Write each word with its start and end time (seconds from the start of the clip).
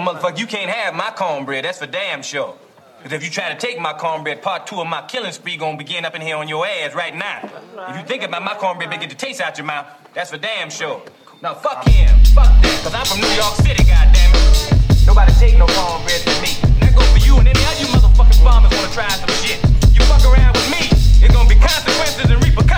Oh, 0.00 0.02
motherfucker, 0.02 0.38
you 0.38 0.46
can't 0.46 0.70
have 0.70 0.94
my 0.94 1.10
cornbread. 1.10 1.66
That's 1.66 1.78
for 1.78 1.86
damn 1.86 2.22
sure. 2.22 2.56
Because 2.96 3.12
if 3.12 3.22
you 3.22 3.28
try 3.28 3.52
to 3.52 3.58
take 3.58 3.78
my 3.78 3.92
cornbread, 3.92 4.40
part 4.40 4.66
two 4.66 4.80
of 4.80 4.86
my 4.86 5.02
killing 5.02 5.30
spree 5.30 5.58
gonna 5.58 5.76
begin 5.76 6.06
up 6.06 6.14
in 6.14 6.22
here 6.22 6.36
on 6.36 6.48
your 6.48 6.66
ass 6.66 6.94
right 6.94 7.14
now. 7.14 7.44
If 7.88 8.00
you 8.00 8.06
think 8.06 8.22
about 8.22 8.42
my 8.42 8.54
cornbread, 8.54 8.90
get 8.98 9.10
the 9.10 9.14
taste 9.14 9.42
out 9.42 9.58
your 9.58 9.66
mouth, 9.66 9.86
that's 10.14 10.30
for 10.30 10.38
damn 10.38 10.70
sure. 10.70 11.02
Now 11.42 11.52
fuck 11.52 11.86
him, 11.86 12.08
fuck 12.32 12.48
that, 12.62 12.80
cause 12.82 12.94
I'm 12.94 13.04
from 13.04 13.20
New 13.20 13.34
York 13.36 13.56
City, 13.56 13.84
goddammit. 13.84 15.06
Nobody 15.06 15.32
take 15.34 15.58
no 15.58 15.66
cornbread 15.66 16.22
from 16.22 16.40
me. 16.40 16.56
That 16.80 16.96
goes 16.96 17.08
for 17.12 17.18
you 17.18 17.36
and 17.36 17.48
any 17.48 17.60
other 17.60 17.80
you 17.80 17.86
motherfucking 17.92 18.42
farmers 18.42 18.72
wanna 18.72 18.92
try 18.94 19.08
some 19.08 19.28
shit. 19.44 19.60
You 19.92 20.00
fuck 20.08 20.24
around 20.24 20.56
with 20.56 20.70
me, 20.72 20.88
it's 21.20 21.34
gonna 21.34 21.46
be 21.46 21.56
consequences 21.56 22.24
and 22.24 22.42
repercussions. 22.42 22.69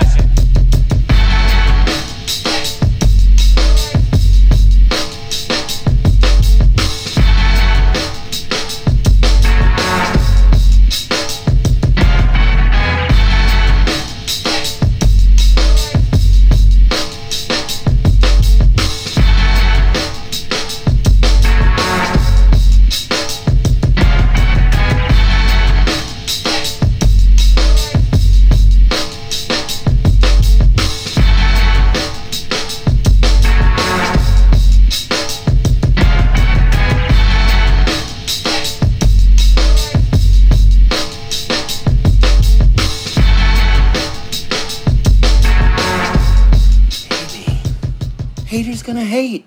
Hate. 49.13 49.45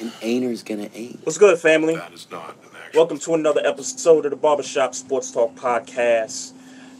And 0.00 0.10
ain'ters 0.22 0.64
gonna 0.64 0.88
ain't. 0.94 1.20
What's 1.26 1.36
good, 1.36 1.58
family? 1.58 2.00
Welcome 2.94 3.18
to 3.18 3.34
another 3.34 3.60
episode 3.66 4.24
of 4.24 4.30
the 4.30 4.36
Barbershop 4.36 4.94
Sports 4.94 5.30
Talk 5.30 5.54
Podcast. 5.56 6.54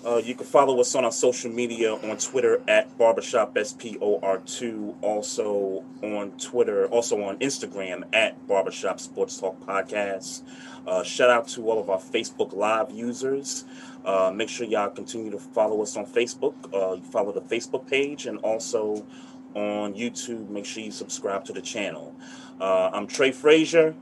Uh, 0.05 0.17
you 0.17 0.35
can 0.35 0.45
follow 0.45 0.79
us 0.81 0.95
on 0.95 1.07
our 1.07 1.13
social 1.13 1.51
media 1.51 1.95
on 1.95 2.19
Twitter 2.19 2.61
at 2.69 2.97
Barbershop 2.99 3.55
SPOR2. 3.55 4.97
Also 5.01 5.83
on 6.03 6.33
Twitter, 6.33 6.87
also 6.89 7.23
on 7.23 7.39
Instagram 7.39 8.05
at 8.13 8.47
Barbershop 8.47 9.01
Sports 9.01 9.41
Talk 9.41 9.59
Podcast. 9.61 10.43
Uh, 10.87 11.03
shout 11.03 11.31
out 11.31 11.49
to 11.49 11.71
all 11.71 11.81
of 11.81 11.89
our 11.89 12.01
Facebook 12.01 12.53
Live 12.53 12.91
users. 12.91 13.65
Uh, 14.05 14.31
make 14.35 14.51
sure 14.51 14.67
y'all 14.67 14.91
continue 14.91 15.31
to 15.31 15.39
follow 15.39 15.81
us 15.83 15.97
on 15.97 16.05
Facebook. 16.05 16.55
Uh, 16.75 16.97
you 16.97 17.03
follow 17.03 17.33
the 17.33 17.43
Facebook 17.43 17.89
page 17.89 18.27
and 18.27 18.39
also 18.41 19.07
on 19.55 19.95
YouTube. 19.95 20.49
Make 20.49 20.65
sure 20.65 20.83
you 20.83 20.91
subscribe 20.91 21.45
to 21.47 21.53
the 21.53 21.61
channel. 21.61 22.15
Uh, 22.61 22.91
I'm 22.93 23.07
Trey 23.07 23.33
Frazier. 23.33 23.95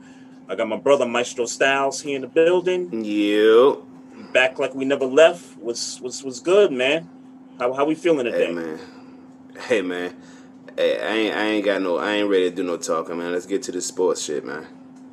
I 0.47 0.55
got 0.55 0.67
my 0.67 0.77
brother 0.77 1.05
Maestro 1.05 1.45
Styles 1.45 2.01
here 2.01 2.15
in 2.15 2.23
the 2.23 2.27
building. 2.27 3.03
You. 3.03 3.85
Back 4.33 4.59
like 4.59 4.73
we 4.75 4.85
never 4.85 5.05
left. 5.05 5.57
Was 5.59 5.99
was 6.01 6.23
was 6.23 6.39
good, 6.39 6.71
man. 6.71 7.09
How 7.59 7.73
how 7.73 7.85
we 7.85 7.95
feeling 7.95 8.25
today? 8.25 8.47
Hey 8.47 8.51
man. 8.51 8.79
Hey 9.67 9.81
man. 9.81 10.15
Hey, 10.75 10.99
I 10.99 11.11
ain't 11.13 11.35
I 11.35 11.43
ain't 11.45 11.65
got 11.65 11.81
no 11.81 11.97
I 11.97 12.13
ain't 12.13 12.29
ready 12.29 12.49
to 12.49 12.55
do 12.55 12.63
no 12.63 12.77
talking, 12.77 13.17
man. 13.17 13.31
Let's 13.31 13.45
get 13.45 13.63
to 13.63 13.71
the 13.71 13.81
sports 13.81 14.23
shit, 14.23 14.43
man. 14.43 14.65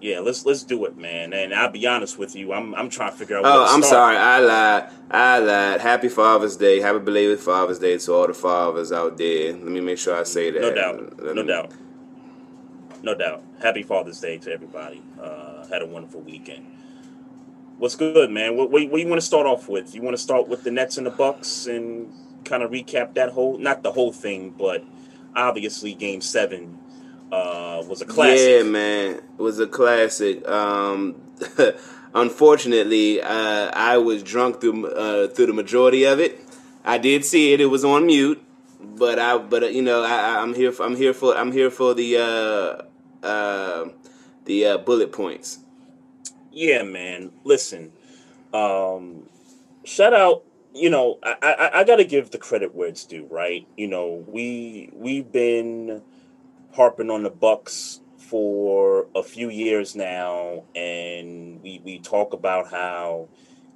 Yeah, 0.07 0.21
let's 0.21 0.47
let's 0.47 0.63
do 0.63 0.85
it, 0.85 0.97
man. 0.97 1.33
And 1.33 1.53
I'll 1.53 1.69
be 1.69 1.85
honest 1.85 2.17
with 2.17 2.37
you, 2.37 2.53
I'm 2.53 2.77
I'm 2.77 2.89
trying 2.89 3.11
to 3.11 3.17
figure 3.17 3.39
out. 3.39 3.43
Oh, 3.45 3.67
I'm 3.69 3.83
sorry. 3.83 4.17
I 4.17 4.39
lied. 4.39 4.91
I 5.11 5.39
lied. 5.41 5.81
Happy 5.81 6.09
Father's 6.09 6.57
Day. 6.57 6.79
Happy 6.81 7.01
belated 7.01 7.41
Father's 7.41 7.81
Day 7.81 7.99
to 7.99 8.13
all 8.15 8.29
the 8.29 8.33
fathers 8.33 8.93
out 8.93 9.19
there. 9.19 9.53
Let 9.53 9.63
me 9.65 9.81
make 9.81 9.99
sure 9.99 10.17
I 10.17 10.23
say 10.23 10.53
that. 10.53 10.63
No 10.63 10.73
doubt. 10.73 11.21
Let 11.21 11.35
No 11.35 11.43
me- 11.43 11.49
doubt. 11.49 11.73
No 13.03 13.15
doubt. 13.17 13.43
Happy 13.61 13.83
Father's 13.83 14.21
Day 14.21 14.39
to 14.39 14.53
everybody. 14.53 15.03
Uh, 15.21 15.67
had 15.67 15.83
a 15.83 15.87
wonderful 15.87 16.21
weekend. 16.21 16.65
What's 17.79 17.97
good, 17.97 18.31
man? 18.31 18.57
What, 18.57 18.71
what, 18.71 18.89
what 18.89 19.01
you 19.01 19.09
want 19.09 19.21
to 19.21 19.27
start 19.27 19.45
off 19.47 19.69
with? 19.69 19.93
You 19.93 20.03
want 20.03 20.17
to 20.17 20.23
start 20.23 20.47
with 20.47 20.63
the 20.63 20.71
Nets 20.71 20.99
and 20.99 21.07
the 21.07 21.11
Bucks 21.11 21.67
and 21.67 22.13
kind 22.45 22.63
of 22.63 22.71
recap 22.71 23.15
that 23.15 23.31
whole, 23.31 23.59
not 23.59 23.83
the 23.83 23.91
whole 23.91 24.13
thing, 24.13 24.51
but 24.57 24.85
obviously 25.35 25.95
Game 25.95 26.21
Seven 26.21 26.79
uh, 27.33 27.83
was 27.87 28.03
a 28.03 28.07
classic. 28.07 28.49
Yeah, 28.49 28.63
man, 28.63 29.15
it 29.17 29.39
was 29.39 29.59
a 29.59 29.67
classic. 29.67 30.47
Um, 30.49 31.21
unfortunately, 32.15 33.21
uh, 33.21 33.71
I 33.73 33.99
was 33.99 34.23
drunk 34.23 34.61
through 34.61 34.87
uh, 34.87 35.29
through 35.29 35.47
the 35.47 35.53
majority 35.53 36.05
of 36.05 36.21
it. 36.21 36.41
I 36.85 36.99
did 36.99 37.25
see 37.25 37.53
it; 37.53 37.61
it 37.61 37.67
was 37.67 37.85
on 37.85 38.07
mute, 38.07 38.43
but 38.81 39.19
I, 39.19 39.39
but 39.39 39.65
uh, 39.65 39.67
you 39.67 39.83
know, 39.83 40.03
I, 40.03 40.41
I'm 40.41 40.55
here. 40.55 40.73
For, 40.73 40.85
I'm 40.85 40.97
here 40.97 41.13
for. 41.13 41.37
I'm 41.37 41.53
here 41.53 41.71
for 41.71 41.95
the 41.95 42.17
uh, 42.19 43.27
uh, 43.27 43.89
the 44.45 44.67
uh, 44.67 44.79
bullet 44.79 45.13
points. 45.13 45.59
Yeah, 46.53 46.83
man. 46.85 47.33
Listen, 47.45 47.93
um, 48.55 49.29
shout 49.85 50.15
out. 50.15 50.45
You 50.73 50.91
know, 50.91 51.19
I, 51.23 51.37
I 51.43 51.81
I 51.81 51.85
gotta 51.85 52.05
give 52.05 52.31
the 52.31 52.39
credit 52.39 52.75
where 52.75 52.89
it's 52.89 53.05
due, 53.05 53.27
right? 53.31 53.67
You 53.77 53.89
know, 53.89 54.25
we 54.29 54.91
we've 54.93 55.33
been 55.33 56.03
harping 56.77 57.11
on 57.11 57.23
the 57.23 57.31
Bucks 57.31 58.01
for 58.19 59.07
a 59.15 59.23
few 59.23 59.49
years 59.49 59.97
now, 59.97 60.65
and 60.75 61.63
we 61.63 61.81
we 61.85 61.99
talk 61.99 62.33
about 62.33 62.71
how 62.71 63.29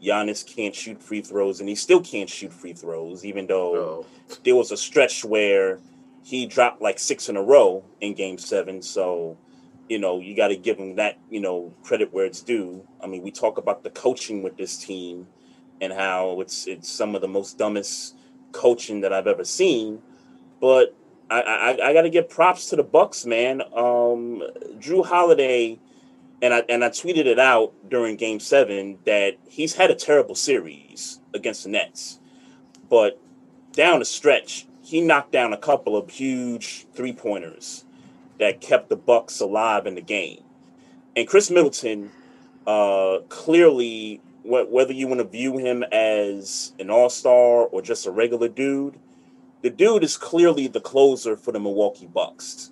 Giannis 0.03 0.47
can't 0.47 0.75
shoot 0.75 1.03
free 1.03 1.23
throws, 1.23 1.61
and 1.61 1.69
he 1.69 1.75
still 1.75 2.01
can't 2.01 2.29
shoot 2.29 2.53
free 2.53 2.75
throws, 2.75 3.25
even 3.25 3.47
though 3.47 4.05
there 4.45 4.55
was 4.55 4.71
a 4.71 4.77
stretch 4.77 5.25
where 5.25 5.81
he 6.23 6.47
dropped 6.47 6.83
like 6.83 6.99
six 6.99 7.29
in 7.29 7.37
a 7.37 7.43
row 7.43 7.83
in 8.01 8.15
Game 8.15 8.39
Seven. 8.39 8.83
So 8.83 9.37
you 9.91 9.99
know, 9.99 10.21
you 10.21 10.37
got 10.37 10.49
to 10.49 10.57
give 10.57 10.79
him 10.79 10.95
that, 10.97 11.19
you 11.31 11.41
know, 11.41 11.75
credit 11.83 12.13
where 12.13 12.25
it's 12.25 12.41
due. 12.43 12.87
I 13.03 13.09
mean, 13.09 13.23
we 13.23 13.33
talk 13.33 13.59
about 13.59 13.83
the 13.83 13.91
coaching 13.91 14.41
with 14.41 14.57
this 14.57 14.79
team 14.79 15.27
and 15.81 15.93
how 15.93 16.41
it's 16.41 16.69
it's 16.69 16.89
some 16.89 17.17
of 17.17 17.21
the 17.21 17.29
most 17.29 17.59
dumbest 17.59 18.15
coaching 18.53 19.01
that 19.01 19.13
I've 19.13 19.27
ever 19.27 19.45
seen. 19.45 20.01
But 20.61 20.95
I 21.31 21.41
I, 21.41 21.89
I 21.89 21.93
got 21.93 22.03
to 22.03 22.11
give 22.11 22.29
props 22.29 22.69
to 22.71 22.77
the 22.77 22.83
Bucks, 22.83 23.25
man. 23.25 23.63
Um, 23.63 24.43
Jrue 24.79 25.07
Holiday, 25.07 25.79
and 26.43 26.53
I 26.53 26.65
and 26.69 26.85
I 26.85 26.91
tweeted 26.91 27.27
it 27.27 27.39
out 27.39 27.73
during 27.89 28.17
Game 28.17 28.41
Seven 28.41 28.99
that 29.07 29.39
he's 29.49 29.75
had 29.75 29.91
a 29.91 29.95
terrible 29.95 30.35
series 30.35 31.21
against 31.33 31.65
the 31.65 31.71
Nets, 31.71 32.19
but 32.89 33.21
down 33.73 34.01
the 34.01 34.05
stretch, 34.05 34.67
he 34.83 35.01
knocked 35.01 35.33
down 35.33 35.53
a 35.53 35.57
couple 35.57 35.97
of 35.97 36.11
huge 36.11 36.87
three 36.93 37.13
pointers 37.13 37.85
that 38.39 38.61
kept 38.61 38.89
the 38.89 38.97
Bucks 38.97 39.41
alive 39.41 39.87
in 39.87 39.95
the 39.95 40.01
game. 40.01 40.43
And 41.15 41.29
Khris 41.29 41.51
Middleton, 41.51 42.11
uh, 42.67 43.19
clearly, 43.29 44.21
wh- 44.43 44.71
whether 44.71 44.93
you 44.93 45.07
want 45.07 45.21
to 45.21 45.27
view 45.27 45.59
him 45.59 45.85
as 45.93 46.73
an 46.79 46.91
all 46.91 47.11
star 47.11 47.65
or 47.67 47.83
just 47.83 48.07
a 48.07 48.11
regular 48.11 48.49
dude, 48.49 48.99
the 49.63 49.71
dude 49.71 50.05
is 50.05 50.17
clearly 50.17 50.67
the 50.69 50.81
closer 50.81 51.37
for 51.37 51.53
the 51.53 51.61
Milwaukee 51.61 52.07
Bucks. 52.07 52.71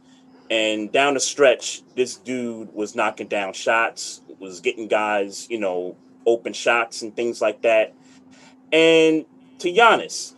And 0.50 0.90
down 0.90 1.14
the 1.14 1.20
stretch, 1.20 1.82
this 1.94 2.16
dude 2.16 2.72
was 2.74 2.94
knocking 2.94 3.28
down 3.28 3.52
shots, 3.52 4.22
was 4.38 4.60
getting 4.60 4.88
guys, 4.88 5.48
you 5.50 5.60
know, 5.60 5.96
open 6.24 6.52
shots 6.52 7.02
and 7.02 7.14
things 7.14 7.42
like 7.42 7.62
that. 7.62 7.94
And 8.72 9.26
to 9.58 9.72
Giannis, 9.72 10.34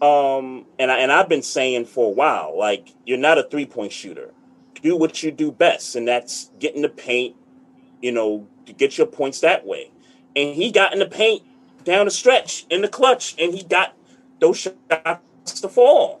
um, 0.00 0.64
and 0.78 0.90
I, 0.90 0.98
and 1.00 1.12
I've 1.12 1.28
been 1.28 1.42
saying 1.42 1.86
for 1.86 2.06
a 2.06 2.10
while, 2.10 2.56
like 2.58 2.94
you're 3.04 3.18
not 3.18 3.38
a 3.38 3.42
three 3.42 3.66
point 3.66 3.92
shooter. 3.92 4.32
Do 4.80 4.96
what 4.96 5.22
you 5.22 5.30
do 5.30 5.52
best, 5.52 5.94
and 5.94 6.08
that's 6.08 6.50
get 6.58 6.74
in 6.74 6.80
the 6.80 6.88
paint. 6.88 7.36
You 8.00 8.12
know, 8.12 8.46
to 8.64 8.72
get 8.72 8.96
your 8.96 9.06
points 9.06 9.40
that 9.40 9.66
way. 9.66 9.90
And 10.34 10.54
he 10.54 10.70
got 10.70 10.94
in 10.94 11.00
the 11.00 11.06
paint 11.06 11.42
down 11.84 12.06
the 12.06 12.10
stretch 12.10 12.64
in 12.70 12.80
the 12.80 12.88
clutch, 12.88 13.34
and 13.38 13.52
he 13.52 13.62
got 13.62 13.94
those 14.40 14.58
shots 14.58 15.20
to 15.44 15.68
fall. 15.68 16.20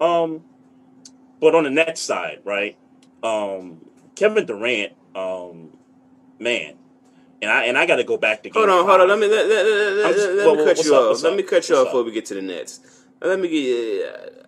Um, 0.00 0.42
but 1.40 1.54
on 1.54 1.64
the 1.64 1.70
net 1.70 1.98
side, 1.98 2.40
right? 2.44 2.76
Um, 3.22 3.84
Kevin 4.14 4.46
Durant, 4.46 4.92
um, 5.14 5.76
man, 6.38 6.74
and 7.40 7.50
I 7.50 7.64
and 7.64 7.76
I 7.78 7.86
got 7.86 7.96
to 7.96 8.04
go 8.04 8.16
back 8.16 8.42
to. 8.44 8.50
Hold 8.50 8.68
on, 8.68 8.80
five. 8.84 8.86
hold 8.88 9.00
on. 9.02 9.08
Let 9.08 9.18
me 9.18 9.26
let, 9.28 9.46
let, 9.48 9.66
let, 9.66 10.14
just- 10.14 10.28
let, 10.30 10.46
well, 10.46 10.56
me 10.56 10.64
cut 10.64 10.84
you 10.84 10.94
up, 10.94 11.10
off. 11.16 11.22
Let 11.22 11.32
up? 11.32 11.36
me 11.36 11.42
cut 11.42 11.68
you 11.68 11.76
off 11.76 11.86
before 11.86 12.04
we 12.04 12.12
get 12.12 12.26
to 12.26 12.34
the 12.34 12.42
Nets. 12.42 12.80
Let 13.20 13.38
me 13.38 13.48
get 13.48 14.08
uh, 14.14 14.42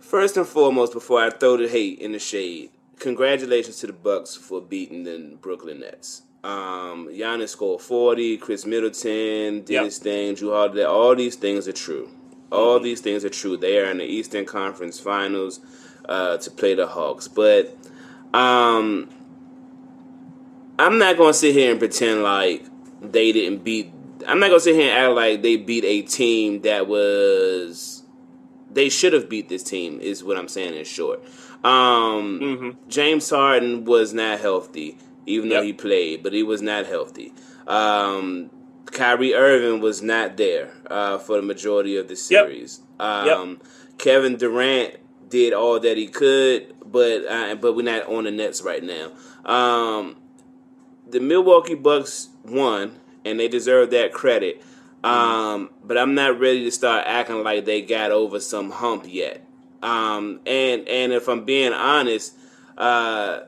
first 0.00 0.36
and 0.36 0.46
foremost 0.46 0.92
before 0.92 1.20
I 1.22 1.30
throw 1.30 1.56
the 1.56 1.68
hate 1.68 1.98
in 1.98 2.12
the 2.12 2.18
shade. 2.18 2.70
Congratulations 2.98 3.78
to 3.80 3.86
the 3.88 3.92
Bucks 3.92 4.36
for 4.36 4.60
beating 4.60 5.04
the 5.04 5.36
Brooklyn 5.40 5.80
Nets. 5.80 6.22
Um, 6.44 7.08
Giannis 7.08 7.50
scored 7.50 7.80
forty. 7.80 8.36
Khris 8.36 8.66
Middleton 8.66 9.62
did 9.64 9.70
Yep. 9.70 9.84
his 9.84 9.98
thing. 9.98 10.34
Jrue 10.34 10.50
Holiday. 10.52 10.84
All 10.84 11.14
these 11.14 11.36
things 11.36 11.66
are 11.68 11.72
true. 11.72 12.10
All 12.52 12.78
these 12.78 13.00
things 13.00 13.24
are 13.24 13.30
true. 13.30 13.56
They 13.56 13.78
are 13.78 13.90
in 13.90 13.98
the 13.98 14.04
Eastern 14.04 14.44
Conference 14.44 15.00
Finals 15.00 15.60
uh, 16.08 16.36
to 16.38 16.50
play 16.50 16.74
the 16.74 16.86
Hawks, 16.86 17.26
but 17.28 17.76
um, 18.34 19.08
I'm 20.78 20.98
not 20.98 21.16
gonna 21.16 21.34
sit 21.34 21.54
here 21.54 21.70
and 21.70 21.78
pretend 21.78 22.22
like 22.22 22.64
they 23.00 23.32
didn't 23.32 23.64
beat. 23.64 23.92
I'm 24.26 24.38
not 24.38 24.48
gonna 24.48 24.60
sit 24.60 24.74
here 24.74 24.90
and 24.90 24.98
act 24.98 25.14
like 25.16 25.42
they 25.42 25.56
beat 25.56 25.84
a 25.84 26.02
team 26.02 26.62
that 26.62 26.86
was. 26.86 28.02
They 28.70 28.88
should 28.88 29.12
have 29.12 29.28
beat 29.28 29.48
this 29.48 29.62
team. 29.62 30.00
Is 30.00 30.24
what 30.24 30.36
I'm 30.38 30.48
saying 30.48 30.74
in 30.74 30.84
short. 30.84 31.22
Um, 31.64 32.40
Mm-hmm. 32.40 32.88
James 32.88 33.28
Harden 33.30 33.84
was 33.84 34.12
not 34.12 34.40
healthy, 34.40 34.98
even 35.26 35.48
though 35.48 35.62
he 35.62 35.72
played, 35.72 36.22
but 36.22 36.32
he 36.32 36.42
was 36.42 36.60
not 36.62 36.86
healthy. 36.86 37.32
Um, 37.66 38.50
Kyrie 38.86 39.34
Irving 39.34 39.80
was 39.80 40.02
not 40.02 40.36
there 40.36 40.70
uh, 40.90 41.18
for 41.18 41.36
the 41.36 41.42
majority 41.42 41.96
of 41.96 42.08
the 42.08 42.14
Yep. 42.14 42.18
series. 42.46 42.80
Um, 42.98 43.60
Kevin 43.98 44.36
Durant 44.36 44.96
did 45.28 45.52
all 45.52 45.80
that 45.80 45.96
he 45.96 46.08
could, 46.08 46.74
but 46.84 47.24
uh, 47.26 47.54
but 47.56 47.74
we're 47.74 47.82
not 47.84 48.06
on 48.06 48.24
the 48.24 48.30
Nets 48.30 48.62
right 48.62 48.82
now. 48.82 49.12
Um, 49.44 50.16
the 51.08 51.20
Milwaukee 51.20 51.74
Bucks 51.74 52.28
won, 52.44 52.98
and 53.24 53.38
they 53.40 53.48
deserve 53.48 53.90
that 53.90 54.12
credit. 54.12 54.62
Um, 55.04 55.70
but 55.82 55.98
I'm 55.98 56.14
not 56.14 56.38
ready 56.38 56.62
to 56.64 56.70
start 56.70 57.04
acting 57.08 57.42
like 57.42 57.64
they 57.64 57.82
got 57.82 58.12
over 58.12 58.38
some 58.38 58.70
hump 58.70 59.04
yet. 59.08 59.44
Um, 59.82 60.40
and 60.46 60.86
and 60.88 61.12
if 61.12 61.28
I'm 61.28 61.44
being 61.44 61.72
honest, 61.72 62.34
uh, 62.78 63.40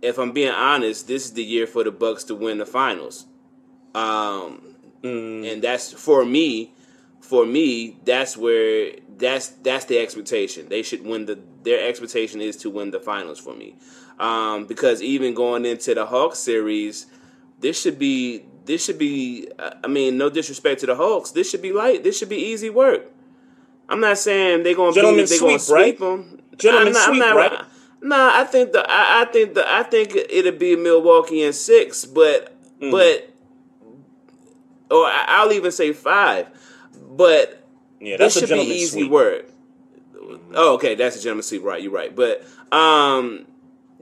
if 0.00 0.18
I'm 0.18 0.30
being 0.32 0.52
honest, 0.52 1.08
this 1.08 1.24
is 1.24 1.32
the 1.32 1.42
year 1.42 1.66
for 1.66 1.82
the 1.82 1.90
Bucks 1.90 2.22
to 2.24 2.34
win 2.36 2.58
the 2.58 2.66
finals. 2.66 3.26
Um, 3.94 4.71
and 5.02 5.62
that's 5.62 5.92
for 5.92 6.24
me. 6.24 6.74
For 7.20 7.46
me, 7.46 7.98
that's 8.04 8.36
where 8.36 8.92
that's 9.16 9.48
that's 9.48 9.84
the 9.86 9.98
expectation. 9.98 10.68
They 10.68 10.82
should 10.82 11.04
win 11.04 11.26
the. 11.26 11.38
Their 11.62 11.88
expectation 11.88 12.40
is 12.40 12.56
to 12.58 12.70
win 12.70 12.90
the 12.90 12.98
finals 12.98 13.38
for 13.38 13.54
me, 13.54 13.76
um, 14.18 14.66
because 14.66 15.00
even 15.00 15.32
going 15.32 15.64
into 15.64 15.94
the 15.94 16.04
Hawks 16.06 16.40
series, 16.40 17.06
this 17.60 17.80
should 17.80 17.98
be 17.98 18.44
this 18.64 18.84
should 18.84 18.98
be. 18.98 19.48
I 19.58 19.86
mean, 19.86 20.18
no 20.18 20.28
disrespect 20.30 20.80
to 20.80 20.86
the 20.86 20.96
Hawks, 20.96 21.30
this 21.30 21.48
should 21.48 21.62
be 21.62 21.72
light. 21.72 22.02
This 22.02 22.18
should 22.18 22.28
be 22.28 22.36
easy 22.36 22.68
work. 22.70 23.06
I'm 23.88 24.00
not 24.00 24.18
saying 24.18 24.64
they're 24.64 24.74
gonna 24.74 24.92
Gentlemen 24.92 25.24
be 25.24 25.28
they're 25.28 25.40
gonna 25.40 25.58
sweep, 25.58 25.76
right? 25.76 25.98
them. 25.98 26.40
Gentlemen 26.56 26.88
I'm 26.88 26.92
not, 26.94 27.04
sweep, 27.06 27.22
I'm 27.22 27.36
not, 27.36 27.36
right? 27.36 27.64
Nah, 28.02 28.40
I 28.40 28.44
think 28.44 28.72
the 28.72 28.84
I, 28.88 29.22
I 29.22 29.24
think 29.26 29.54
the 29.54 29.72
I 29.72 29.82
think 29.84 30.16
it'll 30.16 30.52
be 30.52 30.74
Milwaukee 30.76 31.42
in 31.42 31.52
six, 31.52 32.04
but 32.04 32.52
Mm-hmm. 32.82 32.90
but 32.90 33.31
or 34.92 35.06
I'll 35.06 35.52
even 35.52 35.72
say 35.72 35.92
five, 35.92 36.46
but 37.16 37.66
Yeah, 38.00 38.16
that's 38.18 38.34
this 38.34 38.48
should 38.48 38.54
be 38.56 38.62
easy 38.62 39.00
sweep. 39.00 39.10
work. 39.10 39.46
Oh, 40.54 40.74
okay, 40.74 40.94
that's 40.94 41.16
a 41.16 41.20
gentleman's 41.20 41.46
sweep, 41.46 41.64
right? 41.64 41.82
You're 41.82 41.92
right, 41.92 42.14
but 42.14 42.44
um, 42.70 43.46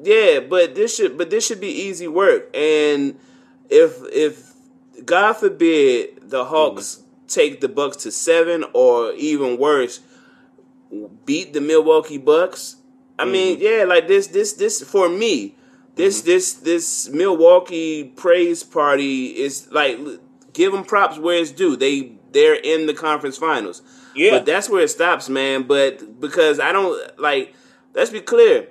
yeah, 0.02 0.40
but 0.40 0.75
this 0.75 0.96
should 0.96 1.16
but 1.16 1.31
this 1.31 1.46
should 1.46 1.60
be 1.60 1.69
easy 1.70 2.08
work, 2.08 2.50
and 2.54 3.19
if 3.70 3.96
if 4.12 4.52
God 5.04 5.34
forbid 5.34 6.28
the 6.31 6.44
Hawks 6.44 6.96
Mm-hmm. 6.96 7.26
take 7.28 7.60
the 7.60 7.69
Bucks 7.69 7.96
to 8.04 8.10
seven 8.10 8.64
or 8.75 9.12
even 9.12 9.56
worse, 9.58 10.00
beat 11.25 11.52
the 11.52 11.60
Milwaukee 11.60 12.19
Bucks. 12.19 12.76
I 13.19 13.25
mean, 13.25 13.56
Mm-hmm. 13.58 13.64
yeah, 13.81 13.84
like 13.84 14.08
this, 14.08 14.26
this, 14.28 14.54
this 14.54 14.82
for 14.82 15.08
me, 15.08 15.54
this, 15.94 16.22
this, 16.22 16.54
this 16.54 17.08
Milwaukee 17.10 18.04
praise 18.16 18.62
party 18.64 19.26
is 19.26 19.69
like 19.70 19.98
give 20.52 20.73
them 20.73 20.85
props 20.85 21.19
where 21.19 21.37
it's 21.38 21.50
due. 21.52 21.76
They 21.76 22.12
they're 22.32 22.55
in 22.55 22.87
the 22.87 22.94
conference 22.94 23.37
finals. 23.37 23.82
Yeah. 24.14 24.32
but 24.32 24.47
that's 24.47 24.69
where 24.69 24.82
it 24.82 24.88
stops, 24.91 25.29
man. 25.29 25.64
But 25.64 26.20
because 26.20 26.58
I 26.58 26.73
don't 26.73 26.99
like, 27.19 27.55
let's 27.94 28.11
be 28.11 28.20
clear, 28.20 28.69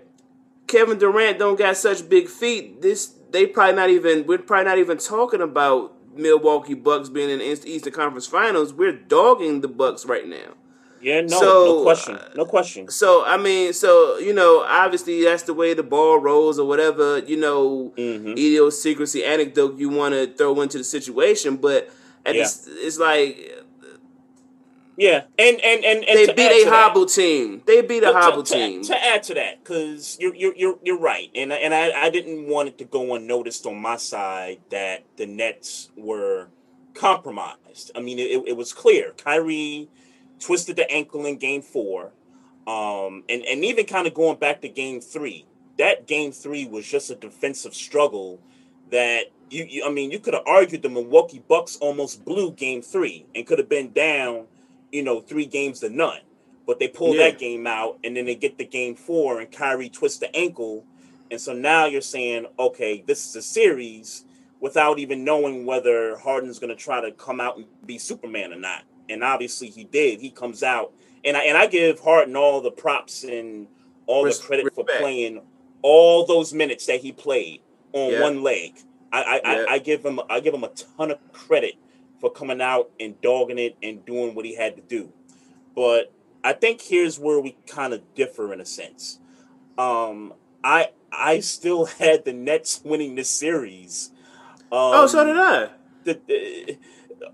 Kevin 0.67 0.97
Durant 0.97 1.39
don't 1.39 1.57
got 1.57 1.77
such 1.77 2.07
big 2.09 2.27
feet. 2.27 2.81
This 2.81 3.13
they 3.31 3.45
probably 3.45 3.75
not 3.75 3.89
even 3.89 4.25
we're 4.25 4.39
probably 4.39 4.65
not 4.65 4.77
even 4.77 4.97
talking 4.97 5.41
about 5.41 5.95
Milwaukee 6.15 6.73
Bucks 6.73 7.09
being 7.09 7.29
in 7.29 7.39
the 7.39 7.51
East- 7.51 7.65
Eastern 7.65 7.93
Conference 7.93 8.27
Finals. 8.27 8.73
We're 8.73 8.91
dogging 8.93 9.61
the 9.61 9.67
Bucks 9.67 10.05
right 10.05 10.27
now. 10.27 10.55
Yeah, 11.01 11.21
no, 11.21 11.27
So, 11.39 11.65
no 11.77 11.83
question, 11.83 12.19
no 12.35 12.45
question. 12.45 12.89
So 12.89 13.23
I 13.25 13.37
mean, 13.37 13.73
so 13.73 14.17
you 14.17 14.33
know, 14.33 14.63
obviously 14.67 15.23
that's 15.23 15.43
the 15.43 15.53
way 15.53 15.73
the 15.73 15.83
ball 15.83 16.19
rolls 16.19 16.59
or 16.59 16.67
whatever 16.67 17.19
you 17.19 17.37
know, 17.37 17.93
Mm-hmm. 17.97 18.31
idiosyncrasy 18.31 19.23
anecdote 19.23 19.77
you 19.77 19.89
want 19.89 20.13
to 20.13 20.27
throw 20.33 20.59
into 20.61 20.77
the 20.77 20.83
situation. 20.83 21.57
But 21.57 21.89
Yeah. 22.25 22.33
this, 22.33 22.67
it's 22.69 22.99
like 22.99 23.37
Yeah, 24.97 25.23
and 25.37 25.61
and 25.61 25.85
and, 25.85 26.03
and 26.03 26.17
they 26.19 26.25
to 26.25 26.33
beat 26.33 26.51
a 26.51 26.59
to 26.65 26.69
that- 26.69 26.73
hobble 26.73 27.05
team. 27.05 27.61
They 27.65 27.81
beat 27.81 28.03
a 28.03 28.07
to- 28.07 28.13
hobble 28.13 28.43
to, 28.43 28.53
team. 28.53 28.81
To 28.83 28.95
add 29.11 29.23
to 29.23 29.33
that, 29.35 29.63
because 29.63 30.17
you're 30.19 30.35
you're 30.35 30.55
you're 30.57 30.77
you're 30.83 30.99
right, 30.99 31.29
and 31.33 31.53
and 31.53 31.73
I, 31.73 31.91
I 32.07 32.09
didn't 32.09 32.47
want 32.49 32.67
it 32.67 32.77
to 32.79 32.83
go 32.83 33.15
unnoticed 33.15 33.65
on 33.65 33.79
my 33.81 33.95
side 33.95 34.59
that 34.71 35.05
the 35.15 35.25
Nets 35.25 35.89
were 35.95 36.49
compromised. 36.93 37.91
I 37.95 38.01
mean, 38.01 38.19
it, 38.19 38.43
it 38.45 38.57
was 38.57 38.73
clear. 38.73 39.13
Kyrie 39.17 39.87
twisted 40.39 40.75
the 40.75 40.89
ankle 40.91 41.25
in 41.25 41.37
Game 41.37 41.61
Four, 41.61 42.11
um, 42.67 43.23
and 43.29 43.43
and 43.43 43.63
even 43.65 43.85
kind 43.85 44.07
of 44.07 44.13
going 44.13 44.37
back 44.37 44.61
to 44.61 44.69
Game 44.69 45.01
Three. 45.01 45.45
That 45.77 46.07
Game 46.07 46.31
Three 46.31 46.65
was 46.65 46.87
just 46.87 47.09
a 47.09 47.15
defensive 47.15 47.73
struggle 47.73 48.39
that. 48.91 49.25
You, 49.51 49.65
you, 49.67 49.83
I 49.83 49.89
mean, 49.89 50.11
you 50.11 50.19
could 50.19 50.35
have 50.35 50.43
argued 50.45 50.83
the 50.83 50.89
Milwaukee 50.89 51.41
Bucks 51.47 51.75
almost 51.77 52.23
blew 52.23 52.51
Game 52.51 52.83
Three 52.83 53.25
and 53.33 53.47
could 53.47 53.57
have 53.57 53.67
been 53.67 53.91
down, 53.91 54.45
you 54.91 55.01
know, 55.01 55.21
three 55.21 55.47
games 55.47 55.79
to 55.79 55.89
none 55.89 56.19
but 56.67 56.77
they 56.77 56.87
pull 56.87 57.15
Yeah. 57.15 57.23
that 57.31 57.39
game 57.39 57.65
out 57.65 57.97
and 58.03 58.15
then 58.15 58.25
they 58.25 58.35
get 58.35 58.59
the 58.59 58.63
game 58.63 58.93
four 58.93 59.39
and 59.39 59.51
Kyrie 59.51 59.89
twists 59.89 60.19
the 60.19 60.35
ankle. 60.35 60.85
And 61.31 61.41
so 61.41 61.51
now 61.51 61.87
you're 61.87 61.99
saying, 61.99 62.45
okay, 62.59 63.03
this 63.07 63.27
is 63.27 63.35
a 63.35 63.41
series 63.41 64.23
without 64.59 64.99
even 64.99 65.23
knowing 65.23 65.65
whether 65.65 66.15
Harden's 66.19 66.59
going 66.59 66.69
to 66.69 66.75
try 66.75 67.01
to 67.01 67.11
come 67.11 67.41
out 67.41 67.57
and 67.57 67.65
be 67.87 67.97
Superman 67.97 68.53
or 68.53 68.57
not. 68.59 68.83
And 69.09 69.23
obviously 69.23 69.69
he 69.69 69.83
did. 69.83 70.21
He 70.21 70.29
comes 70.29 70.63
out 70.63 70.93
and 71.25 71.35
I, 71.35 71.43
and 71.45 71.57
I 71.57 71.67
give 71.67 71.99
Harden 71.99 72.35
all 72.35 72.61
the 72.61 72.71
props 72.71 73.23
and 73.23 73.67
all 74.05 74.23
Res- 74.25 74.39
the 74.39 74.45
credit 74.45 74.73
for 74.75 74.83
playing 74.85 75.41
all 75.81 76.25
those 76.25 76.53
minutes 76.53 76.85
that 76.87 77.01
he 77.01 77.11
played 77.11 77.61
on 77.93 78.11
Yeah. 78.11 78.21
one 78.21 78.43
leg. 78.43 78.73
I 79.11 79.21
I, 79.21 79.35
Yeah. 79.35 79.65
I 79.69 79.73
I 79.73 79.79
give 79.79 80.05
him 80.05 80.19
I 80.29 80.39
give 80.39 80.53
him 80.53 80.63
a 80.63 80.69
ton 80.69 81.11
of 81.11 81.17
credit 81.33 81.75
for 82.21 82.29
coming 82.31 82.61
out 82.61 82.89
and 82.99 83.19
dogging 83.21 83.57
it 83.59 83.75
and 83.81 84.05
doing 84.05 84.35
what 84.35 84.45
he 84.45 84.55
had 84.55 84.75
to 84.75 84.81
do. 84.81 85.11
But 85.75 86.11
I 86.43 86.53
think 86.53 86.81
here's 86.81 87.17
where 87.19 87.39
we 87.39 87.57
kind 87.65 87.93
of 87.93 88.01
differ 88.15 88.53
in 88.53 88.61
a 88.61 88.65
sense. 88.65 89.19
Um, 89.77 90.33
I 90.63 90.89
I 91.11 91.39
still 91.39 91.85
had 91.99 92.25
the 92.25 92.33
Nets 92.33 92.81
winning 92.83 93.15
this 93.15 93.29
series. 93.29 94.11
Um, 94.71 94.93
oh, 94.93 95.07
so 95.07 95.23
did 95.25 95.37
I. 95.37 95.69
the, 96.03 96.19
the- 96.27 96.77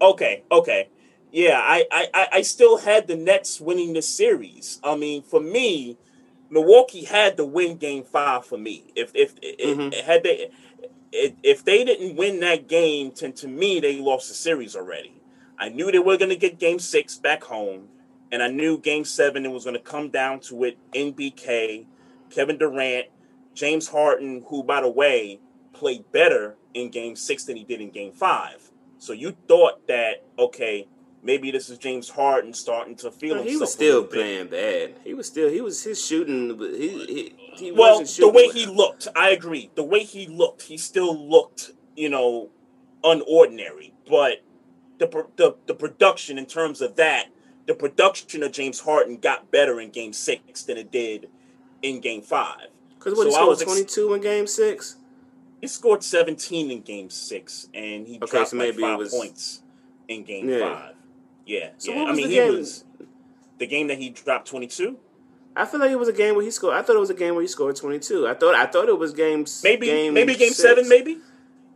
okay, 0.02 0.44
okay, 0.52 0.90
yeah, 1.36 1.60
I, 1.62 1.86
I 1.92 2.28
I- 2.32 2.42
still 2.44 2.78
had 2.78 3.08
the 3.08 3.18
Nets 3.18 3.60
winning 3.60 3.92
the 3.92 4.02
series. 4.02 4.80
I 4.82 4.96
mean, 4.96 5.22
for 5.22 5.42
me, 5.42 5.98
Milwaukee 6.50 7.04
had 7.04 7.36
to 7.36 7.44
win 7.44 7.76
Game 7.76 8.06
Five 8.06 8.46
for 8.46 8.58
me. 8.58 8.86
If 8.96 9.12
if 9.14 9.36
Mhm. 9.42 9.92
it, 9.94 10.06
had 10.06 10.24
they 10.24 10.50
if, 11.12 11.64
they 11.66 11.84
didn't 11.84 12.16
win 12.16 12.40
that 12.42 12.68
game, 12.70 13.12
to, 13.12 13.32
to 13.32 13.48
me 13.50 13.80
they 13.82 14.00
lost 14.00 14.30
the 14.30 14.34
series 14.34 14.76
already. 14.78 15.22
I 15.60 15.68
knew 15.70 15.92
they 15.92 16.00
were 16.00 16.18
going 16.18 16.30
to 16.30 16.36
get 16.38 16.58
Game 16.60 16.80
Six 16.80 17.18
back 17.18 17.44
home, 17.44 17.90
and 18.32 18.42
I 18.42 18.48
knew 18.48 18.78
Game 18.78 19.04
Seven 19.06 19.46
it 19.46 19.52
was 19.52 19.66
going 19.66 19.76
to 19.76 19.82
come 19.82 20.10
down 20.10 20.40
to 20.42 20.64
it. 20.66 20.78
NBK, 20.94 21.86
Kevin 22.30 22.58
Durant, 22.58 23.08
James 23.54 23.90
Harden, 23.90 24.46
who 24.48 24.64
by 24.64 24.80
the 24.82 24.90
way 24.90 25.40
played 25.74 26.10
better 26.14 26.56
in 26.74 26.90
Game 26.92 27.16
Six 27.18 27.44
than 27.44 27.58
he 27.58 27.66
did 27.66 27.82
in 27.82 27.90
Game 27.92 28.14
Five. 28.14 28.72
So 28.98 29.12
you 29.12 29.36
thought 29.50 29.86
that 29.88 30.24
okay, 30.40 30.88
maybe 31.26 31.52
this 31.52 31.70
is 31.70 31.78
James 31.78 32.08
Harden 32.10 32.54
starting 32.54 32.96
to 32.98 33.12
feel 33.12 33.36
No, 33.36 33.42
himself. 33.42 33.50
he 33.52 33.58
was 33.58 33.74
still 33.74 34.04
playing 34.06 34.48
bad. 34.48 34.94
He 35.04 35.14
was 35.14 35.28
still 35.28 35.50
he 35.50 35.60
was 35.60 35.84
his 35.84 36.04
shooting. 36.06 36.58
He 36.58 36.88
he, 37.06 37.36
he 37.58 37.72
Well, 37.72 38.00
the 38.06 38.30
way 38.30 38.48
he 38.48 38.66
looked, 38.66 39.08
I 39.16 39.32
agree. 39.32 39.72
The 39.76 39.84
way 39.84 40.04
he 40.04 40.28
looked, 40.28 40.62
he 40.64 40.78
still 40.78 41.14
looked, 41.30 41.72
you 41.98 42.10
know, 42.10 42.50
unordinary. 43.04 43.92
But 44.10 44.44
the 45.00 45.08
the 45.36 45.56
the 45.66 45.74
production 45.74 46.38
in 46.38 46.46
terms 46.46 46.80
of 46.82 46.96
that, 46.96 47.26
the 47.66 47.74
production 47.74 48.44
of 48.44 48.52
James 48.52 48.80
Harden 48.82 49.18
got 49.18 49.52
better 49.52 49.80
in 49.82 49.90
Game 49.90 50.14
Six 50.14 50.64
than 50.64 50.78
it 50.78 50.92
did 50.92 51.30
in 51.82 52.00
Game 52.00 52.22
Five. 52.22 52.68
Because 52.98 53.18
what 53.18 53.28
he 53.28 53.32
So 53.34 53.38
I 53.38 53.40
scored 53.42 53.50
was 53.50 53.62
ex- 53.62 53.72
twenty 53.72 53.86
two 53.86 54.14
in 54.14 54.22
Game 54.22 54.48
Six. 54.48 54.98
he 55.62 55.68
scored 55.68 56.04
17 56.04 56.70
in 56.70 56.82
game 56.82 57.10
six, 57.10 57.70
and 57.74 58.06
he 58.08 58.18
Okay, 58.22 58.28
dropped 58.38 58.50
so 58.50 58.58
like 58.58 58.76
five 58.78 59.00
was- 59.00 59.12
points 59.14 59.62
in 60.08 60.24
game 60.24 60.48
Yeah. 60.50 60.60
five. 60.60 60.95
Yeah, 61.46 61.70
So 61.78 61.92
yeah. 61.92 62.02
what 62.04 62.12
I 62.12 62.14
mean, 62.16 62.24
the 62.28 62.30
he 62.30 62.36
game? 62.36 62.54
was 62.58 62.84
the 63.60 63.68
game 63.68 63.88
that 63.88 63.98
he 63.98 64.10
dropped 64.10 64.48
22. 64.48 64.98
I 65.56 65.66
feel 65.66 65.80
like 65.80 65.92
it 65.92 66.00
was 66.00 66.10
a 66.10 66.14
game 66.14 66.36
where 66.36 66.44
he 66.44 66.52
scored. 66.52 66.76
I 66.76 66.82
thought 66.82 66.96
it 66.98 67.00
was 67.00 67.10
a 67.10 67.14
game 67.14 67.34
where 67.36 67.42
he 67.42 67.48
scored 67.48 67.78
twenty 67.78 67.98
two. 68.00 68.28
I 68.28 68.34
thought 68.34 68.56
I 68.56 68.66
thought 68.66 68.90
it 68.90 69.00
was 69.00 69.14
games. 69.14 69.62
Maybe, 69.64 69.86
game 69.86 70.14
maybe 70.14 70.36
game 70.36 70.50
six. 70.50 70.58
seven, 70.62 70.90
maybe, 70.90 71.20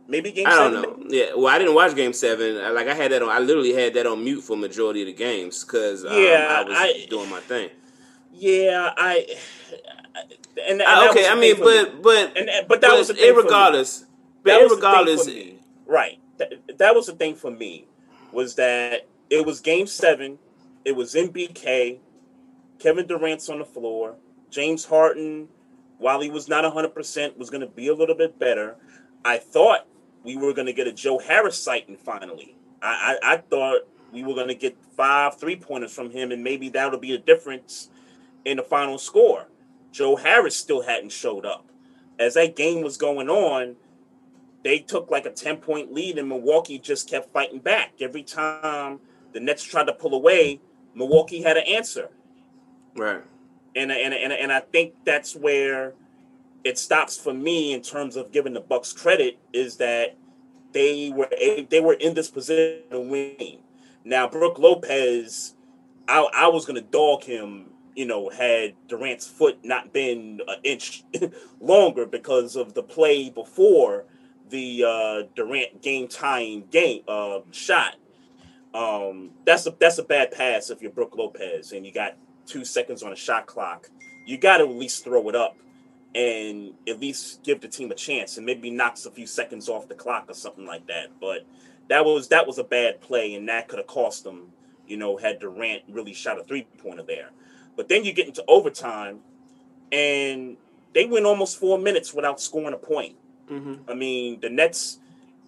maybe 0.06 0.32
game 0.32 0.46
I 0.46 0.50
don't 0.50 0.74
seven. 0.82 1.00
know. 1.00 1.06
Yeah, 1.08 1.32
well, 1.34 1.46
I 1.46 1.58
didn't 1.58 1.74
watch 1.74 1.94
Game 1.96 2.12
Seven. 2.12 2.74
Like 2.74 2.88
I 2.88 2.92
had 2.94 3.10
that 3.12 3.22
on. 3.22 3.30
I 3.30 3.38
literally 3.38 3.72
had 3.72 3.94
that 3.94 4.06
on 4.06 4.22
mute 4.22 4.42
for 4.42 4.54
majority 4.54 5.00
of 5.00 5.06
the 5.06 5.14
games 5.14 5.64
because 5.64 6.04
um, 6.04 6.12
Yeah, 6.12 6.56
I 6.58 6.62
was 6.68 6.76
I- 6.76 7.06
doing 7.08 7.30
my 7.30 7.40
thing. 7.40 7.70
Yeah, 8.34 8.90
I. 8.98 9.26
And, 10.68 10.82
and 10.82 11.10
okay, 11.10 11.26
I 11.26 11.34
mean, 11.34 11.56
for 11.56 11.64
me. 11.64 11.84
but 11.84 12.02
but 12.02 12.36
And- 12.36 12.68
but 12.68 12.80
that 12.82 12.92
was 12.92 13.08
the 13.08 13.14
thing 13.14 13.34
for 13.34 13.42
me. 13.44 13.48
irregardless. 13.48 14.04
But 14.42 14.50
that 14.50 14.62
was 14.62 14.72
irregardless, 14.78 15.24
for 15.24 15.30
me. 15.30 15.54
right? 15.86 16.18
That, 16.36 16.52
that 16.78 16.94
was 16.94 17.06
the 17.06 17.12
thing 17.14 17.34
for 17.34 17.50
me 17.50 17.86
was 18.32 18.56
that 18.56 19.06
it 19.30 19.46
was 19.46 19.60
Game 19.60 19.86
Seven. 19.86 20.38
It 20.84 20.96
was 20.96 21.14
NBK. 21.14 21.98
Kevin 22.78 23.06
Durant's 23.06 23.48
on 23.48 23.60
the 23.60 23.64
floor. 23.64 24.16
James 24.50 24.84
Harden, 24.84 25.48
while 25.98 26.20
he 26.20 26.30
was 26.30 26.48
not 26.48 26.70
hundred 26.70 26.94
percent, 26.94 27.38
was 27.38 27.50
going 27.50 27.60
to 27.60 27.66
be 27.66 27.88
a 27.88 27.94
little 27.94 28.16
bit 28.16 28.38
better. 28.38 28.76
I 29.24 29.38
thought 29.38 29.86
we 30.24 30.36
were 30.36 30.52
going 30.52 30.66
to 30.66 30.72
get 30.72 30.86
a 30.86 30.92
Joe 30.92 31.18
Harris 31.18 31.62
sighting 31.62 31.96
finally. 31.96 32.56
I, 32.82 33.18
I, 33.22 33.34
I 33.34 33.36
thought 33.36 33.82
we 34.12 34.24
were 34.24 34.34
going 34.34 34.48
to 34.48 34.54
get 34.54 34.76
five 34.96 35.38
three 35.38 35.56
pointers 35.56 35.94
from 35.94 36.10
him, 36.10 36.32
and 36.32 36.42
maybe 36.42 36.68
that'll 36.68 36.98
be 36.98 37.14
a 37.14 37.18
difference 37.18 37.90
in 38.44 38.56
the 38.56 38.62
final 38.62 38.98
score. 38.98 39.46
Joe 39.92 40.16
Harris 40.16 40.56
still 40.56 40.82
hadn't 40.82 41.12
showed 41.12 41.44
up. 41.44 41.66
As 42.18 42.34
that 42.34 42.56
game 42.56 42.82
was 42.82 42.96
going 42.96 43.28
on, 43.28 43.76
they 44.62 44.78
took 44.78 45.10
like 45.10 45.26
a 45.26 45.30
10 45.30 45.58
point 45.58 45.92
lead 45.92 46.18
and 46.18 46.28
Milwaukee 46.28 46.78
just 46.78 47.08
kept 47.08 47.32
fighting 47.32 47.60
back. 47.60 47.94
Every 48.00 48.22
time 48.22 49.00
the 49.32 49.40
Nets 49.40 49.62
tried 49.62 49.84
to 49.84 49.92
pull 49.92 50.14
away, 50.14 50.60
Milwaukee 50.94 51.42
had 51.42 51.56
an 51.56 51.64
answer. 51.66 52.08
right? 52.96 53.22
And 53.76 53.92
and 53.92 54.14
and, 54.14 54.32
and 54.32 54.52
I 54.52 54.60
think 54.60 54.94
that's 55.04 55.36
where 55.36 55.94
it 56.64 56.78
stops 56.78 57.16
for 57.16 57.32
me 57.32 57.72
in 57.72 57.82
terms 57.82 58.16
of 58.16 58.32
giving 58.32 58.52
the 58.52 58.60
Bucks 58.60 58.92
credit 58.92 59.38
is 59.52 59.76
that 59.76 60.16
they 60.72 61.10
were 61.14 61.28
they 61.70 61.80
were 61.80 61.94
in 61.94 62.14
this 62.14 62.30
position 62.30 62.82
to 62.90 63.00
win. 63.00 63.58
Now 64.04 64.28
Brook 64.28 64.58
Lopez, 64.58 65.54
I, 66.08 66.28
I 66.34 66.48
was 66.48 66.66
gonna 66.66 66.80
dog 66.80 67.24
him. 67.24 67.66
You 67.96 68.06
know, 68.06 68.30
had 68.30 68.74
Durant's 68.88 69.26
foot 69.26 69.58
not 69.64 69.92
been 69.92 70.40
an 70.46 70.58
inch 70.62 71.04
longer 71.60 72.06
because 72.06 72.56
of 72.56 72.72
the 72.72 72.82
play 72.82 73.30
before 73.30 74.04
the 74.48 74.84
uh, 74.84 75.22
Durant 75.34 75.82
game 75.82 76.08
tying 76.08 76.66
game 76.70 77.02
uh, 77.08 77.40
shot. 77.50 77.96
Um, 78.74 79.30
that's 79.44 79.66
a 79.66 79.74
that's 79.78 79.98
a 79.98 80.02
bad 80.02 80.30
pass 80.32 80.70
if 80.70 80.80
you're 80.80 80.92
Brook 80.92 81.16
Lopez 81.16 81.72
and 81.72 81.84
you 81.84 81.92
got 81.92 82.16
two 82.46 82.64
seconds 82.64 83.02
on 83.02 83.12
a 83.12 83.16
shot 83.16 83.46
clock. 83.46 83.90
You 84.26 84.38
got 84.38 84.58
to 84.58 84.64
at 84.64 84.70
least 84.70 85.04
throw 85.04 85.28
it 85.28 85.34
up 85.34 85.56
and 86.14 86.74
at 86.88 87.00
least 87.00 87.42
give 87.42 87.60
the 87.60 87.68
team 87.68 87.90
a 87.90 87.94
chance 87.94 88.36
and 88.36 88.46
maybe 88.46 88.70
knocks 88.70 89.06
a 89.06 89.10
few 89.10 89.26
seconds 89.26 89.68
off 89.68 89.88
the 89.88 89.94
clock 89.94 90.26
or 90.28 90.34
something 90.34 90.66
like 90.66 90.86
that. 90.86 91.08
But 91.20 91.46
that 91.88 92.04
was 92.04 92.28
that 92.28 92.46
was 92.46 92.58
a 92.58 92.64
bad 92.64 93.00
play 93.00 93.34
and 93.34 93.48
that 93.48 93.68
could 93.68 93.78
have 93.78 93.88
cost 93.88 94.24
them. 94.24 94.52
You 94.86 94.96
know, 94.96 95.16
had 95.16 95.38
Durant 95.38 95.82
really 95.88 96.12
shot 96.12 96.38
a 96.38 96.44
three 96.44 96.66
pointer 96.78 97.02
there. 97.04 97.30
But 97.76 97.88
then 97.88 98.04
you 98.04 98.12
get 98.12 98.26
into 98.26 98.44
overtime, 98.48 99.20
and 99.92 100.56
they 100.92 101.06
went 101.06 101.26
almost 101.26 101.58
four 101.58 101.78
minutes 101.78 102.12
without 102.12 102.40
scoring 102.40 102.74
a 102.74 102.76
point. 102.76 103.14
I 103.88 103.94
mean, 103.94 104.40
the 104.40 104.50
Nets 104.50 104.98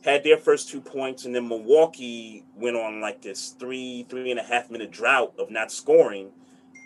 had 0.04 0.24
their 0.24 0.36
first 0.36 0.68
two 0.68 0.80
points, 0.80 1.24
and 1.24 1.34
then 1.34 1.48
Milwaukee 1.48 2.44
went 2.56 2.76
on 2.76 3.00
like 3.00 3.22
this 3.22 3.50
three, 3.58 4.04
three 4.08 4.30
and 4.30 4.40
a 4.40 4.42
half 4.42 4.70
minute 4.70 4.90
drought 4.90 5.32
of 5.38 5.50
not 5.50 5.70
scoring. 5.70 6.30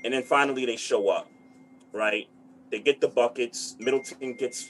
And 0.04 0.12
then 0.12 0.22
finally 0.22 0.66
they 0.66 0.76
show 0.76 1.08
up, 1.08 1.28
right? 1.92 2.28
They 2.70 2.80
get 2.80 3.00
the 3.00 3.08
buckets. 3.08 3.76
Middleton 3.78 4.34
gets, 4.34 4.68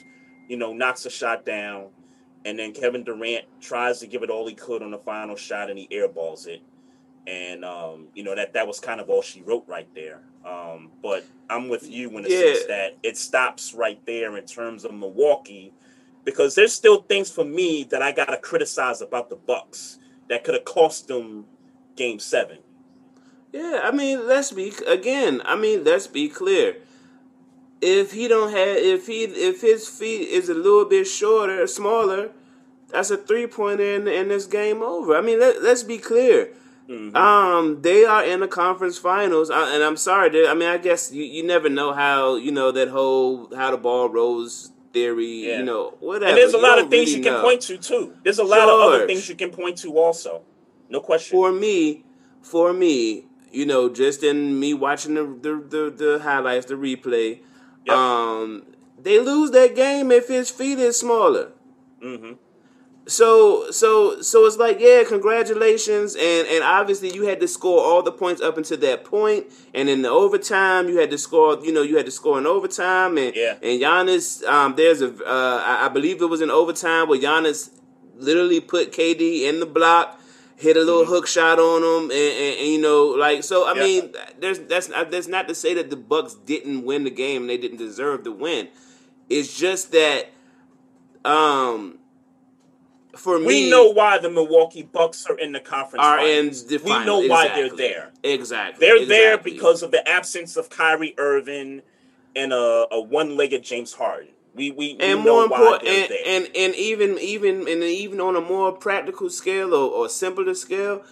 you 0.48 0.56
know, 0.56 0.72
knocks 0.72 1.06
a 1.06 1.10
shot 1.10 1.44
down. 1.44 1.88
And 2.44 2.58
then 2.58 2.72
Kevin 2.72 3.02
Durant 3.02 3.44
tries 3.60 3.98
to 4.00 4.06
give 4.06 4.22
it 4.22 4.30
all 4.30 4.46
he 4.46 4.54
could 4.54 4.82
on 4.82 4.92
the 4.92 4.98
final 4.98 5.34
shot, 5.34 5.68
and 5.68 5.78
he 5.78 5.88
airballs 5.88 6.46
it. 6.46 6.62
And 7.26 7.64
um, 7.64 8.06
you 8.14 8.22
know 8.22 8.36
that 8.36 8.52
that 8.52 8.68
was 8.68 8.78
kind 8.78 9.00
of 9.00 9.10
all 9.10 9.20
she 9.20 9.42
wrote 9.42 9.64
right 9.66 9.88
there. 9.96 10.20
Um, 10.44 10.92
but 11.02 11.24
I'm 11.50 11.68
with 11.68 11.90
you 11.90 12.08
when 12.08 12.24
it 12.24 12.30
Yeah. 12.30 12.38
sense 12.38 12.64
that 12.66 12.96
it 13.02 13.16
stops 13.16 13.74
right 13.74 13.98
there 14.06 14.36
in 14.36 14.44
terms 14.44 14.84
of 14.84 14.94
Milwaukee, 14.94 15.72
because 16.26 16.54
there's 16.54 16.74
still 16.74 17.00
things 17.00 17.30
for 17.30 17.44
me 17.44 17.84
that 17.84 18.02
I 18.02 18.12
gotta 18.12 18.36
criticize 18.36 19.00
about 19.00 19.30
the 19.30 19.36
Bucks 19.36 19.98
that 20.28 20.44
could 20.44 20.54
have 20.54 20.66
cost 20.66 21.08
them 21.08 21.46
Game 21.96 22.18
Seven. 22.18 22.58
Yeah, 23.52 23.80
I 23.82 23.90
mean, 23.92 24.26
let's 24.26 24.52
be 24.52 24.74
again. 24.86 25.40
I 25.46 25.56
mean, 25.56 25.84
let's 25.84 26.06
be 26.06 26.28
clear. 26.28 26.76
If 27.80 28.12
he 28.12 28.26
don't 28.28 28.50
have, 28.50 28.76
if 28.76 29.06
he, 29.06 29.24
if 29.24 29.60
his 29.60 29.88
feet 29.88 30.28
is 30.28 30.48
a 30.48 30.54
little 30.54 30.84
bit 30.86 31.06
shorter, 31.06 31.66
smaller, 31.66 32.30
that's 32.90 33.10
a 33.10 33.16
three 33.16 33.46
pointer, 33.46 33.94
and, 33.94 34.08
and 34.08 34.30
this 34.30 34.46
game 34.46 34.82
over. 34.82 35.16
I 35.16 35.20
mean, 35.20 35.38
let, 35.40 35.62
let's 35.62 35.82
be 35.82 35.98
clear. 35.98 36.50
Um, 37.16 37.82
they 37.82 38.04
are 38.04 38.24
in 38.24 38.40
the 38.40 38.48
conference 38.48 38.96
finals, 38.96 39.50
I, 39.50 39.74
and 39.74 39.82
I'm 39.82 39.96
sorry. 39.96 40.30
they- 40.30 40.46
I 40.48 40.54
mean, 40.54 40.68
I 40.68 40.78
guess 40.78 41.10
you, 41.12 41.24
you 41.24 41.42
never 41.44 41.68
know 41.68 41.92
how 41.92 42.36
you 42.36 42.52
know 42.52 42.70
that 42.72 42.88
whole 42.88 43.54
how 43.56 43.70
the 43.72 43.76
ball 43.76 44.08
rolls 44.08 44.70
theory. 44.96 45.34
Yeah. 45.48 45.58
You 45.58 45.64
know, 45.70 45.82
whatever. 46.00 46.28
And 46.30 46.36
there's 46.38 46.54
a 46.54 46.62
You 46.62 46.68
lot 46.68 46.78
of 46.82 46.90
things 46.90 47.08
really 47.10 47.18
you 47.18 47.24
can 47.28 47.34
know. 47.34 47.42
point 47.48 47.60
to 47.68 47.76
too. 47.88 48.04
There's 48.24 48.38
a 48.46 48.48
lot 48.54 48.68
of 48.72 48.80
other 48.86 49.06
things 49.06 49.28
you 49.28 49.36
can 49.42 49.50
point 49.50 49.76
to 49.84 49.88
also. 50.06 50.42
No 50.88 51.00
question. 51.00 51.32
for 51.36 51.52
me, 51.52 52.04
for 52.42 52.72
me, 52.72 52.96
you 53.58 53.66
know, 53.66 53.82
just 54.02 54.22
in 54.22 54.58
me 54.62 54.70
watching 54.86 55.14
the 55.18 55.24
the, 55.46 55.52
the, 55.74 55.82
the 56.02 56.10
highlights, 56.28 56.66
the 56.66 56.74
replay, 56.88 57.40
Yep. 57.86 57.96
um, 57.96 58.48
they 59.06 59.18
lose 59.20 59.50
that 59.58 59.74
game 59.76 60.10
if 60.10 60.28
his 60.28 60.50
feet 60.50 60.78
is 60.88 60.98
smaller. 61.06 61.46
hmm 62.02 62.32
So 63.08 63.70
so 63.70 64.20
so 64.20 64.46
it's 64.46 64.56
like 64.56 64.80
yeah, 64.80 65.04
congratulations, 65.06 66.16
and 66.16 66.46
and 66.48 66.64
obviously 66.64 67.14
you 67.14 67.22
had 67.26 67.38
to 67.40 67.46
score 67.46 67.80
all 67.80 68.02
the 68.02 68.10
points 68.10 68.42
up 68.42 68.56
until 68.58 68.78
that 68.78 69.04
point, 69.04 69.46
and 69.72 69.88
in 69.88 70.02
the 70.02 70.08
overtime 70.10 70.88
you 70.88 70.98
had 70.98 71.10
to 71.10 71.18
score. 71.18 71.56
You 71.64 71.72
know 71.72 71.82
you 71.82 71.96
had 71.96 72.06
to 72.06 72.10
score 72.12 72.36
in 72.38 72.46
overtime, 72.46 73.16
and 73.16 73.32
Yeah. 73.36 73.54
and 73.62 73.80
Giannis, 73.80 74.44
um, 74.44 74.74
there's 74.74 75.02
a 75.02 75.08
uh, 75.24 75.62
I, 75.64 75.86
I 75.86 75.88
believe 75.88 76.20
it 76.20 76.26
was 76.26 76.40
in 76.40 76.50
overtime 76.50 77.08
where 77.08 77.18
Giannis 77.20 77.70
literally 78.16 78.58
put 78.60 78.90
KD 78.90 79.42
in 79.42 79.60
the 79.60 79.66
block, 79.66 80.20
hit 80.56 80.76
a 80.76 80.80
little 80.80 81.04
hook 81.04 81.28
shot 81.28 81.60
on 81.60 81.82
him, 81.84 82.10
and, 82.10 82.12
and, 82.12 82.58
and, 82.58 82.68
you 82.68 82.80
know 82.80 83.04
like 83.06 83.44
so. 83.44 83.68
I 83.68 83.70
Mm-hmm. 83.74 83.78
Yeah. 83.78 83.84
mean, 83.84 84.12
there's 84.40 84.58
that's 84.60 84.88
not, 84.88 85.12
that's 85.12 85.28
not 85.28 85.46
to 85.46 85.54
say 85.54 85.74
that 85.74 85.90
the 85.90 85.96
Bucks 85.96 86.34
didn't 86.34 86.82
win 86.84 87.04
the 87.04 87.10
game 87.10 87.42
and 87.42 87.50
they 87.50 87.58
didn't 87.58 87.78
deserve 87.78 88.24
to 88.24 88.32
win. 88.32 88.66
It's 89.28 89.56
just 89.56 89.92
that 89.92 90.30
um 91.24 91.98
for 93.16 93.38
me 93.38 93.46
We 93.46 93.70
know 93.70 93.90
why 93.90 94.18
the 94.18 94.30
Milwaukee 94.30 94.82
Bucks 94.82 95.26
are 95.26 95.38
in 95.38 95.52
the 95.52 95.60
conference 95.60 96.04
are 96.04 96.18
in 96.20 96.46
finals. 96.52 96.66
the 96.66 96.78
we 96.78 97.04
know 97.04 97.20
why 97.20 97.48
they're 97.48 97.74
there. 97.74 98.12
Exactly. 98.22 98.86
They're 98.86 99.06
there 99.06 99.38
because 99.38 99.82
of 99.82 99.90
the 99.90 100.06
absence 100.08 100.56
of 100.56 100.70
Kyrie 100.70 101.14
Irving 101.18 101.82
and 102.34 102.52
a, 102.52 102.86
a 102.90 103.00
one-legged 103.00 103.62
James 103.62 103.94
Harden. 103.94 104.28
We 104.54 104.70
we, 104.70 104.94
we 104.94 105.00
and 105.00 105.24
know 105.24 105.46
more 105.46 105.48
why 105.48 105.56
important, 105.56 105.84
they're 105.84 106.02
and, 106.02 106.10
there. 106.10 106.22
and 106.26 106.56
and 106.56 106.74
even 106.76 107.18
even 107.18 107.68
and 107.68 107.82
even 107.82 108.20
on 108.20 108.36
a 108.36 108.40
more 108.40 108.72
practical 108.72 109.28
scale 109.28 109.74
or, 109.74 109.90
or 109.90 110.08
simpler 110.08 110.54
scale, 110.54 111.02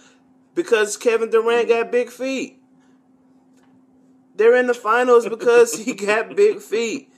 because 0.55 0.97
Kevin 0.97 1.29
Durant 1.29 1.67
got 1.67 1.91
big 1.91 2.09
feet. 2.09 2.59
They're 4.35 4.55
in 4.55 4.67
the 4.67 4.73
finals 4.73 5.27
because 5.29 5.75
he 5.75 5.93
got 5.93 6.35
big 6.35 6.59
feet. 6.59 7.11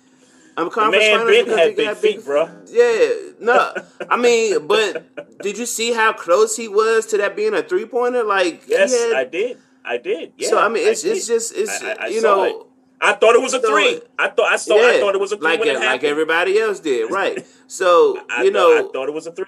I'm 0.57 0.69
conference 0.71 1.05
man 1.05 1.19
finals 1.19 1.47
had 1.59 1.69
he 1.69 1.75
big 1.75 1.95
feet, 1.97 2.25
bro. 2.25 2.49
Yeah, 2.65 3.09
no, 3.39 3.73
I 4.09 4.17
mean, 4.25 4.65
but 4.67 5.39
did 5.43 5.57
you 5.57 5.65
see 5.67 5.93
how 5.93 6.13
close 6.13 6.57
he 6.57 6.67
was 6.67 7.05
to 7.07 7.17
that 7.17 7.35
being 7.35 7.53
a 7.53 7.61
three 7.61 7.85
pointer? 7.85 8.23
Like, 8.23 8.63
yes, 8.67 8.91
had- 8.93 9.13
I 9.15 9.23
did. 9.23 9.57
I 9.85 9.97
did. 9.97 10.33
Yeah, 10.37 10.49
so 10.49 10.59
I 10.59 10.67
mean, 10.67 10.85
it's 10.87 11.03
did. 11.03 11.15
it's 11.15 11.27
just 11.27 11.55
it's 11.55 11.81
I- 11.81 11.91
I- 11.91 11.95
I 12.01 12.07
you 12.07 12.21
know. 12.21 12.43
it. 12.43 12.55
I 12.99 13.13
thought 13.13 13.35
it 13.35 13.41
was 13.41 13.53
a 13.53 13.61
three. 13.61 14.01
I 14.17 14.29
thought 14.29 14.51
I 14.51 14.55
saw. 14.55 14.75
I 14.75 14.99
thought 14.99 15.13
it 15.13 15.21
was 15.21 15.31
a 15.31 15.37
three 15.37 15.45
like 15.57 15.59
like 15.63 16.03
everybody 16.03 16.59
else 16.59 16.79
did, 16.79 17.11
right? 17.11 17.45
So 17.67 18.19
I 18.29 18.41
you 18.43 18.51
thought, 18.51 18.57
know, 18.59 18.89
I 18.89 18.91
thought 18.91 19.07
it 19.07 19.13
was 19.13 19.27
a 19.27 19.31
three. 19.31 19.45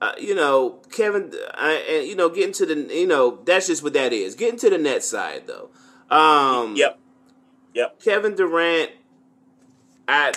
uh, 0.00 0.12
you 0.18 0.34
know, 0.34 0.80
Kevin, 0.90 1.32
I, 1.52 1.72
and 1.74 2.06
you 2.08 2.16
know, 2.16 2.30
getting 2.30 2.54
to 2.54 2.64
the, 2.66 2.74
you 2.94 3.06
know, 3.06 3.40
that's 3.44 3.66
just 3.66 3.82
what 3.82 3.92
that 3.92 4.14
is. 4.14 4.34
Getting 4.34 4.58
to 4.60 4.70
the 4.70 4.78
net 4.78 5.04
side 5.04 5.42
though. 5.46 5.68
Um, 6.14 6.74
Yep. 6.76 6.98
Yep. 7.74 8.00
Kevin 8.02 8.34
Durant, 8.36 8.90
I, 10.08 10.32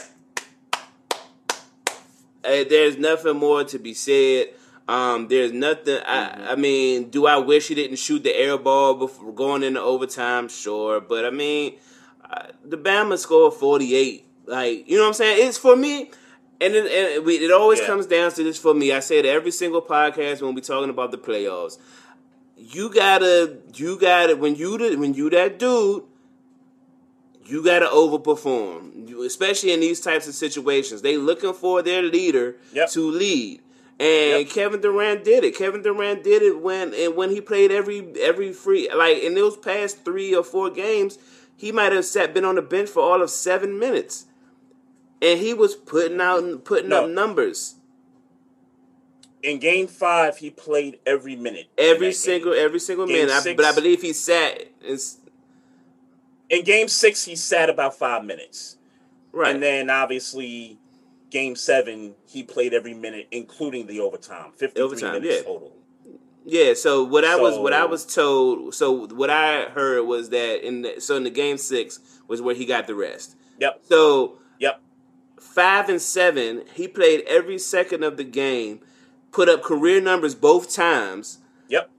uh, 2.43 2.63
there's 2.69 2.97
nothing 2.97 3.37
more 3.37 3.63
to 3.65 3.79
be 3.79 3.93
said. 3.93 4.47
Um, 4.87 5.27
there's 5.27 5.51
nothing. 5.51 5.99
I, 6.05 6.51
I 6.53 6.55
mean, 6.55 7.09
do 7.09 7.27
I 7.27 7.37
wish 7.37 7.67
he 7.67 7.75
didn't 7.75 7.97
shoot 7.97 8.23
the 8.23 8.33
air 8.35 8.57
ball 8.57 8.93
before 8.93 9.33
going 9.33 9.63
into 9.63 9.81
overtime? 9.81 10.47
Sure, 10.47 11.01
but 11.01 11.25
I 11.25 11.29
mean, 11.29 11.75
uh, 12.29 12.47
the 12.63 12.77
Bama 12.77 13.17
scored 13.17 13.53
48. 13.55 14.25
Like, 14.45 14.87
you 14.89 14.95
know 14.95 15.03
what 15.03 15.07
I'm 15.09 15.13
saying? 15.13 15.47
It's 15.47 15.57
for 15.57 15.75
me. 15.75 16.09
And 16.59 16.73
it, 16.73 16.85
and 17.17 17.25
we, 17.25 17.35
it 17.35 17.51
always 17.51 17.79
Yeah. 17.81 17.87
comes 17.87 18.05
down 18.07 18.31
to 18.31 18.43
this 18.43 18.57
for 18.57 18.73
me. 18.73 18.91
I 18.93 18.99
say 19.01 19.19
it 19.19 19.25
every 19.25 19.51
single 19.51 19.81
podcast 19.81 20.41
when 20.41 20.55
we're 20.55 20.61
talking 20.61 20.89
about 20.89 21.11
the 21.11 21.17
playoffs. 21.17 21.77
You 22.55 22.89
gotta, 22.91 23.57
you 23.75 23.99
gotta, 23.99 24.35
when 24.37 24.55
you 24.55 24.77
when 24.97 25.13
you 25.13 25.29
that 25.31 25.59
dude, 25.59 26.03
you 27.45 27.63
gotta 27.63 27.85
overperform. 27.85 28.96
Especially 29.25 29.71
in 29.71 29.79
these 29.79 29.99
types 30.01 30.27
of 30.27 30.33
situations, 30.35 31.01
they 31.01 31.17
looking 31.17 31.53
for 31.53 31.81
their 31.81 32.01
leader 32.01 32.55
Yep. 32.73 32.91
to 32.91 33.09
lead. 33.11 33.61
And 33.99 34.41
Yep. 34.45 34.49
Kevin 34.49 34.81
Durant 34.81 35.23
did 35.23 35.43
it. 35.43 35.55
Kevin 35.55 35.81
Durant 35.81 36.23
did 36.23 36.41
it 36.43 36.59
when 36.59 36.93
and 36.93 37.15
when 37.15 37.31
he 37.31 37.41
played 37.41 37.71
every 37.71 38.07
every 38.21 38.53
free 38.53 38.89
like 38.93 39.17
in 39.23 39.33
those 39.35 39.57
past 39.57 40.05
three 40.05 40.35
or 40.35 40.43
four 40.43 40.69
games, 40.69 41.17
he 41.55 41.71
might 41.71 41.91
have 41.91 42.05
sat 42.05 42.33
been 42.33 42.45
on 42.45 42.55
the 42.55 42.61
bench 42.61 42.89
for 42.89 43.01
all 43.01 43.21
of 43.23 43.29
seven 43.31 43.79
minutes, 43.79 44.25
and 45.21 45.39
he 45.39 45.53
was 45.53 45.75
putting 45.75 46.21
out 46.21 46.63
putting 46.63 46.89
No. 46.89 47.05
up 47.05 47.09
numbers 47.09 47.73
In 49.43 49.59
game 49.59 49.87
five, 49.87 50.37
he 50.37 50.49
played 50.49 50.99
every 51.05 51.35
minute. 51.35 51.67
every 51.77 52.11
single 52.11 52.53
game. 52.53 52.65
every 52.65 52.79
single 52.79 53.05
Game 53.07 53.27
minute. 53.27 53.47
I, 53.47 53.53
but 53.55 53.65
I 53.65 53.71
believe 53.73 54.01
he 54.01 54.11
sat. 54.13 54.67
It's, 54.81 55.17
In 56.49 56.63
game 56.63 56.87
six, 56.87 57.25
he 57.25 57.35
sat 57.35 57.69
about 57.69 57.97
five 57.97 58.23
minutes. 58.25 58.76
Right. 59.37 59.53
And 59.53 59.63
then 59.63 59.89
obviously, 59.89 60.79
game 61.29 61.55
seven, 61.55 62.15
he 62.25 62.43
played 62.43 62.73
every 62.73 62.93
minute, 62.93 63.27
including 63.31 63.87
the 63.87 63.99
overtime. 63.99 64.51
53 64.57 64.81
Overtime, 64.83 65.13
minutes 65.21 65.35
yeah. 65.37 65.41
total. 65.43 65.73
Yeah, 66.49 66.73
so 66.75 67.03
what 67.03 67.25
I 67.25 67.35
was 67.35 67.57
what 67.59 67.73
I 67.73 67.83
was 67.83 68.05
told, 68.05 68.73
so 68.73 69.05
what 69.07 69.29
I 69.29 69.63
heard 69.65 70.03
was 70.05 70.29
that 70.29 70.65
in 70.65 70.83
the, 70.83 71.01
so 71.01 71.17
in 71.17 71.25
the 71.25 71.29
game 71.29 71.57
six 71.57 71.99
was 72.29 72.41
where 72.41 72.55
he 72.55 72.65
got 72.65 72.87
the 72.87 72.95
rest. 72.95 73.35
Yep. 73.59 73.81
So 73.83 74.37
Yep. 74.59 74.79
five 75.41 75.89
and 75.89 76.01
seven, 76.01 76.63
he 76.73 76.87
played 76.87 77.25
every 77.27 77.57
second 77.59 78.03
of 78.03 78.15
the 78.15 78.23
game, 78.23 78.79
put 79.33 79.49
up 79.49 79.61
career 79.61 79.99
numbers 79.99 80.35
both 80.35 80.73
times, 80.73 81.39
Yep. 81.67 81.89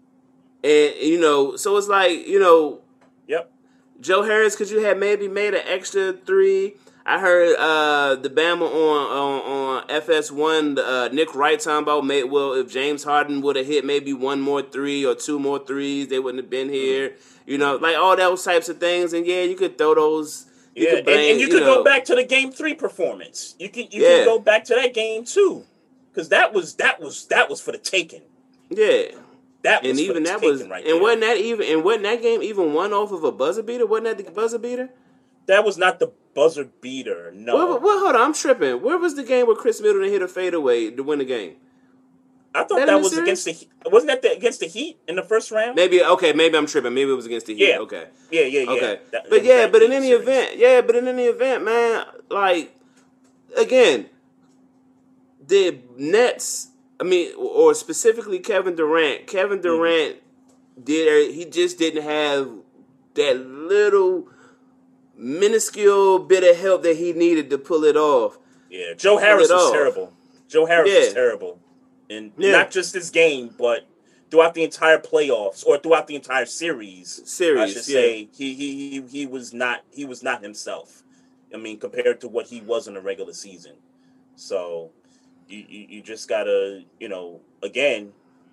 and 0.64 0.94
you 0.96 1.20
know, 1.20 1.56
so 1.56 1.76
it's 1.76 1.88
like 1.88 2.26
you 2.26 2.40
know, 2.40 2.80
Yep. 3.26 3.52
Joe 4.00 4.22
Harris, 4.22 4.56
could 4.56 4.70
you 4.70 4.78
have 4.80 4.96
maybe 4.96 5.28
made 5.28 5.52
an 5.52 5.62
extra 5.66 6.14
three? 6.14 6.76
I 7.08 7.18
heard 7.20 7.56
uh, 7.58 8.16
the 8.16 8.28
Bama 8.28 8.62
on 8.62 8.70
on, 9.10 9.40
on 9.82 9.88
FS1, 9.88 10.78
uh, 10.78 11.08
Nick 11.08 11.34
Wright 11.34 11.58
talking 11.58 11.82
about, 11.84 12.04
may, 12.04 12.22
well, 12.22 12.52
if 12.52 12.70
James 12.70 13.02
Harden 13.02 13.40
would 13.40 13.56
have 13.56 13.66
hit 13.66 13.84
maybe 13.86 14.12
one 14.12 14.42
more 14.42 14.60
three 14.60 15.06
or 15.06 15.14
two 15.14 15.38
more 15.38 15.58
threes, 15.58 16.08
they 16.08 16.18
wouldn't 16.18 16.42
have 16.42 16.50
been 16.50 16.68
here. 16.68 17.14
You 17.46 17.56
know, 17.56 17.76
like 17.76 17.96
all 17.96 18.14
those 18.14 18.44
types 18.44 18.68
of 18.68 18.78
things. 18.78 19.14
And 19.14 19.26
yeah, 19.26 19.42
you 19.42 19.56
could 19.56 19.78
throw 19.78 19.94
those. 19.94 20.46
You 20.74 20.84
yeah, 20.84 20.90
could 20.96 21.08
and, 21.08 21.20
and 21.20 21.40
you 21.40 21.48
could 21.48 21.62
know, 21.62 21.76
go 21.76 21.84
back 21.84 22.04
to 22.04 22.14
the 22.14 22.24
game 22.24 22.52
three 22.52 22.74
performance. 22.74 23.56
You 23.58 23.70
can 23.70 23.88
you 23.90 24.02
Yeah. 24.02 24.16
can 24.18 24.24
go 24.26 24.38
back 24.38 24.64
to 24.64 24.74
that 24.74 24.92
game 24.92 25.24
too, 25.24 25.64
because 26.12 26.28
that 26.28 26.52
was 26.52 26.74
that 26.74 27.00
was 27.00 27.26
that 27.28 27.48
was 27.48 27.60
for 27.62 27.72
the 27.72 27.78
taking. 27.78 28.22
Yeah. 28.68 29.12
That 29.62 29.82
was 29.82 29.90
And 29.92 30.00
even 30.00 30.22
that 30.24 30.42
was, 30.42 30.62
right 30.68 30.84
and 30.84 30.94
there. 30.94 31.02
wasn't 31.02 31.22
that 31.22 31.36
even, 31.38 31.66
and 31.66 31.82
wasn't 31.82 32.04
that 32.04 32.22
game 32.22 32.42
even 32.42 32.74
one 32.74 32.92
off 32.92 33.10
of 33.12 33.24
a 33.24 33.32
buzzer 33.32 33.62
beater? 33.62 33.86
Wasn't 33.86 34.04
that 34.04 34.24
the 34.24 34.30
buzzer 34.30 34.58
beater? 34.58 34.90
That 35.48 35.64
was 35.64 35.78
not 35.78 35.98
the 35.98 36.12
buzzer 36.34 36.66
beater. 36.80 37.32
No, 37.34 37.56
What, 37.56 37.82
what, 37.82 37.98
hold 38.00 38.14
on, 38.14 38.20
I'm 38.20 38.34
tripping. 38.34 38.82
Where 38.82 38.98
was 38.98 39.16
the 39.16 39.24
game 39.24 39.46
where 39.46 39.56
Khris 39.56 39.80
Middleton 39.80 40.10
hit 40.10 40.22
a 40.22 40.28
fadeaway 40.28 40.90
to 40.90 41.02
win 41.02 41.18
the 41.18 41.24
game? 41.24 41.56
I 42.54 42.64
thought 42.64 42.78
that 42.78 42.86
that, 42.86 42.96
was 43.00 43.10
series? 43.10 43.22
against 43.22 43.44
the 43.46 43.52
Heat. 43.52 43.70
Wasn't 43.86 44.08
that 44.08 44.22
the, 44.22 44.32
against 44.32 44.60
the 44.60 44.66
Heat 44.66 44.98
in 45.08 45.16
the 45.16 45.22
first 45.22 45.50
round? 45.50 45.74
Maybe 45.74 46.02
okay, 46.02 46.32
maybe 46.32 46.56
I'm 46.56 46.66
tripping. 46.66 46.94
Maybe 46.94 47.10
it 47.10 47.14
was 47.14 47.26
against 47.26 47.46
the 47.46 47.54
Heat. 47.54 47.68
Yeah. 47.68 47.78
Okay. 47.78 48.08
Yeah, 48.30 48.42
yeah, 48.42 48.60
yeah. 48.60 48.70
Okay. 48.70 49.00
That- 49.10 49.30
but 49.30 49.44
yeah, 49.44 49.68
but 49.68 49.82
in 49.82 49.92
any 49.92 50.08
series. 50.08 50.22
event, 50.22 50.58
yeah, 50.58 50.80
but 50.80 50.96
in 50.96 51.08
any 51.08 51.24
event, 51.24 51.64
man, 51.64 52.04
like 52.30 52.74
again, 53.56 54.06
the 55.46 55.78
Nets, 55.96 56.68
I 57.00 57.04
mean, 57.04 57.32
or 57.36 57.74
specifically 57.74 58.38
Kevin 58.38 58.76
Durant. 58.76 59.26
Kevin 59.26 59.58
mm-hmm. 59.58 59.62
Durant 59.62 60.16
did 60.82 61.34
he 61.34 61.44
just 61.46 61.78
didn't 61.78 62.02
have 62.02 62.50
that 63.14 63.36
little 63.46 64.28
minuscule 65.18 66.20
bit 66.20 66.44
of 66.48 66.56
help 66.56 66.82
that 66.84 66.96
he 66.96 67.12
needed 67.12 67.50
to 67.50 67.58
pull 67.58 67.84
it 67.84 67.96
off. 67.96 68.38
Yeah, 68.70 68.94
Joe 68.96 69.18
Harris 69.18 69.50
was 69.50 69.50
off. 69.50 69.72
terrible. 69.72 70.12
Joe 70.48 70.66
Harris 70.66 70.90
Yeah. 70.92 71.00
was 71.00 71.12
terrible, 71.12 71.60
and 72.08 72.32
Yeah. 72.38 72.52
not 72.52 72.70
just 72.70 72.92
this 72.92 73.10
game, 73.10 73.54
but 73.58 73.84
throughout 74.30 74.54
the 74.54 74.62
entire 74.62 74.98
playoffs 74.98 75.66
or 75.66 75.78
throughout 75.78 76.06
the 76.06 76.14
entire 76.14 76.46
series. 76.46 77.20
Series, 77.24 77.60
I 77.62 77.66
should 77.66 77.88
yeah. 77.88 78.00
say 78.00 78.28
he, 78.36 78.54
he 78.54 78.90
he 78.90 79.02
he 79.10 79.26
was 79.26 79.52
not 79.52 79.82
he 79.90 80.04
was 80.04 80.22
not 80.22 80.42
himself. 80.42 81.02
I 81.52 81.56
mean, 81.56 81.78
compared 81.78 82.20
to 82.20 82.28
what 82.28 82.46
he 82.48 82.60
was 82.60 82.86
in 82.86 82.94
the 82.94 83.00
regular 83.00 83.32
season. 83.32 83.76
So 84.36 84.90
you 85.48 85.64
you, 85.68 85.86
you 85.88 86.02
just 86.02 86.28
gotta 86.28 86.84
you 87.00 87.08
know 87.08 87.40
again, 87.62 88.12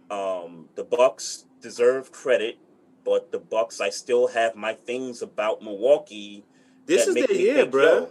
um, 0.09 0.69
the 0.75 0.83
Bucks 0.83 1.45
deserve 1.61 2.11
credit, 2.11 2.57
but 3.03 3.31
the 3.31 3.39
Bucks 3.39 3.79
I 3.81 3.89
still 3.89 4.27
have 4.27 4.55
my 4.55 4.73
things 4.73 5.21
about 5.21 5.61
Milwaukee. 5.61 6.43
This 6.85 7.07
is 7.07 7.15
their 7.15 7.31
year, 7.31 7.65
bruh. 7.65 8.09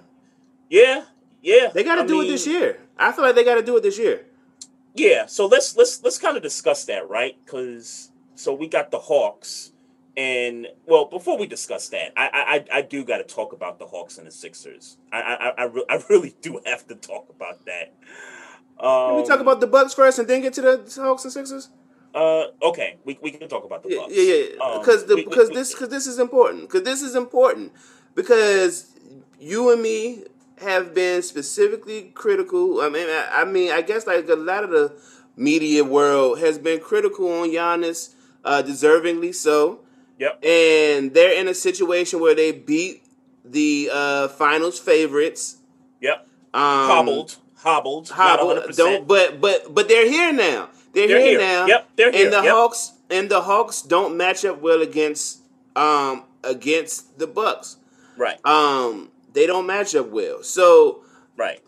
Yeah, 0.69 1.05
yeah. 1.43 1.69
They 1.73 1.85
got 1.85 1.97
to 1.97 2.07
do 2.07 2.21
it 2.23 2.27
this 2.29 2.47
year. 2.47 2.81
I 2.99 3.13
feel 3.13 3.25
like 3.25 3.35
they 3.35 3.45
got 3.45 3.57
to 3.57 3.63
do 3.63 3.77
it 3.77 3.83
this 3.83 3.99
year. 3.99 4.27
Yeah, 4.95 5.27
so 5.27 5.47
let's 5.47 5.77
let's 5.77 6.03
let's 6.03 6.19
kind 6.19 6.37
of 6.37 6.43
discuss 6.43 6.85
that, 6.85 7.09
right? 7.09 7.37
Because 7.45 8.11
so 8.35 8.55
we 8.55 8.69
got 8.69 8.91
the 8.93 8.99
Hawks, 9.01 9.73
and 10.17 10.69
well, 10.87 11.07
before 11.07 11.37
we 11.37 11.47
discuss 11.47 11.89
that, 11.89 12.13
I 12.17 12.65
I, 12.73 12.79
I 12.79 12.83
do 12.83 13.05
got 13.05 13.19
to 13.19 13.25
talk 13.25 13.53
about 13.53 13.79
the 13.81 13.87
Hawks 13.87 14.19
and 14.19 14.27
the 14.27 14.31
Sixers. 14.31 14.97
I 15.13 15.21
I 15.21 15.63
I, 15.63 15.65
re- 15.65 15.85
I 15.89 16.03
really 16.09 16.35
do 16.43 16.61
have 16.65 16.87
to 16.89 16.95
talk 16.95 17.29
about 17.29 17.65
that. 17.67 17.93
Um, 18.79 19.11
Can 19.11 19.17
we 19.23 19.27
talk 19.29 19.41
about 19.41 19.61
the 19.61 19.67
Bucks 19.67 19.95
first 19.95 20.19
and 20.19 20.29
then 20.29 20.43
get 20.43 20.53
to 20.55 20.63
the 20.63 21.01
Hawks 21.03 21.25
and 21.25 21.33
Sixers? 21.33 21.71
Uh, 22.15 22.45
okay, 22.63 22.97
we, 23.05 23.19
we 23.21 23.33
can 23.33 23.49
talk 23.49 23.65
about 23.65 23.83
the 23.83 23.91
Yeah, 23.91 23.99
Bucks. 24.03 24.13
yeah, 24.15 24.35
yeah. 24.35 24.63
Um, 24.65 24.79
Because 24.81 25.07
the 25.07 25.17
because 25.17 25.51
this 25.51 25.73
because 25.73 25.89
this 25.89 26.07
is 26.07 26.21
important. 26.21 26.63
Because 26.63 26.83
this 26.83 27.03
is 27.03 27.17
important. 27.17 27.73
Because 28.15 28.93
you 29.41 29.73
and 29.73 29.83
me 29.83 30.25
have 30.59 30.95
been 30.95 31.23
specifically 31.23 32.13
critical. 32.15 32.81
I 32.81 32.89
mean, 32.89 33.07
I, 33.09 33.43
I 33.43 33.45
mean, 33.45 33.73
I 33.73 33.83
guess 33.83 34.07
like 34.07 34.29
a 34.29 34.35
lot 34.37 34.65
of 34.65 34.71
the 34.71 34.93
media 35.37 35.83
world 35.85 36.39
has 36.39 36.59
been 36.59 36.81
critical 36.81 37.31
on 37.41 37.49
Giannis, 37.51 38.15
uh, 38.45 38.63
deservingly 38.65 39.35
so. 39.35 39.81
Yep. 40.19 40.45
And 40.45 41.13
they're 41.13 41.39
in 41.39 41.49
a 41.49 41.55
situation 41.55 42.21
where 42.21 42.35
they 42.37 42.53
beat 42.53 43.05
the 43.45 43.91
uh, 43.93 44.29
finals 44.29 44.79
favorites. 44.79 45.57
Yep. 46.01 46.27
Um, 46.55 46.61
hobbled, 46.63 47.37
hobbled, 47.57 48.09
hobbled. 48.11 48.57
not 48.57 48.69
100%. 48.69 48.77
Don't, 48.77 49.09
but 49.09 49.41
but 49.41 49.75
but 49.75 49.89
they're 49.89 50.09
here 50.09 50.33
now. 50.33 50.69
They're, 50.93 51.09
They're 51.09 51.19
here, 51.19 51.29
here. 51.31 51.39
now. 51.41 51.67
Yep, 51.67 51.89
they're 51.97 52.13
here. 52.13 52.25
And 52.27 52.33
the 52.33 52.43
Yep. 52.45 52.53
Hawks 52.55 52.93
and 53.11 53.29
the 53.29 53.41
Hawks 53.43 53.83
don't 53.83 54.17
match 54.17 54.45
up 54.45 54.61
well 54.63 54.81
against 54.81 55.41
um 55.75 56.23
against 56.45 57.19
the 57.19 57.27
Bucks. 57.27 57.77
Right, 58.17 58.39
Um, 58.47 59.11
they 59.33 59.47
don't 59.47 59.67
match 59.67 59.95
up 59.95 60.09
well. 60.11 60.43
So 60.43 61.03
right. 61.37 61.61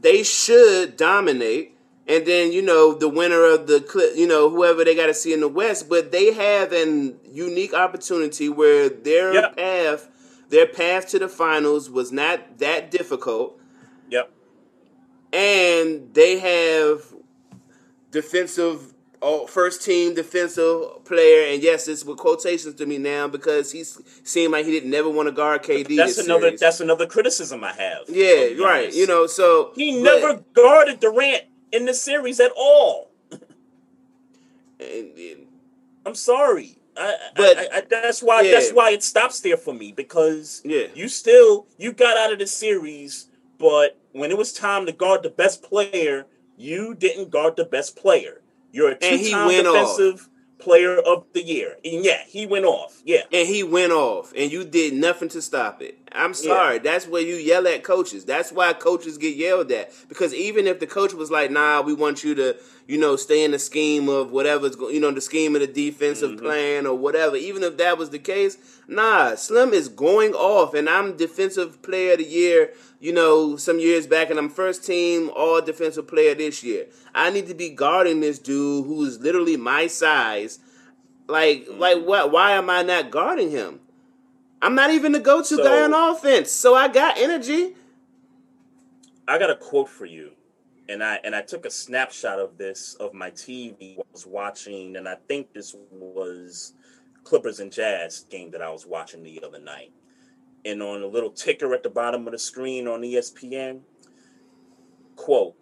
they 0.00 0.22
should 0.22 0.96
dominate. 0.96 1.72
And 2.08 2.24
then 2.24 2.52
you 2.52 2.62
know 2.62 2.94
the 2.94 3.08
winner 3.08 3.44
of 3.44 3.66
the 3.66 4.12
you 4.14 4.28
know 4.28 4.48
whoever 4.48 4.84
they 4.84 4.94
got 4.94 5.06
to 5.06 5.14
see 5.14 5.32
in 5.32 5.40
the 5.40 5.48
West, 5.48 5.88
but 5.88 6.12
they 6.12 6.32
have 6.32 6.70
an 6.72 7.18
unique 7.24 7.74
opportunity 7.74 8.48
where 8.48 8.88
their 8.88 9.34
Yep. 9.34 9.56
path, 9.56 10.08
their 10.48 10.66
path 10.68 11.08
to 11.08 11.18
the 11.18 11.28
finals 11.28 11.90
was 11.90 12.12
not 12.12 12.58
that 12.58 12.92
difficult 12.92 13.58
Yep. 14.08 14.30
and 15.32 16.14
they 16.14 16.38
have 16.38 17.12
defensive 18.12 18.94
oh, 19.28 19.46
first 19.46 19.82
team 19.82 20.14
defensive 20.14 21.04
player 21.04 21.52
and 21.52 21.62
yes 21.62 21.88
it's 21.88 22.04
with 22.04 22.16
quotations 22.18 22.74
to 22.76 22.86
me 22.86 22.96
now 22.98 23.26
because 23.26 23.72
he 23.72 23.82
seemed 23.84 24.52
like 24.52 24.64
he 24.64 24.70
didn't 24.72 24.90
never 24.90 25.10
want 25.10 25.26
to 25.26 25.32
guard 25.32 25.62
KD 25.62 25.96
That's 25.96 26.18
another. 26.18 26.42
series. 26.48 26.60
That's 26.60 26.80
another 26.80 27.06
criticism 27.06 27.64
I 27.64 27.72
have. 27.72 28.02
yeah 28.08 28.54
right 28.64 28.92
you 28.94 29.06
know 29.06 29.26
so 29.26 29.72
He 29.74 30.02
but- 30.02 30.20
never 30.20 30.44
guarded 30.54 31.00
Durant 31.00 31.42
in 31.72 31.84
the 31.86 31.94
series 31.94 32.38
at 32.40 32.52
all. 32.56 33.10
and- 34.78 35.18
and- 35.18 35.46
I'm 36.04 36.14
sorry. 36.14 36.78
I, 36.96 37.14
But- 37.34 37.58
I, 37.58 37.68
I, 37.78 37.80
that's 37.90 38.22
why 38.22 38.42
yeah. 38.42 38.52
that's 38.52 38.70
why 38.70 38.90
it 38.90 39.02
stops 39.02 39.40
there 39.40 39.56
for 39.56 39.74
me 39.74 39.92
because 39.92 40.62
Yeah. 40.64 40.86
you 40.94 41.08
still 41.08 41.66
you 41.76 41.92
got 41.92 42.16
out 42.16 42.32
of 42.32 42.38
the 42.38 42.46
series, 42.46 43.26
but 43.58 43.98
when 44.12 44.30
it 44.30 44.38
was 44.38 44.52
time 44.52 44.86
to 44.86 44.92
guard 44.92 45.22
the 45.24 45.30
best 45.30 45.62
player, 45.62 46.26
you 46.56 46.94
didn't 46.94 47.30
guard 47.30 47.56
the 47.56 47.64
best 47.64 47.96
player. 47.96 48.40
You're 48.76 48.92
a 48.92 48.98
And 49.00 49.20
he 49.20 49.30
two-time 49.30 49.46
went 49.46 49.66
off. 49.66 49.96
defensive 49.96 50.28
player 50.58 50.98
of 50.98 51.24
the 51.32 51.42
year, 51.42 51.76
and 51.84 52.04
yeah, 52.04 52.18
he 52.26 52.46
went 52.46 52.64
off. 52.64 53.02
Yeah, 53.04 53.22
and 53.32 53.48
he 53.48 53.62
went 53.62 53.92
off 53.92 54.32
and 54.36 54.50
you 54.52 54.64
did 54.64 54.94
nothing 54.94 55.28
to 55.30 55.40
stop 55.40 55.80
it 55.80 55.98
I'm 56.16 56.34
sorry. 56.34 56.76
Yeah. 56.76 56.82
That's 56.82 57.06
where 57.06 57.22
you 57.22 57.34
yell 57.34 57.66
at 57.68 57.84
coaches. 57.84 58.24
That's 58.24 58.50
why 58.50 58.72
coaches 58.72 59.18
get 59.18 59.36
yelled 59.36 59.70
at. 59.70 59.92
Because 60.08 60.32
even 60.34 60.66
if 60.66 60.80
the 60.80 60.86
coach 60.86 61.12
was 61.12 61.30
like, 61.30 61.50
"Nah, 61.50 61.82
we 61.82 61.94
want 61.94 62.24
you 62.24 62.34
to, 62.36 62.56
you 62.86 62.98
know, 62.98 63.16
stay 63.16 63.44
in 63.44 63.50
the 63.50 63.58
scheme 63.58 64.08
of 64.08 64.30
whatever's, 64.30 64.76
you 64.76 65.00
know, 65.00 65.10
the 65.10 65.20
scheme 65.20 65.54
of 65.54 65.60
the 65.60 65.66
defensive 65.66 66.32
mm-hmm. 66.32 66.44
plan 66.44 66.86
or 66.86 66.94
whatever," 66.94 67.36
even 67.36 67.62
if 67.62 67.76
that 67.76 67.98
was 67.98 68.10
the 68.10 68.18
case, 68.18 68.56
nah, 68.88 69.34
Slim 69.34 69.72
is 69.72 69.88
going 69.88 70.34
off, 70.34 70.74
and 70.74 70.88
I'm 70.88 71.16
defensive 71.16 71.82
player 71.82 72.12
of 72.12 72.18
the 72.18 72.24
year. 72.24 72.72
You 72.98 73.12
know, 73.12 73.56
some 73.56 73.78
years 73.78 74.06
back, 74.06 74.30
and 74.30 74.38
I'm 74.38 74.48
first 74.48 74.84
team 74.84 75.30
all 75.36 75.60
defensive 75.60 76.08
player 76.08 76.34
this 76.34 76.64
year. 76.64 76.86
I 77.14 77.30
need 77.30 77.46
to 77.48 77.54
be 77.54 77.70
guarding 77.70 78.20
this 78.20 78.38
dude 78.38 78.86
who 78.86 79.04
is 79.04 79.20
literally 79.20 79.56
my 79.56 79.86
size. 79.86 80.58
Like, 81.26 81.66
mm-hmm. 81.66 81.78
like 81.78 82.02
what? 82.02 82.32
Why 82.32 82.52
am 82.52 82.70
I 82.70 82.82
not 82.82 83.10
guarding 83.10 83.50
him? 83.50 83.80
I'm 84.62 84.74
not 84.74 84.90
even 84.90 85.12
the 85.12 85.20
go-to 85.20 85.56
so, 85.56 85.62
guy 85.62 85.82
on 85.82 85.92
offense, 85.92 86.50
so 86.50 86.74
I 86.74 86.88
got 86.88 87.18
energy. 87.18 87.74
I 89.28 89.38
got 89.38 89.50
a 89.50 89.56
quote 89.56 89.88
for 89.88 90.06
you, 90.06 90.30
and 90.88 91.04
I 91.04 91.20
and 91.24 91.34
I 91.34 91.42
took 91.42 91.66
a 91.66 91.70
snapshot 91.70 92.38
of 92.38 92.56
this 92.56 92.94
of 92.94 93.12
my 93.12 93.30
TV 93.30 93.98
I 93.98 94.02
was 94.12 94.26
watching, 94.26 94.96
and 94.96 95.08
I 95.08 95.16
think 95.28 95.52
this 95.52 95.76
was 95.90 96.72
Clippers 97.26 97.58
and 97.58 97.72
Jazz 97.72 98.24
game 98.30 98.52
that 98.52 98.62
I 98.62 98.70
was 98.70 98.86
watching 98.86 99.24
the 99.24 99.42
other 99.44 99.58
night. 99.58 99.90
And 100.64 100.80
on 100.80 101.02
a 101.02 101.06
little 101.06 101.30
ticker 101.30 101.74
at 101.74 101.82
the 101.82 101.90
bottom 101.90 102.26
of 102.26 102.32
the 102.32 102.38
screen 102.38 102.86
on 102.86 103.02
ESPN, 103.02 103.80
quote, 105.16 105.56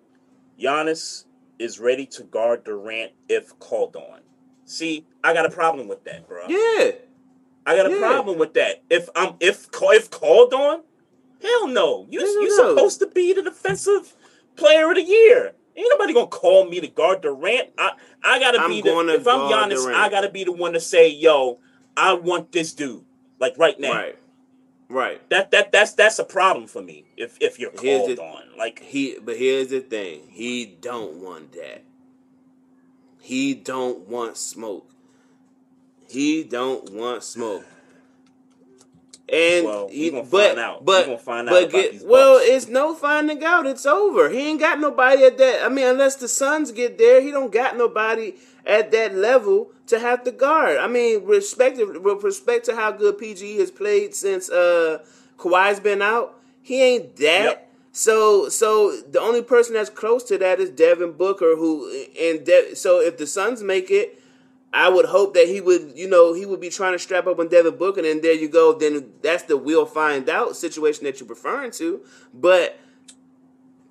Giannis 0.61 1.25
is 1.59 1.81
ready 1.81 2.05
to 2.07 2.25
guard 2.25 2.65
Durant 2.65 3.13
if 3.31 3.59
called 3.59 3.97
on. 3.97 4.21
See, 4.67 5.07
I 5.23 5.33
got 5.33 5.47
a 5.47 5.51
problem 5.51 5.89
with 5.89 6.05
that, 6.05 6.29
bro. 6.29 6.45
Yeah. 6.49 6.93
I 7.67 7.77
got 7.77 7.87
a 7.87 7.91
yeah. 7.91 7.99
problem 7.99 8.39
with 8.39 8.53
that. 8.55 8.83
If 8.91 9.09
I'm 9.17 9.35
if 9.41 9.69
if 9.73 10.11
called 10.11 10.53
on, 10.53 10.83
hell 11.41 11.67
no. 11.67 12.07
You 12.11 12.21
you 12.21 12.55
supposed 12.55 12.99
to 13.01 13.07
be 13.07 13.33
the 13.33 13.43
defensive 13.43 14.15
player 14.57 14.91
of 14.91 14.97
the 14.97 15.03
year. 15.03 15.53
Ain't 15.77 15.89
nobody 15.91 16.13
gonna 16.13 16.27
call 16.29 16.69
me 16.69 16.81
to 16.81 16.87
guard 16.87 17.23
Durant. 17.23 17.71
I 17.77 17.93
I 18.23 18.39
gotta 18.39 18.61
I'm 18.61 18.71
be 18.71 18.81
the 18.81 18.97
if 19.09 19.27
I'm 19.27 19.41
Giannis, 19.41 19.83
Durant. 19.83 19.99
I 19.99 20.09
gotta 20.09 20.29
be 20.29 20.45
the 20.45 20.53
one 20.53 20.73
to 20.75 20.81
say, 20.81 21.09
yo, 21.09 21.59
I 21.97 22.15
want 22.15 22.53
this 22.53 22.73
dude 22.73 23.05
like 23.39 23.59
right 23.59 23.79
now. 23.79 23.93
Right. 23.93 24.19
Right. 24.89 25.29
That 25.31 25.51
that 25.51 25.73
that's 25.73 25.95
that's 25.95 26.19
a 26.19 26.25
problem 26.25 26.67
for 26.67 26.83
me. 26.83 27.07
If 27.17 27.39
if 27.41 27.59
you're 27.59 27.71
called 27.71 28.17
the, 28.17 28.23
on, 28.23 28.57
like 28.57 28.81
he. 28.81 29.17
But 29.21 29.37
here's 29.37 29.69
the 29.69 29.81
thing: 29.81 30.29
he 30.31 30.67
don't 30.67 31.17
want 31.17 31.53
that. 31.53 31.83
He 33.21 33.55
don't 33.55 34.07
want 34.07 34.37
smoke. 34.37 34.91
He 36.09 36.45
don't 36.45 36.93
want 36.93 37.25
smoke. 37.25 37.65
And 39.27 39.65
well, 39.65 39.89
he, 39.89 40.11
but 40.11 40.55
but 40.85 41.07
but 41.49 41.71
get, 41.71 42.07
well, 42.07 42.39
it's 42.43 42.69
no 42.69 42.95
finding 42.95 43.43
out. 43.43 43.67
It's 43.67 43.87
over. 43.87 44.29
He 44.29 44.51
ain't 44.51 44.61
got 44.61 44.79
nobody 44.81 45.25
at 45.25 45.39
that. 45.39 45.65
I 45.65 45.71
mean, 45.71 45.87
unless 45.87 46.17
the 46.17 46.29
Suns 46.29 46.73
get 46.73 46.99
there, 46.99 47.23
he 47.23 47.31
don't 47.31 47.51
got 47.51 47.77
nobody 47.79 48.35
at 48.67 48.91
that 48.93 49.15
level 49.15 49.71
to 49.87 49.99
have 49.99 50.25
to 50.25 50.31
guard. 50.31 50.77
I 50.77 50.89
mean, 50.89 51.25
respect 51.25 51.79
with 51.79 52.23
respect 52.23 52.67
to 52.67 52.77
how 52.77 52.93
good 52.93 53.17
PG 53.17 53.59
has 53.59 53.71
played 53.71 54.15
since 54.15 54.51
uh 54.51 54.99
Kawhi's 55.39 55.81
been 55.81 56.03
out, 56.03 56.39
he 56.63 56.83
ain't 56.83 57.17
that. 57.17 57.45
Yep. 57.45 57.71
So 57.93 58.49
so 58.49 59.01
the 59.11 59.21
only 59.21 59.43
person 59.43 59.75
that's 59.75 59.91
close 59.91 60.25
to 60.25 60.37
that 60.39 60.61
is 60.61 60.69
Devin 60.69 61.13
Booker, 61.13 61.57
who 61.57 61.89
and 62.21 62.45
De- 62.45 62.75
so 62.75 63.01
if 63.01 63.17
the 63.17 63.27
Suns 63.27 63.63
make 63.63 63.91
it 63.91 64.21
I 64.75 64.89
would 64.89 65.07
hope 65.07 65.35
that 65.35 65.47
he 65.47 65.61
would, 65.61 65.93
you 65.95 66.09
know, 66.09 66.33
he 66.33 66.45
would 66.45 66.61
be 66.61 66.69
trying 66.69 66.95
to 66.95 66.99
strap 66.99 67.29
up 67.29 67.39
on 67.39 67.47
Devin 67.47 67.77
Booker, 67.77 68.01
and 68.01 68.09
then 68.09 68.21
there 68.21 68.35
you 68.35 68.49
go. 68.49 68.77
Then 68.77 69.13
that's 69.23 69.45
the 69.45 69.57
we'll 69.57 69.87
find 69.87 70.29
out 70.29 70.57
situation 70.57 71.05
that 71.05 71.21
you're 71.21 71.29
referring 71.29 71.71
to. 71.73 72.05
But 72.35 72.77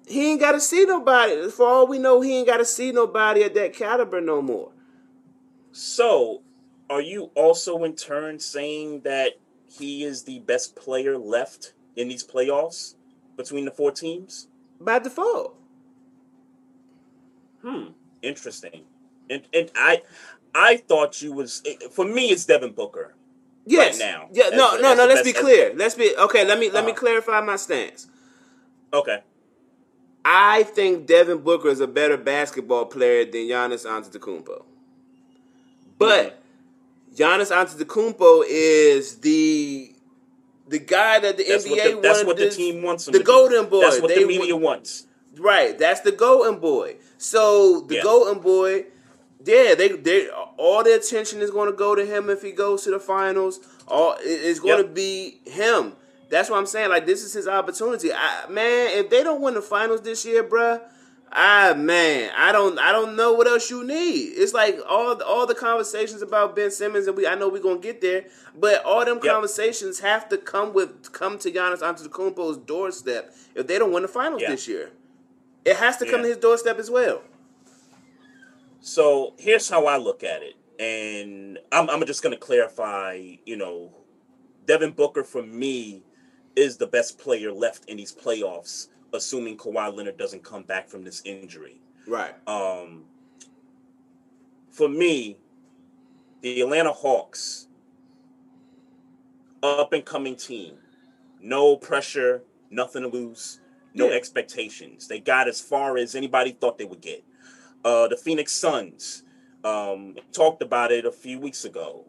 he 0.06 0.32
ain't 0.32 0.42
got 0.42 0.52
to 0.52 0.60
see 0.60 0.84
nobody. 0.84 1.50
For 1.50 1.66
all 1.66 1.88
we 1.88 2.00
know, 2.00 2.20
he 2.20 2.38
ain't 2.38 2.48
got 2.48 2.58
to 2.58 2.66
see 2.66 2.92
nobody 2.92 3.44
at 3.44 3.54
that 3.54 3.74
caliber 3.74 4.20
no 4.20 4.42
more. 4.42 4.72
So, 5.72 6.42
are 6.90 7.02
you 7.02 7.32
also 7.34 7.82
in 7.86 7.96
turn 7.96 8.38
saying 8.40 9.02
that 9.02 9.40
he 9.66 10.04
is 10.04 10.24
the 10.24 10.40
best 10.40 10.76
player 10.76 11.18
left 11.18 11.74
in 11.96 12.10
these 12.10 12.26
playoffs 12.28 12.96
between 13.38 13.64
the 13.64 13.72
four 13.72 13.92
teams? 13.92 14.50
By 14.82 15.00
default. 15.00 15.56
Hmm. 17.62 17.92
Interesting. 18.22 18.84
And, 19.30 19.44
and 19.54 19.72
I 19.76 20.02
I 20.56 20.78
thought 20.78 21.22
you 21.22 21.34
was 21.34 21.64
for 21.92 22.06
me. 22.06 22.28
It's 22.28 22.46
Devin 22.46 22.74
Booker. 22.74 23.16
Yes. 23.66 24.00
Right 24.00 24.12
now. 24.12 24.28
Yeah. 24.32 24.50
No. 24.50 24.76
no. 24.78 24.94
No. 24.94 25.06
Let's 25.06 25.22
best, 25.22 25.26
be 25.26 25.34
clear. 25.34 25.72
As, 25.72 25.78
let's 25.78 25.96
be 25.96 26.16
okay. 26.18 26.46
Let 26.46 26.60
me 26.60 26.70
let 26.70 26.84
uh, 26.84 26.86
me 26.86 26.92
uh-huh. 26.92 27.00
clarify 27.00 27.42
my 27.42 27.56
stance. 27.56 28.08
Okay. 28.94 29.22
I 30.26 30.64
think 30.64 31.06
Devin 31.06 31.40
Booker 31.40 31.70
is 31.70 31.82
a 31.82 31.88
better 31.88 32.18
basketball 32.18 32.86
player 32.86 33.26
than 33.26 33.42
Giannis 33.42 33.86
Antetokounmpo. 33.86 34.64
But 35.98 36.40
mm-hmm. 37.12 37.16
Giannis 37.16 37.52
Antetokounmpo 37.52 38.44
is 38.48 39.18
the 39.18 39.94
the 40.68 40.80
guy 40.80 41.20
that 41.20 41.38
the 41.38 41.44
that's 41.44 41.68
NBA 41.68 41.70
what 41.70 41.84
the, 41.84 42.08
That's 42.08 42.24
what 42.24 42.38
the 42.38 42.50
team 42.50 42.82
wants. 42.84 43.06
the 43.06 43.24
golden 43.24 43.68
boy. 43.68 43.82
That's 43.82 44.02
what 44.02 44.10
they 44.10 44.22
the 44.22 44.28
media 44.28 44.56
wants. 44.56 45.08
Right. 45.38 45.78
That's 45.78 46.02
the 46.02 46.12
golden 46.12 46.60
boy. 46.60 46.98
So 47.18 47.82
the 47.82 47.96
yeah. 47.96 48.04
golden 48.04 48.42
boy 48.42 48.86
yeah, 49.46 49.76
they 49.76 49.90
they 49.90 50.30
all 50.58 50.84
the 50.84 50.96
attention 50.96 51.42
is 51.42 51.52
going 51.52 51.70
to 51.70 51.76
go 51.76 51.96
to 51.96 52.06
him 52.06 52.30
if 52.30 52.42
he 52.42 52.52
goes 52.52 52.84
to 52.84 52.92
the 52.92 53.00
finals. 53.00 53.60
All 53.88 54.16
it's 54.20 54.60
going 54.60 54.78
yep. 54.78 54.88
to 54.88 54.94
be 54.94 55.40
him. 55.46 55.94
That's 56.30 56.50
what 56.50 56.58
I'm 56.58 56.66
saying. 56.66 56.90
Like 56.90 57.06
this 57.06 57.24
is 57.24 57.34
his 57.34 57.48
opportunity. 57.48 58.12
I, 58.14 58.48
man, 58.50 58.90
if 58.92 59.10
they 59.10 59.24
don't 59.24 59.42
win 59.42 59.54
the 59.54 59.62
finals 59.62 60.02
this 60.02 60.26
year, 60.26 60.44
bruh, 60.44 60.82
ah 61.32 61.74
man, 61.76 62.32
I 62.38 62.52
don't 62.52 62.80
I 62.80 62.92
don't 62.92 63.16
know 63.16 63.34
what 63.34 63.48
else 63.48 63.70
you 63.70 63.84
need. 63.84 64.34
It's 64.36 64.54
like 64.54 64.80
all 64.88 65.22
all 65.22 65.46
the 65.46 65.56
conversations 65.56 66.22
about 66.22 66.56
Ben 66.56 66.72
Simmons, 66.72 67.08
and 67.08 67.18
we 67.18 67.28
I 67.28 67.36
know 67.36 67.50
we're 67.50 67.62
gonna 67.62 67.80
get 67.80 68.00
there, 68.00 68.26
but 68.58 68.84
all 68.86 69.04
them 69.04 69.20
yep. 69.22 69.34
conversations 69.34 70.00
have 70.00 70.30
to 70.30 70.38
come 70.38 70.74
with 70.74 71.12
come 71.12 71.38
to 71.40 71.52
Giannis 71.52 71.80
Antetokounmpo's 71.80 72.58
doorstep 72.58 73.36
if 73.56 73.68
they 73.68 73.78
don't 73.78 73.92
win 73.92 74.04
the 74.04 74.08
finals 74.08 74.42
this 74.48 74.68
year. 74.68 74.92
It 75.66 75.78
has 75.78 75.98
to 75.98 76.06
come 76.06 76.22
yeah. 76.22 76.24
to 76.24 76.28
his 76.30 76.38
doorstep 76.38 76.80
as 76.80 76.90
well. 76.90 77.22
So 78.86 79.34
here's 79.38 79.70
how 79.70 79.86
I 79.86 79.96
look 79.96 80.26
at 80.26 80.44
it, 80.44 80.56
and 80.78 81.58
I'm, 81.72 81.90
I'm 81.90 82.06
just 82.06 82.22
going 82.22 82.36
to 82.36 82.40
clarify. 82.40 83.18
You 83.46 83.56
know, 83.56 83.94
Devin 84.66 84.92
Booker 84.92 85.24
for 85.24 85.42
me 85.42 86.04
is 86.58 86.76
the 86.76 86.88
best 86.88 87.18
player 87.18 87.54
left 87.54 87.86
in 87.86 87.96
these 87.96 88.14
playoffs, 88.14 88.90
assuming 89.14 89.56
Kawhi 89.56 89.96
Leonard 89.96 90.18
doesn't 90.18 90.44
come 90.44 90.64
back 90.64 90.90
from 90.90 91.06
this 91.06 91.22
injury. 91.24 91.80
Right. 92.06 92.34
Um. 92.46 93.06
For 94.70 94.90
me, 94.90 95.38
the 96.42 96.60
Atlanta 96.60 96.92
Hawks, 96.92 97.70
up 99.64 99.94
and 99.94 100.04
coming 100.04 100.36
team, 100.36 100.76
no 101.42 101.78
pressure, 101.78 102.44
nothing 102.70 103.04
to 103.04 103.08
lose, 103.08 103.62
no 103.94 104.10
yeah. 104.10 104.16
expectations. 104.16 105.08
They 105.08 105.22
got 105.22 105.48
as 105.48 105.62
far 105.62 105.98
as 105.98 106.16
anybody 106.16 106.52
thought 106.52 106.78
they 106.78 106.84
would 106.84 107.00
get. 107.00 107.24
Uh, 107.84 108.08
the 108.08 108.18
Phoenix 108.18 108.54
Suns 108.54 109.24
um, 109.64 110.16
talked 110.32 110.62
about 110.62 110.92
it 110.92 111.06
a 111.06 111.12
few 111.12 111.40
weeks 111.40 111.66
ago. 111.66 112.06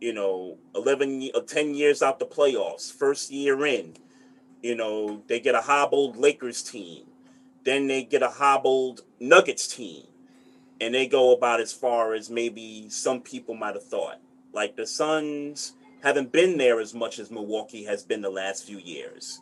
You 0.00 0.14
know, 0.14 0.58
11, 0.74 1.30
uh, 1.34 1.40
10 1.40 1.74
years 1.74 2.02
out 2.02 2.18
the 2.18 2.26
playoffs, 2.26 2.92
first 2.92 3.30
year 3.30 3.66
in, 3.66 3.96
you 4.62 4.74
know, 4.74 5.22
they 5.26 5.40
get 5.40 5.54
a 5.54 5.60
hobbled 5.60 6.16
Lakers 6.16 6.62
team. 6.62 7.04
Then 7.64 7.86
they 7.86 8.04
get 8.04 8.22
a 8.22 8.28
hobbled 8.28 9.02
Nuggets 9.18 9.66
team. 9.66 10.04
And 10.80 10.94
they 10.94 11.06
go 11.06 11.34
about 11.34 11.60
as 11.60 11.72
far 11.72 12.14
as 12.14 12.30
maybe 12.30 12.88
some 12.88 13.20
people 13.20 13.54
might 13.54 13.74
have 13.74 13.84
thought. 13.84 14.20
Like 14.52 14.76
the 14.76 14.86
Suns 14.86 15.74
haven't 16.02 16.32
been 16.32 16.56
there 16.56 16.80
as 16.80 16.94
much 16.94 17.18
as 17.18 17.30
Milwaukee 17.30 17.84
has 17.84 18.02
been 18.02 18.22
the 18.22 18.30
last 18.30 18.64
few 18.64 18.78
years. 18.78 19.40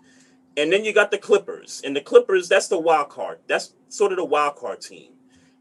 And 0.57 0.73
then 0.73 0.85
you 0.85 0.93
got 0.93 1.13
the 1.13 1.19
Clippers. 1.19 1.81
And 1.85 1.95
the 1.95 2.01
Clippers, 2.01 2.49
that's 2.49 2.67
the 2.67 2.79
wild 2.79 3.11
card. 3.11 3.39
That's 3.47 3.75
sort 3.89 4.11
of 4.11 4.19
the 4.19 4.25
wild 4.25 4.57
card 4.57 4.81
team. 4.81 5.13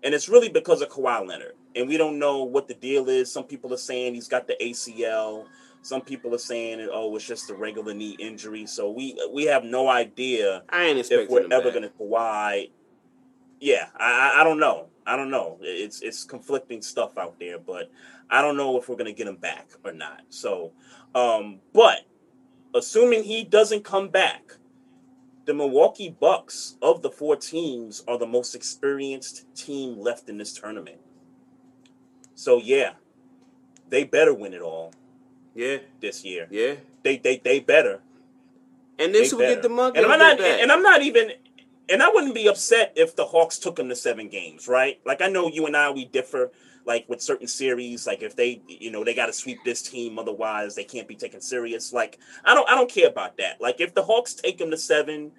And 0.03 0.13
it's 0.13 0.29
really 0.29 0.49
because 0.49 0.81
of 0.81 0.89
Kawhi 0.89 1.27
Leonard. 1.27 1.53
And 1.75 1.87
we 1.87 1.97
don't 1.97 2.19
know 2.19 2.43
what 2.43 2.67
the 2.67 2.73
deal 2.73 3.09
is. 3.09 3.31
Some 3.31 3.43
people 3.43 3.73
are 3.73 3.77
saying 3.77 4.13
he's 4.13 4.27
got 4.27 4.47
the 4.47 4.55
ACL. 4.61 5.45
Some 5.81 6.01
people 6.01 6.33
are 6.35 6.39
saying, 6.39 6.87
oh, 6.91 7.15
it's 7.15 7.25
just 7.25 7.49
a 7.49 7.53
regular 7.53 7.93
knee 7.93 8.15
injury. 8.19 8.65
So 8.65 8.91
we 8.91 9.17
we 9.31 9.45
have 9.45 9.63
no 9.63 9.87
idea 9.87 10.63
I 10.69 10.85
ain't 10.85 10.99
if 10.99 11.29
we're 11.29 11.51
ever 11.51 11.71
going 11.71 11.83
to 11.83 11.89
Kawhi. 11.89 12.71
Yeah, 13.59 13.87
I, 13.97 14.41
I 14.41 14.43
don't 14.43 14.59
know. 14.59 14.87
I 15.05 15.15
don't 15.15 15.31
know. 15.31 15.57
It's 15.61 16.01
it's 16.01 16.23
conflicting 16.23 16.81
stuff 16.81 17.17
out 17.17 17.39
there, 17.39 17.57
but 17.57 17.89
I 18.29 18.41
don't 18.41 18.57
know 18.57 18.77
if 18.77 18.89
we're 18.89 18.95
going 18.95 19.05
to 19.05 19.13
get 19.13 19.27
him 19.27 19.37
back 19.37 19.69
or 19.83 19.93
not. 19.93 20.21
So, 20.29 20.73
um, 21.15 21.59
but 21.73 22.01
assuming 22.75 23.23
he 23.23 23.43
doesn't 23.43 23.83
come 23.83 24.09
back, 24.09 24.51
the 25.47 25.53
Milwaukee 25.53 26.09
Bucks 26.09 26.75
of 26.81 27.01
the 27.01 27.09
four 27.09 27.37
teams 27.37 28.03
are 28.05 28.19
the 28.19 28.27
most 28.27 28.53
experienced 28.53 29.45
team 29.55 29.97
left 29.97 30.29
in 30.29 30.37
this 30.37 30.53
tournament. 30.53 30.97
So 32.35 32.57
yeah, 32.57 32.93
they 33.89 34.03
better 34.03 34.33
win 34.33 34.53
it 34.53 34.61
all. 34.61 34.93
Yeah. 35.55 35.77
This 36.01 36.23
year. 36.23 36.47
Yeah. 36.51 36.75
They 37.01 37.17
they 37.17 37.37
they 37.37 37.61
better. 37.61 38.01
And 38.99 39.15
this 39.15 39.31
will 39.31 39.39
get 39.39 39.61
the 39.61 39.69
monkey. 39.69 39.99
And 39.99 40.11
I'm 40.11 40.19
not, 40.19 40.37
back. 40.37 40.59
and 40.59 40.71
I'm 40.71 40.81
not 40.81 41.03
even, 41.03 41.31
and 41.87 42.01
I 42.01 42.09
wouldn't 42.09 42.33
be 42.33 42.47
upset 42.47 42.93
if 42.95 43.15
the 43.15 43.25
Hawks 43.25 43.59
took 43.59 43.75
them 43.75 43.89
to 43.89 43.95
seven 43.95 44.27
games, 44.27 44.67
right? 44.67 44.99
Like 45.05 45.21
I 45.21 45.27
know 45.27 45.47
you 45.47 45.67
and 45.67 45.77
I 45.77 45.91
we 45.91 46.05
differ, 46.05 46.51
like 46.87 47.07
with 47.07 47.21
certain 47.21 47.47
series, 47.47 48.07
like 48.07 48.23
if 48.23 48.35
they, 48.35 48.61
you 48.67 48.89
know, 48.89 49.03
they 49.03 49.13
got 49.13 49.27
to 49.27 49.33
sweep 49.33 49.59
this 49.65 49.81
team, 49.81 50.17
otherwise 50.17 50.73
they 50.73 50.85
can't 50.85 51.07
be 51.07 51.15
taken 51.15 51.41
serious. 51.41 51.93
Like 51.93 52.17
I 52.45 52.55
don't, 52.55 52.67
I 52.69 52.75
don't 52.75 52.89
care 52.89 53.09
about 53.09 53.37
that. 53.37 53.61
Like 53.61 53.81
if 53.81 53.93
the 53.93 54.03
Hawks 54.03 54.33
take 54.33 54.57
them 54.57 54.71
to 54.71 54.77
seven, 54.77 55.31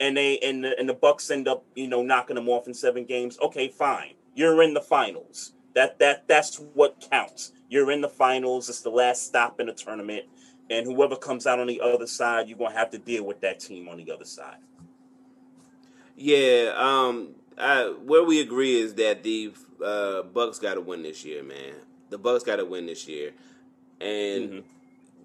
and 0.00 0.16
they 0.16 0.38
and 0.38 0.64
the, 0.64 0.78
and 0.78 0.88
the 0.88 0.94
Bucks 0.94 1.30
end 1.30 1.48
up, 1.48 1.64
you 1.74 1.88
know, 1.88 2.02
knocking 2.02 2.36
them 2.36 2.48
off 2.48 2.66
in 2.66 2.74
seven 2.74 3.04
games, 3.04 3.38
okay, 3.40 3.68
fine, 3.68 4.14
you're 4.34 4.62
in 4.62 4.74
the 4.74 4.80
finals. 4.80 5.52
That 5.74 5.98
that 6.00 6.26
that's 6.28 6.56
what 6.74 7.06
counts. 7.10 7.52
You're 7.68 7.90
in 7.90 8.00
the 8.00 8.08
finals. 8.08 8.68
It's 8.68 8.82
the 8.82 8.90
last 8.90 9.26
stop 9.26 9.60
in 9.60 9.66
the 9.66 9.72
tournament. 9.72 10.24
And 10.68 10.86
whoever 10.86 11.16
comes 11.16 11.46
out 11.46 11.60
on 11.60 11.68
the 11.68 11.80
other 11.80 12.06
side, 12.06 12.48
you're 12.48 12.58
gonna 12.58 12.74
have 12.76 12.90
to 12.90 12.98
deal 12.98 13.24
with 13.24 13.40
that 13.42 13.60
team 13.60 13.88
on 13.88 13.96
the 13.96 14.10
other 14.10 14.24
side. 14.24 14.56
Yeah, 16.16 16.72
um, 16.76 17.34
I, 17.58 17.94
where 18.04 18.22
we 18.22 18.40
agree 18.40 18.78
is 18.78 18.94
that 18.94 19.22
the 19.22 19.52
uh, 19.84 20.22
Bucks 20.22 20.58
got 20.58 20.74
to 20.74 20.80
win 20.80 21.02
this 21.02 21.24
year, 21.24 21.42
man. 21.42 21.74
The 22.10 22.18
Bucks 22.18 22.44
got 22.44 22.56
to 22.56 22.64
win 22.64 22.86
this 22.86 23.06
year, 23.08 23.32
and 24.00 24.50
Mhm. 24.50 24.62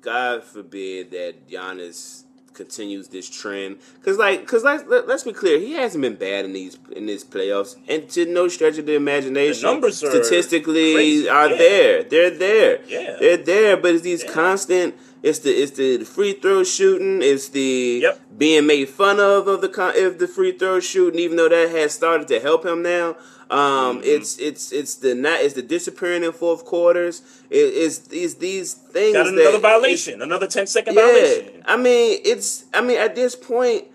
God 0.02 0.44
forbid 0.44 1.12
that 1.12 1.48
Giannis 1.48 2.24
continues 2.54 3.08
this 3.10 3.30
trend. 3.30 3.78
Cause 4.04 4.18
like, 4.18 4.46
cause 4.48 4.64
like, 4.64 4.88
let, 4.90 5.08
let's 5.08 5.24
be 5.24 5.34
clear, 5.34 5.60
he 5.60 5.74
hasn't 5.74 6.02
been 6.02 6.16
bad 6.16 6.46
in 6.46 6.54
these 6.54 6.78
in 6.96 7.06
these 7.06 7.24
playoffs, 7.24 7.76
and 7.88 8.10
to 8.10 8.26
no 8.26 8.48
stretch 8.48 8.78
of 8.78 8.86
the 8.86 8.96
imagination, 8.96 9.62
The 9.62 9.72
numbers 9.72 10.04
are 10.04 10.10
statistically 10.12 10.94
crazy, 10.94 11.30
are 11.30 11.50
yeah. 11.50 11.58
there. 11.58 12.04
They're 12.04 12.30
there. 12.30 12.80
Yeah. 12.88 13.18
they're 13.20 13.38
there. 13.38 13.78
But 13.78 13.96
it's 13.96 14.04
these 14.04 14.24
Yeah. 14.24 14.32
constant. 14.32 14.96
It's 15.24 15.40
the 15.40 15.52
it's 15.52 15.72
the 15.74 16.04
free 16.04 16.34
throw 16.34 16.64
shooting. 16.64 17.22
It's 17.22 17.50
the 17.50 18.00
Yep. 18.04 18.20
being 18.38 18.66
made 18.66 18.90
fun 18.90 19.20
of 19.20 19.48
of 19.48 19.62
the 19.62 19.70
con- 19.70 19.94
of 19.98 20.18
the 20.18 20.28
free 20.28 20.52
throw 20.52 20.80
shooting, 20.80 21.20
even 21.20 21.38
though 21.38 21.50
that 21.50 21.70
has 21.70 21.92
started 21.94 22.28
to 22.30 22.40
help 22.40 22.66
him 22.66 22.82
now. 22.82 23.16
Um, 23.52 23.98
Mm-hmm. 23.98 24.02
It's 24.06 24.38
it's 24.40 24.72
it's 24.72 24.96
the 24.96 25.14
not 25.14 25.42
it's 25.42 25.54
the 25.56 25.62
disappearing 25.62 26.24
in 26.24 26.32
fourth 26.32 26.64
quarters. 26.66 27.22
It, 27.50 27.58
it's 27.58 27.98
these 28.00 28.36
these 28.36 28.74
things. 28.74 29.14
Got 29.18 29.28
another 29.28 29.42
it's- 29.42 29.62
violation, 29.62 30.22
another 30.22 30.48
10 30.48 30.68
second 30.68 30.96
Yeah, 30.96 31.02
violation. 31.02 31.64
I 31.66 31.76
mean 31.78 32.20
it's 32.24 32.66
I 32.74 32.82
mean 32.82 32.98
at 32.98 33.14
this 33.16 33.36
point. 33.36 33.86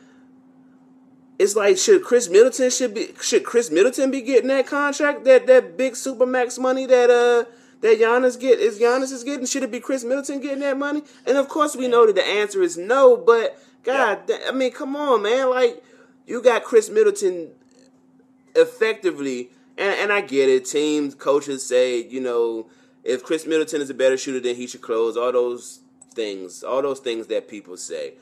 It's 1.38 1.54
like 1.54 1.76
should 1.76 2.02
Khris 2.02 2.30
Middleton 2.30 2.70
should 2.70 2.94
be 2.94 3.08
should 3.20 3.44
Khris 3.44 3.70
Middleton 3.70 4.10
be 4.10 4.22
getting 4.22 4.48
that 4.48 4.66
contract 4.66 5.24
that 5.24 5.46
that 5.46 5.76
big 5.76 5.92
supermax 5.92 6.58
money 6.58 6.86
that 6.86 7.10
uh 7.10 7.44
that 7.82 7.98
Giannis 8.00 8.40
get 8.40 8.58
is 8.58 8.78
Giannis 8.78 9.12
is 9.12 9.22
getting 9.22 9.44
should 9.44 9.62
it 9.62 9.70
be 9.70 9.78
Khris 9.80 10.02
Middleton 10.02 10.40
getting 10.40 10.60
that 10.60 10.78
money 10.78 11.02
and 11.26 11.36
of 11.36 11.48
course 11.48 11.76
we 11.76 11.88
know 11.88 12.06
that 12.06 12.14
the 12.14 12.24
answer 12.26 12.62
is 12.62 12.78
no 12.78 13.18
but 13.18 13.58
God 13.84 14.26
da- 14.26 14.48
I 14.48 14.52
mean 14.52 14.72
come 14.72 14.96
on 14.96 15.22
man 15.22 15.50
like 15.50 15.82
you 16.26 16.40
got 16.42 16.64
Khris 16.64 16.88
Middleton 16.88 17.50
effectively 18.56 19.50
and, 19.78 19.94
and 20.00 20.12
I 20.12 20.20
get 20.20 20.48
it 20.48 20.64
teams 20.64 21.14
coaches 21.14 21.66
say 21.66 22.02
you 22.02 22.20
know 22.20 22.68
if 23.04 23.22
Khris 23.24 23.46
Middleton 23.46 23.80
is 23.80 23.90
a 23.90 23.94
better 23.94 24.16
shooter 24.16 24.40
then 24.40 24.56
he 24.56 24.66
should 24.66 24.82
close 24.82 25.16
all 25.16 25.32
those 25.32 25.80
things 26.14 26.62
all 26.62 26.82
those 26.82 27.00
things 27.00 27.26
that 27.28 27.48
people 27.48 27.76
say 27.76 28.14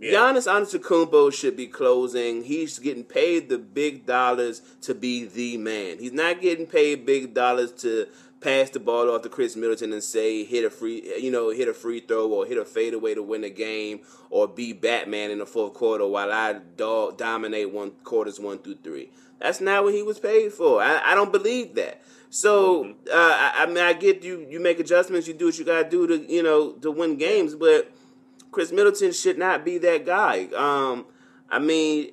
Yeah. 0.00 0.12
Giannis 0.14 0.46
Antetokounmpo 0.48 1.32
should 1.32 1.56
be 1.56 1.66
closing. 1.68 2.42
He's 2.44 2.78
getting 2.80 3.04
paid 3.04 3.48
the 3.48 3.58
big 3.58 4.04
dollars 4.06 4.60
to 4.82 4.94
be 4.94 5.24
the 5.26 5.56
man. 5.58 5.98
He's 5.98 6.12
not 6.12 6.40
getting 6.40 6.66
paid 6.66 7.06
big 7.06 7.34
dollars 7.34 7.70
to 7.84 8.06
pass 8.40 8.70
the 8.70 8.80
ball 8.80 9.08
off 9.10 9.22
to 9.22 9.28
Khris 9.28 9.54
Middleton 9.54 9.92
and 9.92 10.02
say 10.02 10.42
hit 10.44 10.64
a 10.64 10.70
free, 10.70 10.98
you 11.20 11.30
know, 11.30 11.50
hit 11.50 11.68
a 11.68 11.74
free 11.74 12.00
throw 12.00 12.28
or 12.28 12.44
hit 12.46 12.58
a 12.58 12.64
fadeaway 12.64 13.14
to 13.14 13.22
win 13.22 13.42
the 13.42 13.50
game 13.50 14.00
or 14.30 14.48
be 14.48 14.72
Batman 14.72 15.30
in 15.30 15.38
the 15.38 15.46
fourth 15.46 15.74
quarter 15.74 16.06
while 16.06 16.32
I 16.32 16.54
do- 16.54 17.14
dominate 17.16 17.70
one 17.72 17.92
quarters 18.02 18.40
one 18.40 18.58
through 18.58 18.78
three. 18.82 19.10
That's 19.42 19.60
not 19.60 19.84
what 19.84 19.92
he 19.92 20.02
was 20.02 20.18
paid 20.18 20.52
for. 20.52 20.82
I, 20.82 21.12
I 21.12 21.14
don't 21.14 21.32
believe 21.32 21.74
that. 21.74 22.00
So 22.30 22.94
uh, 23.12 23.14
I, 23.14 23.52
I 23.58 23.66
mean, 23.66 23.78
I 23.78 23.92
get 23.92 24.24
you. 24.24 24.46
You 24.48 24.60
make 24.60 24.80
adjustments. 24.80 25.28
You 25.28 25.34
do 25.34 25.46
what 25.46 25.58
you 25.58 25.64
gotta 25.66 25.88
do 25.88 26.06
to 26.06 26.16
you 26.32 26.42
know 26.42 26.72
to 26.72 26.90
win 26.90 27.16
games, 27.16 27.54
but. 27.54 27.92
Khris 28.52 28.70
Middleton 28.70 29.12
should 29.12 29.38
not 29.38 29.64
be 29.64 29.78
that 29.78 30.04
guy. 30.04 30.44
Um, 30.54 31.06
I 31.50 31.58
mean, 31.58 32.12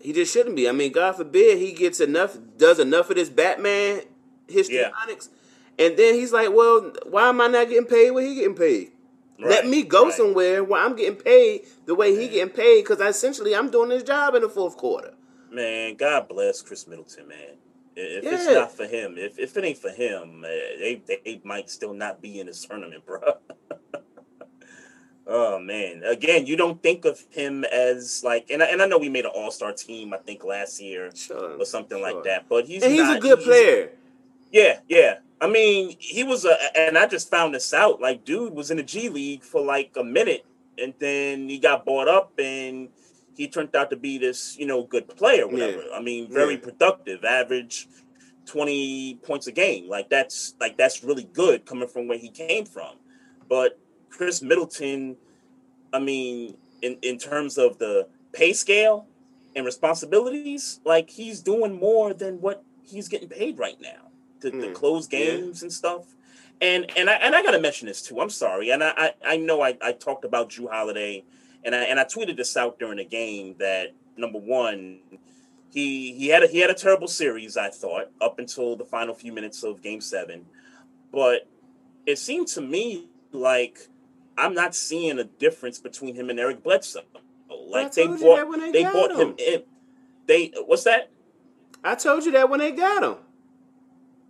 he 0.00 0.12
just 0.12 0.32
shouldn't 0.32 0.56
be. 0.56 0.68
I 0.68 0.72
mean, 0.72 0.92
God 0.92 1.16
forbid 1.16 1.58
he 1.58 1.72
gets 1.72 2.00
enough, 2.00 2.36
does 2.58 2.78
enough 2.78 3.08
of 3.08 3.16
this 3.16 3.30
Batman 3.30 4.02
histrionics, 4.48 5.30
and 5.78 5.96
then 5.96 6.14
he's 6.14 6.32
like, 6.32 6.52
"Well, 6.52 6.92
why 7.06 7.28
am 7.28 7.40
I 7.40 7.46
not 7.46 7.68
getting 7.68 7.86
paid? 7.86 8.10
What 8.10 8.24
he 8.24 8.34
getting 8.34 8.56
paid? 8.56 8.90
Let 9.38 9.66
me 9.66 9.82
go 9.82 10.04
right. 10.04 10.12
somewhere 10.12 10.62
where 10.62 10.84
I'm 10.84 10.94
getting 10.94 11.16
paid 11.16 11.62
the 11.86 11.94
way 11.94 12.14
he 12.14 12.28
getting 12.28 12.54
paid 12.54 12.82
because 12.82 13.00
essentially 13.00 13.54
I'm 13.54 13.70
doing 13.70 13.88
this 13.88 14.02
job 14.02 14.34
in 14.34 14.42
the 14.42 14.48
fourth 14.48 14.76
quarter." 14.76 15.14
Man, 15.54 15.94
God 15.94 16.28
bless 16.28 16.62
Khris 16.62 16.86
Middleton, 16.86 17.28
man. 17.28 17.56
If 17.96 18.24
it's 18.24 18.46
not 18.46 18.72
for 18.72 18.86
him, 18.86 19.14
if, 19.16 19.38
if 19.38 19.56
it 19.56 19.64
ain't 19.64 19.78
for 19.78 19.90
him, 19.90 20.42
uh, 20.44 20.48
they, 20.48 21.00
they 21.06 21.40
might 21.44 21.70
still 21.70 21.94
not 21.94 22.20
be 22.20 22.40
in 22.40 22.46
this 22.46 22.64
tournament, 22.64 23.06
bro. 23.06 23.20
oh 25.28 25.60
man! 25.60 26.02
Again, 26.04 26.44
you 26.46 26.56
don't 26.56 26.82
think 26.82 27.04
of 27.04 27.22
him 27.30 27.64
as 27.64 28.22
like, 28.24 28.50
and 28.50 28.62
I, 28.64 28.66
and 28.66 28.82
I 28.82 28.86
know 28.86 28.98
we 28.98 29.08
made 29.08 29.24
an 29.26 29.30
All 29.32 29.52
Star 29.52 29.72
team, 29.72 30.12
I 30.12 30.18
think 30.18 30.42
last 30.42 30.80
year 30.82 31.10
Sure, 31.14 31.56
or 31.60 31.64
something 31.64 31.98
sure. 31.98 32.12
like 32.14 32.24
that. 32.24 32.48
But 32.48 32.66
he's 32.66 32.82
and 32.82 32.92
he's 32.92 33.02
not- 33.02 33.18
a 33.18 33.20
good 33.20 33.40
player. 33.40 33.90
Yeah, 34.50 34.80
yeah. 34.88 35.18
I 35.40 35.46
mean, 35.48 35.94
he 35.98 36.24
was 36.24 36.44
a, 36.44 36.56
and 36.76 36.96
I 36.96 37.06
just 37.06 37.30
found 37.30 37.54
this 37.54 37.72
out. 37.74 38.00
Like, 38.00 38.24
dude 38.24 38.54
was 38.54 38.70
in 38.70 38.76
the 38.78 38.82
G 38.82 39.08
League 39.08 39.42
for 39.44 39.60
like 39.62 39.92
a 39.96 40.04
minute, 40.04 40.44
and 40.78 40.94
then 40.98 41.48
he 41.48 41.58
got 41.58 41.84
bought 41.84 42.08
up, 42.08 42.32
and 42.38 42.88
he 43.36 43.48
turned 43.48 43.74
out 43.74 43.90
to 43.90 43.96
be 43.96 44.18
this, 44.18 44.56
you 44.58 44.66
know, 44.66 44.84
good 44.84 45.08
player. 45.08 45.46
Whatever. 45.46 45.82
Yeah. 45.82 45.96
I 45.96 46.00
mean, 46.00 46.30
very 46.32 46.54
Yeah. 46.54 46.60
productive, 46.60 47.24
average 47.24 47.88
twenty 48.46 49.16
points 49.22 49.46
a 49.46 49.52
game. 49.52 49.88
Like 49.88 50.08
that's 50.10 50.54
like 50.60 50.76
that's 50.76 51.02
really 51.02 51.24
good 51.32 51.64
coming 51.66 51.88
from 51.88 52.08
where 52.08 52.18
he 52.18 52.28
came 52.30 52.64
from. 52.64 52.96
But 53.48 53.78
Khris 54.10 54.42
Middleton, 54.42 55.16
I 55.92 55.98
mean, 55.98 56.56
in 56.82 56.98
in 57.02 57.18
terms 57.18 57.58
of 57.58 57.78
the 57.78 58.06
pay 58.32 58.52
scale 58.52 59.06
and 59.56 59.64
responsibilities, 59.64 60.80
like 60.84 61.10
he's 61.10 61.40
doing 61.40 61.78
more 61.78 62.12
than 62.14 62.40
what 62.40 62.62
he's 62.82 63.08
getting 63.08 63.28
paid 63.28 63.58
right 63.58 63.80
now 63.80 64.10
to, 64.40 64.50
to 64.50 64.56
Mm, 64.68 64.74
close 64.74 65.08
yeah. 65.10 65.18
games 65.18 65.62
and 65.62 65.72
stuff. 65.72 66.04
And 66.60 66.86
and 66.96 67.08
I 67.10 67.14
and 67.14 67.34
I 67.34 67.42
gotta 67.42 67.60
mention 67.60 67.88
this 67.88 68.02
too. 68.02 68.20
I'm 68.20 68.30
sorry, 68.30 68.70
and 68.70 68.84
I 68.84 68.92
I, 68.96 69.14
I 69.32 69.36
know 69.38 69.60
I, 69.62 69.76
I 69.82 69.92
talked 69.92 70.24
about 70.24 70.50
Jrue 70.50 70.70
Holiday, 70.70 71.24
and 71.64 71.74
I 71.74 71.84
and 71.84 71.98
I 72.00 72.04
tweeted 72.04 72.36
this 72.36 72.56
out 72.56 72.78
during 72.78 72.98
the 72.98 73.04
game 73.04 73.56
that 73.58 73.92
number 74.16 74.38
one, 74.38 75.00
he 75.72 76.12
he 76.14 76.28
had 76.28 76.42
a, 76.42 76.46
he 76.46 76.58
had 76.60 76.70
a 76.70 76.74
terrible 76.74 77.08
series. 77.08 77.56
I 77.56 77.70
thought 77.70 78.10
up 78.20 78.38
until 78.38 78.76
the 78.76 78.84
final 78.84 79.14
few 79.14 79.32
minutes 79.32 79.62
of 79.62 79.82
Game 79.82 80.00
Seven, 80.00 80.46
but 81.12 81.48
it 82.06 82.18
seemed 82.18 82.48
to 82.48 82.60
me 82.60 83.08
like 83.32 83.88
I'm 84.36 84.54
not 84.54 84.74
seeing 84.74 85.18
a 85.18 85.24
difference 85.24 85.78
between 85.78 86.14
him 86.14 86.30
and 86.30 86.38
Eric 86.38 86.62
Bledsoe. 86.62 87.02
Like 87.68 87.92
they 87.92 88.06
bought 88.06 88.50
they 88.58 88.72
they 88.72 88.82
bought 88.84 89.10
him 89.12 89.18
him. 89.30 89.34
in. 89.38 89.62
They 90.26 90.52
what's 90.66 90.84
that? 90.84 91.10
I 91.82 91.94
told 91.94 92.24
you 92.24 92.32
that 92.32 92.48
when 92.48 92.60
they 92.60 92.72
got 92.72 93.02
him. 93.02 93.16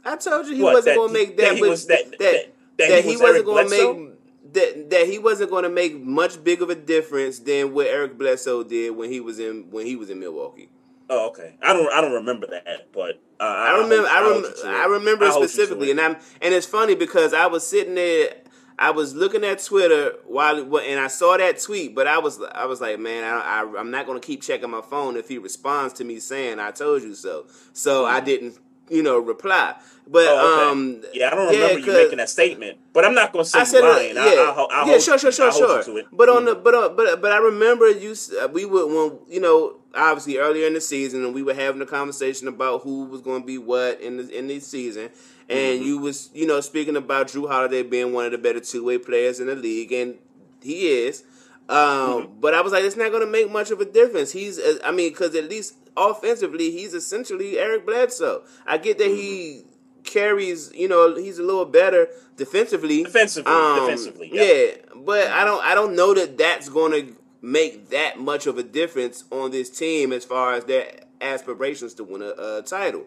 I 0.05 0.16
told 0.16 0.47
you 0.47 0.55
he 0.55 0.62
What, 0.62 0.75
wasn't 0.75 0.97
going 0.97 1.09
to 1.09 1.14
make 1.14 1.37
that 1.38 1.42
that. 1.42 1.55
he 1.57 1.61
with- 1.62 1.70
was- 1.70 1.87
that- 1.87 2.11
that, 2.11 2.18
that- 2.18 2.55
that 2.77 3.05
he 3.05 3.12
was 3.12 3.20
wasn't 3.23 3.44
going 3.47 3.68
to 3.68 3.70
make 3.70 4.13
that 4.55 4.90
that 4.90 5.07
he 5.07 5.19
wasn't 5.19 5.51
going 5.51 5.64
to 5.64 5.69
make 5.69 6.01
much 6.01 6.43
big 6.43 6.62
of 6.62 6.71
a 6.71 6.75
difference 6.75 7.40
than 7.40 7.75
what 7.75 7.87
Eric 7.87 8.17
Bledsoe 8.19 8.64
did 8.64 8.90
when 8.90 9.11
he 9.11 9.21
was 9.21 9.38
in 9.38 9.71
when 9.71 9.87
he 9.87 9.97
was 9.97 10.11
in 10.11 10.19
Milwaukee. 10.21 10.71
Oh, 11.11 11.29
okay. 11.29 11.55
I 11.62 11.73
don't 11.73 11.93
I 11.93 12.01
don't 12.01 12.12
remember 12.12 12.47
that, 12.47 12.88
but 12.93 13.21
uh, 13.38 13.43
I 13.43 13.79
remember. 13.79 14.09
I, 14.09 14.21
rem- 14.23 14.45
I 14.64 14.85
it. 14.85 14.88
remember 14.88 15.25
I'll 15.27 15.33
hold 15.33 15.43
you 15.43 15.49
to 15.49 15.53
specifically, 15.53 15.90
and 15.90 16.01
I'm 16.01 16.17
and 16.40 16.55
it's 16.55 16.67
funny 16.67 16.95
because 16.95 17.35
I 17.35 17.47
was 17.47 17.67
sitting 17.67 17.95
there. 17.95 18.37
I 18.77 18.90
was 18.90 19.14
looking 19.14 19.45
at 19.45 19.62
Twitter 19.62 20.14
while 20.27 20.57
and 20.79 20.99
I 20.99 21.07
saw 21.07 21.37
that 21.37 21.61
tweet, 21.61 21.95
but 21.95 22.09
I 22.09 22.19
was 22.19 22.40
I 22.43 22.64
was 22.64 22.81
like, 22.81 22.99
man, 22.99 23.23
I, 23.23 23.62
I 23.62 23.79
I'm 23.79 23.90
not 23.90 24.07
going 24.07 24.21
to 24.21 24.27
keep 24.27 24.43
checking 24.43 24.71
my 24.71 24.81
phone 24.81 25.17
if 25.17 25.29
he 25.29 25.38
responds 25.38 25.95
to 25.95 26.05
me 26.05 26.19
saying 26.19 26.59
I 26.59 26.73
told 26.73 27.03
you 27.03 27.14
so. 27.14 27.47
So 27.73 28.05
I 28.05 28.19
didn't, 28.21 28.59
you 28.88 29.03
know, 29.03 29.18
reply. 29.18 29.75
But. 30.07 30.27
Oh, 30.29 30.59
okay. 30.61 30.70
um, 30.70 31.03
yeah, 31.14 31.29
I 31.29 31.31
don't 31.35 31.51
remember 31.53 31.79
you 31.81 31.92
making 31.92 32.18
that 32.18 32.29
statement, 32.29 32.79
but 32.92 33.05
I'm 33.05 33.14
not 33.14 33.33
going 33.33 33.44
to 33.44 33.51
say 33.51 33.61
I 33.61 33.64
said, 33.64 33.81
lying. 33.81 34.14
yeah, 34.16 34.23
I, 34.23 34.27
I'll, 34.27 34.59
I'll, 34.61 34.68
I'll 34.70 34.87
yeah, 34.87 34.92
hold 34.92 35.03
sure, 35.03 35.18
sure, 35.18 35.33
sure, 35.33 35.51
sure. 35.53 35.79
you 35.79 35.85
to 35.85 35.97
it. 35.99 36.07
But 36.12 36.29
on 36.29 36.44
the, 36.44 36.57
Mhm. 36.57 36.62
but 36.64 36.75
on, 36.75 36.97
but 36.97 37.23
but 37.23 37.33
I 37.33 37.38
remember 37.38 37.88
you. 37.90 38.14
uh, 38.42 38.49
We 38.49 38.64
would 38.66 38.87
when 38.92 39.18
you 39.29 39.40
know, 39.40 39.77
obviously 39.94 40.37
earlier 40.38 40.66
in 40.66 40.75
the 40.75 40.81
season, 40.83 41.25
and 41.25 41.35
we 41.35 41.42
were 41.42 41.55
having 41.55 41.81
a 41.81 41.87
conversation 41.87 42.49
about 42.49 42.83
who 42.83 43.05
was 43.05 43.23
going 43.23 43.40
to 43.42 43.47
be 43.47 43.57
what 43.59 44.01
in 44.03 44.18
the 44.18 44.29
in 44.38 44.47
the 44.49 44.61
season, 44.61 45.09
and 45.49 45.59
Mm-hmm. 45.81 45.85
you 45.85 45.99
was 45.99 46.29
you 46.35 46.47
know 46.47 46.61
speaking 46.61 46.97
about 46.97 47.29
Jrue 47.29 47.49
Holiday 47.49 47.83
being 47.83 48.12
one 48.12 48.27
of 48.27 48.33
the 48.33 48.38
better 48.38 48.61
two 48.61 48.85
way 48.85 48.99
players 48.99 49.40
in 49.40 49.47
the 49.47 49.55
league, 49.57 49.90
and 49.92 50.16
he 50.62 50.88
is. 50.88 51.23
Um, 51.66 51.79
Mm-hmm. 51.79 52.40
But 52.40 52.53
I 52.53 52.61
was 52.61 52.73
like, 52.75 52.85
it's 52.85 52.97
not 52.97 53.11
going 53.11 53.25
to 53.25 53.31
make 53.31 53.51
much 53.51 53.70
of 53.70 53.81
a 53.81 53.87
difference. 53.87 54.33
He's, 54.33 54.59
uh, 54.59 54.79
I 54.85 54.90
mean, 54.92 55.11
because 55.11 55.35
at 55.35 55.49
least 55.49 55.75
offensively, 55.96 56.70
he's 56.70 56.94
essentially 56.94 57.59
Eric 57.59 57.87
Bledsoe. 57.87 58.44
I 58.66 58.78
get 58.78 58.98
that 58.98 59.09
he 59.09 59.64
carries, 60.04 60.72
you 60.74 60.88
know, 60.88 61.14
he's 61.16 61.38
a 61.38 61.42
little 61.42 61.64
better 61.64 62.09
defensively. 62.37 63.02
Defensively, 63.04 63.52
Um, 63.52 63.80
defensively, 63.80 64.30
yeah. 64.33 64.76
But 64.94 65.28
I 65.28 65.44
don't, 65.44 65.62
I 65.64 65.74
don't 65.74 65.94
know 65.96 66.14
that 66.14 66.37
that's 66.38 66.68
going 66.68 66.92
to 66.92 67.16
make 67.42 67.90
that 67.90 68.18
much 68.18 68.46
of 68.46 68.59
a 68.59 68.62
difference 68.62 69.24
on 69.30 69.50
this 69.50 69.70
team 69.70 70.12
as 70.12 70.24
far 70.24 70.54
as 70.54 70.64
their 70.64 70.90
aspirations 71.20 71.94
to 71.94 72.04
win 72.04 72.22
a, 72.22 72.30
a 72.59 72.62
title. 72.62 73.04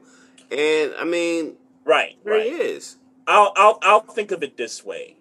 And 0.52 0.94
I 0.98 1.04
mean, 1.04 1.56
right, 1.86 2.16
here 2.24 2.34
right. 2.34 2.44
he 2.46 2.50
is. 2.52 2.98
I'll 3.28 3.52
I'll 3.58 3.80
I'll 3.82 4.00
think 4.00 4.32
of 4.32 4.42
it 4.44 4.56
this 4.56 4.86
way: 4.86 5.18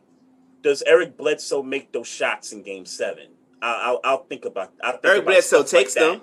Does 0.62 0.82
Eric 0.86 1.16
Bledsoe 1.16 1.62
make 1.62 1.92
those 1.92 2.06
shots 2.06 2.52
in 2.52 2.62
Game 2.62 2.86
Seven? 2.86 3.28
I'll 3.60 3.76
I'll, 3.94 4.00
I'll 4.04 4.24
think 4.24 4.44
about. 4.44 4.72
I'll 4.82 4.92
think 4.92 5.04
Eric 5.04 5.22
about 5.22 5.30
Bledsoe 5.32 5.58
like 5.58 5.66
takes 5.66 5.94
that. 5.94 6.00
them. 6.00 6.20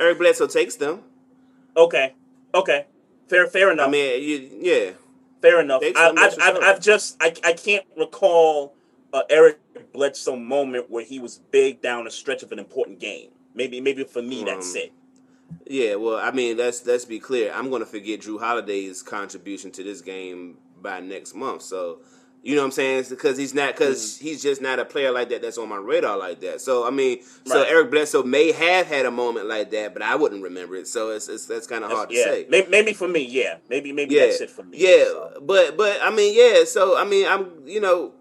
Eric 0.00 0.18
Bledsoe 0.18 0.46
takes 0.46 0.76
them. 0.76 1.02
Okay, 1.76 2.14
okay, 2.54 2.86
fair 3.28 3.46
fair 3.46 3.70
enough. 3.72 3.88
I 3.88 3.90
mean, 3.90 4.22
you, 4.22 4.50
yeah. 4.60 4.90
Fair 5.40 5.60
enough. 5.60 5.82
I, 5.84 6.12
extra 6.24 6.44
I've. 6.44 6.56
I've 6.56 6.80
just 6.80 7.16
I, 7.20 7.32
I 7.44 7.52
can't 7.52 7.86
recall 7.96 8.74
a 9.12 9.22
Eric 9.30 9.60
Bledsoe 9.92 10.36
moment 10.36 10.90
where 10.90 11.04
he 11.04 11.20
was 11.20 11.38
big 11.50 11.80
down 11.80 12.06
a 12.06 12.10
stretch 12.10 12.42
of 12.42 12.50
an 12.52 12.58
important 12.58 12.98
game. 12.98 13.30
Maybe 13.54 13.80
maybe 13.80 14.04
for 14.04 14.22
me 14.22 14.44
that's 14.44 14.74
Um, 14.74 14.82
it. 14.82 14.92
Yeah, 15.66 15.94
well, 15.94 16.16
I 16.16 16.30
mean, 16.30 16.56
let's 16.56 16.84
let's 16.84 17.04
be 17.04 17.18
clear. 17.18 17.52
I'm 17.54 17.70
going 17.70 17.80
to 17.80 17.86
forget 17.86 18.20
Jrue 18.20 18.40
Holiday's 18.40 19.02
contribution 19.02 19.70
to 19.72 19.84
this 19.84 20.00
game 20.00 20.58
by 20.82 21.00
next 21.00 21.34
month. 21.34 21.62
So, 21.62 22.00
you 22.42 22.54
know 22.54 22.62
what 22.62 22.66
I'm 22.66 22.72
saying? 22.72 23.04
Because 23.10 23.36
he's 23.36 23.52
not 23.52 23.74
because 23.74 24.16
mm. 24.16 24.20
he's 24.20 24.42
just 24.42 24.62
not 24.62 24.78
a 24.78 24.84
player 24.84 25.10
like 25.10 25.28
that. 25.30 25.42
That's 25.42 25.58
on 25.58 25.68
my 25.68 25.76
radar 25.76 26.16
like 26.16 26.40
that. 26.40 26.60
So, 26.60 26.86
I 26.86 26.90
mean, 26.90 27.18
so 27.44 27.62
Eric 27.62 27.90
Bledsoe 27.90 28.22
may 28.22 28.52
have 28.52 28.86
had 28.86 29.06
a 29.06 29.10
moment 29.10 29.46
like 29.46 29.70
that, 29.72 29.92
but 29.92 30.02
I 30.02 30.14
wouldn't 30.14 30.42
remember 30.42 30.76
it. 30.76 30.86
So 30.86 31.10
it's, 31.10 31.28
it's 31.28 31.46
that's 31.46 31.66
kind 31.66 31.84
of 31.84 31.90
hard 31.90 32.10
to 32.10 32.14
yeah, 32.14 32.24
say. 32.24 32.46
maybe, 32.48 32.68
maybe 32.70 32.92
for 32.92 33.08
me, 33.08 33.24
yeah, 33.24 33.56
maybe 33.68 33.92
maybe 33.92 34.14
yeah, 34.14 34.26
that's 34.26 34.40
it 34.40 34.50
for 34.50 34.62
me. 34.62 34.78
yeah, 34.78 35.04
So, 35.04 35.40
but 35.42 35.76
but 35.76 35.98
I 36.02 36.10
mean, 36.14 36.34
yeah. 36.36 36.64
So 36.64 36.96
I 36.96 37.04
mean, 37.04 37.26
I'm 37.26 37.50
you 37.66 37.80
know. 37.80 38.12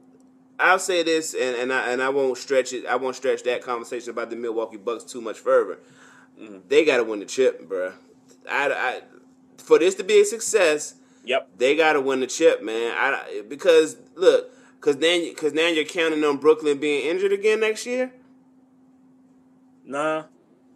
I'll 0.60 0.80
say 0.80 1.04
this, 1.04 1.36
and, 1.36 1.56
and 1.56 1.72
I 1.72 1.92
and 1.92 2.02
I 2.02 2.10
won't 2.10 2.36
stretch 2.36 2.74
it. 2.74 2.88
I 2.88 2.96
won't 2.96 3.16
stretch 3.16 3.44
that 3.44 3.62
conversation 3.62 4.10
about 4.10 4.32
the 4.32 4.36
Milwaukee 4.36 4.78
Bucks 4.78 5.04
too 5.04 5.22
much 5.22 5.38
further. 5.38 5.78
Mm. 6.42 6.62
They 6.68 6.84
got 6.84 6.98
to 6.98 7.04
win 7.04 7.20
the 7.20 7.26
chip, 7.26 7.70
bruh. 7.70 7.94
I, 8.50 8.72
I, 8.72 9.02
for 9.58 9.78
this 9.78 9.94
to 9.96 10.04
be 10.04 10.22
a 10.22 10.26
success, 10.26 10.96
yep. 11.28 11.50
they 11.58 11.76
got 11.76 11.94
to 11.94 12.02
win 12.02 12.20
the 12.20 12.28
chip, 12.28 12.64
man. 12.64 12.94
I, 12.96 13.44
because 13.48 13.98
look, 14.16 14.52
because 14.76 14.98
then 14.98 15.24
because 15.30 15.54
now 15.54 15.68
you're 15.68 15.86
counting 15.86 16.24
on 16.24 16.38
Brooklyn 16.38 16.80
being 16.80 17.08
injured 17.08 17.32
again 17.32 17.60
next 17.60 17.86
year. 17.86 18.12
Nah, 19.86 20.24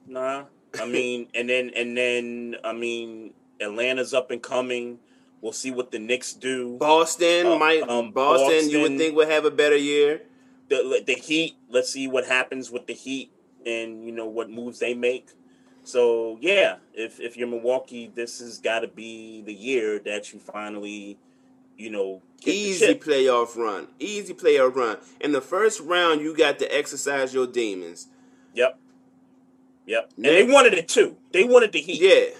nah. 0.08 0.46
I 0.80 0.86
mean, 0.86 1.28
and 1.36 1.50
then 1.50 1.72
and 1.76 1.98
then 1.98 2.56
I 2.64 2.74
mean, 2.74 3.34
Atlanta's 3.60 4.14
up 4.14 4.32
and 4.32 4.42
coming. 4.42 5.00
We'll 5.42 5.54
see 5.54 5.72
what 5.72 5.92
the 5.92 5.98
Knicks 5.98 6.34
do. 6.34 6.78
Boston 6.78 7.48
Uh, 7.48 7.58
might 7.58 7.82
um, 7.90 8.12
Boston, 8.12 8.70
you 8.70 8.82
would 8.82 8.98
think 8.98 9.16
would 9.16 9.30
have 9.30 9.46
a 9.46 9.52
better 9.52 9.78
year. 9.78 10.22
the 10.70 11.04
the 11.06 11.14
Heat. 11.14 11.56
Let's 11.70 11.92
see 11.92 12.08
what 12.08 12.26
happens 12.26 12.70
with 12.70 12.88
the 12.88 12.94
Heat 12.94 13.32
and 13.66 14.06
you 14.06 14.12
know 14.12 14.28
what 14.28 14.50
moves 14.50 14.80
they 14.80 14.94
make. 14.94 15.30
So 15.92 16.38
yeah, 16.40 16.78
if 16.94 17.20
if 17.20 17.36
you're 17.36 17.50
Milwaukee, 17.50 18.10
this 18.16 18.40
has 18.40 18.60
got 18.60 18.80
to 18.80 18.88
be 18.88 19.42
the 19.42 19.54
year 19.54 20.00
that 20.00 20.32
you 20.32 20.40
finally, 20.40 21.18
you 21.78 21.90
know, 21.90 22.22
get 22.40 22.56
Easy 22.56 22.96
playoff 22.96 23.58
run. 23.58 23.88
Easy 24.00 24.34
playoff 24.34 24.74
run. 24.74 24.98
In 25.20 25.34
the 25.34 25.42
first 25.42 25.82
round, 25.82 26.22
you 26.22 26.36
got 26.36 26.60
to 26.60 26.76
exercise 26.76 27.34
your 27.34 27.46
demons. 27.46 28.08
Yep, 28.54 28.80
yep. 29.86 30.10
And 30.16 30.26
they 30.26 30.44
wanted 30.44 30.76
it 30.76 30.88
too. 30.88 31.18
They 31.34 31.44
wanted 31.44 31.74
the 31.74 31.82
Heat. 31.82 32.02
Yeah, 32.02 32.38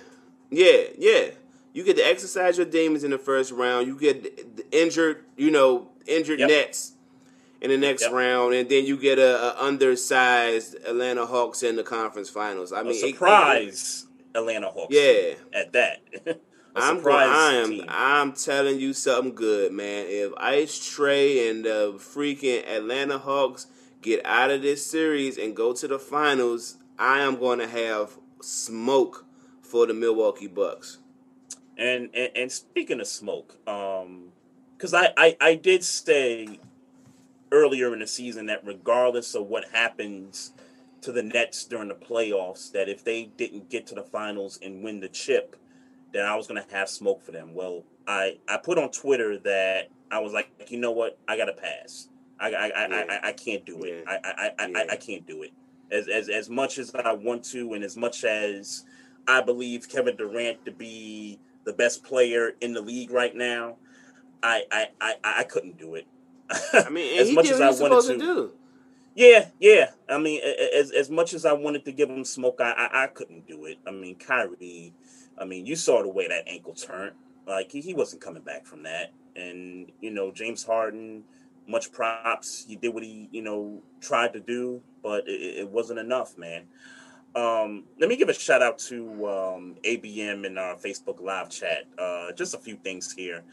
yeah, 0.50 0.84
yeah. 0.98 1.32
You 1.74 1.84
get 1.84 1.98
to 1.98 2.04
exercise 2.04 2.58
your 2.58 2.68
demons 2.68 3.04
in 3.04 3.12
the 3.12 3.18
first 3.18 3.52
round. 3.52 3.86
You 3.86 3.98
get 3.98 4.66
injured, 4.72 5.26
you 5.36 5.52
know, 5.52 5.90
injured 6.08 6.40
Yep. 6.40 6.50
Nets 6.50 6.94
in 7.62 7.70
the 7.70 7.78
next 7.78 8.02
Yep. 8.04 8.12
round, 8.12 8.54
and 8.54 8.68
then 8.70 8.86
you 8.86 8.98
get 8.98 9.20
a, 9.20 9.56
a 9.60 9.64
undersized 9.64 10.76
Atlanta 10.86 11.26
Hawks 11.26 11.64
in 11.64 11.76
the 11.76 11.84
conference 11.84 12.30
finals. 12.30 12.74
I 12.74 12.84
mean, 12.84 12.92
it- 12.94 13.00
surprise, 13.16 14.08
Atlanta 14.36 14.70
Hawks. 14.70 14.94
Yeah. 14.96 15.34
at 15.54 15.72
that. 15.74 16.00
A 16.74 16.80
I'm 16.80 17.02
going. 17.04 17.16
I 17.18 17.54
am. 17.56 17.70
team. 17.70 17.86
I'm 17.90 18.32
telling 18.32 18.80
you 18.80 18.94
something 18.94 19.36
good, 19.36 19.74
man. 19.74 20.06
If 20.08 20.32
Ice 20.38 20.80
Trae 20.80 21.50
and 21.52 21.66
the 21.66 21.96
freaking 21.98 22.66
Atlanta 22.66 23.18
Hawks 23.18 23.68
get 24.02 24.26
out 24.26 24.52
of 24.52 24.62
this 24.62 24.86
series 24.90 25.38
and 25.38 25.54
go 25.54 25.74
to 25.74 25.86
the 25.86 26.00
finals, 26.00 26.78
I 26.98 27.20
am 27.24 27.36
going 27.38 27.60
to 27.60 27.68
have 27.68 28.18
smoke 28.42 29.26
for 29.62 29.86
the 29.86 29.94
Milwaukee 29.94 30.48
Bucks. 30.48 31.00
And, 31.78 32.10
and 32.14 32.32
and 32.38 32.50
speaking 32.50 33.02
of 33.02 33.08
smoke, 33.08 33.58
um, 33.68 34.32
because 34.78 34.94
I, 34.94 35.10
I 35.18 35.36
I 35.42 35.56
did 35.56 35.84
say 35.84 36.62
earlier 37.52 37.94
in 37.94 38.00
the 38.00 38.08
season 38.08 38.46
that 38.48 38.66
regardless 38.66 39.36
of 39.36 39.48
what 39.48 39.66
happens 39.72 40.54
to 41.02 41.12
the 41.12 41.24
Nets 41.24 41.66
during 41.66 41.88
the 41.88 41.96
playoffs, 41.96 42.72
that 42.72 42.88
if 42.88 43.04
they 43.04 43.26
didn't 43.38 43.70
get 43.70 43.88
to 43.88 43.96
the 43.96 44.04
finals 44.04 44.60
and 44.62 44.84
win 44.84 45.00
the 45.00 45.10
chip, 45.10 45.56
then 46.14 46.26
I 46.26 46.36
was 46.36 46.48
gonna 46.48 46.66
have 46.72 46.90
smoke 46.90 47.24
for 47.24 47.32
them. 47.32 47.54
Well, 47.54 47.84
I 48.08 48.38
I 48.48 48.58
put 48.58 48.78
on 48.78 48.92
Twitter 48.92 49.38
that 49.40 49.90
I 50.12 50.20
was 50.20 50.34
like, 50.34 50.50
you 50.70 50.78
know 50.78 50.92
what, 50.92 51.18
I 51.28 51.38
gotta 51.38 51.54
pass. 51.54 52.10
I 52.40 52.52
I 52.52 52.66
I, 52.70 52.88
Yeah. 52.88 53.06
I, 53.10 53.28
I 53.30 53.32
can't 53.34 53.66
do 53.66 53.82
it. 53.84 54.04
Yeah. 54.06 54.12
I 54.12 54.20
I, 54.24 54.52
I, 54.60 54.68
Yeah. 54.68 54.78
I 54.80 54.94
I 54.94 54.96
can't 54.98 55.26
do 55.26 55.44
it. 55.44 55.52
As 55.92 56.08
as 56.08 56.30
as 56.30 56.50
much 56.50 56.78
as 56.78 56.94
I 56.96 57.14
want 57.14 57.44
to, 57.46 57.74
and 57.74 57.84
as 57.84 57.98
much 57.98 58.24
as 58.24 58.86
I 59.28 59.42
believe 59.42 59.90
Kevin 59.90 60.16
Durant 60.16 60.66
to 60.66 60.72
be 60.72 61.40
the 61.64 61.74
best 61.74 62.04
player 62.04 62.54
in 62.62 62.74
the 62.74 62.82
league 62.82 63.12
right 63.12 63.36
now, 63.36 63.78
I 64.44 64.64
I 64.72 64.88
I, 65.00 65.16
I 65.24 65.44
couldn't 65.44 65.78
do 65.78 65.96
it. 65.96 66.08
I 66.74 66.90
mean, 66.90 67.20
as 67.20 67.36
what 67.36 67.46
he 67.46 67.52
was 67.54 67.78
supposed 67.78 68.08
to 68.08 68.18
do. 68.18 68.52
Yeah, 69.16 69.50
yeah. 69.60 69.92
I 70.10 70.18
mean, 70.18 70.42
as 70.76 70.92
as 70.92 71.10
much 71.10 71.34
as 71.34 71.46
I 71.46 71.54
wanted 71.54 71.86
to 71.86 71.92
give 71.92 72.10
him 72.10 72.24
smoke, 72.26 72.60
I, 72.62 72.72
I 72.72 73.04
I 73.04 73.08
couldn't 73.08 73.48
do 73.48 73.66
it. 73.66 73.78
I 73.86 73.92
mean, 73.92 74.16
Kyrie. 74.16 74.94
I 75.38 75.46
mean, 75.46 75.66
you 75.66 75.76
saw 75.76 76.02
the 76.02 76.10
way 76.10 76.28
that 76.28 76.48
ankle 76.48 76.74
turned. 76.74 77.14
Like 77.48 77.72
he, 77.72 77.82
he 77.82 77.94
wasn't 77.94 78.22
coming 78.22 78.44
back 78.44 78.66
from 78.66 78.84
that. 78.84 79.12
And 79.36 79.92
you 80.02 80.12
know, 80.12 80.32
James 80.32 80.64
Harden. 80.64 81.24
Much 81.68 81.92
props. 81.92 82.66
He 82.68 82.76
did 82.76 82.90
what 82.94 83.04
he 83.04 83.30
you 83.32 83.42
know 83.44 83.82
tried 84.02 84.34
to 84.34 84.40
do, 84.40 84.82
but 85.04 85.28
it, 85.28 85.32
it- 85.42 85.58
it 85.60 85.70
wasn't 85.70 86.00
enough, 86.00 86.38
man. 86.38 86.64
Um, 87.36 87.86
let 88.00 88.10
me 88.10 88.18
give 88.18 88.28
a 88.30 88.34
shout 88.34 88.62
out 88.62 88.78
to 88.90 89.08
um, 89.30 89.76
ABM 89.86 90.46
in 90.46 90.58
our 90.58 90.76
Facebook 90.76 91.22
live 91.22 91.50
chat. 91.50 91.86
Uh, 91.98 92.32
just 92.34 92.54
a 92.56 92.58
few 92.58 92.76
things 92.76 93.14
here. 93.14 93.44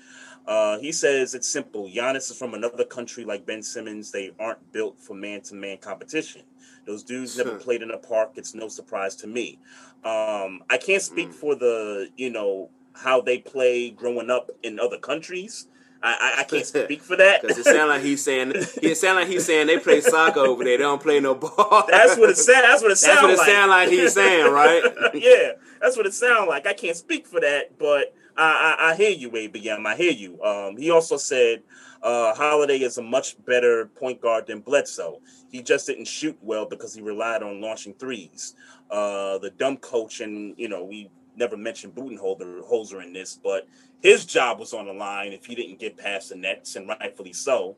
Uh, 0.47 0.79
he 0.79 0.93
says 0.93 1.35
it's 1.35 1.49
simple. 1.49 1.89
Giannis 1.89 2.31
is 2.31 2.37
from 2.39 2.55
another 2.55 2.85
country 2.85 3.25
like 3.25 3.45
Ben 3.47 3.63
Simmons. 3.63 4.11
They 4.11 4.33
aren't 4.39 4.73
built 4.73 4.99
for 4.99 5.15
man 5.15 5.43
to 5.43 5.55
man 5.55 5.79
competition. 5.79 6.43
Those 6.87 7.03
dudes 7.03 7.37
never 7.37 7.57
played 7.57 7.83
in 7.83 7.91
a 7.91 7.99
park. 7.99 8.33
It's 8.37 8.55
no 8.55 8.69
surprise 8.69 9.15
to 9.17 9.27
me. 9.27 9.59
Um, 10.05 10.63
I 10.71 10.79
can't 10.81 11.03
speak 11.03 11.29
Mm. 11.31 11.35
for 11.35 11.55
the, 11.55 12.09
you 12.17 12.31
know, 12.31 12.71
how 12.95 13.21
they 13.21 13.39
play 13.39 13.91
growing 13.91 14.31
up 14.31 14.51
in 14.63 14.81
other 14.81 14.97
countries. 14.99 15.67
I, 16.03 16.35
I, 16.37 16.41
I 16.41 16.45
can't 16.45 16.65
speak 16.65 17.03
for 17.03 17.17
that. 17.17 17.43
Because 17.43 17.59
it 17.59 17.65
sound 17.65 17.91
like 17.91 18.03
he's 18.03 18.23
saying 18.23 18.53
it 18.55 18.97
sound 18.97 19.17
like 19.19 19.29
he's 19.29 19.45
saying 19.45 19.67
they 19.67 19.79
play 19.79 20.01
soccer 20.01 20.41
over 20.41 20.63
there. 20.65 20.79
They 20.79 20.83
don't 20.83 21.03
play 21.03 21.19
no 21.21 21.35
ball. 21.35 21.85
That's 21.89 22.17
what 22.17 22.31
it 22.31 22.37
sound. 22.39 22.65
That's 22.65 22.81
what 22.83 22.93
it 22.93 22.99
That's 23.01 23.21
what 23.23 23.31
it 23.33 23.39
like. 23.39 23.49
sound 23.49 23.71
like 23.71 23.89
he's 23.91 24.15
saying, 24.15 24.51
right? 24.53 24.83
yeah, 25.15 25.53
that's 25.81 25.97
what 25.97 26.07
it 26.07 26.15
sounds 26.15 26.49
like. 26.49 26.67
I 26.67 26.73
can't 26.73 26.97
speak 26.97 27.27
for 27.27 27.41
that, 27.41 27.77
but 27.79 28.15
I, 28.39 28.91
I, 28.91 28.95
hear 28.95 29.11
you, 29.11 29.31
ABM. 29.31 29.85
I 29.85 29.97
hear 29.97 30.13
you. 30.13 30.41
Um, 30.43 30.77
he 30.77 30.91
also 30.91 31.17
said 31.17 31.63
uh, 32.03 32.35
Holiday 32.35 32.79
is 32.79 32.99
a 32.99 33.03
much 33.03 33.43
better 33.45 33.87
point 33.87 34.21
guard 34.21 34.47
than 34.47 34.61
Bledsoe. 34.61 35.21
He 35.51 35.61
just 35.63 35.87
didn't 35.87 36.07
shoot 36.07 36.39
well 36.41 36.65
because 36.65 36.95
he 36.95 37.03
relied 37.03 37.43
on 37.43 37.61
launching 37.61 37.95
threes. 37.95 38.55
Uh, 38.91 39.39
the 39.39 39.51
dumb 39.51 39.79
coach, 39.79 40.21
and 40.21 40.55
you 40.57 40.69
know, 40.69 40.85
we 40.85 41.11
never 41.37 41.57
mentioned 41.57 41.95
Budenholzer 41.95 42.63
Holzer 42.69 43.03
in 43.03 43.13
this, 43.13 43.39
but 43.43 43.67
his 44.03 44.25
job 44.25 44.61
was 44.61 44.73
on 44.73 44.87
the 44.87 44.93
line 44.93 45.33
if 45.33 45.45
he 45.45 45.55
didn't 45.55 45.81
get 45.81 45.97
past 45.97 46.29
the 46.29 46.37
nets, 46.37 46.77
and 46.77 46.89
rightfully 46.89 47.33
so. 47.33 47.77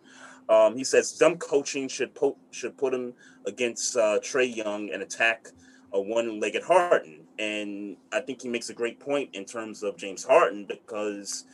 Um, 0.50 0.76
he 0.76 0.84
says 0.84 1.12
dumb 1.12 1.38
coaching 1.38 1.88
should 1.88 2.14
put 2.14 2.34
should 2.50 2.76
put 2.76 2.92
him 2.92 3.14
against 3.46 3.96
uh, 3.96 4.18
Trae 4.20 4.54
Young 4.54 4.90
and 4.92 5.02
attack 5.02 5.48
a 5.92 6.00
one-legged 6.00 6.62
Harden, 6.62 7.19
and 7.40 7.96
I 8.12 8.20
think 8.20 8.42
he 8.42 8.48
makes 8.48 8.68
a 8.68 8.74
great 8.74 9.00
point 9.00 9.30
in 9.32 9.46
terms 9.46 9.82
of 9.82 9.96
James 9.96 10.22
Harden 10.24 10.66
because 10.66 11.44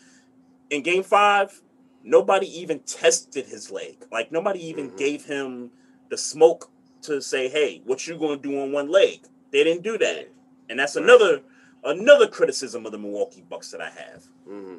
in 0.69 0.83
Game 0.83 1.05
Five, 1.05 1.63
nobody 2.03 2.49
even 2.61 2.81
tested 2.81 3.47
his 3.47 3.71
leg. 3.71 4.05
Like 4.11 4.33
nobody 4.33 4.59
even 4.67 4.91
Mhm. 4.91 4.97
gave 4.99 5.25
him 5.25 5.71
the 6.09 6.19
smoke 6.19 6.71
to 7.03 7.23
say, 7.23 7.49
"Hey, 7.49 7.83
what 7.85 8.05
you 8.07 8.19
going 8.19 8.43
to 8.43 8.49
do 8.49 8.59
on 8.61 8.73
one 8.73 8.89
leg?" 8.89 9.21
They 9.53 9.63
didn't 9.63 9.85
do 9.85 9.97
that, 9.99 10.29
and 10.69 10.79
that's 10.79 10.97
Right. 10.97 11.05
another 11.05 11.43
another 11.85 12.27
criticism 12.27 12.85
of 12.85 12.91
the 12.91 12.99
Milwaukee 12.99 13.43
Bucks 13.49 13.71
that 13.71 13.81
I 13.81 13.91
have. 13.91 14.25
hmm 14.45 14.79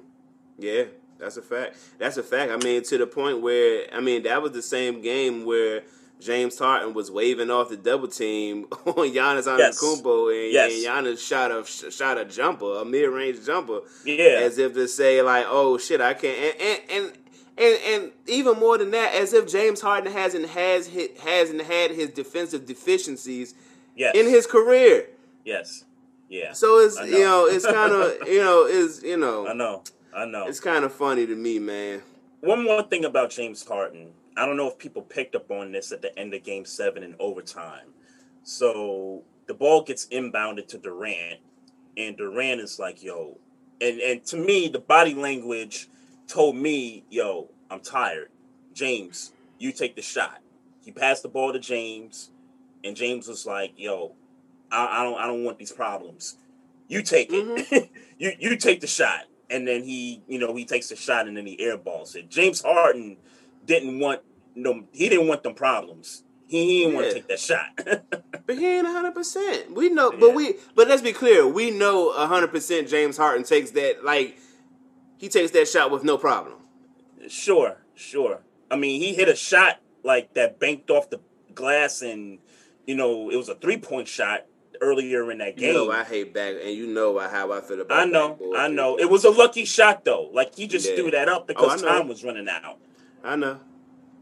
Yeah, 0.59 0.85
that's 1.19 1.37
a 1.37 1.41
fact. 1.41 1.77
That's 1.99 2.17
a 2.17 2.23
fact. 2.23 2.51
I 2.51 2.57
mean, 2.57 2.81
to 2.83 2.97
the 2.97 3.07
point 3.07 3.41
where 3.41 3.87
I 3.93 4.01
mean 4.01 4.23
that 4.23 4.41
was 4.41 4.51
the 4.51 4.61
same 4.61 5.01
game 5.01 5.45
where 5.45 5.83
James 6.19 6.57
Harden 6.57 6.93
was 6.93 7.11
waving 7.11 7.51
off 7.51 7.69
the 7.69 7.77
double 7.77 8.07
team 8.07 8.65
on 8.85 8.93
Giannis 9.11 9.45
Yes. 9.45 9.79
Antetokounmpo, 9.81 10.43
and, 10.45 10.51
Yes. 10.53 10.73
and 10.73 10.85
Giannis 11.07 11.19
shot 11.25 11.51
a 11.51 11.63
shot 11.91 12.17
a 12.17 12.25
jumper, 12.25 12.75
a 12.79 12.85
mid 12.85 13.09
range 13.09 13.45
jumper, 13.45 13.81
Yeah, 14.03 14.39
as 14.41 14.57
if 14.57 14.73
to 14.73 14.87
say 14.87 15.21
like, 15.21 15.45
"Oh 15.47 15.77
shit, 15.77 16.01
I 16.01 16.13
can't." 16.15 16.37
And 16.37 16.61
and, 16.61 16.81
and 16.89 17.17
and 17.59 17.77
and 18.03 18.11
even 18.27 18.57
more 18.59 18.77
than 18.77 18.91
that, 18.91 19.13
as 19.13 19.33
if 19.33 19.47
James 19.47 19.81
Harden 19.81 20.11
hasn't 20.11 20.49
has 20.49 20.87
hit, 20.87 21.17
hasn't 21.19 21.61
had 21.61 21.91
his 21.91 22.09
defensive 22.09 22.65
deficiencies 22.65 23.53
Yes. 23.95 24.15
in 24.15 24.27
his 24.27 24.45
career. 24.47 25.07
yes. 25.43 25.83
Yeah. 26.29 26.51
So 26.53 26.79
it's 26.79 26.97
I 26.97 27.05
you 27.05 27.19
know 27.19 27.45
it's 27.45 27.65
kind 27.65 27.91
of 27.93 28.27
you 28.27 28.43
know 28.43 28.65
is 28.65 29.01
you 29.03 29.17
know 29.17 29.47
I 29.47 29.53
know. 29.53 29.83
I 30.15 30.25
know. 30.25 30.45
it's 30.47 30.59
kind 30.59 30.83
of 30.83 30.91
funny 30.93 31.25
to 31.27 31.35
me, 31.35 31.57
man. 31.59 32.01
One 32.41 32.63
more 32.63 32.83
thing 32.83 33.05
about 33.05 33.29
James 33.29 33.65
Harden. 33.65 34.09
I 34.37 34.45
don't 34.45 34.57
know 34.57 34.67
if 34.67 34.77
people 34.77 35.01
picked 35.01 35.35
up 35.35 35.49
on 35.51 35.71
this 35.71 35.91
at 35.91 36.01
the 36.01 36.17
end 36.17 36.33
of 36.33 36.43
game 36.43 36.65
seven 36.65 37.03
in 37.03 37.15
overtime. 37.19 37.93
So 38.43 39.23
the 39.47 39.53
ball 39.53 39.83
gets 39.83 40.05
inbounded 40.07 40.67
to 40.67 40.77
Durant, 40.77 41.39
and 41.97 42.15
Durant 42.15 42.61
is 42.61 42.79
like, 42.79 43.03
yo. 43.03 43.37
And 43.81 43.99
and 43.99 44.23
to 44.25 44.37
me, 44.37 44.67
the 44.67 44.79
body 44.79 45.13
language 45.13 45.89
told 46.27 46.55
me, 46.55 47.03
yo, 47.09 47.49
I'm 47.69 47.79
tired. 47.79 48.29
James, 48.73 49.33
you 49.57 49.71
take 49.71 49.95
the 49.95 50.01
shot. 50.01 50.39
He 50.83 50.91
passed 50.91 51.23
the 51.23 51.29
ball 51.29 51.51
to 51.51 51.59
James, 51.59 52.29
and 52.83 52.95
James 52.95 53.27
was 53.27 53.45
like, 53.45 53.73
yo, 53.75 54.13
I, 54.71 55.01
I 55.01 55.03
don't 55.03 55.19
I 55.19 55.27
don't 55.27 55.43
want 55.43 55.57
these 55.57 55.71
problems. 55.71 56.37
You 56.87 57.01
take 57.01 57.31
it. 57.31 57.45
Mm-hmm. 57.45 57.93
you 58.17 58.31
you 58.39 58.55
take 58.57 58.81
the 58.81 58.87
shot. 58.87 59.25
And 59.49 59.65
then 59.65 59.83
he, 59.83 60.21
you 60.27 60.39
know, 60.39 60.53
he 60.55 60.65
takes 60.65 60.89
the 60.89 60.97
shot 60.97 61.25
and 61.25 61.37
then 61.37 61.45
he 61.45 61.55
airballs 61.57 62.17
it. 62.17 62.29
James 62.29 62.61
Harden 62.61 63.15
didn't 63.67 63.99
want 63.99 64.21
no 64.55 64.83
he 64.91 65.07
didn't 65.09 65.27
want 65.27 65.43
them 65.43 65.53
problems. 65.53 66.23
He, 66.47 66.65
he 66.65 66.79
didn't 66.83 66.95
want 66.95 67.07
to 67.07 67.13
take 67.13 67.27
that 67.27 67.39
shot. 67.39 67.67
But 68.47 68.57
he 68.57 68.65
ain't 68.65 68.87
hundred 68.87 69.13
percent. 69.13 69.73
We 69.75 69.89
know, 69.89 70.09
Yeah. 70.13 70.19
but 70.21 70.33
we 70.33 70.55
but 70.73 70.87
let's 70.87 71.01
be 71.01 71.11
clear. 71.11 71.45
We 71.45 71.69
know 71.69 72.13
hundred 72.13 72.47
percent. 72.47 72.87
James 72.87 73.17
Harden 73.17 73.43
takes 73.43 73.71
that 73.71 74.05
like 74.05 74.37
he 75.17 75.27
takes 75.27 75.51
that 75.51 75.67
shot 75.67 75.91
with 75.91 76.03
no 76.05 76.17
problem. 76.17 76.53
sure, 77.27 77.77
sure. 77.95 78.39
I 78.71 78.75
mean, 78.77 79.01
he 79.01 79.13
hit 79.13 79.27
a 79.29 79.35
shot 79.35 79.81
like 80.03 80.33
that 80.35 80.59
banked 80.59 80.89
off 80.89 81.09
the 81.09 81.19
glass 81.53 82.01
and 82.01 82.39
you 82.85 82.95
know, 82.95 83.29
it 83.29 83.35
was 83.35 83.49
a 83.49 83.55
three 83.55 83.77
point 83.77 84.07
shot 84.07 84.45
earlier 84.79 85.29
in 85.31 85.39
that 85.39 85.57
game. 85.57 85.73
You 85.75 85.85
know 85.87 85.91
I 85.91 86.03
hate 86.05 86.33
back, 86.33 86.55
and 86.63 86.71
you 86.71 86.87
know 86.87 87.17
how 87.19 87.51
I 87.51 87.59
feel 87.61 87.81
about. 87.81 87.99
I 87.99 88.05
know, 88.05 88.37
I 88.55 88.69
know. 88.69 88.97
It 88.97 89.09
was 89.09 89.25
a 89.25 89.29
lucky 89.31 89.65
shot 89.65 90.05
though. 90.05 90.29
Like 90.31 90.55
he 90.55 90.67
just 90.67 90.87
Yeah. 90.89 90.95
threw 90.95 91.11
that 91.11 91.27
up 91.27 91.41
Oh, 91.41 91.45
because 91.47 91.81
know. 91.81 91.89
time 91.89 92.07
was 92.07 92.23
running 92.23 92.47
out. 92.47 92.77
I 93.27 93.35
know. 93.35 93.59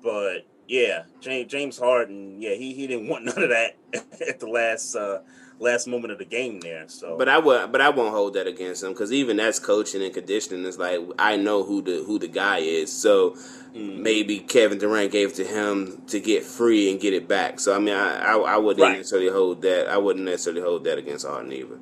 But 0.03 0.45
yeah, 0.68 1.03
James 1.22 1.51
James 1.51 1.78
Harden, 1.78 2.41
yeah, 2.41 2.56
he, 2.56 2.74
he 2.74 2.88
didn't 2.88 3.08
want 3.10 3.26
none 3.26 3.41
of 3.41 3.49
that 3.49 3.78
at 4.28 4.39
the 4.39 4.47
last 4.47 4.95
uh 4.95 5.20
last 5.60 5.88
moment 5.88 6.12
of 6.12 6.20
the 6.20 6.26
game 6.26 6.60
there. 6.60 6.86
So 6.88 7.18
But 7.18 7.30
I 7.30 7.38
would, 7.38 7.72
but 7.72 7.80
I 7.82 7.89
won't 7.89 8.14
hold 8.14 8.34
that 8.34 8.45
against 8.47 8.84
him 8.84 8.91
because 8.91 9.12
even 9.14 9.38
that's 9.38 9.60
coaching 9.60 10.03
and 10.03 10.14
conditioning. 10.14 10.66
It's 10.66 10.78
like 10.78 10.99
I 11.18 11.38
know 11.38 11.64
who 11.64 11.82
the 11.82 12.03
who 12.06 12.20
the 12.20 12.28
guy 12.28 12.60
is, 12.60 12.91
so 12.91 13.36
Mm. 13.76 13.97
maybe 13.97 14.39
Kevin 14.39 14.78
Durant 14.78 15.12
gave 15.12 15.32
it 15.32 15.36
to 15.36 15.43
him 15.43 16.01
to 16.08 16.22
get 16.22 16.43
free 16.43 16.89
and 16.89 16.97
get 16.97 17.14
it 17.14 17.28
back. 17.28 17.60
So 17.60 17.76
I 17.76 17.80
mean, 17.80 17.93
I 17.93 18.20
I, 18.22 18.38
I 18.38 18.58
wouldn't 18.58 18.82
Right. 18.82 18.97
necessarily 18.97 19.28
hold 19.30 19.62
that. 19.64 19.89
I 19.89 19.97
wouldn't 19.97 20.24
necessarily 20.24 20.62
hold 20.62 20.86
that 20.86 20.97
against 20.97 21.28
Harden 21.28 21.51
either. 21.51 21.78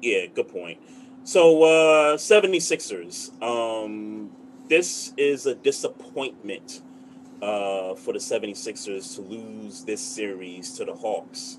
Yeah, 0.00 0.26
good 0.26 0.46
point. 0.48 0.78
So 1.24 1.62
uh 1.64 2.16
76ers. 2.16 3.30
Um 3.42 4.30
this 4.68 5.12
is 5.16 5.46
a 5.46 5.54
disappointment 5.54 6.82
uh 7.42 7.94
for 7.96 8.12
the 8.12 8.18
76ers 8.18 9.14
to 9.16 9.20
lose 9.22 9.84
this 9.84 10.00
series 10.00 10.72
to 10.78 10.84
the 10.84 10.94
Hawks. 10.94 11.58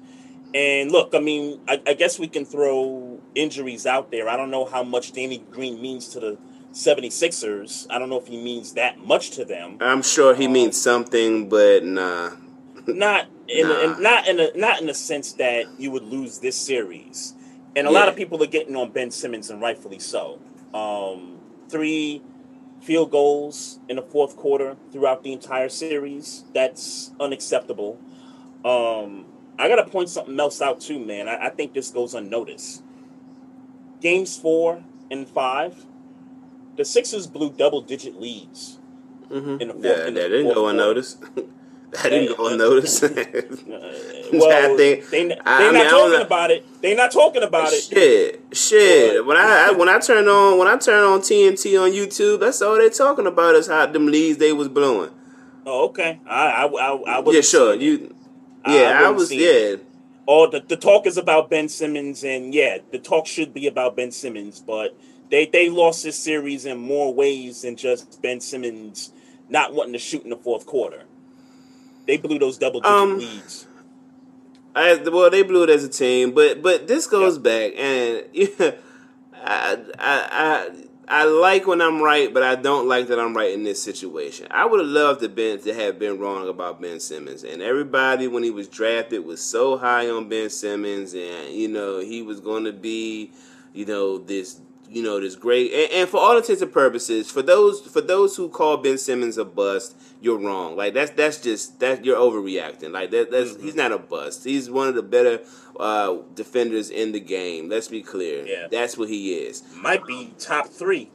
And 0.54 0.90
look, 0.92 1.14
I 1.14 1.20
mean, 1.20 1.60
I, 1.68 1.82
I 1.86 1.94
guess 1.96 2.18
we 2.18 2.28
can 2.30 2.46
throw 2.46 3.20
injuries 3.36 3.86
out 3.86 4.10
there. 4.10 4.30
I 4.30 4.38
don't 4.38 4.50
know 4.52 4.64
how 4.66 4.84
much 4.84 5.12
Danny 5.12 5.40
Green 5.52 5.82
means 5.82 6.08
to 6.10 6.20
the 6.22 6.38
76ers. 6.72 7.88
I 7.90 8.00
don't 8.00 8.10
know 8.10 8.18
if 8.20 8.28
he 8.28 8.38
means 8.42 8.74
that 8.74 8.98
much 9.00 9.32
to 9.32 9.44
them. 9.46 9.78
I'm 9.82 10.02
sure 10.02 10.34
he 10.34 10.46
Um, 10.46 10.54
means 10.54 10.82
something, 10.82 11.50
but 11.50 11.84
nah. 11.84 12.32
not 12.88 13.28
in, 13.50 13.68
Nah. 13.68 13.82
in 13.96 14.02
not 14.04 14.28
in 14.30 14.40
a 14.40 14.52
not 14.56 14.80
in 14.80 14.88
the 14.88 14.94
sense 14.94 15.34
that 15.34 15.66
you 15.78 15.92
would 15.92 16.04
lose 16.04 16.40
this 16.40 16.56
series. 16.56 17.34
And 17.76 17.86
a 17.88 17.92
lot 17.92 18.08
of 18.08 18.16
people 18.16 18.42
are 18.42 18.48
getting 18.48 18.78
on 18.78 18.92
Ben 18.92 19.12
Simmons, 19.12 19.50
and 19.50 19.62
rightfully 19.62 20.00
so. 20.00 20.40
Um, 20.74 21.40
three 21.68 22.22
field 22.86 23.10
goals 23.10 23.80
in 23.90 23.96
the 23.96 24.02
fourth 24.04 24.38
quarter 24.38 24.78
throughout 24.92 25.24
the 25.24 25.34
entire 25.34 25.70
series. 25.70 26.44
That's 26.54 27.12
unacceptable. 27.20 28.00
Um, 28.64 29.26
I 29.58 29.68
gotta 29.68 29.86
point 29.86 30.10
something 30.10 30.40
else 30.40 30.62
out 30.62 30.82
too, 30.82 31.00
man. 31.00 31.28
I, 31.28 31.48
I 31.48 31.50
think 31.50 31.74
this 31.74 31.90
goes 31.90 32.14
unnoticed. 32.14 32.84
Games 34.02 34.38
four 34.38 34.84
and 35.10 35.28
five, 35.28 35.86
the 36.78 36.86
Sixers 36.86 37.26
blew 37.26 37.52
double 37.52 37.82
digit 37.82 38.20
leads 38.22 38.80
hmm 39.30 39.58
in 39.60 39.70
the 39.70 39.74
fourth. 39.74 39.86
Yeah, 39.86 40.08
in 40.08 40.14
the 40.14 40.22
that 40.22 40.30
didn't 40.30 40.54
go 40.54 40.68
unnoticed. 40.68 41.24
that 42.04 42.10
didn't 42.10 42.38
go 42.38 42.46
uh, 42.46 42.58
well, 44.34 44.74
I 44.74 44.76
they, 44.76 45.00
they're 45.02 45.38
I- 45.46 45.70
I 45.70 45.72
not 45.72 45.74
mean, 45.74 45.90
talking 45.90 46.22
about 46.26 46.52
it. 46.52 46.82
They're 46.82 46.96
not 46.96 47.12
talking 47.12 47.44
about 47.44 47.74
it. 47.74 47.82
Shit, 47.84 48.42
shit. 48.52 49.26
When 49.26 49.38
I, 49.38 49.68
I 49.70 49.72
when 49.72 49.90
I 49.90 50.00
turn 50.00 50.28
on 50.28 50.58
when 50.58 50.68
I 50.68 50.78
turn 50.78 51.04
on 51.04 51.20
TNT 51.22 51.82
on 51.82 51.92
YouTube, 51.92 52.40
that's 52.40 52.62
all 52.62 52.78
they 52.78 52.90
talking 52.90 53.28
about 53.28 53.56
is 53.56 53.68
how 53.68 53.86
them 53.86 54.08
leads 54.08 54.38
they 54.38 54.54
was 54.54 54.68
blowing. 54.68 55.12
Oh, 55.66 55.86
okay. 55.86 56.20
I, 56.28 56.48
I, 56.48 56.66
I, 56.66 56.68
I 56.68 56.96
Yeah, 57.16 57.20
wasn't 57.20 57.46
sure. 57.46 57.74
You, 57.76 58.16
yeah, 58.68 59.00
I 59.02 59.06
I, 59.06 59.10
was. 59.10 59.32
Yeah, 59.34 59.78
Oh, 60.28 60.50
the, 60.50 60.60
the 60.60 60.76
talk 60.78 61.06
is 61.06 61.18
about 61.18 61.50
Ben 61.52 61.70
Simmons, 61.70 62.24
and 62.24 62.54
yeah, 62.54 62.80
the 62.92 62.98
talk 63.00 63.28
should 63.28 63.54
be 63.54 63.68
about 63.68 63.96
Ben 63.96 64.12
Simmons, 64.12 64.60
but 64.60 64.98
they 65.30 65.46
they 65.46 65.70
lost 65.70 66.04
this 66.04 66.18
series 66.18 66.66
in 66.66 66.78
more 66.78 67.14
ways 67.14 67.62
than 67.62 67.76
just 67.76 68.22
Ben 68.22 68.40
Simmons 68.42 69.12
not 69.50 69.74
wanting 69.74 69.94
to 69.94 70.00
shoot 70.00 70.24
in 70.24 70.32
the 70.32 70.38
fourth 70.38 70.66
quarter. 70.66 71.04
They 72.08 72.18
blew 72.18 72.40
those 72.40 72.58
double 72.58 72.82
digit 72.82 72.96
Um, 72.96 73.18
leads. 73.20 73.68
I, 74.76 74.96
well, 74.96 75.30
they 75.30 75.42
blew 75.44 75.64
it 75.64 75.70
as 75.70 75.84
a 75.84 75.90
team, 75.90 76.32
but 76.32 76.62
but 76.62 76.88
this 76.88 77.08
goes 77.08 77.38
back, 77.38 77.74
and 77.78 78.26
yeah, 78.34 78.48
I, 79.34 79.78
I 79.98 80.28
I 80.32 80.70
I 81.08 81.24
like 81.26 81.66
when 81.66 81.82
I'm 81.82 82.02
right, 82.02 82.34
but 82.34 82.44
I 82.44 82.56
don't 82.56 82.88
like 82.88 83.08
that 83.08 83.20
I'm 83.20 83.36
right 83.38 83.54
in 83.54 83.64
this 83.64 83.82
situation. 83.82 84.48
I 84.52 84.66
would 84.66 84.80
have 84.82 84.90
loved 84.90 85.22
to 85.22 85.30
been 85.30 85.62
to 85.62 85.74
have 85.74 85.98
been 85.98 86.20
wrong 86.20 86.50
about 86.50 86.82
Ben 86.82 87.00
Simmons, 87.00 87.44
and 87.44 87.62
everybody 87.62 88.28
when 88.28 88.44
he 88.44 88.52
was 88.52 88.68
drafted 88.68 89.24
was 89.24 89.40
so 89.40 89.78
high 89.78 90.10
on 90.10 90.28
Ben 90.28 90.50
Simmons, 90.50 91.14
and 91.14 91.54
you 91.54 91.70
know 91.70 92.00
he 92.00 92.22
was 92.22 92.42
going 92.42 92.66
to 92.66 92.74
be, 92.74 93.32
you 93.74 93.86
know 93.86 94.18
this. 94.18 94.60
You 94.90 95.02
know 95.02 95.20
this 95.20 95.36
great, 95.36 95.72
and, 95.74 95.92
and 95.92 96.10
for 96.10 96.18
all 96.18 96.38
intents 96.38 96.62
and 96.62 96.72
purposes, 96.72 97.30
for 97.32 97.42
those 97.42 97.82
for 97.82 98.02
those 98.02 98.36
who 98.36 98.50
call 98.50 98.78
Ben 98.78 98.98
Simmons 98.98 99.38
a 99.38 99.44
bust, 99.46 99.96
you're 100.22 100.38
wrong. 100.38 100.76
Like 100.78 100.94
that's 100.94 101.12
that's 101.12 101.40
just 101.40 101.80
that 101.80 102.06
you're 102.06 102.18
overreacting. 102.18 102.92
Like 102.92 103.10
that 103.12 103.32
that's 103.32 103.56
he's 103.62 103.76
not 103.76 103.92
a 103.92 103.98
bust. 103.98 104.44
He's 104.44 104.70
one 104.70 104.88
of 104.88 104.96
the 104.96 105.02
better 105.04 105.42
uh, 105.80 106.18
defenders 106.36 106.90
in 106.92 107.14
the 107.14 107.20
game. 107.20 107.68
Let's 107.68 107.88
be 107.88 108.02
clear. 108.04 108.46
Yeah. 108.46 108.68
That's 108.70 108.98
what 108.98 109.10
he 109.10 109.34
is. 109.34 109.64
Might 109.76 110.06
be 110.06 110.34
top 110.38 110.68
three. 110.68 111.12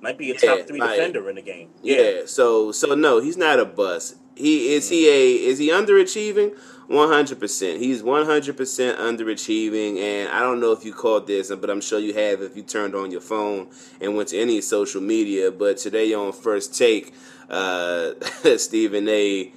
Might 0.00 0.16
be 0.16 0.30
a 0.30 0.34
Yeah, 0.34 0.56
top 0.56 0.66
three 0.68 0.78
like- 0.78 0.96
defender 0.96 1.28
in 1.28 1.36
the 1.36 1.42
game. 1.42 1.70
Yeah. 1.82 2.20
So 2.26 2.70
so 2.72 2.94
no, 2.94 3.20
he's 3.20 3.36
not 3.36 3.58
a 3.58 3.64
bust. 3.64 4.16
He 4.36 4.74
is 4.74 4.88
he 4.90 5.08
a 5.08 5.34
is 5.50 5.58
he 5.58 5.70
underachieving? 5.70 6.56
One 6.88 7.08
hundred 7.10 7.38
percent. 7.38 7.80
He's 7.80 8.02
one 8.02 8.24
hundred 8.24 8.56
percent 8.56 8.98
underachieving, 8.98 9.98
and 9.98 10.30
I 10.30 10.40
don't 10.40 10.58
know 10.58 10.72
if 10.72 10.86
you 10.86 10.94
caught 10.94 11.26
this, 11.26 11.54
but 11.54 11.68
I'm 11.68 11.82
sure 11.82 11.98
you 11.98 12.14
have 12.14 12.40
if 12.40 12.56
you 12.56 12.62
turned 12.62 12.94
on 12.94 13.10
your 13.10 13.20
phone 13.20 13.68
and 14.00 14.16
went 14.16 14.30
to 14.30 14.38
any 14.38 14.62
social 14.62 15.02
media. 15.02 15.50
But 15.50 15.76
today 15.76 16.14
on 16.14 16.32
First 16.32 16.74
Take, 16.76 17.12
uh, 17.50 18.12
Stephen 18.56 19.06
A. 19.08 19.52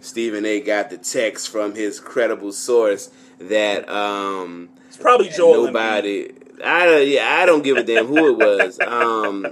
Stephen 0.00 0.46
A. 0.46 0.60
got 0.60 0.90
the 0.90 0.98
text 0.98 1.48
from 1.48 1.74
his 1.74 1.98
credible 1.98 2.52
source 2.52 3.10
that 3.40 3.88
um, 3.88 4.68
It's 4.86 4.96
probably 4.96 5.30
Joel. 5.30 5.66
Embiid. 5.66 6.45
I 6.64 6.84
don't- 6.86 7.06
yeah, 7.08 7.38
I 7.40 7.46
don't 7.46 7.62
give 7.62 7.76
a 7.76 7.82
damn 7.82 8.06
who 8.06 8.28
it 8.28 8.36
was. 8.38 8.80
Um, 8.80 9.46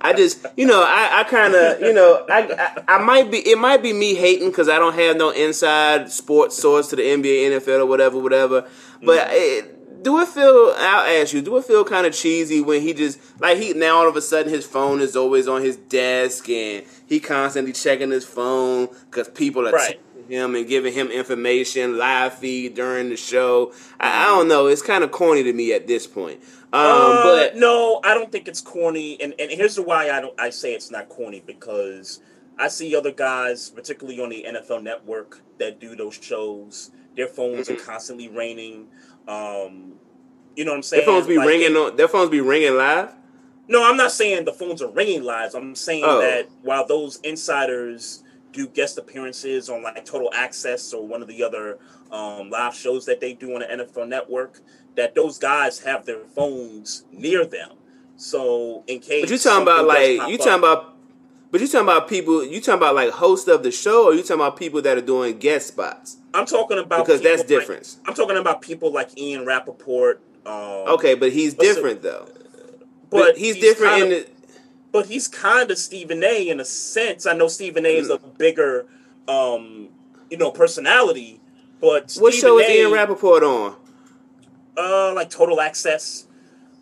I 0.00 0.12
just, 0.12 0.44
you 0.56 0.66
know, 0.66 0.82
I, 0.82 1.20
I 1.20 1.24
kind 1.24 1.54
of, 1.54 1.80
you 1.80 1.92
know, 1.92 2.24
I, 2.30 2.74
I, 2.88 2.96
I 2.96 2.98
might 2.98 3.30
be, 3.30 3.38
it 3.38 3.58
might 3.58 3.82
be 3.82 3.92
me 3.92 4.14
hating 4.14 4.48
because 4.50 4.68
I 4.68 4.78
don't 4.78 4.94
have 4.94 5.16
no 5.16 5.30
inside 5.30 6.10
sports 6.10 6.56
source 6.56 6.88
to 6.90 6.96
the 6.96 7.02
NBA, 7.02 7.50
NFL, 7.50 7.80
or 7.80 7.86
whatever, 7.86 8.18
whatever. 8.18 8.68
But 9.02 9.28
it, 9.30 10.02
do 10.02 10.20
it 10.20 10.28
feel? 10.28 10.72
I'll 10.76 11.20
ask 11.22 11.32
you. 11.32 11.42
Do 11.42 11.56
it 11.56 11.64
feel 11.64 11.84
kind 11.84 12.06
of 12.06 12.14
cheesy 12.14 12.60
when 12.60 12.80
he 12.82 12.92
just 12.94 13.18
like 13.40 13.58
he 13.58 13.72
now 13.72 13.96
all 13.96 14.08
of 14.08 14.14
a 14.16 14.22
sudden 14.22 14.52
his 14.52 14.64
phone 14.64 15.00
is 15.00 15.16
always 15.16 15.48
on 15.48 15.62
his 15.62 15.76
desk 15.76 16.48
and 16.48 16.84
he 17.06 17.18
constantly 17.18 17.72
checking 17.72 18.10
his 18.10 18.24
phone 18.24 18.88
because 19.10 19.28
people 19.30 19.66
are 19.66 19.72
Right. 19.72 20.00
Him 20.28 20.54
and 20.54 20.66
giving 20.68 20.92
him 20.92 21.08
information 21.08 21.96
live 21.98 22.34
feed 22.38 22.74
during 22.74 23.08
the 23.08 23.16
show. 23.16 23.72
I, 24.00 24.24
I 24.24 24.26
don't 24.26 24.48
know. 24.48 24.66
It's 24.66 24.82
kind 24.82 25.02
of 25.04 25.10
corny 25.10 25.42
to 25.44 25.52
me 25.52 25.72
at 25.72 25.86
this 25.86 26.06
point. 26.06 26.40
Um, 26.72 26.80
Uh, 26.82 27.22
but 27.24 27.56
no, 27.56 28.00
I 28.04 28.14
don't 28.14 28.30
think 28.32 28.48
it's 28.48 28.60
corny, 28.60 29.20
and 29.20 29.34
and 29.38 29.50
here's 29.50 29.76
the 29.76 29.82
why 29.82 30.10
I 30.10 30.20
don't 30.20 30.38
I 30.40 30.50
say 30.50 30.74
it's 30.74 30.90
not 30.90 31.08
corny 31.08 31.42
because 31.46 32.20
I 32.58 32.68
see 32.68 32.94
other 32.96 33.12
guys, 33.12 33.70
particularly 33.70 34.20
on 34.20 34.30
the 34.30 34.44
NFL 34.48 34.82
Network, 34.82 35.40
that 35.58 35.78
do 35.80 35.94
those 35.94 36.18
shows. 36.20 36.90
Their 37.16 37.28
phones 37.28 37.68
Mm-hmm. 37.68 37.80
are 37.80 37.84
constantly 37.84 38.28
ringing. 38.28 38.88
Um, 39.28 39.94
you 40.54 40.64
know 40.64 40.72
what 40.72 40.76
I'm 40.78 40.82
saying? 40.82 41.04
their 41.04 41.14
phones 41.14 41.26
be 41.26 41.36
Like, 41.38 41.48
ringing. 41.48 41.76
On, 41.76 41.96
their 41.96 42.08
phones 42.08 42.30
be 42.30 42.40
ringing 42.40 42.76
live. 42.76 43.14
No, 43.68 43.82
I'm 43.88 43.96
not 43.96 44.12
saying 44.12 44.44
the 44.44 44.52
phones 44.52 44.80
are 44.82 44.90
ringing 44.90 45.22
live. 45.24 45.54
I'm 45.54 45.74
saying 45.74 46.04
Oh. 46.06 46.20
that 46.20 46.48
while 46.62 46.86
those 46.86 47.16
insiders 47.22 48.22
do 48.56 48.66
guest 48.66 48.96
appearances 48.98 49.68
on 49.68 49.82
like 49.82 50.04
Total 50.04 50.30
Access 50.34 50.92
or 50.92 51.06
one 51.06 51.20
of 51.22 51.28
the 51.28 51.42
other 51.44 51.78
um, 52.10 52.50
live 52.50 52.74
shows 52.74 53.04
that 53.06 53.20
they 53.20 53.34
do 53.34 53.54
on 53.54 53.60
the 53.60 53.66
NFL 53.84 54.08
Network, 54.08 54.60
that 54.96 55.14
those 55.14 55.38
guys 55.38 55.80
have 55.80 56.06
their 56.06 56.24
phones 56.24 57.04
near 57.12 57.44
them. 57.44 57.72
So 58.16 58.82
in 58.86 59.00
case, 59.00 59.22
But 59.24 59.30
you 59.30 59.38
talking 59.38 59.62
about 59.62 59.86
like 59.86 60.10
you 60.12 60.20
up- 60.20 60.38
talking 60.38 60.54
about, 60.54 60.94
but 61.50 61.60
you 61.60 61.66
talking 61.68 61.86
about 61.86 62.08
people. 62.08 62.44
You 62.44 62.60
talking 62.60 62.78
about 62.78 62.94
like 62.94 63.10
host 63.10 63.46
of 63.48 63.62
the 63.62 63.70
show, 63.70 64.06
or 64.06 64.14
you 64.14 64.22
talking 64.22 64.36
about 64.36 64.56
people 64.56 64.80
that 64.82 64.96
are 64.96 65.02
doing 65.02 65.38
guest 65.38 65.68
spots? 65.68 66.16
I'm 66.32 66.46
talking 66.46 66.78
about 66.78 67.04
Because 67.06 67.20
that's 67.20 67.40
like- 67.40 67.48
different. 67.48 67.96
I'm 68.06 68.14
talking 68.14 68.36
about 68.38 68.62
people 68.62 68.90
like 68.92 69.16
Ian 69.18 69.44
Rapoport. 69.46 70.20
Um, 70.46 70.52
Okay, 70.94 71.14
but 71.14 71.32
he's 71.32 71.54
different 71.54 72.02
though. 72.02 72.26
but 73.10 73.36
he's, 73.36 73.56
different 73.58 73.94
kinda- 73.96 74.16
in 74.16 74.22
the. 74.22 74.30
But 74.96 75.06
he's 75.08 75.28
kind 75.28 75.70
of 75.70 75.76
Stephen 75.76 76.24
A. 76.24 76.48
in 76.48 76.58
a 76.58 76.64
sense. 76.64 77.26
I 77.26 77.34
know 77.34 77.48
Stephen 77.48 77.84
A. 77.84 77.90
is 77.96 78.08
a 78.08 78.16
bigger, 78.16 78.86
um, 79.28 79.90
you 80.30 80.38
know, 80.38 80.50
personality. 80.50 81.38
But 81.82 82.14
What 82.18 82.32
Stephen 82.32 82.32
show 82.32 82.58
is 82.58 82.70
Ian 82.70 82.92
Rapoport 82.92 83.42
on? 83.42 83.76
Uh, 84.74 85.12
like 85.12 85.28
Total 85.28 85.60
Access. 85.60 86.26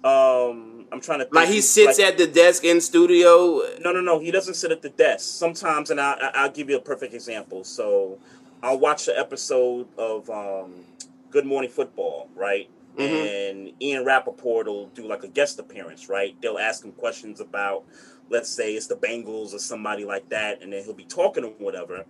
Um, 0.05 0.87
I'm 0.93 1.01
trying 1.01 1.19
to 1.19 1.25
think. 1.25 1.35
Like 1.35 1.49
he 1.49 1.61
sits 1.61 1.99
like- 1.99 2.07
at 2.13 2.19
the 2.19 2.29
desk 2.29 2.63
in 2.63 2.81
studio. 2.81 3.63
No, 3.81 3.91
no, 3.91 4.01
no. 4.01 4.21
He 4.21 4.31
doesn't 4.31 4.55
sit 4.55 4.71
at 4.71 4.81
the 4.81 4.91
desk. 4.91 5.37
Sometimes, 5.37 5.91
and 5.91 6.01
I, 6.01 6.13
I- 6.13 6.31
I'll 6.45 6.51
give 6.53 6.71
you 6.71 6.77
a 6.77 6.81
perfect 6.81 7.15
example. 7.15 7.65
So, 7.65 8.19
I'll 8.63 8.79
watch 8.79 9.09
an 9.09 9.15
episode 9.17 9.89
of 9.99 10.31
um, 10.31 10.85
Good 11.33 11.47
Morning 11.47 11.69
Football, 11.71 12.29
right? 12.37 12.71
Mm-hmm. 12.97 13.59
And 13.67 13.83
Ian 13.83 14.05
Rapoport 14.05 14.67
will 14.67 14.87
do 14.89 15.09
like 15.09 15.25
a 15.25 15.29
guest 15.29 15.59
appearance, 15.59 16.09
right? 16.09 16.41
They'll 16.41 16.59
ask 16.59 16.85
him 16.85 16.93
questions 16.93 17.41
about, 17.41 17.85
let's 18.31 18.49
say 18.49 18.75
it's 18.75 18.87
the 18.87 18.95
Bengals 18.97 19.53
or 19.53 19.59
somebody 19.59 20.05
like 20.05 20.29
that, 20.29 20.63
and 20.63 20.73
then 20.73 20.85
he'll 20.85 20.95
be 20.95 21.05
talking 21.05 21.45
or 21.45 21.51
whatever. 21.59 22.05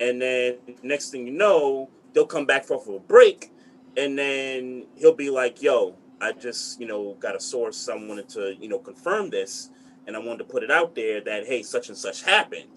And 0.00 0.20
then 0.20 0.56
next 0.82 1.10
thing 1.10 1.26
you 1.26 1.32
know, 1.32 1.88
they'll 2.12 2.26
come 2.26 2.46
back 2.46 2.64
for 2.64 2.82
a 2.88 2.98
break, 2.98 3.52
and 3.96 4.18
then 4.18 4.86
he'll 4.96 5.14
be 5.14 5.30
like, 5.30 5.62
"Yo, 5.62 5.94
I 6.20 6.32
just 6.32 6.80
you 6.80 6.86
know 6.86 7.14
got 7.20 7.36
a 7.36 7.40
source. 7.40 7.88
I 7.88 7.94
wanted 7.94 8.28
to 8.30 8.56
you 8.56 8.68
know 8.68 8.78
confirm 8.78 9.30
this, 9.30 9.70
and 10.06 10.16
I 10.16 10.18
wanted 10.18 10.38
to 10.38 10.44
put 10.44 10.64
it 10.64 10.70
out 10.70 10.96
there 10.96 11.20
that 11.20 11.46
hey, 11.46 11.62
such 11.62 11.88
and 11.88 11.96
such 11.96 12.24
happened." 12.24 12.70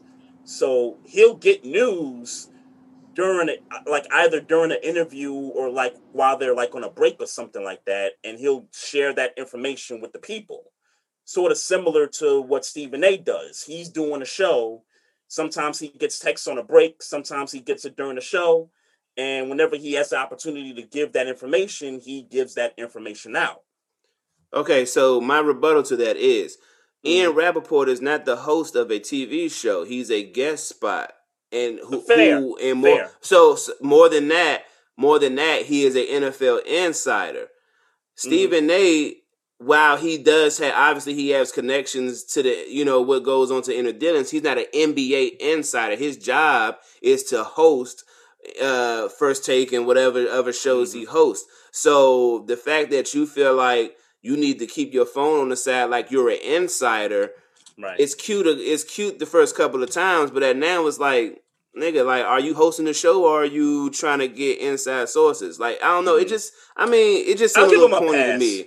So 0.44 0.98
he'll 1.06 1.36
get 1.36 1.66
news 1.66 2.50
during 3.18 3.50
it, 3.50 3.64
like 3.88 4.06
either 4.14 4.40
during 4.40 4.72
an 4.72 4.78
interview 4.84 5.34
or 5.34 5.72
like 5.72 5.96
while 6.12 6.38
they're 6.38 6.54
like 6.54 6.76
on 6.76 6.84
a 6.84 6.90
break 6.90 7.18
or 7.20 7.26
something 7.26 7.64
like 7.64 7.84
that, 7.86 8.12
and 8.24 8.38
he'll 8.38 8.68
share 8.72 9.12
that 9.12 9.34
information 9.38 10.00
with 10.00 10.14
the 10.14 10.20
people. 10.20 10.72
Sort 11.26 11.52
of 11.52 11.58
similar 11.58 12.06
to 12.06 12.40
what 12.40 12.64
Stephen 12.64 13.04
A. 13.04 13.18
does. 13.18 13.64
He's 13.64 13.90
doing 13.90 14.22
a 14.22 14.26
show. 14.26 14.84
Sometimes 15.28 15.80
he 15.80 15.88
gets 15.90 16.20
texts 16.20 16.48
on 16.48 16.60
a 16.60 16.64
break. 16.64 17.02
Sometimes 17.02 17.52
he 17.52 17.60
gets 17.60 17.86
it 17.86 17.98
during 17.98 18.16
the 18.16 18.22
show. 18.22 18.70
And 19.18 19.50
whenever 19.50 19.76
he 19.76 19.94
has 19.94 20.12
the 20.12 20.18
opportunity 20.18 20.76
to 20.76 20.84
give 20.84 21.14
that 21.14 21.28
information, 21.28 22.00
he 22.00 22.22
gives 22.22 22.54
that 22.54 22.76
information 22.78 23.36
out. 23.36 23.64
Okay, 24.54 24.86
so 24.86 25.20
my 25.20 25.40
rebuttal 25.40 25.84
to 25.84 25.96
that 25.98 26.18
is 26.18 26.60
Ian 27.04 27.32
Mm-hmm. 27.32 27.38
Rapoport 27.40 27.90
is 27.90 28.00
not 28.00 28.26
the 28.26 28.36
host 28.36 28.76
of 28.76 28.92
a 28.92 29.00
TV 29.00 29.52
show. 29.52 29.84
He's 29.86 30.12
a 30.12 30.24
guest 30.24 30.70
spot. 30.70 31.14
And 31.52 31.80
who, 31.80 32.02
Fair, 32.02 32.40
who 32.40 32.58
and 32.58 32.80
more 32.80 32.98
fair. 32.98 33.12
so, 33.22 33.54
s 33.54 33.70
more 33.82 34.10
than 34.10 34.28
that, 34.30 34.64
more 34.98 35.18
than 35.20 35.36
that, 35.36 35.64
he 35.64 35.86
is 35.86 35.96
an 35.96 36.24
NFL 36.24 36.66
insider. 36.66 37.40
Mm-hmm. 37.40 37.48
Stephen 38.16 38.70
A, 38.70 39.16
while 39.60 39.98
he 39.98 40.18
does 40.18 40.58
have 40.60 40.74
obviously 40.76 41.14
he 41.14 41.30
has 41.30 41.52
connections 41.52 42.24
to 42.26 42.44
the 42.44 42.66
you 42.70 42.84
know 42.84 43.02
what 43.02 43.24
goes 43.24 43.50
on 43.52 43.62
to 43.64 43.78
inner 43.78 43.92
dealings, 43.94 44.30
he's 44.30 44.44
not 44.44 44.58
an 44.58 44.66
NBA 44.74 45.38
insider. 45.40 45.96
His 45.96 46.18
job 46.18 46.76
is 47.02 47.24
to 47.26 47.44
host 47.44 48.04
uh 48.62 49.10
first 49.10 49.46
take 49.46 49.72
and 49.74 49.88
whatever 49.88 50.28
other 50.28 50.54
shows 50.54 50.94
he 50.94 51.06
hosts. 51.06 51.48
So 51.72 52.44
the 52.48 52.58
fact 52.58 52.92
that 52.92 53.14
you 53.14 53.26
feel 53.26 53.56
like 53.56 53.96
you 54.22 54.36
need 54.36 54.60
to 54.60 54.68
keep 54.68 54.94
your 54.94 55.06
phone 55.06 55.42
on 55.42 55.50
the 55.50 55.56
side 55.56 55.86
like 55.86 56.12
you're 56.12 56.30
an 56.30 56.40
insider, 56.44 57.32
Right. 57.80 58.00
it's 58.00 58.16
cute. 58.16 58.48
It's 58.48 58.84
cute 58.84 59.20
the 59.20 59.26
first 59.26 59.56
couple 59.56 59.84
of 59.84 59.92
times, 59.92 60.32
but 60.32 60.42
at 60.44 60.58
now 60.58 60.88
it's 60.88 61.00
like, 61.00 61.42
nigga, 61.78 62.06
like, 62.06 62.24
are 62.26 62.40
you 62.40 62.56
hosting 62.56 62.86
the 62.86 62.94
show 62.94 63.24
or 63.26 63.42
are 63.44 63.46
you 63.46 63.90
trying 63.92 64.20
to 64.20 64.28
get 64.28 64.60
inside 64.60 65.10
sources? 65.10 65.60
Like, 65.60 65.78
I 65.84 65.88
don't 65.90 66.06
know. 66.06 66.16
It 66.16 66.28
just, 66.28 66.54
I 66.76 66.86
mean, 66.88 67.28
it 67.28 67.38
just 67.38 67.56
Mm-hmm. 67.56 67.64
I'll 67.64 67.70
seems 67.70 67.82
a 67.84 67.86
give 67.86 67.92
little 67.92 67.98
him 67.98 68.04
a 68.04 68.08
corny 68.08 68.24
to 68.24 68.32
pass. 68.32 68.40
me. 68.40 68.66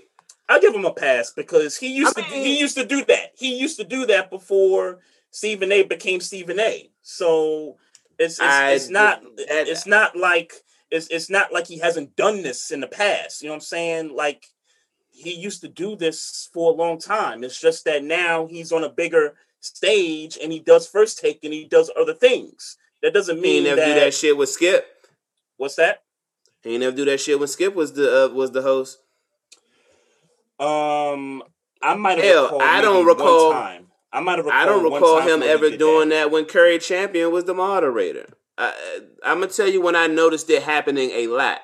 I'll 0.49 0.61
give 0.61 0.75
him 0.75 0.85
a 0.85 0.93
pass 0.95 1.33
because 1.35 1.77
he 1.77 1.89
used 1.93 2.19
I 2.19 2.23
to 2.23 2.31
mean- 2.31 2.45
he 2.45 2.61
used 2.61 2.77
to 2.77 2.85
do 2.85 3.05
that. 3.07 3.33
He 3.37 3.57
used 3.59 3.79
to 3.79 3.85
do 3.85 4.07
that 4.07 4.31
before 4.31 4.99
Stephen 5.31 5.71
A 5.73 5.83
became 5.83 6.21
Stephen 6.21 6.59
A. 6.61 6.91
So 7.03 7.77
it's 8.19 8.35
it's, 8.35 8.41
I- 8.41 8.71
it's 8.73 8.89
not 8.89 9.23
that- 9.23 9.69
it's 9.69 9.87
not 9.87 10.17
like 10.17 10.53
it's 10.91 11.07
it's 11.09 11.31
not 11.31 11.53
like 11.53 11.67
he 11.69 11.79
hasn't 11.79 12.17
done 12.17 12.43
this 12.43 12.71
in 12.73 12.81
the 12.81 12.89
past. 12.89 13.43
You 13.43 13.49
know 13.49 13.53
what 13.55 13.57
I'm 13.59 13.61
saying? 13.63 14.15
Like 14.15 14.45
he 15.23 15.35
used 15.35 15.61
to 15.63 15.69
do 15.69 15.97
this 15.97 16.49
for 16.53 16.73
a 16.73 16.77
long 16.77 16.99
time. 16.99 17.45
It's 17.45 17.61
just 17.61 17.85
that 17.85 18.03
now 18.05 18.47
he's 18.47 18.73
on 18.73 18.85
a 18.85 18.89
bigger 18.89 19.35
stage 19.61 20.39
and 20.43 20.51
he 20.53 20.59
does 20.59 20.89
first 20.89 21.19
take 21.21 21.45
and 21.45 21.53
he 21.53 21.65
does 21.65 21.91
other 21.99 22.15
things. 22.15 22.77
That 23.03 23.15
doesn't 23.15 23.37
He 23.37 23.43
mean 23.43 23.55
ain't 23.57 23.65
never 23.65 23.81
that, 23.81 23.95
do 23.95 24.01
that 24.01 24.15
shit 24.15 24.37
with 24.37 24.49
Skip. 24.49 24.87
what's 25.57 25.77
that? 25.77 26.03
He 26.63 26.73
ain't 26.73 26.81
never 26.81 26.97
do 26.97 27.05
that 27.07 27.21
shit 27.21 27.39
when 27.39 27.49
Skip 27.49 27.75
was 27.75 27.93
the 27.95 28.25
uh, 28.27 28.29
was 28.35 28.51
the 28.53 28.63
host. 28.63 28.99
Um, 30.59 31.43
I 31.83 31.95
might 31.95 32.19
have. 32.19 32.25
Hell, 32.27 32.59
I 32.61 32.81
don't 32.83 33.07
recall-. 33.07 33.53
I 34.13 34.21
might 34.21 34.39
have. 34.39 34.47
I 34.49 34.67
don't 34.67 34.85
recall 34.85 35.21
him 35.23 35.43
ever 35.43 35.75
doing 35.77 36.11
that. 36.11 36.31
when 36.31 36.45
Cari 36.45 36.79
Champion 36.79 37.33
was 37.33 37.45
the 37.45 37.55
moderator. 37.55 38.27
I, 38.59 39.01
I'm 39.25 39.41
gonna 39.41 39.51
tell 39.53 39.69
you 39.69 39.81
when 39.81 39.97
I 39.97 40.07
noticed 40.07 40.51
it 40.51 40.63
happening 40.63 41.11
a 41.13 41.29
lot. 41.29 41.61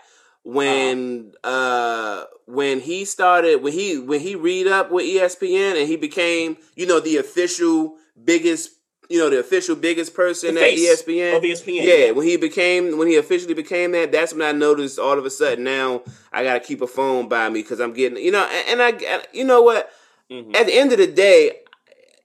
When 0.49 1.33
uh 1.43 2.23
when 2.45 2.79
he 2.79 3.05
started 3.05 3.63
when 3.63 3.73
he 3.73 3.99
when 3.99 4.21
he 4.21 4.37
read 4.37 4.69
up 4.69 4.93
with 4.93 5.05
ESPN 5.05 5.77
and 5.77 5.89
he 5.89 5.97
became 5.97 6.57
you 6.77 6.87
know 6.87 7.01
the 7.01 7.17
official 7.17 7.97
biggest 8.25 8.71
you 9.09 9.19
know 9.19 9.29
the 9.29 9.41
official 9.41 9.75
biggest 9.75 10.15
person 10.15 10.55
The 10.55 10.63
at 10.63 10.79
ESPN 10.79 11.37
of 11.37 11.43
ESPN, 11.43 11.83
yeah 11.83 12.11
when 12.13 12.29
he 12.29 12.37
became 12.37 12.97
when 12.97 13.09
he 13.09 13.17
officially 13.17 13.55
became 13.55 13.91
that 13.93 14.13
that's 14.13 14.33
when 14.33 14.43
I 14.43 14.53
noticed 14.53 15.01
all 15.01 15.19
of 15.19 15.25
a 15.27 15.31
sudden 15.31 15.65
now 15.65 16.03
I 16.33 16.45
gotta 16.45 16.61
keep 16.61 16.81
a 16.81 16.87
phone 16.87 17.29
by 17.29 17.49
me 17.49 17.63
because 17.63 17.81
I'm 17.81 17.93
getting 17.93 18.17
you 18.25 18.31
know 18.31 18.45
and, 18.69 18.81
and 18.81 18.83
I 18.83 19.23
you 19.33 19.45
know 19.45 19.63
what 19.63 19.91
Mm-hmm. 20.31 20.57
at 20.57 20.67
the 20.67 20.75
end 20.75 20.91
of 20.93 20.99
the 20.99 21.07
day 21.09 21.53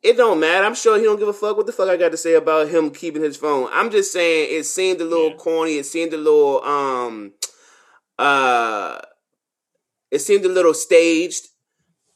it 0.04 0.18
don't 0.18 0.40
matter. 0.40 0.66
I'm 0.66 0.74
sure 0.74 0.98
he 0.98 1.04
don't 1.04 1.20
give 1.20 1.28
a 1.28 1.34
fuck 1.34 1.56
what 1.58 1.68
the 1.68 1.72
fuck 1.72 1.88
I 1.90 1.98
got 1.98 2.10
to 2.12 2.18
say 2.18 2.34
about 2.34 2.70
him 2.70 2.90
keeping 2.90 3.22
his 3.22 3.38
phone. 3.38 3.70
I'm 3.72 3.92
just 3.92 4.12
saying 4.12 4.48
it 4.60 4.64
seemed 4.64 5.00
a 5.02 5.06
little 5.06 5.30
Yeah. 5.30 5.36
corny. 5.36 5.78
It 5.78 5.86
seemed 5.86 6.12
a 6.14 6.18
little 6.18 6.64
um 6.64 7.34
uh 8.22 9.00
it 10.12 10.20
seemed 10.20 10.46
a 10.46 10.50
little 10.50 10.74
staged. 10.74 11.48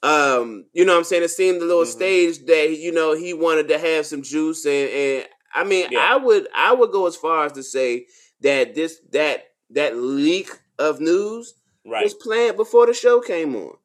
Um, 0.04 0.66
you 0.74 0.86
know 0.86 0.92
what 0.94 1.00
I'm 1.00 1.04
saying? 1.06 1.24
It 1.24 1.30
seemed 1.30 1.62
a 1.62 1.66
little 1.66 1.84
Mhm. 1.84 1.88
staged 2.00 2.48
that 2.48 2.78
you 2.78 2.92
know 2.92 3.14
he 3.16 3.34
wanted 3.34 3.68
to 3.70 3.78
have 3.80 4.06
some 4.06 4.22
juice 4.22 4.66
and 4.66 4.90
and 4.90 5.28
I 5.54 5.64
mean 5.64 5.88
Yeah. 5.92 6.00
I 6.14 6.18
would 6.18 6.48
I 6.54 6.74
would 6.74 6.92
go 6.92 7.08
as 7.08 7.16
far 7.16 7.46
as 7.46 7.54
to 7.54 7.64
say 7.64 8.06
that 8.42 8.76
this 8.76 9.00
that 9.12 9.46
that 9.72 9.96
leak 9.98 10.50
of 10.78 11.00
news 11.00 11.56
Right. 11.88 12.04
was 12.04 12.14
planned 12.14 12.58
before 12.58 12.86
the 12.88 12.94
show 12.94 13.20
came 13.22 13.56
on. 13.56 13.78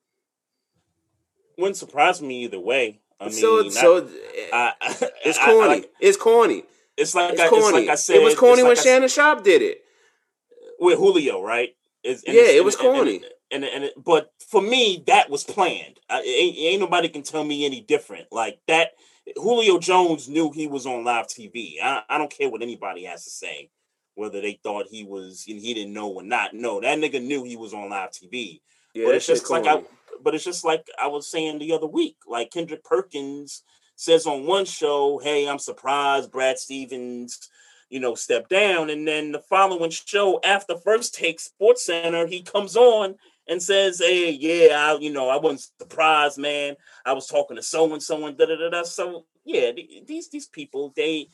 Wouldn't 1.58 1.76
surprise 1.76 2.20
me 2.22 2.44
either 2.44 2.58
way. 2.60 3.00
I 3.20 3.24
mean, 3.24 3.32
so 3.32 3.68
so 3.68 4.08
I, 4.52 4.72
it's 5.24 5.38
I- 5.38 5.46
corny. 5.46 5.68
like- 5.68 5.90
it's 6.00 6.16
corny. 6.16 6.64
it's 6.96 7.14
like 7.14 7.32
It's 7.34 7.40
I, 7.42 7.48
corny. 7.48 7.64
It's 7.64 7.72
like 7.72 7.88
I 7.88 7.94
said. 7.94 8.16
it 8.16 8.22
was 8.24 8.34
corny 8.34 8.52
it's 8.60 8.62
when 8.62 8.70
like 8.76 8.78
I- 8.78 8.82
Shannon 8.82 9.08
Sharpe 9.08 9.42
did 9.44 9.62
it. 9.62 9.84
with 10.78 10.98
Julio, 10.98 11.42
right? 11.42 11.76
It's- 12.02 12.22
and 12.24 12.34
Yeah, 12.34 12.42
it's- 12.42 12.56
it 12.56 12.64
was 12.64 12.74
and- 12.76 12.86
and- 12.86 12.94
corny. 12.96 13.22
And, 13.52 13.64
and, 13.64 13.84
and- 13.84 14.04
but 14.04 14.32
for 14.48 14.62
me, 14.62 15.02
that 15.06 15.28
was 15.28 15.44
planned. 15.44 15.98
I, 16.08 16.20
ain't, 16.22 16.56
ain't 16.56 16.80
nobody 16.80 17.08
can 17.08 17.22
tell 17.22 17.44
me 17.44 17.64
any 17.66 17.80
different. 17.80 18.28
Like 18.30 18.60
that, 18.68 18.92
Julio 19.36 19.78
Jones 19.78 20.28
knew 20.28 20.50
he 20.50 20.66
was 20.66 20.86
on 20.86 21.04
live 21.04 21.26
TV. 21.26 21.74
I, 21.82 22.02
I 22.08 22.18
don't 22.18 22.30
care 22.30 22.48
what 22.48 22.62
anybody 22.62 23.04
has 23.04 23.24
to 23.24 23.30
say, 23.30 23.70
whether 24.14 24.40
they 24.40 24.60
thought 24.62 24.86
he 24.88 25.04
was 25.04 25.44
and 25.48 25.60
he 25.60 25.74
didn't 25.74 25.92
know 25.94 26.08
or 26.10 26.22
not. 26.22 26.54
No, 26.54 26.80
that 26.80 26.98
nigga 26.98 27.22
knew 27.22 27.42
he 27.44 27.56
was 27.56 27.74
on 27.74 27.90
live 27.90 28.10
TV. 28.12 28.60
Yeah, 28.94 29.06
but 29.06 29.14
it's 29.16 29.26
just 29.26 29.50
like 29.50 29.66
I, 29.66 29.82
but 30.22 30.34
it's 30.34 30.44
just 30.44 30.64
like 30.64 30.86
I 31.00 31.06
was 31.08 31.30
saying 31.30 31.58
the 31.58 31.72
other 31.72 31.86
week. 31.86 32.16
Like 32.26 32.50
Kendrick 32.50 32.82
Perkins 32.84 33.62
says 33.96 34.26
on 34.26 34.46
one 34.46 34.64
show, 34.64 35.18
"Hey, 35.22 35.48
I'm 35.48 35.58
surprised 35.58 36.32
Brad 36.32 36.58
Stevens, 36.58 37.48
you 37.90 38.00
know, 38.00 38.14
step 38.14 38.48
down," 38.48 38.88
and 38.90 39.06
then 39.06 39.32
the 39.32 39.40
following 39.40 39.90
show 39.90 40.40
after 40.44 40.76
First 40.78 41.14
Take 41.14 41.38
SportsCenter, 41.40 42.28
he 42.28 42.42
comes 42.42 42.76
on 42.76 43.16
and 43.48 43.62
says, 43.62 43.98
"Hey, 43.98 44.30
yeah, 44.30 44.76
I, 44.76 44.98
you 44.98 45.12
know, 45.12 45.28
I 45.28 45.36
wasn't 45.36 45.68
surprised, 45.80 46.38
man. 46.38 46.76
I 47.04 47.12
was 47.12 47.26
talking 47.26 47.56
to 47.56 47.62
so 47.62 47.92
and 47.92 48.02
so 48.02 48.24
and 48.26 48.38
da 48.38 48.46
da 48.46 48.56
da 48.56 48.70
da." 48.70 48.82
So 48.84 49.26
yeah, 49.44 49.72
these 50.06 50.30
these 50.30 50.46
people, 50.46 50.92
they, 50.96 51.28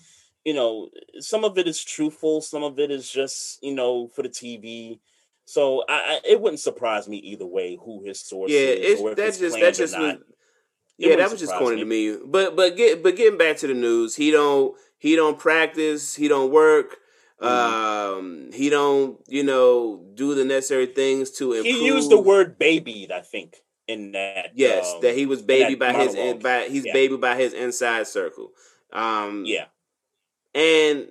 you 0.44 0.54
know, 0.54 0.88
some 1.20 1.44
of 1.44 1.58
it 1.58 1.68
is 1.68 1.84
truthful, 1.84 2.40
some 2.40 2.64
of 2.64 2.78
it 2.78 2.90
is 2.90 3.10
just 3.10 3.62
you 3.62 3.74
know 3.74 4.08
for 4.08 4.22
the 4.22 4.28
TV. 4.28 4.98
So 5.44 5.84
I, 5.88 5.94
I 5.94 6.20
it 6.24 6.40
wouldn't 6.40 6.60
surprise 6.60 7.08
me 7.08 7.18
either 7.18 7.46
way 7.46 7.78
who 7.80 8.02
his 8.02 8.20
source 8.20 8.50
Yeah, 8.50 8.58
is 8.60 8.90
it's 8.90 9.00
or 9.00 9.10
if 9.10 9.16
that 9.16 9.38
just 9.38 9.60
that 9.60 9.74
just 9.74 9.98
was 9.98 10.18
yeah, 10.98 11.16
that 11.16 11.30
was 11.30 11.40
just 11.40 11.52
corny 11.54 11.76
me. 11.76 11.82
to 11.82 12.16
me. 12.16 12.26
But 12.26 12.56
but 12.56 12.76
get 12.76 13.02
but 13.02 13.16
getting 13.16 13.38
back 13.38 13.58
to 13.58 13.66
the 13.66 13.74
news, 13.74 14.16
he 14.16 14.30
don't 14.30 14.74
he 14.98 15.16
don't 15.16 15.38
practice, 15.38 16.14
he 16.14 16.28
don't 16.28 16.50
work. 16.50 16.98
Mm-hmm. 17.40 18.18
Um, 18.18 18.50
he 18.52 18.70
don't, 18.70 19.20
you 19.28 19.42
know, 19.42 20.02
do 20.14 20.34
the 20.34 20.44
necessary 20.44 20.86
things 20.86 21.30
to 21.32 21.52
improve. 21.52 21.74
He 21.74 21.86
used 21.86 22.10
the 22.10 22.20
word 22.20 22.58
"baby," 22.58 23.08
I 23.12 23.20
think, 23.20 23.56
in 23.86 24.12
that. 24.12 24.52
Yes, 24.54 24.90
um, 24.94 25.02
that 25.02 25.14
he 25.14 25.26
was 25.26 25.42
baby 25.42 25.74
by 25.74 25.92
monologue. 25.92 26.16
his 26.16 26.42
by 26.42 26.68
he's 26.68 26.86
yeah. 26.86 26.92
baby 26.94 27.16
by 27.18 27.36
his 27.36 27.52
inside 27.52 28.06
circle. 28.06 28.52
Um, 28.92 29.44
yeah, 29.44 29.66
and 30.54 31.10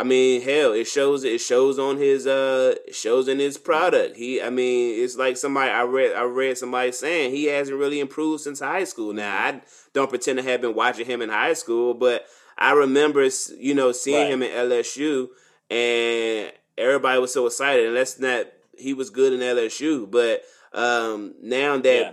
I 0.00 0.02
mean, 0.02 0.40
hell, 0.40 0.72
it 0.72 0.86
shows. 0.86 1.24
It 1.24 1.42
shows 1.42 1.78
on 1.78 1.98
his. 1.98 2.26
Uh, 2.26 2.74
it 2.86 2.94
shows 2.94 3.28
in 3.28 3.38
his 3.38 3.58
product. 3.58 4.16
He. 4.16 4.40
I 4.40 4.48
mean, 4.48 4.98
it's 5.04 5.16
like 5.16 5.36
somebody. 5.36 5.70
I 5.70 5.82
read. 5.82 6.16
I 6.16 6.22
read 6.22 6.56
somebody 6.56 6.90
saying 6.92 7.32
he 7.32 7.44
hasn't 7.44 7.76
really 7.76 8.00
improved 8.00 8.42
since 8.42 8.60
high 8.60 8.84
school. 8.84 9.12
Now, 9.12 9.30
I 9.30 9.60
don't 9.92 10.08
pretend 10.08 10.38
to 10.38 10.42
have 10.42 10.62
been 10.62 10.74
watching 10.74 11.04
him 11.04 11.20
in 11.20 11.28
high 11.28 11.52
school, 11.52 11.92
but 11.92 12.24
I 12.56 12.72
remember, 12.72 13.28
you 13.58 13.74
know, 13.74 13.92
seeing 13.92 14.22
right. 14.22 14.32
him 14.32 14.42
in 14.42 14.50
LSU, 14.52 15.28
and 15.68 16.50
everybody 16.78 17.20
was 17.20 17.34
so 17.34 17.44
excited. 17.44 17.84
And 17.84 17.94
that's 17.94 18.18
not. 18.18 18.46
He 18.78 18.94
was 18.94 19.10
good 19.10 19.34
in 19.34 19.40
LSU, 19.40 20.10
but 20.10 20.44
um, 20.72 21.34
now 21.42 21.76
that 21.76 22.00
yeah. 22.00 22.12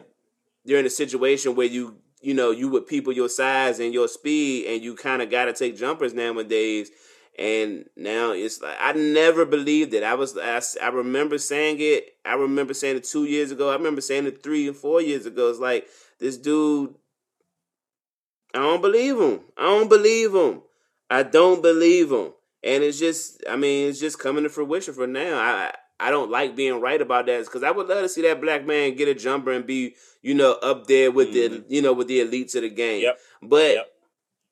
you're 0.66 0.80
in 0.80 0.86
a 0.86 0.90
situation 0.90 1.56
where 1.56 1.68
you 1.68 2.00
you 2.20 2.34
know 2.34 2.52
you 2.52 2.68
with 2.68 2.86
people 2.86 3.14
your 3.14 3.30
size 3.30 3.80
and 3.80 3.94
your 3.94 4.10
speed, 4.10 4.66
and 4.68 4.84
you 4.84 4.94
kind 4.94 5.22
of 5.22 5.32
got 5.32 5.46
to 5.46 5.54
take 5.54 5.78
jumpers 5.78 6.14
nowadays 6.14 6.92
and 7.38 7.86
now 7.96 8.32
it's 8.32 8.62
like 8.62 8.78
I 8.80 8.94
never 8.94 9.46
believed 9.46 9.94
it. 9.94 10.04
I 10.04 10.16
was 10.16 10.38
I, 10.38 10.62
I 10.84 10.90
remember 10.90 11.38
saying 11.38 11.78
it. 11.80 12.16
I 12.26 12.34
remember 12.34 12.74
saying 12.74 12.98
it 12.98 13.04
two 13.04 13.26
years 13.26 13.52
ago. 13.52 13.70
I 13.70 13.76
remember 13.76 14.02
saying 14.02 14.26
it 14.26 14.42
three 14.42 14.68
and 14.68 14.76
four 14.76 15.02
years 15.02 15.26
ago. 15.26 15.50
It's 15.50 15.60
like 15.60 15.88
this 16.20 16.38
dude. 16.38 16.96
I 18.54 18.60
don't 18.60 18.82
believe 18.82 19.20
him. 19.20 19.42
I 19.58 19.64
don't 19.64 19.90
believe 19.90 20.34
him. 20.34 20.62
I 21.10 21.24
don't 21.24 21.62
believe 21.62 22.12
him. 22.12 22.34
And 22.64 22.84
it's 22.84 22.98
just, 22.98 23.44
I 23.48 23.56
mean, 23.56 23.90
it's 23.90 24.00
just 24.00 24.20
coming 24.20 24.44
to 24.44 24.50
fruition 24.50 24.94
for 24.94 25.06
now. 25.06 25.38
I 25.38 25.74
I 26.00 26.12
don't 26.12 26.32
like 26.32 26.56
being 26.56 26.80
right 26.80 27.02
about 27.02 27.26
that 27.26 27.46
because 27.46 27.64
I 27.64 27.72
would 27.72 27.88
love 27.88 28.04
to 28.04 28.10
see 28.10 28.22
that 28.24 28.42
black 28.42 28.66
man 28.66 28.96
get 28.96 29.08
a 29.08 29.16
jumper 29.16 29.52
and 29.52 29.66
be, 29.66 29.96
you 30.22 30.34
know, 30.34 30.54
up 30.54 30.88
there 30.88 31.12
with 31.12 31.34
mm-hmm. 31.34 31.56
the, 31.56 31.66
you 31.70 31.82
know, 31.82 31.94
with 31.94 32.08
the 32.08 32.20
elites 32.20 32.56
of 32.56 32.62
the 32.62 32.70
game. 32.70 33.02
Yep. 33.04 33.20
But 33.42 33.76
yep. 33.76 33.88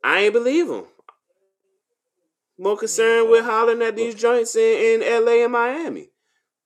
I 0.03 0.21
ain't 0.21 0.33
believe 0.33 0.69
him. 0.69 0.85
More 2.57 2.77
concerned 2.77 3.29
with 3.29 3.43
hollering 3.43 3.81
at 3.81 3.95
these 3.95 4.15
joints 4.15 4.55
in, 4.55 5.01
in 5.01 5.25
LA 5.25 5.43
and 5.43 5.51
Miami. 5.51 6.09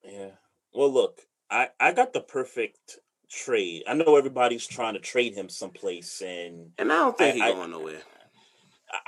Yeah. 0.03 0.31
Well, 0.73 0.91
look, 0.91 1.21
I, 1.49 1.69
I 1.79 1.93
got 1.93 2.13
the 2.13 2.21
perfect 2.21 2.99
trade. 3.29 3.83
I 3.87 3.95
know 3.95 4.15
everybody's 4.15 4.67
trying 4.67 4.93
to 4.93 4.99
trade 4.99 5.33
him 5.33 5.49
someplace, 5.49 6.21
and 6.21 6.71
and 6.77 6.91
I 6.91 6.97
don't 6.97 7.17
think 7.17 7.35
he's 7.35 7.43
going 7.43 7.71
nowhere. 7.71 8.01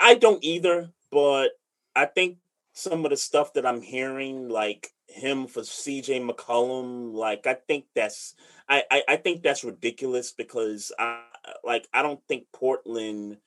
I 0.00 0.14
don't 0.14 0.42
either, 0.42 0.90
but 1.10 1.50
I 1.94 2.06
think 2.06 2.38
some 2.72 3.04
of 3.04 3.10
the 3.10 3.16
stuff 3.16 3.52
that 3.54 3.66
I'm 3.66 3.80
hearing, 3.80 4.48
like 4.48 4.90
him 5.06 5.46
for 5.46 5.60
CJ 5.60 6.28
McCollum, 6.28 7.12
like 7.12 7.46
I 7.46 7.54
think 7.54 7.84
that's 7.94 8.34
I, 8.68 8.84
I, 8.90 9.02
I 9.08 9.16
think 9.16 9.42
that's 9.42 9.64
ridiculous 9.64 10.32
because 10.32 10.92
I 10.98 11.20
like 11.64 11.88
I 11.92 12.02
don't 12.02 12.20
think 12.28 12.46
Portland 12.52 13.38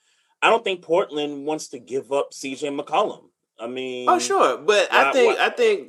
I 0.46 0.50
don't 0.50 0.64
think 0.64 0.84
Portland 0.84 1.48
wants 1.48 1.70
to 1.70 1.80
give 1.80 2.12
up 2.12 2.32
CJ 2.32 2.80
McCollum. 2.80 3.24
I 3.60 3.66
mean, 3.66 4.08
oh 4.08 4.20
sure, 4.20 4.58
but 4.58 4.88
why, 4.92 5.10
I 5.10 5.12
think 5.12 5.40
why, 5.40 5.46
I 5.48 5.50
think 5.50 5.88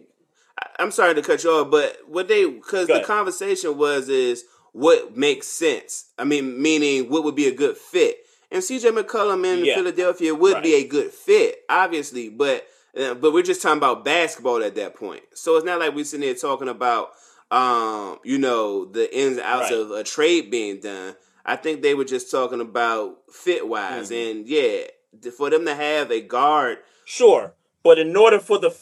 I'm 0.78 0.90
sorry 0.90 1.14
to 1.14 1.20
cut 1.20 1.44
you 1.44 1.50
off, 1.50 1.70
but 1.70 1.98
what 2.08 2.26
they 2.26 2.48
because 2.48 2.86
the 2.86 3.02
conversation 3.04 3.76
was 3.76 4.08
is 4.08 4.44
what 4.72 5.14
makes 5.14 5.46
sense. 5.46 6.10
I 6.18 6.24
mean, 6.24 6.62
meaning 6.62 7.10
what 7.10 7.22
would 7.24 7.34
be 7.34 7.48
a 7.48 7.54
good 7.54 7.76
fit, 7.76 8.16
and 8.50 8.62
CJ 8.62 8.98
McCollum 8.98 9.44
in 9.44 9.62
yeah. 9.62 9.74
Philadelphia 9.74 10.34
would 10.34 10.54
right. 10.54 10.62
be 10.62 10.74
a 10.76 10.88
good 10.88 11.10
fit, 11.12 11.58
obviously, 11.68 12.30
but. 12.30 12.66
Uh, 12.98 13.12
but 13.12 13.34
we're 13.34 13.42
just 13.42 13.60
talking 13.60 13.76
about 13.76 14.06
basketball 14.06 14.62
at 14.62 14.74
that 14.74 14.94
point, 14.96 15.20
so 15.34 15.54
it's 15.56 15.66
not 15.66 15.78
like 15.78 15.94
we're 15.94 16.02
sitting 16.02 16.24
there 16.24 16.34
talking 16.34 16.66
about, 16.66 17.10
um, 17.50 18.18
you 18.24 18.38
know, 18.38 18.86
the 18.86 19.14
ins 19.14 19.36
and 19.36 19.44
outs 19.44 19.70
right. 19.70 19.80
of 19.80 19.90
a 19.90 20.02
trade 20.02 20.50
being 20.50 20.80
done. 20.80 21.14
I 21.46 21.56
think 21.56 21.80
they 21.80 21.94
were 21.94 22.04
just 22.04 22.30
talking 22.30 22.60
about 22.60 23.18
fit 23.32 23.66
wise, 23.66 24.10
mm-hmm. 24.10 24.38
and 24.38 24.48
yeah, 24.48 25.30
for 25.36 25.48
them 25.48 25.64
to 25.64 25.74
have 25.74 26.10
a 26.10 26.20
guard. 26.20 26.78
Sure, 27.04 27.54
but 27.82 27.98
in 27.98 28.14
order 28.16 28.40
for 28.40 28.58
the, 28.58 28.76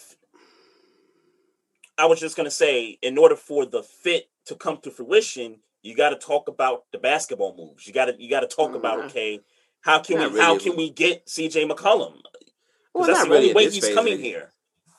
I 1.98 2.06
was 2.06 2.18
just 2.18 2.36
gonna 2.36 2.50
say, 2.50 2.98
in 3.02 3.18
order 3.18 3.36
for 3.36 3.66
the 3.66 3.82
fit 3.82 4.30
to 4.46 4.54
come 4.54 4.78
to 4.78 4.90
fruition, 4.90 5.60
you 5.84 5.94
got 5.94 6.10
to 6.10 6.16
talk 6.16 6.48
about 6.48 6.84
the 6.90 6.98
basketball 6.98 7.54
moves. 7.56 7.86
You 7.86 7.92
got 7.92 8.06
to 8.06 8.14
you 8.18 8.28
got 8.28 8.40
to 8.40 8.46
talk 8.46 8.68
mm-hmm. 8.68 8.76
about 8.76 9.04
okay, 9.04 9.40
how 9.82 10.00
can 10.00 10.18
we 10.18 10.24
really 10.24 10.40
how 10.40 10.58
can 10.58 10.76
we 10.76 10.90
get 10.90 11.28
C.J. 11.28 11.68
McCollum? 11.68 12.20
Well, 12.94 13.06
that's 13.06 13.24
the 13.24 13.30
really 13.30 13.50
only 13.50 13.54
way 13.54 13.70
he's 13.70 13.94
coming 13.94 14.18
here. 14.18 14.50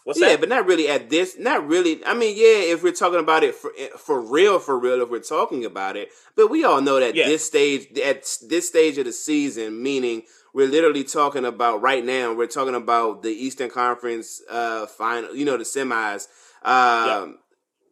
What's 0.05 0.19
yeah, 0.19 0.29
that? 0.29 0.39
but 0.39 0.49
not 0.49 0.67
really 0.67 0.87
at 0.87 1.09
this. 1.09 1.35
Not 1.39 1.67
really. 1.67 2.05
I 2.05 2.13
mean, 2.13 2.37
yeah, 2.37 2.71
if 2.73 2.83
we're 2.83 2.91
talking 2.91 3.19
about 3.19 3.43
it 3.43 3.55
for 3.55 3.71
eh, 3.75 3.87
for 3.97 4.21
real, 4.21 4.59
for 4.59 4.77
real, 4.77 5.01
if 5.01 5.09
we're 5.09 5.19
talking 5.19 5.65
about 5.65 5.97
it, 5.97 6.09
but 6.35 6.51
we 6.51 6.63
all 6.63 6.79
know 6.79 6.99
that 6.99 7.15
yeah. 7.15 7.25
this 7.25 7.43
stage, 7.43 7.87
at 7.97 8.23
this 8.47 8.67
stage 8.67 8.99
of 8.99 9.05
the 9.05 9.11
season, 9.11 9.81
meaning 9.81 10.21
we're 10.53 10.67
literally 10.67 11.03
talking 11.03 11.43
about 11.43 11.81
right 11.81 12.05
now. 12.05 12.35
We're 12.35 12.45
talking 12.45 12.75
about 12.75 13.23
the 13.23 13.31
Eastern 13.31 13.71
Conference 13.71 14.43
uh 14.47 14.85
final. 14.85 15.35
You 15.35 15.43
know, 15.43 15.57
the 15.57 15.63
semis. 15.63 16.27
Um, 16.61 16.71
yeah. 16.71 17.27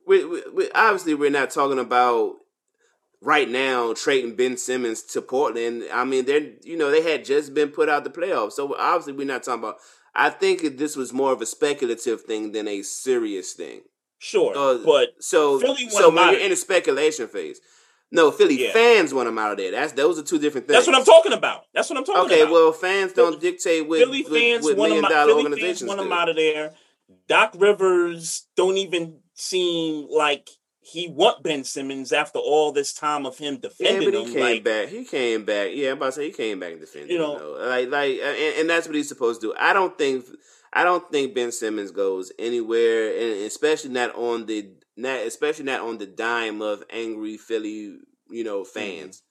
we, 0.05 0.25
we, 0.25 0.41
we, 0.53 0.71
obviously 0.75 1.15
we're 1.15 1.31
not 1.31 1.49
talking 1.49 1.79
about 1.79 2.35
right 3.21 3.49
now 3.49 3.93
trading 3.93 4.35
Ben 4.35 4.55
Simmons 4.55 5.01
to 5.01 5.21
Portland. 5.23 5.85
I 5.91 6.03
mean, 6.03 6.25
they're 6.25 6.51
you 6.61 6.77
know 6.77 6.91
they 6.91 7.01
had 7.01 7.25
just 7.25 7.55
been 7.55 7.69
put 7.69 7.89
out 7.89 8.03
the 8.03 8.11
playoffs, 8.11 8.51
so 8.51 8.75
obviously 8.77 9.13
we're 9.13 9.25
not 9.25 9.41
talking 9.41 9.63
about 9.63 9.77
I 10.15 10.29
think 10.29 10.77
this 10.77 10.95
was 10.95 11.11
more 11.11 11.31
of 11.31 11.41
a 11.41 11.45
speculative 11.45 12.21
thing 12.21 12.51
than 12.51 12.67
a 12.67 12.81
serious 12.83 13.53
thing. 13.53 13.81
Sure, 14.19 14.55
uh, 14.55 14.77
but 14.85 15.09
so 15.19 15.59
so 15.59 16.09
when 16.09 16.31
you're 16.31 16.39
in 16.39 16.51
a 16.51 16.55
speculation 16.55 17.27
phase. 17.27 17.59
No, 18.13 18.29
Philly 18.29 18.63
yeah. 18.63 18.71
fans 18.73 19.11
want 19.11 19.27
him 19.27 19.39
out 19.39 19.53
of 19.53 19.57
there. 19.57 19.71
That's 19.71 19.93
those 19.93 20.19
are 20.19 20.23
two 20.23 20.37
different 20.37 20.67
things. 20.67 20.77
That's 20.77 20.85
what 20.85 20.95
I'm 20.95 21.03
talking 21.03 21.33
about. 21.33 21.65
That's 21.73 21.89
what 21.89 21.97
I'm 21.97 22.05
talking 22.05 22.25
okay, 22.25 22.41
about. 22.41 22.53
Okay, 22.53 22.53
well, 22.53 22.71
fans 22.71 23.11
don't 23.11 23.41
dictate 23.41 23.87
with 23.87 24.01
Philly 24.01 24.21
fans 24.21 24.63
with, 24.63 24.77
with 24.77 24.87
million 24.87 25.03
dollar 25.03 25.31
Philly 25.31 25.43
organizations. 25.45 25.79
Fans 25.79 25.89
want 25.89 26.01
him 26.01 26.11
out 26.11 26.29
of 26.29 26.35
there. 26.35 26.75
Doc 27.27 27.55
Rivers 27.57 28.45
don't 28.55 28.77
even 28.77 29.17
seem 29.33 30.07
like 30.11 30.47
he 30.83 31.07
want 31.07 31.41
Ben 31.43 31.63
Simmons 31.63 32.11
after 32.11 32.39
all 32.39 32.71
this 32.71 32.93
time 32.93 33.25
of 33.25 33.37
him 33.37 33.57
defending 33.57 34.13
yeah, 34.13 34.19
but 34.19 34.19
he 34.19 34.25
him. 34.25 34.33
came 34.33 34.41
like, 34.41 34.63
back. 34.63 34.87
He 34.89 35.05
came 35.05 35.45
back. 35.45 35.69
Yeah, 35.73 35.91
I'm 35.91 35.97
about 35.97 36.07
to 36.07 36.11
say 36.13 36.25
he 36.25 36.33
came 36.33 36.59
back 36.59 36.73
and 36.73 36.81
defended. 36.81 37.11
You 37.11 37.19
know, 37.19 37.37
him, 37.37 37.69
like 37.69 37.89
like, 37.89 38.19
and, 38.19 38.59
and, 38.59 38.69
that's 38.69 38.85
what 38.85 38.95
he's 38.95 39.07
supposed 39.07 39.41
to 39.41 39.47
do. 39.47 39.55
I 39.57 39.71
don't 39.73 39.97
think 39.97 40.25
I 40.73 40.83
don't 40.83 41.09
think 41.09 41.33
Ben 41.33 41.51
Simmons 41.51 41.91
goes 41.91 42.31
anywhere, 42.37 43.11
and 43.11 43.45
especially 43.45 43.91
not 43.91 44.13
on 44.15 44.45
the 44.45 44.71
not 44.97 45.19
especially 45.19 45.65
not 45.65 45.81
on 45.81 45.97
the 45.97 46.05
dime 46.05 46.61
of 46.61 46.83
angry 46.89 47.37
Philly, 47.37 47.97
you 48.29 48.43
know, 48.43 48.63
mm-hmm. 48.63 48.79
fans. 48.79 49.23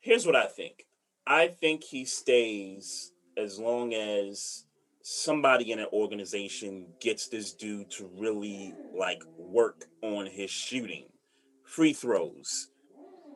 Here's 0.00 0.24
what 0.24 0.36
I 0.36 0.46
think. 0.46 0.86
I 1.26 1.48
think 1.48 1.82
he 1.82 2.04
stays 2.04 3.12
as 3.36 3.58
long 3.58 3.92
as 3.92 4.65
somebody 5.08 5.70
in 5.70 5.78
an 5.78 5.86
organization 5.92 6.84
gets 7.00 7.28
this 7.28 7.52
dude 7.52 7.88
to 7.88 8.10
really 8.18 8.74
like 8.92 9.22
work 9.38 9.84
on 10.02 10.26
his 10.26 10.50
shooting, 10.50 11.04
free 11.64 11.92
throws, 11.92 12.70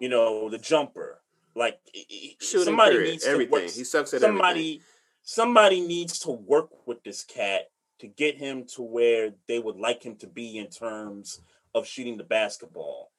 you 0.01 0.09
know, 0.09 0.51
the 0.51 0.59
jumper. 0.59 1.21
Like 1.55 1.79
shooting 2.41 2.65
somebody 2.65 2.93
period, 2.93 3.11
needs 3.11 3.25
everything. 3.25 3.55
to 3.55 3.65
work. 3.65 3.71
He 3.71 3.85
sucks 3.85 4.13
at 4.15 4.21
somebody. 4.21 4.61
Everything. 4.61 4.81
Somebody 5.23 5.81
needs 5.81 6.19
to 6.21 6.33
work 6.33 6.71
with 6.87 7.05
this 7.05 7.23
cat 7.23 7.71
to 8.01 8.09
get 8.09 8.37
him 8.37 8.65
to 8.75 8.83
where 8.83 9.31
they 9.47 9.61
would 9.61 9.77
like 9.77 10.03
him 10.03 10.17
to 10.17 10.27
be 10.27 10.59
in 10.59 10.69
terms 10.71 11.41
of 11.75 11.87
shooting 11.87 12.17
the 12.17 12.25
basketball 12.25 13.11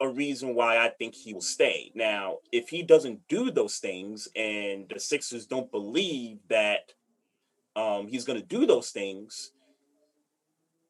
a 0.00 0.08
reason 0.08 0.54
why 0.54 0.78
I 0.78 0.88
think 0.88 1.14
he 1.14 1.32
will 1.32 1.40
stay. 1.40 1.90
Now, 1.94 2.38
if 2.52 2.68
he 2.68 2.82
doesn't 2.82 3.26
do 3.28 3.50
those 3.50 3.78
things 3.78 4.28
and 4.36 4.88
the 4.88 5.00
Sixers 5.00 5.46
don't 5.46 5.70
believe 5.70 6.38
that 6.48 6.92
um, 7.74 8.06
he's 8.06 8.24
going 8.24 8.40
to 8.40 8.46
do 8.46 8.66
those 8.66 8.90
things, 8.90 9.52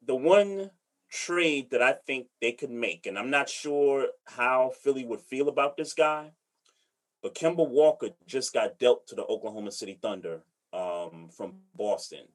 the 0.05 0.15
one 0.15 0.71
trade 1.09 1.69
that 1.71 1.81
I 1.81 1.93
think 1.93 2.27
they 2.41 2.51
could 2.51 2.69
make, 2.69 3.05
and 3.05 3.17
I'm 3.17 3.29
not 3.29 3.49
sure 3.49 4.07
how 4.25 4.71
Philly 4.83 5.05
would 5.05 5.21
feel 5.21 5.47
about 5.47 5.77
this 5.77 5.93
guy, 5.93 6.31
but 7.21 7.35
Kemba 7.35 7.67
Walker 7.67 8.09
just 8.25 8.53
got 8.53 8.77
dealt 8.77 9.07
to 9.07 9.15
the 9.15 9.25
Oklahoma 9.25 9.71
City 9.71 9.97
Thunder 10.01 10.41
um, 10.73 11.29
from 11.35 11.55
Boston. 11.75 12.27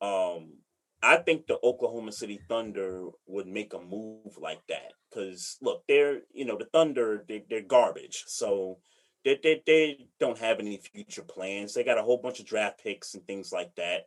Um, 0.00 0.54
I 1.02 1.16
think 1.16 1.46
the 1.46 1.58
Oklahoma 1.62 2.12
City 2.12 2.40
Thunder 2.48 3.06
would 3.26 3.46
make 3.46 3.72
a 3.72 3.80
move 3.80 4.36
like 4.38 4.60
that 4.68 4.92
because 5.08 5.56
look, 5.62 5.82
they're 5.88 6.20
you 6.32 6.44
know 6.44 6.58
the 6.58 6.66
Thunder 6.66 7.24
they, 7.26 7.44
they're 7.48 7.62
garbage, 7.62 8.24
so 8.26 8.78
they, 9.24 9.38
they 9.42 9.62
they 9.66 10.06
don't 10.18 10.38
have 10.38 10.60
any 10.60 10.78
future 10.78 11.22
plans. 11.22 11.74
They 11.74 11.84
got 11.84 11.98
a 11.98 12.02
whole 12.02 12.18
bunch 12.18 12.40
of 12.40 12.46
draft 12.46 12.82
picks 12.82 13.14
and 13.14 13.26
things 13.26 13.52
like 13.52 13.74
that. 13.76 14.06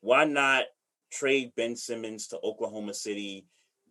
Why 0.00 0.24
not 0.24 0.64
trade 1.10 1.52
Ben 1.56 1.76
Simmons 1.76 2.28
to 2.28 2.38
Oklahoma 2.42 2.94
City, 2.94 3.46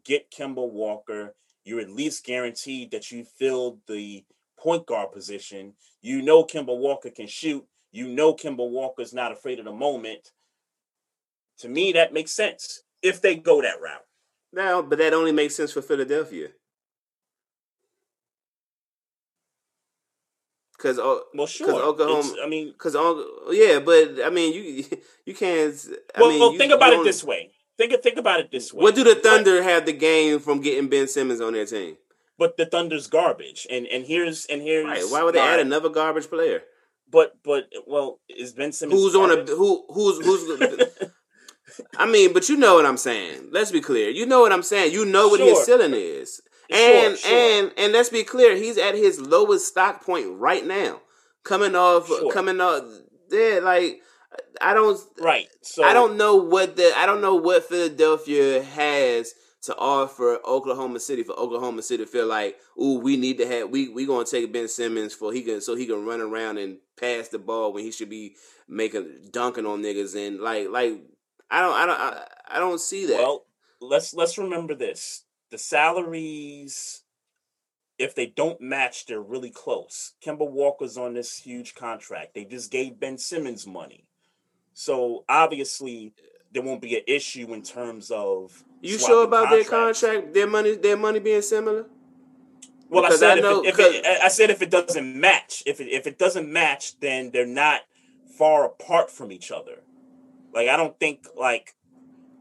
get 0.05 0.31
Kemba 0.31 0.71
Walker, 0.71 1.35
you're 1.63 1.81
at 1.81 1.89
least 1.89 2.25
guaranteed 2.25 2.91
that 2.91 3.11
you 3.11 3.25
filled 3.37 3.79
the 3.87 4.23
point 4.57 4.85
guard 4.85 5.11
position. 5.11 5.73
You 6.01 6.21
know 6.21 6.43
Kemba 6.43 6.77
Walker 6.77 7.09
can 7.09 7.27
shoot. 7.27 7.65
You 7.91 8.07
know 8.07 8.33
Kemba 8.33 8.69
Walker's 8.69 9.13
not 9.13 9.31
afraid 9.31 9.59
of 9.59 9.65
the 9.65 9.73
moment. 9.73 10.31
To 11.59 11.69
me, 11.69 11.91
that 11.93 12.13
makes 12.13 12.31
sense 12.31 12.83
if 13.01 13.21
they 13.21 13.35
go 13.35 13.61
that 13.61 13.81
route. 13.81 14.05
Now, 14.53 14.81
but 14.81 14.99
that 14.99 15.13
only 15.13 15.31
makes 15.31 15.55
sense 15.55 15.71
for 15.71 15.81
Philadelphia. 15.81 16.49
Because 20.77 20.97
well, 20.97 21.47
sure. 21.47 21.73
Oklahoma. 21.73 22.19
It's, 22.19 22.35
I 22.43 22.47
mean, 22.47 22.71
because 22.71 22.95
yeah, 23.51 23.79
but 23.79 24.23
I 24.23 24.29
mean, 24.29 24.53
you 24.53 24.85
you 25.25 25.33
can't. 25.33 25.73
I 26.15 26.21
well, 26.21 26.29
mean, 26.29 26.39
well 26.39 26.51
you, 26.53 26.57
think 26.59 26.73
about 26.73 26.93
it 26.93 27.03
this 27.03 27.23
way. 27.23 27.51
Think 27.77 28.01
think 28.03 28.17
about 28.17 28.39
it 28.39 28.51
this 28.51 28.73
way. 28.73 28.83
What 28.83 28.95
do 28.95 29.03
the 29.03 29.15
Thunder 29.15 29.63
have 29.63 29.85
the 29.85 29.93
game 29.93 30.39
from 30.39 30.61
getting 30.61 30.87
Ben 30.87 31.07
Simmons 31.07 31.41
on 31.41 31.53
their 31.53 31.65
team? 31.65 31.97
But 32.37 32.57
the 32.57 32.67
Thunder's 32.67 33.07
garbage, 33.07 33.65
and 33.69 33.87
and 33.87 34.05
here's 34.05 34.45
and 34.45 34.61
here's 34.61 34.85
right. 34.85 35.03
Why 35.09 35.23
would 35.23 35.33
they 35.33 35.39
add 35.39 35.59
another 35.59 35.89
garbage 35.89 36.29
player? 36.29 36.61
But 37.09 37.37
but 37.43 37.69
well, 37.87 38.19
is 38.29 38.53
Ben 38.53 38.71
Simmons 38.71 39.01
who's 39.01 39.13
garbage? 39.13 39.49
on 39.49 39.55
a 39.55 39.57
who 39.57 39.83
who's 39.89 40.23
who's? 40.23 40.83
I 41.97 42.05
mean, 42.05 42.33
but 42.33 42.49
you 42.49 42.57
know 42.57 42.75
what 42.75 42.85
I'm 42.85 42.97
saying. 42.97 43.49
Let's 43.51 43.71
be 43.71 43.81
clear. 43.81 44.09
You 44.09 44.25
know 44.25 44.41
what 44.41 44.51
I'm 44.51 44.63
saying. 44.63 44.93
You 44.93 45.05
know 45.05 45.27
what 45.27 45.39
sure. 45.39 45.49
his 45.49 45.65
ceiling 45.65 45.93
is. 45.93 46.41
And 46.69 47.17
sure, 47.17 47.29
sure. 47.29 47.37
and 47.37 47.71
and 47.77 47.93
let's 47.93 48.09
be 48.09 48.23
clear, 48.23 48.55
he's 48.55 48.77
at 48.77 48.95
his 48.95 49.19
lowest 49.19 49.67
stock 49.67 50.05
point 50.05 50.27
right 50.31 50.65
now. 50.65 51.01
Coming 51.43 51.75
off 51.75 52.07
sure. 52.07 52.31
coming 52.31 52.59
off 52.59 52.83
there, 53.29 53.61
like 53.61 54.01
I 54.59 54.73
don't 54.73 54.99
right. 55.19 55.47
So 55.61 55.83
I 55.83 55.93
don't 55.93 56.17
know 56.17 56.35
what 56.35 56.75
the 56.75 56.91
I 56.97 57.05
don't 57.05 57.21
know 57.21 57.35
what 57.35 57.63
Philadelphia 57.63 58.63
has 58.63 59.33
to 59.63 59.75
offer 59.77 60.39
Oklahoma 60.45 60.99
City 60.99 61.23
for 61.23 61.33
Oklahoma 61.33 61.81
City 61.81 62.03
to 62.03 62.09
feel 62.09 62.27
like, 62.27 62.57
ooh, 62.81 62.99
we 62.99 63.17
need 63.17 63.37
to 63.37 63.47
have 63.47 63.69
we 63.69 63.89
we 63.89 64.05
gonna 64.05 64.25
take 64.25 64.51
Ben 64.51 64.67
Simmons 64.67 65.13
for 65.13 65.31
he 65.31 65.41
can 65.41 65.61
so 65.61 65.75
he 65.75 65.85
can 65.85 66.05
run 66.05 66.21
around 66.21 66.57
and 66.57 66.77
pass 66.99 67.29
the 67.29 67.39
ball 67.39 67.73
when 67.73 67.83
he 67.83 67.91
should 67.91 68.09
be 68.09 68.35
making 68.67 69.29
dunking 69.31 69.65
on 69.65 69.81
niggas 69.81 70.15
and 70.15 70.39
like 70.39 70.69
like 70.69 70.99
I 71.49 71.61
don't 71.61 71.73
I 71.73 71.85
don't 71.85 71.99
I, 71.99 72.27
I 72.49 72.59
don't 72.59 72.79
see 72.79 73.05
that. 73.07 73.17
Well, 73.17 73.45
let's 73.81 74.13
let's 74.13 74.37
remember 74.37 74.75
this 74.75 75.23
the 75.49 75.57
salaries, 75.57 77.03
if 77.97 78.13
they 78.15 78.27
don't 78.27 78.61
match, 78.61 79.05
they're 79.05 79.21
really 79.21 79.49
close. 79.49 80.13
Kemba 80.23 80.49
Walker's 80.49 80.97
on 80.97 81.13
this 81.13 81.37
huge 81.37 81.73
contract. 81.75 82.33
They 82.35 82.45
just 82.45 82.71
gave 82.71 82.99
Ben 82.99 83.17
Simmons 83.17 83.65
money. 83.65 84.05
So 84.73 85.23
obviously 85.27 86.13
there 86.51 86.61
won't 86.61 86.81
be 86.81 86.95
an 86.95 87.03
issue 87.07 87.53
in 87.53 87.63
terms 87.63 88.11
of 88.11 88.63
You 88.81 88.99
sure 88.99 89.23
about 89.25 89.47
contracts. 89.47 89.69
their 89.69 89.79
contract, 89.79 90.33
their 90.33 90.47
money 90.47 90.75
their 90.75 90.97
money 90.97 91.19
being 91.19 91.41
similar? 91.41 91.85
Well, 92.89 93.05
I 93.05 93.15
said 93.15 93.39
I, 93.39 93.41
know, 93.41 93.63
if, 93.65 93.77
it, 93.79 93.95
if 93.95 94.05
it, 94.05 94.21
I 94.23 94.27
said 94.29 94.49
if 94.49 94.61
it 94.61 94.69
doesn't 94.69 95.19
match, 95.19 95.63
if 95.65 95.81
it, 95.81 95.89
if 95.89 96.07
it 96.07 96.17
doesn't 96.17 96.49
match, 96.49 96.97
then 96.99 97.31
they're 97.31 97.45
not 97.45 97.81
far 98.37 98.65
apart 98.65 99.11
from 99.11 99.31
each 99.31 99.51
other. 99.51 99.79
Like 100.57 100.69
I 100.69 100.75
don't 100.75 100.99
think 100.99 101.27
like 101.37 101.75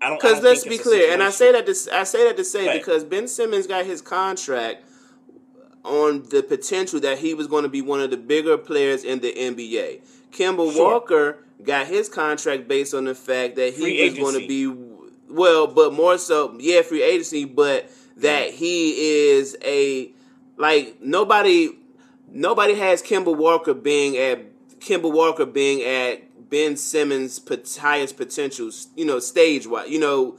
I 0.01 0.09
don't. 0.09 0.19
Because 0.19 0.43
let's 0.43 0.65
be 0.65 0.79
clear, 0.79 1.13
and 1.13 1.23
I 1.23 1.29
say 1.29 1.53
that 1.53 1.67
to, 1.67 1.95
I 1.95 2.05
say 2.05 2.27
that 2.27 2.39
to 2.39 2.45
say 2.45 2.67
right. 2.67 2.79
because 2.81 3.05
Ben 3.05 3.29
Simmons 3.29 3.67
got 3.67 3.85
his 3.85 4.01
contract 4.01 4.83
on 5.85 6.23
the 6.31 6.43
potential 6.43 6.99
that 7.01 7.19
he 7.19 7.35
was 7.35 7.47
going 7.47 7.65
to 7.65 7.69
be 7.69 7.83
one 7.83 8.01
of 8.01 8.11
the 8.11 8.17
bigger 8.17 8.57
players 8.57 9.05
in 9.05 9.21
the 9.21 9.35
NBA. 9.35 10.01
Kemba 10.31 10.73
sure. 10.73 10.83
Walker 10.83 11.39
got 11.63 11.89
his 11.89 12.09
contract 12.09 12.67
based 12.67 12.95
on 12.95 13.05
the 13.05 13.15
fact 13.15 13.57
that 13.57 13.75
he 13.75 13.83
free 13.83 14.03
was 14.03 14.13
agency. 14.13 14.21
going 14.23 14.41
to 14.41 14.49
be 14.49 14.97
well, 15.29 15.67
but 15.67 15.93
more 15.93 16.17
so, 16.17 16.57
yeah, 16.59 16.81
free 16.81 17.03
agency, 17.03 17.45
but 17.45 17.91
that 18.17 18.51
he 18.51 19.29
is 19.29 19.59
a 19.63 20.11
like 20.57 21.03
nobody 21.03 21.69
nobody 22.31 22.77
has 22.77 23.03
Kemba 23.03 23.37
Walker 23.37 23.75
being 23.75 24.17
at 24.17 24.41
Kemba 24.79 25.13
Walker 25.13 25.45
being 25.45 25.83
at 25.83 26.26
Ben 26.49 26.77
Simmons' 26.77 27.41
highest 27.77 28.17
potential, 28.17 28.71
you 28.95 29.05
know, 29.05 29.19
stage 29.19 29.67
wise, 29.67 29.89
you 29.89 29.99
know, 29.99 30.39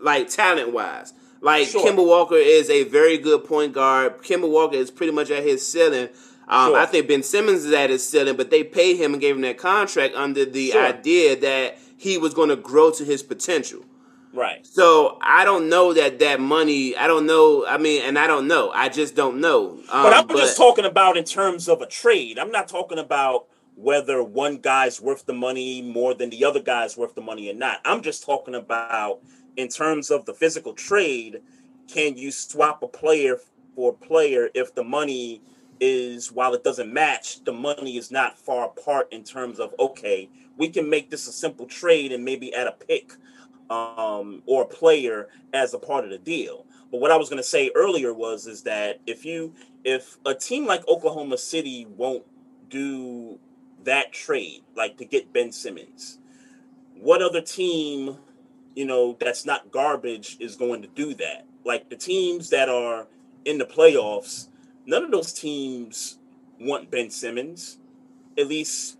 like 0.00 0.28
talent 0.28 0.72
wise. 0.72 1.12
Like 1.40 1.66
sure. 1.66 1.84
Kemba 1.84 2.06
Walker 2.06 2.36
is 2.36 2.70
a 2.70 2.84
very 2.84 3.18
good 3.18 3.44
point 3.44 3.72
guard. 3.72 4.22
Kemba 4.22 4.48
Walker 4.48 4.76
is 4.76 4.90
pretty 4.90 5.12
much 5.12 5.30
at 5.30 5.42
his 5.42 5.66
ceiling. 5.66 6.08
Um, 6.48 6.70
sure. 6.70 6.78
I 6.78 6.86
think 6.86 7.08
Ben 7.08 7.22
Simmons 7.22 7.64
is 7.64 7.72
at 7.72 7.90
his 7.90 8.08
ceiling, 8.08 8.36
but 8.36 8.50
they 8.50 8.62
paid 8.62 8.96
him 8.96 9.12
and 9.12 9.20
gave 9.20 9.34
him 9.34 9.42
that 9.42 9.58
contract 9.58 10.14
under 10.14 10.44
the 10.44 10.70
sure. 10.70 10.86
idea 10.86 11.36
that 11.40 11.78
he 11.96 12.18
was 12.18 12.32
going 12.34 12.48
to 12.48 12.56
grow 12.56 12.90
to 12.92 13.04
his 13.04 13.22
potential. 13.22 13.84
Right. 14.32 14.66
So 14.66 15.18
I 15.20 15.44
don't 15.44 15.68
know 15.68 15.92
that 15.92 16.18
that 16.20 16.40
money. 16.40 16.96
I 16.96 17.06
don't 17.06 17.26
know. 17.26 17.66
I 17.66 17.76
mean, 17.76 18.02
and 18.02 18.18
I 18.18 18.26
don't 18.26 18.48
know. 18.48 18.70
I 18.70 18.88
just 18.88 19.14
don't 19.14 19.40
know. 19.40 19.72
Um, 19.90 20.02
but 20.02 20.12
I'm 20.14 20.26
but, 20.26 20.38
just 20.38 20.56
talking 20.56 20.84
about 20.84 21.16
in 21.16 21.24
terms 21.24 21.68
of 21.68 21.82
a 21.82 21.86
trade. 21.86 22.38
I'm 22.38 22.50
not 22.50 22.68
talking 22.68 22.98
about 22.98 23.46
whether 23.76 24.22
one 24.22 24.58
guy's 24.58 25.00
worth 25.00 25.26
the 25.26 25.32
money 25.32 25.82
more 25.82 26.14
than 26.14 26.30
the 26.30 26.44
other 26.44 26.60
guy's 26.60 26.96
worth 26.96 27.14
the 27.14 27.20
money 27.20 27.50
or 27.50 27.54
not. 27.54 27.80
I'm 27.84 28.02
just 28.02 28.24
talking 28.24 28.54
about 28.54 29.20
in 29.56 29.68
terms 29.68 30.10
of 30.10 30.24
the 30.24 30.34
physical 30.34 30.72
trade, 30.72 31.40
can 31.88 32.16
you 32.16 32.30
swap 32.30 32.82
a 32.82 32.88
player 32.88 33.38
for 33.74 33.90
a 33.90 34.06
player 34.06 34.50
if 34.54 34.74
the 34.74 34.84
money 34.84 35.42
is 35.80 36.30
while 36.30 36.54
it 36.54 36.62
doesn't 36.62 36.92
match, 36.92 37.42
the 37.44 37.52
money 37.52 37.96
is 37.96 38.10
not 38.10 38.38
far 38.38 38.66
apart 38.66 39.12
in 39.12 39.24
terms 39.24 39.58
of 39.58 39.74
okay, 39.80 40.28
we 40.56 40.68
can 40.68 40.88
make 40.88 41.10
this 41.10 41.26
a 41.26 41.32
simple 41.32 41.66
trade 41.66 42.12
and 42.12 42.24
maybe 42.24 42.54
add 42.54 42.66
a 42.66 42.72
pick 42.72 43.12
um, 43.68 44.42
or 44.46 44.62
a 44.62 44.66
player 44.66 45.28
as 45.52 45.74
a 45.74 45.78
part 45.78 46.04
of 46.04 46.10
the 46.10 46.18
deal. 46.18 46.66
But 46.90 47.00
what 47.00 47.10
I 47.10 47.16
was 47.16 47.30
going 47.30 47.42
to 47.42 47.48
say 47.48 47.70
earlier 47.74 48.12
was 48.12 48.46
is 48.46 48.62
that 48.62 49.00
if 49.06 49.24
you 49.24 49.54
if 49.82 50.18
a 50.24 50.34
team 50.34 50.66
like 50.66 50.86
Oklahoma 50.86 51.38
City 51.38 51.86
won't 51.86 52.24
do 52.68 53.38
that 53.84 54.12
trade, 54.12 54.62
like 54.76 54.96
to 54.98 55.04
get 55.04 55.32
Ben 55.32 55.52
Simmons. 55.52 56.18
What 57.00 57.22
other 57.22 57.40
team, 57.40 58.16
you 58.74 58.84
know, 58.84 59.16
that's 59.20 59.44
not 59.44 59.70
garbage 59.72 60.36
is 60.40 60.56
going 60.56 60.82
to 60.82 60.88
do 60.88 61.14
that? 61.14 61.46
Like 61.64 61.88
the 61.88 61.96
teams 61.96 62.50
that 62.50 62.68
are 62.68 63.06
in 63.44 63.58
the 63.58 63.64
playoffs, 63.64 64.48
none 64.86 65.04
of 65.04 65.10
those 65.10 65.32
teams 65.32 66.18
want 66.60 66.90
Ben 66.90 67.10
Simmons. 67.10 67.78
At 68.38 68.48
least 68.48 68.98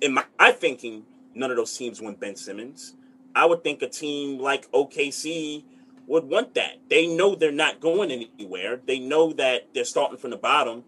in 0.00 0.14
my, 0.14 0.52
thinking, 0.52 1.04
none 1.34 1.50
of 1.50 1.56
those 1.56 1.76
teams 1.76 2.00
want 2.00 2.20
Ben 2.20 2.36
Simmons. 2.36 2.94
I 3.34 3.46
would 3.46 3.62
think 3.62 3.82
a 3.82 3.88
team 3.88 4.38
like 4.38 4.70
OKC 4.72 5.64
would 6.06 6.24
want 6.24 6.54
that. 6.54 6.78
They 6.88 7.06
know 7.06 7.34
they're 7.34 7.52
not 7.52 7.80
going 7.80 8.10
anywhere. 8.10 8.80
They 8.84 8.98
know 8.98 9.32
that 9.34 9.68
they're 9.74 9.84
starting 9.84 10.18
from 10.18 10.30
the 10.30 10.36
bottom 10.36 10.84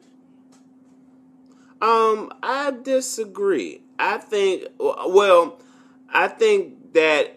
um, 1.82 2.32
I 2.42 2.72
disagree. 2.82 3.82
I 3.98 4.18
think 4.18 4.68
well, 4.78 5.58
I 6.08 6.28
think 6.28 6.94
that 6.94 7.36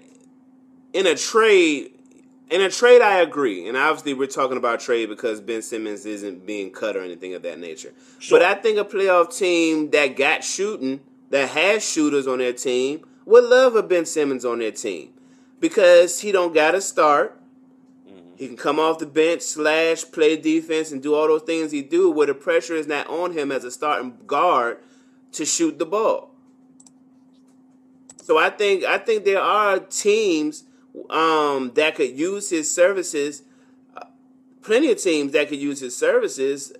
in 0.94 1.08
a 1.08 1.16
trade 1.16 1.92
in 2.50 2.62
a 2.62 2.70
trade 2.70 3.02
I 3.02 3.22
agree. 3.22 3.68
And 3.68 3.76
obviously 3.76 4.14
we're 4.14 4.28
talking 4.28 4.58
about 4.58 4.80
trade 4.80 5.10
because 5.10 5.42
Ben 5.42 5.64
Simmons 5.64 6.06
isn't 6.06 6.46
being 6.46 6.72
cut 6.72 6.96
or 6.96 7.02
anything 7.02 7.34
of 7.34 7.42
that 7.42 7.60
nature. 7.60 7.92
Sure. 8.20 8.40
But 8.40 8.46
I 8.46 8.54
think 8.54 8.78
a 8.78 8.86
playoff 8.86 9.36
team 9.36 9.90
that 9.90 10.16
got 10.16 10.44
shooting, 10.44 11.02
that 11.32 11.50
has 11.50 11.84
shooters 11.84 12.28
on 12.28 12.38
their 12.38 12.54
team, 12.54 13.04
would 13.26 13.46
love 13.46 13.76
a 13.76 13.82
Ben 13.82 14.06
Simmons 14.06 14.46
on 14.46 14.60
their 14.60 14.72
team. 14.72 15.10
Because 15.60 16.20
he 16.20 16.32
don't 16.32 16.54
gotta 16.54 16.82
start. 16.82 17.40
He 18.36 18.48
can 18.48 18.58
come 18.58 18.80
off 18.80 19.00
the 19.00 19.06
bench, 19.06 19.42
slash, 19.42 20.04
play 20.12 20.36
defense, 20.36 20.92
and 20.92 21.02
do 21.02 21.16
all 21.16 21.28
those 21.28 21.44
things 21.44 21.72
he 21.72 21.82
do 21.82 22.12
where 22.12 22.28
the 22.28 22.34
pressure 22.34 22.76
is 22.76 22.88
not 22.88 23.08
on 23.08 23.32
him 23.32 23.52
as 23.52 23.64
a 23.64 23.72
starting 23.72 24.18
guard 24.28 24.80
to 25.34 25.46
shoot 25.46 25.80
the 25.80 25.86
ball. 25.86 26.32
So 28.24 28.38
I 28.38 28.50
think 28.50 28.84
I 28.84 28.98
think 28.98 29.24
there 29.24 29.42
are 29.42 29.80
teams 29.80 30.64
um, 31.10 31.72
that 31.76 31.96
could 31.96 32.18
use 32.18 32.50
his 32.50 32.74
services. 32.74 33.44
Uh, 33.96 34.06
plenty 34.62 34.92
of 34.92 35.02
teams 35.02 35.32
that 35.34 35.48
could 35.48 35.60
use 35.60 35.80
his 35.80 35.96
services, 35.96 36.74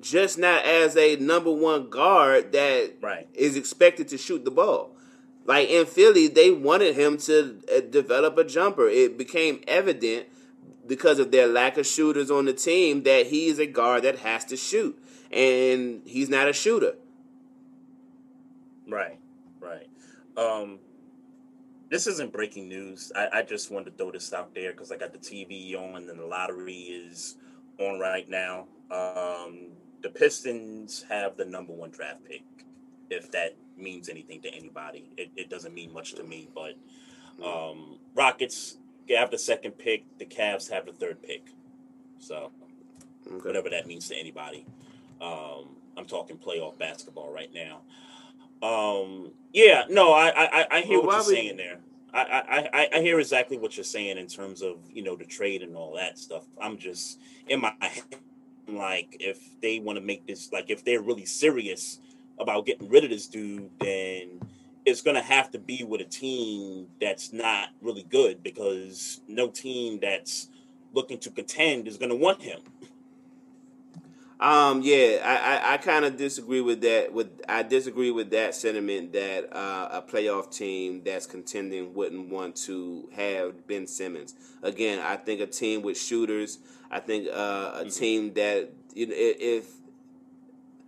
just 0.00 0.38
not 0.38 0.64
as 0.64 0.96
a 0.96 1.16
number 1.16 1.52
one 1.52 1.90
guard 1.90 2.52
that 2.52 2.94
right. 3.00 3.28
is 3.34 3.56
expected 3.56 4.08
to 4.08 4.18
shoot 4.18 4.44
the 4.44 4.50
ball. 4.50 4.96
Like 5.44 5.68
in 5.68 5.86
Philly, 5.86 6.28
they 6.28 6.50
wanted 6.50 6.94
him 6.96 7.18
to 7.18 7.60
uh, 7.74 7.80
develop 7.80 8.38
a 8.38 8.44
jumper. 8.44 8.88
It 8.88 9.18
became 9.18 9.60
evident 9.68 10.26
because 10.90 11.20
of 11.20 11.30
their 11.30 11.46
lack 11.46 11.78
of 11.78 11.86
shooters 11.86 12.32
on 12.32 12.46
the 12.46 12.52
team 12.52 13.04
that 13.04 13.28
he 13.28 13.46
is 13.46 13.60
a 13.60 13.66
guard 13.66 14.02
that 14.02 14.18
has 14.18 14.44
to 14.44 14.56
shoot, 14.56 15.00
and 15.30 16.02
he's 16.04 16.28
not 16.28 16.48
a 16.48 16.52
shooter. 16.52 16.96
Right, 18.88 19.20
right. 19.60 19.86
Um, 20.36 20.80
this 21.90 22.08
isn't 22.08 22.32
breaking 22.32 22.68
news. 22.68 23.12
I, 23.14 23.28
I 23.34 23.42
just 23.42 23.70
wanted 23.70 23.96
to 23.96 23.96
throw 23.96 24.10
this 24.10 24.32
out 24.32 24.52
there 24.52 24.72
because 24.72 24.90
I 24.90 24.96
got 24.96 25.12
the 25.12 25.20
TV 25.20 25.76
on 25.76 26.08
and 26.08 26.18
the 26.18 26.26
lottery 26.26 26.74
is 26.74 27.36
on 27.78 28.00
right 28.00 28.28
now. 28.28 28.66
Um, 28.90 29.68
the 30.02 30.10
Pistons 30.10 31.04
have 31.08 31.36
the 31.36 31.44
number 31.44 31.72
one 31.72 31.90
draft 31.90 32.24
pick. 32.24 32.42
If 33.10 33.30
that 33.30 33.54
means 33.76 34.08
anything 34.08 34.42
to 34.42 34.52
anybody, 34.52 35.04
it, 35.16 35.30
it 35.36 35.50
doesn't 35.50 35.72
mean 35.72 35.92
much 35.92 36.14
to 36.14 36.24
me. 36.24 36.48
But 36.52 36.74
um, 37.46 38.00
Rockets 38.16 38.78
have 39.08 39.30
the 39.30 39.38
second 39.38 39.72
pick. 39.72 40.04
The 40.18 40.26
Cavs 40.26 40.70
have 40.70 40.86
the 40.86 40.92
third 40.92 41.22
pick. 41.22 41.46
So 42.18 42.50
Okay. 43.26 43.48
whatever 43.48 43.70
that 43.70 43.86
means 43.86 44.08
to 44.08 44.16
anybody. 44.16 44.64
Um, 45.20 45.76
I'm 45.96 46.06
talking 46.06 46.36
playoff 46.38 46.78
basketball 46.78 47.32
right 47.32 47.50
now. 47.52 47.82
Um, 48.66 49.32
yeah, 49.52 49.84
no, 49.88 50.12
I 50.12 50.28
I, 50.30 50.66
I 50.70 50.80
hear 50.82 50.98
Well, 50.98 51.06
what 51.06 51.12
you're 51.12 51.24
would- 51.24 51.34
saying 51.36 51.56
there. 51.56 51.78
I, 52.12 52.22
I, 52.22 52.68
I, 52.82 52.88
I 52.96 53.00
hear 53.02 53.20
exactly 53.20 53.56
what 53.56 53.76
you're 53.76 53.84
saying 53.84 54.18
in 54.18 54.26
terms 54.26 54.62
of 54.62 54.78
you 54.92 55.02
know 55.02 55.14
the 55.14 55.24
trade 55.24 55.62
and 55.62 55.76
all 55.76 55.94
that 55.94 56.18
stuff. 56.18 56.42
I'm 56.60 56.76
just 56.76 57.20
in 57.48 57.60
my 57.60 57.72
head, 57.80 58.02
like 58.66 59.16
if 59.20 59.38
they 59.60 59.78
want 59.78 59.96
to 59.96 60.04
make 60.04 60.26
this 60.26 60.50
like 60.52 60.70
if 60.70 60.84
they're 60.84 61.02
really 61.02 61.24
serious 61.24 62.00
about 62.40 62.66
getting 62.66 62.88
rid 62.88 63.04
of 63.04 63.10
this 63.10 63.28
dude, 63.28 63.70
then 63.78 64.40
it's 64.86 65.02
gonna 65.02 65.22
have 65.22 65.50
to 65.52 65.58
be 65.58 65.84
with 65.84 66.00
a 66.00 66.04
team 66.04 66.88
that's 67.00 67.32
not 67.32 67.68
really 67.82 68.02
good 68.04 68.42
because 68.42 69.20
no 69.28 69.48
team 69.48 69.98
that's 70.00 70.48
looking 70.92 71.18
to 71.18 71.30
contend 71.30 71.86
is 71.86 71.96
gonna 71.98 72.16
want 72.16 72.42
him. 72.42 72.60
Um, 74.40 74.80
yeah, 74.82 75.18
I, 75.22 75.36
I, 75.36 75.74
I 75.74 75.76
kind 75.76 76.06
of 76.06 76.16
disagree 76.16 76.62
with 76.62 76.80
that. 76.80 77.12
With 77.12 77.28
I 77.46 77.62
disagree 77.62 78.10
with 78.10 78.30
that 78.30 78.54
sentiment 78.54 79.12
that 79.12 79.54
uh, 79.54 79.88
a 79.92 80.02
playoff 80.02 80.50
team 80.56 81.02
that's 81.04 81.26
contending 81.26 81.92
wouldn't 81.92 82.30
want 82.30 82.56
to 82.64 83.06
have 83.14 83.66
Ben 83.66 83.86
Simmons. 83.86 84.34
Again, 84.62 84.98
I 84.98 85.16
think 85.16 85.42
a 85.42 85.46
team 85.46 85.82
with 85.82 85.98
shooters. 85.98 86.58
I 86.90 87.00
think 87.00 87.28
uh, 87.30 87.72
Mm-hmm. 87.72 87.86
a 87.86 87.90
team 87.90 88.32
that 88.34 88.70
you 88.94 89.06
know, 89.08 89.14
if 89.16 89.66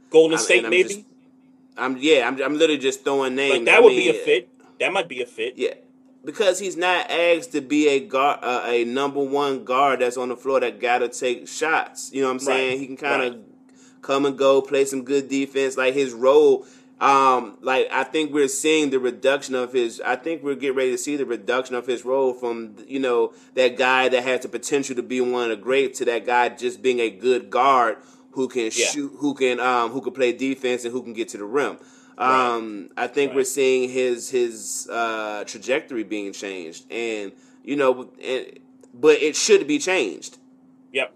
Golden 0.09 0.39
State, 0.39 0.65
I'm 0.65 0.71
maybe. 0.71 0.89
just- 0.95 1.07
I'm 1.77 1.97
yeah, 1.99 2.27
I'm, 2.27 2.41
I'm 2.43 2.55
literally 2.55 2.81
just 2.81 3.05
throwing 3.05 3.35
names. 3.35 3.55
like 3.55 3.65
that 3.67 3.79
I 3.79 3.81
would 3.81 3.91
be 3.91 4.09
a 4.09 4.15
fit. 4.15 4.49
That 4.81 4.93
might 4.93 5.09
be 5.09 5.23
a 5.23 5.27
fit. 5.27 5.55
Yeah, 5.57 5.75
because 6.25 6.59
he's 6.59 6.77
not 6.77 7.11
asked 7.11 7.53
to 7.53 7.61
be 7.61 7.89
a 7.89 8.01
guard, 8.01 8.41
uh, 8.43 8.63
a 8.67 8.85
number 8.85 9.21
one 9.21 9.65
guard 9.65 10.01
that's 10.01 10.17
on 10.17 10.29
the 10.29 10.37
floor 10.37 10.61
that 10.61 10.81
got 10.81 10.99
to 10.99 11.09
take 11.09 11.49
shots. 11.49 12.13
You 12.13 12.23
know 12.23 12.29
what 12.29 12.35
I'm 12.35 12.39
saying? 12.41 12.71
Right, 12.73 12.81
He 12.81 12.87
can 12.87 12.97
kind 12.97 13.23
of 13.23 13.35
right. 13.35 13.45
come 14.03 14.27
and 14.27 14.37
go, 14.37 14.61
play 14.63 14.85
some 14.85 15.05
good 15.05 15.29
defense. 15.29 15.77
Like 15.77 15.95
his 15.95 16.13
role, 16.13 16.67
um, 17.01 17.59
like 17.61 17.89
I 17.91 18.05
think 18.05 18.33
we're 18.33 18.49
seeing 18.49 18.91
the 18.91 19.01
reduction 19.01 19.55
of 19.55 19.73
his. 19.73 20.01
I 20.05 20.17
think 20.17 20.43
we're 20.43 20.55
getting 20.55 20.77
ready 20.77 20.93
to 20.93 20.99
see 20.99 21.17
the 21.17 21.27
reduction 21.27 21.75
of 21.75 21.87
his 21.87 22.05
role 22.05 22.33
from 22.35 22.77
you 22.87 23.01
know 23.01 23.33
that 23.55 23.77
guy 23.77 24.09
that 24.09 24.23
has 24.23 24.41
the 24.41 24.49
potential 24.49 24.95
to 24.97 25.03
be 25.03 25.21
one 25.21 25.51
of 25.51 25.51
the 25.51 25.57
great 25.57 25.95
to 25.95 26.05
that 26.05 26.27
guy 26.27 26.49
just 26.51 26.83
being 26.83 27.01
a 27.01 27.11
good 27.11 27.51
guard 27.51 27.97
who 28.33 28.49
can 28.49 28.65
Yeah. 28.65 28.71
shoot, 28.71 29.13
who 29.17 29.35
can 29.35 29.61
um, 29.61 29.91
who 29.91 30.01
can 30.01 30.13
play 30.13 30.33
defense 30.33 30.85
and 30.85 30.93
who 30.93 31.03
can 31.03 31.13
get 31.13 31.29
to 31.31 31.39
the 31.39 31.45
rim. 31.45 31.79
Right. 32.19 32.55
Um, 32.55 32.91
I 32.97 33.07
think 33.07 33.31
Right. 33.31 33.37
we're 33.37 33.45
seeing 33.45 33.89
his 33.89 34.31
his 34.31 34.89
uh, 34.91 35.45
trajectory 35.47 36.03
being 36.05 36.33
changed, 36.33 36.91
and 36.91 37.33
you 37.65 37.77
know, 37.77 38.11
and, 38.23 38.59
but 38.95 39.23
it 39.23 39.35
should 39.37 39.67
be 39.67 39.79
changed 39.79 40.37
Yep. 40.93 41.15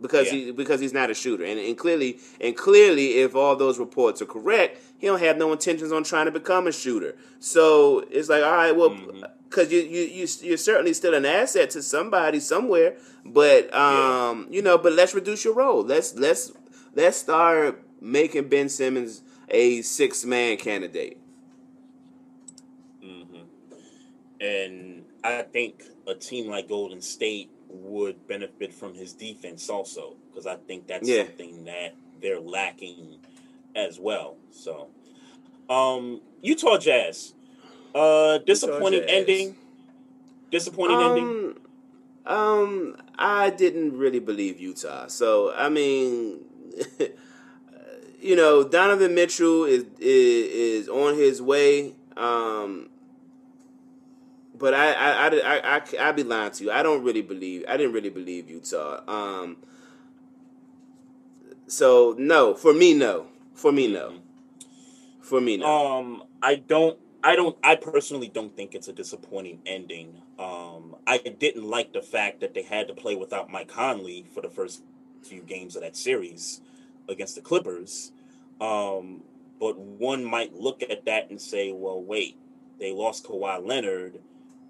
because 0.00 0.26
Yeah. 0.28 0.32
he 0.46 0.50
because 0.52 0.80
he's 0.80 0.92
not 0.94 1.10
a 1.10 1.14
shooter, 1.14 1.44
and, 1.44 1.58
and 1.60 1.76
clearly 1.76 2.18
and 2.40 2.56
clearly, 2.56 3.14
if 3.18 3.34
all 3.36 3.54
those 3.56 3.78
reports 3.78 4.22
are 4.22 4.26
correct, 4.26 4.80
he 4.98 5.06
don't 5.06 5.20
have 5.20 5.36
no 5.36 5.52
intentions 5.52 5.92
on 5.92 6.04
trying 6.04 6.24
to 6.26 6.32
become 6.32 6.66
a 6.66 6.72
shooter. 6.72 7.16
So 7.38 8.04
it's 8.10 8.28
like, 8.28 8.42
all 8.42 8.52
right, 8.52 8.74
well, 8.74 8.90
Mm-hmm. 8.90 9.24
Because 9.48 9.72
you 9.72 9.80
you 9.80 10.02
you 10.02 10.26
you're 10.42 10.56
certainly 10.56 10.92
still 10.94 11.14
an 11.14 11.24
asset 11.24 11.70
to 11.70 11.82
somebody 11.82 12.40
somewhere, 12.40 12.96
but 13.24 13.72
um, 13.74 14.46
you 14.50 14.62
know, 14.62 14.78
but 14.78 14.92
let's 14.92 15.14
reduce 15.14 15.44
your 15.44 15.54
role. 15.54 15.82
Let's 15.82 16.14
let's 16.14 16.52
let's 16.94 17.16
start 17.16 17.82
making 18.00 18.48
Ben 18.48 18.68
Simmons 18.68 19.22
a 19.48 19.82
six 19.82 20.24
man 20.24 20.56
candidate. 20.56 21.18
And 24.40 25.04
I 25.22 25.42
think 25.42 25.84
a 26.06 26.14
team 26.14 26.48
like 26.50 26.68
Golden 26.68 27.00
State 27.00 27.50
would 27.68 28.26
benefit 28.28 28.74
from 28.74 28.94
his 28.94 29.12
defense 29.12 29.68
also, 29.70 30.16
because 30.30 30.46
I 30.46 30.56
think 30.56 30.86
that's 30.86 31.08
Yeah. 31.08 31.24
something 31.24 31.64
that 31.64 31.94
they're 32.20 32.40
lacking 32.40 33.18
as 33.74 33.98
well. 33.98 34.36
So, 34.50 34.88
um, 35.70 36.20
Utah 36.42 36.78
Jazz, 36.78 37.33
uh, 37.94 38.38
disappointing 38.38 39.04
ending. 39.08 39.56
Disappointing 40.50 41.00
ending. 41.00 41.24
Um, 41.24 41.56
um, 42.26 42.96
I 43.18 43.50
didn't 43.50 43.98
really 43.98 44.20
believe 44.20 44.60
Utah. 44.60 45.06
So 45.08 45.52
I 45.54 45.68
mean, 45.68 46.40
you 48.20 48.36
know, 48.36 48.64
Donovan 48.64 49.14
Mitchell 49.14 49.64
is 49.64 49.84
is, 49.98 50.84
is 50.84 50.88
on 50.88 51.16
his 51.16 51.42
way. 51.42 51.94
Um, 52.16 52.88
but 54.56 54.72
I 54.74 54.92
I, 54.92 55.10
I, 55.10 55.28
I, 55.28 55.76
I 55.76 56.08
I'd 56.08 56.16
be 56.16 56.22
lying 56.22 56.52
to 56.52 56.64
you. 56.64 56.70
I 56.70 56.82
don't 56.82 57.02
really 57.02 57.22
believe. 57.22 57.64
I 57.68 57.76
didn't 57.76 57.92
really 57.92 58.10
believe 58.10 58.48
Utah. 58.48 59.02
Um. 59.06 59.58
So 61.66 62.14
no, 62.18 62.54
for 62.54 62.72
me, 62.72 62.94
no. 62.94 63.26
For 63.54 63.72
me, 63.72 63.88
no. 63.88 64.14
For 65.20 65.40
me, 65.40 65.58
no. 65.58 65.66
Um, 65.66 66.24
I 66.42 66.56
don't. 66.56 66.98
I 67.24 67.36
don't. 67.36 67.56
I 67.64 67.76
personally 67.76 68.28
don't 68.28 68.54
think 68.54 68.74
it's 68.74 68.88
a 68.88 68.92
disappointing 68.92 69.62
ending. 69.64 70.20
Um, 70.38 70.94
I 71.06 71.16
didn't 71.16 71.64
like 71.64 71.94
the 71.94 72.02
fact 72.02 72.40
that 72.40 72.52
they 72.52 72.62
had 72.62 72.86
to 72.88 72.94
play 72.94 73.14
without 73.14 73.50
Mike 73.50 73.68
Conley 73.68 74.26
for 74.34 74.42
the 74.42 74.50
first 74.50 74.82
few 75.22 75.40
games 75.40 75.74
of 75.74 75.80
that 75.80 75.96
series 75.96 76.60
against 77.08 77.34
the 77.34 77.40
Clippers. 77.40 78.12
Um, 78.60 79.22
but 79.58 79.78
one 79.78 80.22
might 80.22 80.54
look 80.54 80.82
at 80.82 81.06
that 81.06 81.30
and 81.30 81.40
say, 81.40 81.72
"Well, 81.72 82.02
wait, 82.02 82.36
they 82.78 82.92
lost 82.92 83.24
Kawhi 83.24 83.66
Leonard. 83.66 84.20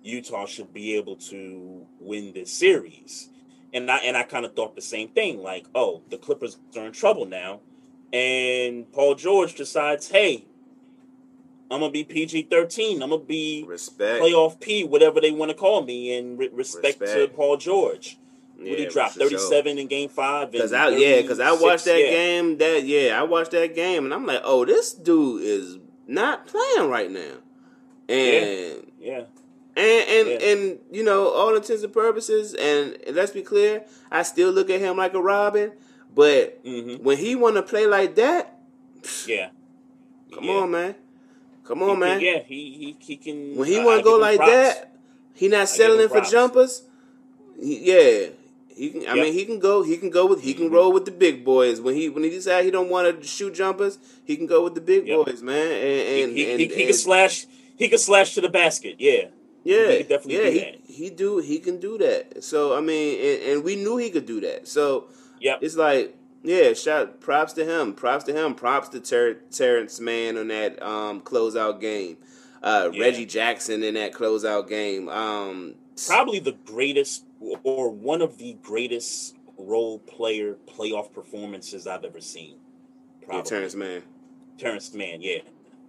Utah 0.04 0.46
should 0.46 0.72
be 0.72 0.94
able 0.94 1.16
to 1.16 1.84
win 1.98 2.32
this 2.34 2.52
series." 2.52 3.30
And 3.72 3.90
I 3.90 3.96
and 3.98 4.16
I 4.16 4.22
kind 4.22 4.46
of 4.46 4.54
thought 4.54 4.76
the 4.76 4.80
same 4.80 5.08
thing. 5.08 5.42
Like, 5.42 5.66
oh, 5.74 6.02
the 6.08 6.18
Clippers 6.18 6.58
are 6.76 6.86
in 6.86 6.92
trouble 6.92 7.26
now, 7.26 7.62
and 8.12 8.92
Paul 8.92 9.16
George 9.16 9.56
decides, 9.56 10.08
"Hey, 10.08 10.44
I'm 11.74 11.80
gonna 11.80 11.90
be 11.92 12.04
PG 12.04 12.42
thirteen. 12.44 13.02
I'm 13.02 13.10
gonna 13.10 13.22
be 13.22 13.64
Respect. 13.66 14.22
playoff 14.22 14.60
P, 14.60 14.84
whatever 14.84 15.20
they 15.20 15.32
want 15.32 15.50
to 15.50 15.56
call 15.56 15.82
me, 15.82 16.16
and 16.16 16.38
re- 16.38 16.48
respect, 16.52 17.00
to 17.00 17.28
Paul 17.28 17.56
George. 17.56 18.16
what 18.56 18.78
he 18.78 18.84
Yeah, 18.84 18.88
dropped 18.88 19.14
37 19.16 19.78
in 19.78 19.88
Game 19.88 20.08
Five. 20.08 20.52
Cause 20.52 20.72
I 20.72 20.88
yeah, 20.90 21.22
cause 21.22 21.40
I 21.40 21.50
watched 21.52 21.86
that 21.86 22.00
yeah. 22.00 22.10
game. 22.10 22.58
That 22.58 22.84
yeah, 22.84 23.18
I 23.20 23.24
watched 23.24 23.50
that 23.50 23.74
game, 23.74 24.04
and 24.04 24.14
I'm 24.14 24.24
like, 24.24 24.40
oh, 24.44 24.64
this 24.64 24.92
dude 24.94 25.42
is 25.42 25.78
not 26.06 26.46
playing 26.46 26.88
right 26.88 27.10
now. 27.10 27.34
And 28.08 28.84
Yeah, 29.00 29.24
and 29.76 30.08
and 30.08 30.28
Yeah. 30.28 30.48
and 30.48 30.78
you 30.92 31.02
know, 31.02 31.28
all 31.30 31.56
intents 31.56 31.82
and 31.82 31.92
purposes, 31.92 32.54
and 32.54 32.96
let's 33.12 33.32
be 33.32 33.42
clear, 33.42 33.84
I 34.12 34.22
still 34.22 34.52
look 34.52 34.70
at 34.70 34.78
him 34.80 34.96
like 34.96 35.14
a 35.14 35.20
Robin. 35.20 35.72
But 36.14 36.64
Mhm. 36.64 37.00
when 37.00 37.18
he 37.18 37.34
want 37.34 37.56
to 37.56 37.62
play 37.62 37.86
like 37.88 38.14
that, 38.14 38.56
yeah. 39.26 39.48
come 40.32 40.44
Yeah. 40.44 40.52
on, 40.52 40.70
man, 40.70 40.94
come 41.64 41.78
He 41.78 41.84
on, 41.84 41.90
can- 41.90 42.00
man. 42.00 42.20
Yeah, 42.20 42.38
he 42.46 42.60
he 42.80 42.96
he 43.00 43.16
can. 43.16 43.56
When 43.56 43.68
he 43.68 43.78
I- 43.80 43.84
want 43.84 43.98
to 44.00 44.04
go 44.04 44.16
like 44.16 44.36
props. 44.36 44.52
that, 44.52 44.96
he 45.34 45.48
not 45.48 45.68
settling 45.68 46.08
for 46.08 46.20
jumpers. 46.20 46.82
He, 47.60 47.90
yeah, 47.92 48.26
he 48.68 48.90
can. 48.90 49.00
I 49.02 49.14
Yep. 49.14 49.24
mean, 49.24 49.32
he 49.32 49.44
can 49.44 49.58
go. 49.58 49.82
He 49.82 49.96
can 49.96 50.10
go 50.10 50.26
with. 50.26 50.42
He 50.42 50.54
can 50.54 50.68
Mhm. 50.70 50.74
roll 50.74 50.92
with 50.92 51.04
the 51.04 51.10
big 51.12 51.44
boys. 51.44 51.80
When 51.80 51.94
he 51.94 52.08
when 52.08 52.24
he 52.24 52.30
decide 52.30 52.64
he 52.64 52.70
don't 52.70 52.90
want 52.90 53.20
to 53.20 53.26
shoot 53.26 53.54
jumpers, 53.54 53.98
he 54.24 54.36
can 54.36 54.46
go 54.46 54.62
with 54.64 54.74
the 54.74 54.80
big 54.80 55.06
Yep. 55.06 55.26
boys, 55.26 55.42
man. 55.42 55.70
And 55.72 56.00
and, 56.30 56.36
he, 56.36 56.44
he, 56.44 56.50
and, 56.52 56.60
he, 56.60 56.66
he 56.66 56.74
and- 56.74 56.86
can 56.90 56.94
slash. 56.94 57.46
He 57.76 57.88
can 57.88 57.98
slash 57.98 58.34
to 58.34 58.40
the 58.40 58.48
basket. 58.48 58.96
Yeah, 59.00 59.26
Yeah, 59.64 59.90
he 59.92 60.02
definitely 60.04 60.34
yeah, 60.36 60.44
do 60.44 60.50
he, 60.52 60.58
that. 60.60 60.76
he 60.86 61.10
do. 61.10 61.38
He 61.38 61.58
can 61.58 61.80
do 61.80 61.98
that. 61.98 62.44
So 62.44 62.76
I 62.76 62.80
mean, 62.80 63.18
and, 63.18 63.42
and 63.50 63.64
we 63.64 63.74
knew 63.74 63.96
he 63.96 64.10
could 64.10 64.26
do 64.26 64.40
that. 64.42 64.68
So 64.68 65.06
Yep. 65.40 65.58
it's 65.62 65.76
like. 65.76 66.14
Yeah, 66.44 66.74
shout 66.74 67.20
props 67.20 67.54
to 67.54 67.64
him. 67.64 67.94
Props 67.94 68.24
to 68.24 68.32
him. 68.34 68.54
Props 68.54 68.88
to 68.90 69.00
Ter- 69.00 69.40
Terance 69.50 69.98
Mann 69.98 70.36
on 70.36 70.48
that 70.48 70.80
um, 70.82 71.22
closeout 71.22 71.80
game. 71.80 72.18
Uh, 72.62 72.90
Yeah. 72.92 73.00
Reggie 73.02 73.26
Jackson 73.26 73.82
in 73.82 73.94
that 73.94 74.12
closeout 74.12 74.68
game. 74.68 75.08
Um, 75.08 75.74
probably 76.06 76.38
the 76.40 76.52
greatest 76.66 77.24
or 77.62 77.90
one 77.90 78.20
of 78.20 78.36
the 78.38 78.58
greatest 78.62 79.34
role 79.56 79.98
player 80.00 80.56
playoff 80.66 81.12
performances 81.14 81.86
I've 81.86 82.04
ever 82.04 82.20
seen. 82.20 82.56
yeah, 83.30 83.40
Terance 83.42 83.74
Mann. 83.74 84.02
Terance 84.58 84.92
Mann. 84.92 85.22
Yeah, 85.22 85.38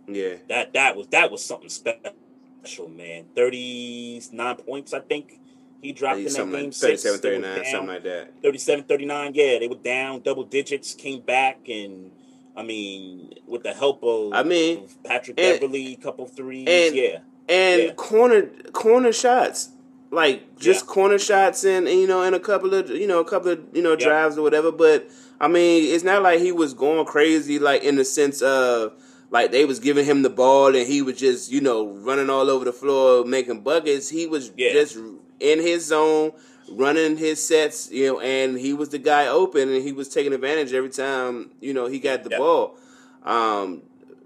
Yeah. 0.08 0.36
that 0.48 0.74
that 0.74 0.96
was 0.96 1.08
that 1.08 1.32
was 1.32 1.44
something 1.44 1.70
special, 1.70 2.88
man. 2.90 3.26
Thirty 3.36 4.22
nine 4.32 4.56
points, 4.56 4.94
I 4.94 5.00
think 5.02 5.40
he 5.86 5.92
dropped 5.94 6.20
in 6.20 6.26
that 6.26 6.36
game. 6.36 6.52
like 6.52 6.74
six. 6.74 7.04
37, 7.04 7.20
39, 7.22 7.56
down. 7.56 7.66
something 7.66 7.88
like 7.88 8.04
that. 8.04 8.34
37 8.44 8.84
39 8.86 9.32
yeah 9.34 9.60
they 9.60 9.68
were 9.68 9.76
down 9.76 10.22
double 10.22 10.44
digits 10.44 10.94
came 10.94 11.22
back 11.22 11.68
and 11.70 12.12
i 12.56 12.64
mean 12.64 13.34
with 13.48 13.64
the 13.64 13.74
help 13.74 14.04
of 14.04 14.34
I 14.34 14.44
mean, 14.44 14.88
patrick 15.04 15.40
and- 15.40 15.60
beverley 15.60 15.96
couple 15.98 16.26
threes 16.28 16.68
and- 16.70 16.96
yeah 16.96 17.18
And 17.48 17.82
Yeah. 17.84 17.92
corner 17.94 18.42
corner 18.72 19.12
shots, 19.14 19.70
like 20.10 20.58
just 20.58 20.86
Yeah. 20.86 20.94
corner 20.94 21.20
shots, 21.20 21.64
and 21.64 21.88
you 21.88 22.08
know, 22.08 22.24
and 22.24 22.34
a 22.36 22.40
couple 22.40 22.74
of 22.74 22.90
you 22.90 23.06
know, 23.06 23.20
a 23.20 23.26
couple 23.26 23.52
of 23.52 23.60
you 23.72 23.84
know 23.84 23.92
Yeah. 24.00 24.06
drives 24.08 24.36
or 24.40 24.42
whatever. 24.42 24.72
But 24.72 25.10
I 25.40 25.48
mean, 25.48 25.94
it's 25.94 26.04
not 26.04 26.24
like 26.24 26.40
he 26.40 26.52
was 26.52 26.74
going 26.74 27.06
crazy, 27.06 27.60
like 27.60 27.84
in 27.84 27.98
the 27.98 28.06
sense 28.06 28.42
of 28.42 28.94
like 29.30 29.52
they 29.52 29.64
was 29.66 29.80
giving 29.80 30.06
him 30.06 30.24
the 30.24 30.30
ball 30.32 30.76
and 30.76 30.88
he 30.88 31.04
was 31.04 31.18
just 31.20 31.52
you 31.52 31.62
know 31.62 31.86
running 32.08 32.32
all 32.32 32.50
over 32.50 32.66
the 32.66 32.74
floor 32.74 33.24
making 33.26 33.60
buckets. 33.62 34.10
He 34.10 34.26
was 34.26 34.50
just 34.50 34.98
in 35.40 35.60
his 35.60 35.86
zone, 35.86 36.32
running 36.72 37.18
his 37.18 37.46
sets, 37.46 37.92
you 37.92 38.08
know, 38.14 38.20
and 38.20 38.58
he 38.58 38.74
was 38.74 38.90
the 38.90 38.98
guy 39.00 39.28
open, 39.28 39.70
and 39.70 39.84
he 39.84 39.92
was 39.92 40.10
taking 40.10 40.34
advantage 40.34 40.74
every 40.74 40.90
time, 40.90 41.52
you 41.62 41.74
know, 41.74 41.86
he 41.88 42.00
got 42.00 42.24
the 42.24 42.30
Yep. 42.32 42.40
ball. 42.40 42.78
Um, 43.24 43.82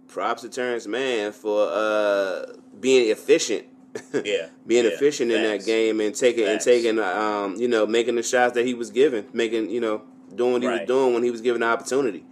props 0.07 0.41
to 0.41 0.49
Terance 0.49 0.87
Mann 0.87 1.31
for 1.31 1.67
uh, 1.71 2.45
being 2.79 3.09
efficient. 3.09 3.65
Yeah, 4.23 4.47
being 4.67 4.85
yeah, 4.85 4.91
efficient 4.91 5.31
in 5.31 5.41
that 5.43 5.65
game 5.65 5.99
and 5.99 6.13
taking 6.13 6.45
and 6.47 6.61
taking 6.61 6.99
um, 6.99 7.55
you 7.55 7.67
know, 7.67 7.87
making 7.87 8.15
the 8.15 8.23
shots 8.23 8.53
that 8.53 8.65
he 8.65 8.75
was 8.75 8.91
given, 8.91 9.25
making, 9.33 9.71
you 9.71 9.81
know, 9.81 10.03
doing 10.35 10.53
what 10.53 10.61
he 10.61 10.67
was 10.67 10.81
doing 10.87 11.13
when 11.15 11.23
he 11.23 11.31
was 11.31 11.41
given 11.41 11.61
the 11.61 11.67
opportunity. 11.67 12.23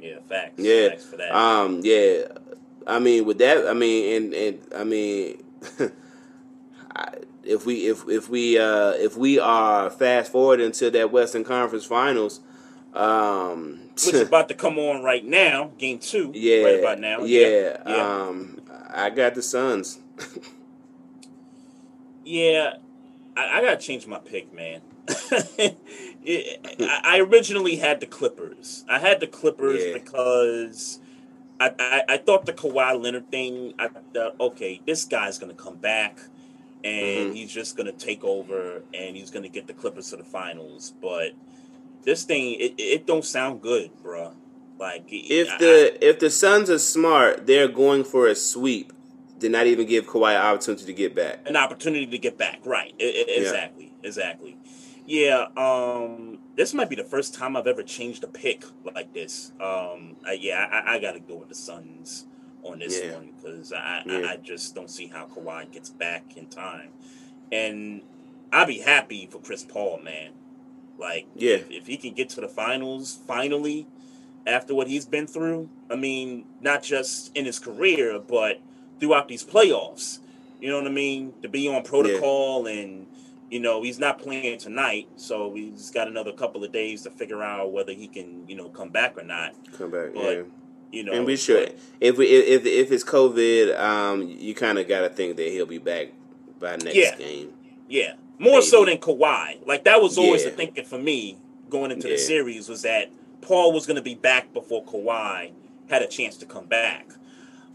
Yeah, 0.00 0.16
facts. 0.28 0.54
Yeah. 0.58 0.88
Facts 0.90 1.04
for 1.06 1.16
that. 1.18 1.34
Um. 1.34 1.80
Yeah. 1.84 2.26
I 2.86 2.98
mean, 2.98 3.24
with 3.24 3.38
that, 3.38 3.66
I 3.66 3.72
mean, 3.74 4.16
and 4.24 4.34
and 4.34 4.60
I 4.76 4.84
mean, 4.84 5.42
I, 6.96 7.14
if 7.46 7.66
we 7.66 7.86
if 7.88 8.08
if 8.08 8.28
we 8.28 8.58
uh 8.58 8.90
if 8.92 9.16
we 9.16 9.38
are 9.38 9.90
fast 9.90 10.32
forward 10.32 10.60
into 10.60 10.90
that 10.90 11.10
Western 11.12 11.44
Conference 11.44 11.84
Finals, 11.84 12.40
um, 12.94 13.80
Which 13.94 14.14
is 14.14 14.20
about 14.22 14.48
to 14.48 14.54
come 14.54 14.78
on 14.78 15.02
right 15.02 15.24
now, 15.24 15.72
game 15.78 15.98
two. 15.98 16.30
yeah, 16.34 16.62
Right 16.64 16.78
about 16.80 17.00
now. 17.00 17.20
yeah, 17.24 17.76
Yeah. 17.86 17.94
Um, 18.26 18.60
I 18.92 19.10
got 19.10 19.34
the 19.34 19.42
Suns. 19.42 19.98
Yeah, 22.24 22.74
I, 23.36 23.58
I 23.58 23.60
gotta 23.62 23.76
change 23.76 24.06
my 24.06 24.18
pick, 24.18 24.52
man. 24.52 24.80
It- 26.26 26.60
I 26.80 27.00
I 27.04 27.18
originally 27.20 27.76
had 27.76 28.00
the 28.00 28.06
Clippers. 28.06 28.84
I 28.88 28.98
had 28.98 29.20
the 29.20 29.26
Clippers 29.26 29.84
Yeah. 29.84 29.92
because 29.92 31.00
I, 31.60 31.70
I 31.78 32.02
I 32.08 32.16
thought 32.16 32.46
the 32.46 32.54
Kawhi 32.54 32.98
Leonard 33.02 33.30
thing. 33.30 33.74
I 33.78 33.88
thought, 33.88 34.40
okay, 34.40 34.80
this 34.86 35.04
guy's 35.04 35.38
gonna 35.38 35.52
come 35.52 35.76
back, 35.76 36.18
and 36.84 37.32
Mhm. 37.32 37.34
he's 37.34 37.50
just 37.50 37.76
gonna 37.76 37.92
take 37.92 38.22
over, 38.22 38.82
and 38.92 39.16
he's 39.16 39.30
gonna 39.30 39.48
get 39.48 39.66
the 39.66 39.72
Clippers 39.72 40.10
to 40.10 40.16
the 40.16 40.24
finals. 40.24 40.92
But 41.00 41.32
this 42.04 42.24
thing, 42.24 42.54
it, 42.60 42.74
it 42.78 43.06
don't 43.06 43.24
sound 43.24 43.62
good, 43.62 43.90
bruh. 44.02 44.34
Like 44.78 45.04
If 45.08 45.48
I- 45.50 45.58
the 45.58 46.06
if 46.08 46.18
the 46.18 46.30
Suns 46.30 46.68
are 46.68 46.78
smart, 46.78 47.46
they're 47.46 47.68
going 47.68 48.04
for 48.04 48.26
a 48.26 48.34
sweep. 48.34 48.92
Did 49.38 49.50
not 49.52 49.66
even 49.66 49.86
give 49.86 50.06
Kawhi 50.06 50.30
an 50.36 50.42
opportunity 50.42 50.84
to 50.86 50.92
get 50.92 51.14
back. 51.14 51.40
an 51.48 51.56
opportunity 51.56 52.06
to 52.06 52.18
get 52.18 52.36
back. 52.38 52.60
Right. 52.64 52.94
Yeah. 52.98 53.06
exactly. 53.06 53.92
Exactly. 54.02 54.56
Yeah. 55.06 55.46
Um. 55.56 56.38
This 56.56 56.72
might 56.74 56.88
be 56.90 56.96
the 56.96 57.04
first 57.04 57.34
time 57.34 57.56
I've 57.56 57.66
ever 57.66 57.82
changed 57.82 58.22
a 58.24 58.28
pick 58.28 58.64
like 58.94 59.12
this. 59.14 59.52
Um. 59.60 60.16
I, 60.26 60.32
yeah. 60.32 60.68
I, 60.70 60.94
I 60.94 60.98
got 60.98 61.12
to 61.12 61.20
go 61.20 61.36
with 61.36 61.48
the 61.48 61.54
Suns 61.54 62.26
on 62.64 62.78
this 62.80 63.00
Yeah. 63.02 63.14
one 63.14 63.30
because 63.36 63.72
I, 63.72 64.02
Yeah. 64.06 64.18
I 64.18 64.32
I 64.32 64.36
just 64.36 64.74
don't 64.74 64.90
see 64.90 65.06
how 65.06 65.26
Kawhi 65.26 65.70
gets 65.70 65.90
back 65.90 66.36
in 66.36 66.46
time, 66.46 66.90
and 67.52 68.02
I'd 68.52 68.68
be 68.68 68.78
happy 68.78 69.26
for 69.26 69.38
Chris 69.38 69.62
Paul, 69.64 70.00
man. 70.02 70.32
Like, 70.98 71.26
Yeah. 71.34 71.54
if, 71.56 71.70
if 71.70 71.86
he 71.86 71.96
can 71.96 72.14
get 72.14 72.28
to 72.30 72.40
the 72.40 72.48
finals 72.48 73.18
finally 73.26 73.86
after 74.46 74.74
what 74.74 74.86
he's 74.88 75.06
been 75.06 75.26
through, 75.26 75.68
I 75.90 75.96
mean, 75.96 76.44
not 76.60 76.82
just 76.82 77.36
in 77.36 77.44
his 77.46 77.58
career, 77.58 78.18
but 78.18 78.60
throughout 79.00 79.28
these 79.28 79.44
playoffs. 79.44 80.18
You 80.60 80.70
know 80.70 80.78
what 80.78 80.86
I 80.86 80.90
mean? 80.90 81.34
To 81.42 81.48
be 81.48 81.68
on 81.68 81.82
protocol 81.82 82.66
and 82.66 83.06
you 83.50 83.60
know 83.60 83.82
he's 83.82 83.98
not 83.98 84.18
playing 84.18 84.58
tonight, 84.58 85.08
so 85.16 85.52
he's 85.54 85.90
got 85.90 86.08
another 86.08 86.32
couple 86.32 86.64
of 86.64 86.72
days 86.72 87.02
to 87.02 87.10
figure 87.10 87.42
out 87.42 87.70
whether 87.72 87.92
he 87.92 88.06
can 88.08 88.48
you 88.48 88.56
know 88.56 88.68
come 88.70 88.88
back 88.88 89.18
or 89.18 89.22
not. 89.24 89.54
Come 89.76 89.90
back, 89.90 90.14
But, 90.14 90.22
yeah. 90.36 90.42
You 90.94 91.02
know, 91.04 91.12
and 91.12 91.26
we 91.26 91.36
should. 91.36 91.66
but- 91.70 91.76
If 92.00 92.16
we 92.18 92.26
if 92.26 92.64
if 92.66 92.92
it's 92.92 93.04
COVID, 93.04 93.78
um, 93.78 94.22
you 94.28 94.54
kind 94.54 94.78
of 94.78 94.86
got 94.88 95.00
to 95.00 95.08
think 95.08 95.36
that 95.36 95.48
he'll 95.48 95.66
be 95.66 95.78
back 95.78 96.08
by 96.60 96.76
next 96.76 96.94
Yeah. 96.94 97.16
game. 97.16 97.52
Yeah, 97.88 98.14
more 98.38 98.62
so 98.62 98.84
than 98.84 98.98
Kawhi. 98.98 99.66
Like 99.66 99.84
that 99.84 100.00
was 100.00 100.16
always 100.18 100.44
Yeah. 100.44 100.50
the 100.50 100.56
thinking 100.56 100.84
for 100.84 100.98
me 100.98 101.38
going 101.68 101.90
into 101.90 102.08
Yeah. 102.08 102.14
the 102.14 102.20
series 102.20 102.68
was 102.68 102.82
that 102.82 103.10
Paul 103.40 103.72
was 103.72 103.86
going 103.86 103.96
to 103.96 104.02
be 104.02 104.14
back 104.14 104.52
before 104.54 104.84
Kawhi 104.84 105.50
had 105.90 106.02
a 106.02 106.06
chance 106.06 106.36
to 106.38 106.46
come 106.46 106.66
back. 106.66 107.08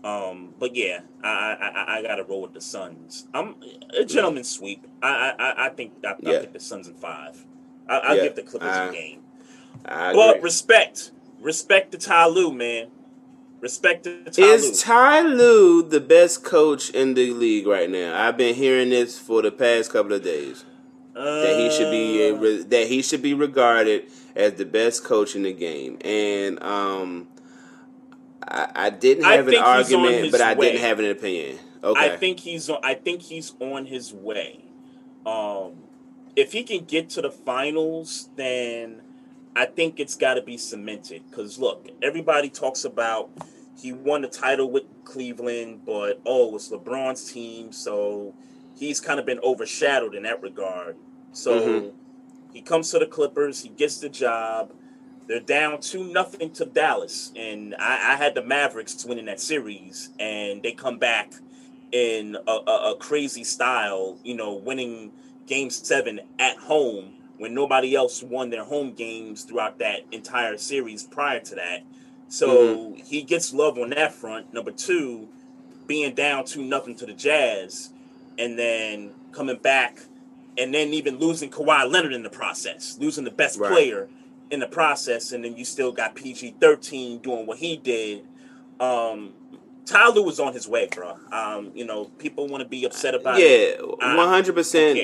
Um, 0.03 0.53
but 0.57 0.76
yeah, 0.76 1.01
I 1.24 1.28
I, 1.30 1.67
I, 1.67 1.97
I 1.97 2.01
got 2.01 2.15
to 2.15 2.24
roll 2.24 2.41
with 2.43 2.53
the 2.53 2.61
Suns. 2.61 3.28
I'm 3.34 3.55
a 3.99 4.05
gentleman 4.05 4.43
sweep. 4.45 4.88
I 5.03 5.09
I, 5.38 5.43
I- 5.45 5.65
I 5.65 5.70
think 5.70 5.91
I, 6.05 6.11
I 6.11 6.15
Yeah. 6.22 6.39
pick 6.39 6.53
the 6.53 6.59
Suns 6.59 6.88
in 6.88 6.93
five. 6.93 7.45
I, 7.89 7.97
I'll 7.99 8.15
Yeah. 8.15 8.24
give 8.24 8.36
the 8.36 8.43
Clippers 8.43 8.70
I- 8.70 8.86
a 8.88 8.91
game. 8.93 9.22
I 9.86 10.13
But 10.13 10.30
agree. 10.38 10.43
respect, 10.43 11.11
respect 11.41 11.91
to 11.93 11.97
Ty 11.97 12.28
Lue, 12.28 12.51
man. 12.53 12.88
Respect 13.62 14.05
to 14.05 14.24
Ty 14.32 14.41
Lue. 14.41 14.53
Is 14.53 14.82
Ty 14.82 15.22
Lue 15.22 15.84
the 15.84 15.99
best 15.99 16.43
coach 16.43 16.89
in 16.91 17.14
the 17.14 17.32
league 17.34 17.68
right 17.68 17.89
now? 17.89 18.20
I've 18.26 18.38
been 18.38 18.55
hearing 18.55 18.89
this 18.89 19.18
for 19.20 19.41
the 19.41 19.51
past 19.51 19.91
couple 19.91 20.14
of 20.14 20.24
days. 20.24 20.64
that 21.14 21.55
he 21.60 21.70
should 21.70 21.91
be 21.91 22.30
Uh, 22.30 22.36
re- 22.36 22.64
that 22.64 22.88
he 22.88 23.01
should 23.01 23.22
be 23.22 23.34
regarded 23.34 24.05
as 24.36 24.53
the 24.53 24.66
best 24.66 25.03
coach 25.03 25.36
in 25.36 25.43
the 25.43 25.51
game. 25.51 25.97
And 26.05 26.62
um, 26.64 27.28
I, 28.47 28.70
I 28.76 28.89
didn't 28.89 29.26
I 29.26 29.34
have 29.34 29.47
an 29.47 29.53
he's 29.53 29.62
on 29.62 29.68
argument, 29.68 30.32
but 30.32 30.39
I 30.41 30.53
way. 30.53 30.68
didn't 30.72 30.82
have 30.82 30.99
an 30.99 31.05
opinion. 31.10 31.60
Okay, 31.84 32.14
I 32.14 32.18
think 32.18 32.39
he's 32.39 32.70
on. 32.70 32.80
I 32.84 32.93
think 32.93 33.22
he's 33.24 33.53
on 33.60 33.86
his 33.88 34.14
way. 34.14 34.64
Um, 35.26 35.74
if 36.38 36.53
he 36.53 36.64
can 36.64 36.86
get 36.86 37.10
to 37.12 37.22
the 37.22 37.32
finals, 37.32 38.30
then 38.38 39.01
I 39.60 39.66
think 39.66 39.99
it's 39.99 40.16
got 40.16 40.36
to 40.36 40.41
be 40.41 40.57
cemented. 40.57 41.24
Because 41.30 41.60
look, 41.60 41.89
everybody 42.01 42.49
talks 42.49 42.86
about 42.86 43.30
he 43.78 43.91
won 43.91 44.22
the 44.22 44.30
title 44.30 44.72
with 44.72 44.84
Cleveland, 45.03 45.82
but 45.86 46.22
oh, 46.26 46.55
it's 46.55 46.70
LeBron's 46.70 47.30
team, 47.32 47.74
so 47.74 48.34
he's 48.78 49.01
kind 49.01 49.20
of 49.20 49.26
been 49.26 49.39
overshadowed 49.43 50.16
in 50.16 50.24
that 50.24 50.41
regard. 50.41 50.95
So 51.34 51.60
Mhm. 51.60 51.91
he 52.53 52.62
comes 52.62 52.89
to 52.91 52.99
the 52.99 53.05
Clippers, 53.05 53.62
he 53.62 53.70
gets 53.70 53.97
the 53.97 54.07
job. 54.07 54.72
They're 55.28 55.41
down 55.41 55.82
two 55.82 56.05
nothing 56.05 56.51
to 56.53 56.66
Dallas, 56.66 57.32
and 57.36 57.76
I, 57.78 58.14
I 58.14 58.16
had 58.16 58.36
the 58.36 58.43
Mavericks 58.43 59.05
winning 59.05 59.26
that 59.26 59.41
series, 59.41 60.10
and 60.20 60.64
they 60.64 60.72
come 60.72 60.97
back 60.97 61.34
in 61.91 62.38
a, 62.47 62.51
a, 62.51 62.91
a 62.93 62.95
crazy 62.97 63.43
style, 63.43 64.18
you 64.24 64.36
know, 64.36 64.53
winning 64.53 65.12
Game 65.47 65.70
Seven 65.70 66.22
at 66.39 66.55
home 66.57 67.18
when 67.39 67.53
nobody 67.55 67.95
else 67.95 68.21
won 68.21 68.51
their 68.51 68.63
home 68.63 68.93
games 68.93 69.43
throughout 69.43 69.79
that 69.79 70.01
entire 70.11 70.57
series 70.57 71.03
prior 71.03 71.39
to 71.39 71.55
that. 71.55 71.83
So 72.27 72.95
he 73.03 73.23
gets 73.23 73.53
love 73.53 73.79
on 73.79 73.89
that 73.91 74.13
front. 74.13 74.53
Number 74.53 74.71
two, 74.71 75.27
being 75.87 76.13
down 76.13 76.45
two 76.45 76.61
nothing 76.63 76.95
to 76.97 77.05
the 77.07 77.13
Jazz, 77.13 77.89
and 78.37 78.59
then 78.59 79.13
coming 79.31 79.57
back, 79.57 79.99
and 80.57 80.71
then 80.73 80.89
even 80.93 81.17
losing 81.17 81.49
Kawhi 81.49 81.89
Leonard 81.91 82.13
in 82.13 82.21
the 82.23 82.29
process, 82.29 82.97
losing 82.99 83.23
the 83.23 83.31
best 83.31 83.57
Right. 83.57 83.71
player 83.71 84.09
in 84.51 84.59
the 84.59 84.67
process, 84.67 85.31
and 85.31 85.43
then 85.43 85.55
you 85.57 85.65
still 85.65 85.91
got 85.91 86.13
PG 86.15 86.55
thirteen 86.59 87.19
doing 87.19 87.47
what 87.47 87.57
he 87.57 87.77
did. 87.77 88.25
Um, 88.79 89.33
Ty 89.85 90.09
Lue 90.09 90.23
was 90.23 90.39
on 90.39 90.53
his 90.53 90.67
way, 90.67 90.87
bro. 90.93 91.17
Um, 91.31 91.71
you 91.73 91.85
know, 91.85 92.05
people 92.19 92.47
want 92.47 92.61
to 92.61 92.69
be 92.69 92.83
upset 92.85 93.15
about 93.15 93.39
it. 93.39 93.79
yeah, 93.79 93.85
one 94.15 94.27
hundred 94.27 94.53
percent. 94.55 94.99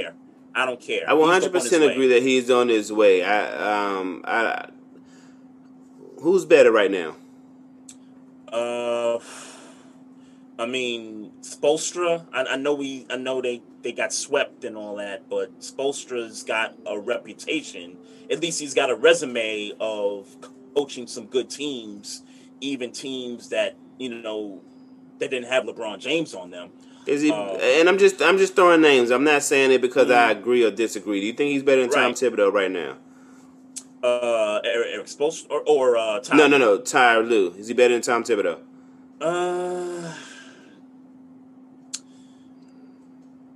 I 0.55 0.65
don't 0.65 0.79
care. 0.79 1.01
I 1.07 1.11
hundred 1.11 1.29
on 1.29 1.41
his 1.41 1.47
percent 1.49 1.83
way. 1.83 1.91
agree 1.91 2.07
that 2.07 2.23
he's 2.23 2.49
on 2.49 2.69
his 2.69 2.91
way. 2.91 3.23
I 3.23 3.97
um 3.99 4.23
I 4.25 4.69
who's 6.21 6.45
better 6.45 6.71
right 6.71 6.89
now? 6.89 7.15
Uh, 8.51 9.19
I 10.57 10.65
mean, 10.65 11.31
Spoelstra. 11.41 12.25
I, 12.31 12.45
I 12.45 12.55
know 12.55 12.73
we. 12.73 13.05
I 13.09 13.17
know 13.17 13.41
they 13.41 13.61
they 13.81 13.91
got 13.91 14.13
swept 14.13 14.63
and 14.63 14.77
all 14.77 14.95
that, 14.95 15.29
but 15.29 15.59
Spoelstra's 15.59 16.43
got 16.43 16.75
a 16.85 16.97
reputation. 16.97 17.97
At 18.31 18.39
least 18.39 18.59
he's 18.59 18.73
got 18.73 18.89
a 18.89 18.95
resume 18.95 19.73
of 19.79 20.35
coaching 20.73 21.07
some 21.07 21.25
good 21.25 21.49
teams, 21.49 22.23
even 22.61 22.91
teams 22.91 23.49
that 23.49 23.75
you 23.99 24.09
know 24.09 24.61
that 25.19 25.29
didn't 25.29 25.47
have 25.47 25.63
LeBron 25.63 25.99
James 25.99 26.33
on 26.33 26.51
them. 26.51 26.71
Is 27.05 27.21
he? 27.21 27.31
Um, 27.31 27.57
and 27.61 27.87
I'm 27.87 27.97
just 27.97 28.21
I'm 28.21 28.37
just 28.37 28.55
throwing 28.55 28.81
names. 28.81 29.11
I'm 29.11 29.23
not 29.23 29.43
saying 29.43 29.71
it 29.71 29.81
because 29.81 30.09
I 30.09 30.31
agree 30.31 30.63
or 30.63 30.71
disagree. 30.71 31.19
Do 31.19 31.27
you 31.27 31.33
think 31.33 31.51
he's 31.51 31.63
better 31.63 31.81
than 31.81 31.91
Tom 31.91 32.03
Right. 32.05 32.15
Thibodeau 32.15 32.51
right 32.51 32.71
now? 32.71 32.97
Uh, 34.01 34.59
Eric, 34.63 35.07
or, 35.49 35.61
or 35.67 35.97
uh, 35.97 36.19
Ty 36.19 36.35
No, 36.37 36.47
no, 36.47 36.57
no. 36.57 36.77
Ty 36.79 37.17
Lue. 37.19 37.53
Is 37.57 37.67
he 37.67 37.73
better 37.73 37.93
than 37.93 38.01
Tom 38.01 38.23
Thibodeau? 38.23 38.59
Uh, 39.21 40.13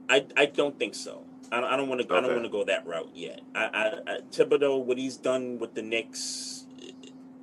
I 0.09 0.25
I 0.37 0.45
don't 0.45 0.77
think 0.79 0.95
so. 0.95 1.23
I, 1.51 1.61
I 1.61 1.75
don't 1.75 1.89
want 1.89 2.01
to. 2.07 2.13
I 2.15 2.21
don't 2.21 2.31
want 2.31 2.43
to 2.43 2.49
go 2.49 2.63
that 2.63 2.85
route 2.87 3.11
yet. 3.13 3.41
I, 3.55 3.63
I, 3.63 4.13
I 4.13 4.19
Thibodeau, 4.31 4.83
what 4.83 4.97
he's 4.97 5.17
done 5.17 5.59
with 5.59 5.73
the 5.73 5.81
Knicks, 5.81 6.65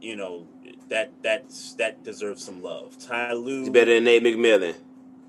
you 0.01 0.17
know, 0.17 0.47
that 0.89 1.11
that's 1.22 1.74
that 1.74 2.03
deserves 2.05 2.45
some 2.45 2.62
love. 2.62 2.97
Ty 2.99 3.32
Lue, 3.34 3.61
He's 3.61 3.70
better 3.70 3.95
than 3.95 4.05
Nate 4.05 4.22
McMillan. 4.22 4.74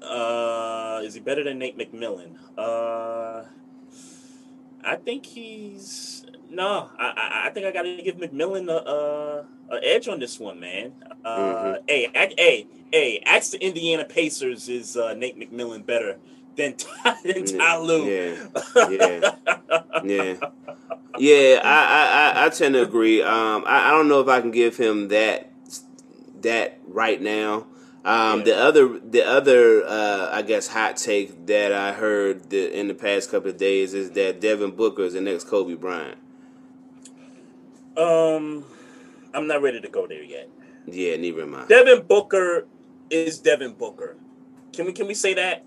uh, 0.01 1.01
is 1.03 1.13
he 1.15 1.19
better 1.19 1.43
than 1.43 1.57
Nate 1.59 1.77
McMillan? 1.77 2.35
Uh, 2.57 3.43
I 4.83 4.95
think 4.95 5.25
he's 5.25 6.25
no. 6.49 6.89
I 6.97 7.05
I, 7.07 7.47
I 7.47 7.49
think 7.51 7.65
I 7.65 7.71
got 7.71 7.83
to 7.83 8.01
give 8.01 8.15
McMillan 8.17 8.69
a, 8.69 8.89
a 8.89 9.75
a 9.75 9.79
edge 9.83 10.07
on 10.07 10.19
this 10.19 10.39
one, 10.39 10.59
man. 10.59 10.93
Uh, 11.25 11.39
Mhm. 11.39 11.79
hey, 11.87 12.09
hey, 12.37 12.67
hey, 12.91 13.23
ask 13.25 13.51
the 13.51 13.61
Indiana 13.65 14.05
Pacers 14.05 14.69
is 14.69 14.95
uh, 14.95 15.13
Nate 15.13 15.37
McMillan 15.37 15.85
better 15.85 16.17
than 16.55 16.75
than 17.25 17.43
Ty 17.57 17.77
Lue. 17.79 18.05
Yeah, 18.07 18.35
yeah, 18.89 19.31
yeah, 20.03 20.33
yeah. 21.17 21.61
I, 21.63 22.33
I, 22.37 22.45
I 22.45 22.49
tend 22.49 22.75
to 22.75 22.81
agree. 22.83 23.21
Um, 23.21 23.63
I, 23.67 23.89
I 23.89 23.91
don't 23.91 24.07
know 24.07 24.21
if 24.21 24.27
I 24.29 24.39
can 24.39 24.51
give 24.51 24.77
him 24.77 25.09
that 25.09 25.46
that 26.43 26.79
right 26.87 27.21
now. 27.21 27.67
Um, 28.05 28.39
Yeah. 28.39 28.45
The 28.45 28.57
other, 28.57 28.99
the 28.99 29.25
other, 29.27 29.85
uh, 29.85 30.29
I 30.31 30.41
guess, 30.41 30.67
hot 30.67 30.97
take 30.97 31.47
that 31.47 31.73
I 31.73 31.93
heard 31.93 32.49
the, 32.49 32.71
in 32.77 32.87
the 32.87 32.93
past 32.93 33.29
couple 33.29 33.49
of 33.49 33.57
days 33.57 33.93
is 33.93 34.11
that 34.11 34.39
Devin 34.39 34.71
Booker 34.71 35.03
is 35.03 35.13
the 35.13 35.21
next 35.21 35.45
Kobe 35.45 35.73
Bryant. 35.73 36.17
Um, 37.97 38.63
I'm 39.33 39.47
not 39.47 39.61
ready 39.61 39.81
to 39.81 39.87
go 39.89 40.07
there 40.07 40.23
yet. 40.23 40.49
Yeah, 40.85 41.15
neither 41.17 41.41
am 41.41 41.55
I. 41.55 41.65
Devin 41.65 42.03
Booker 42.03 42.65
is 43.09 43.39
Devin 43.39 43.73
Booker. 43.73 44.15
Can 44.73 44.85
we 44.85 44.93
can 44.93 45.07
we 45.07 45.13
say 45.13 45.33
that? 45.33 45.63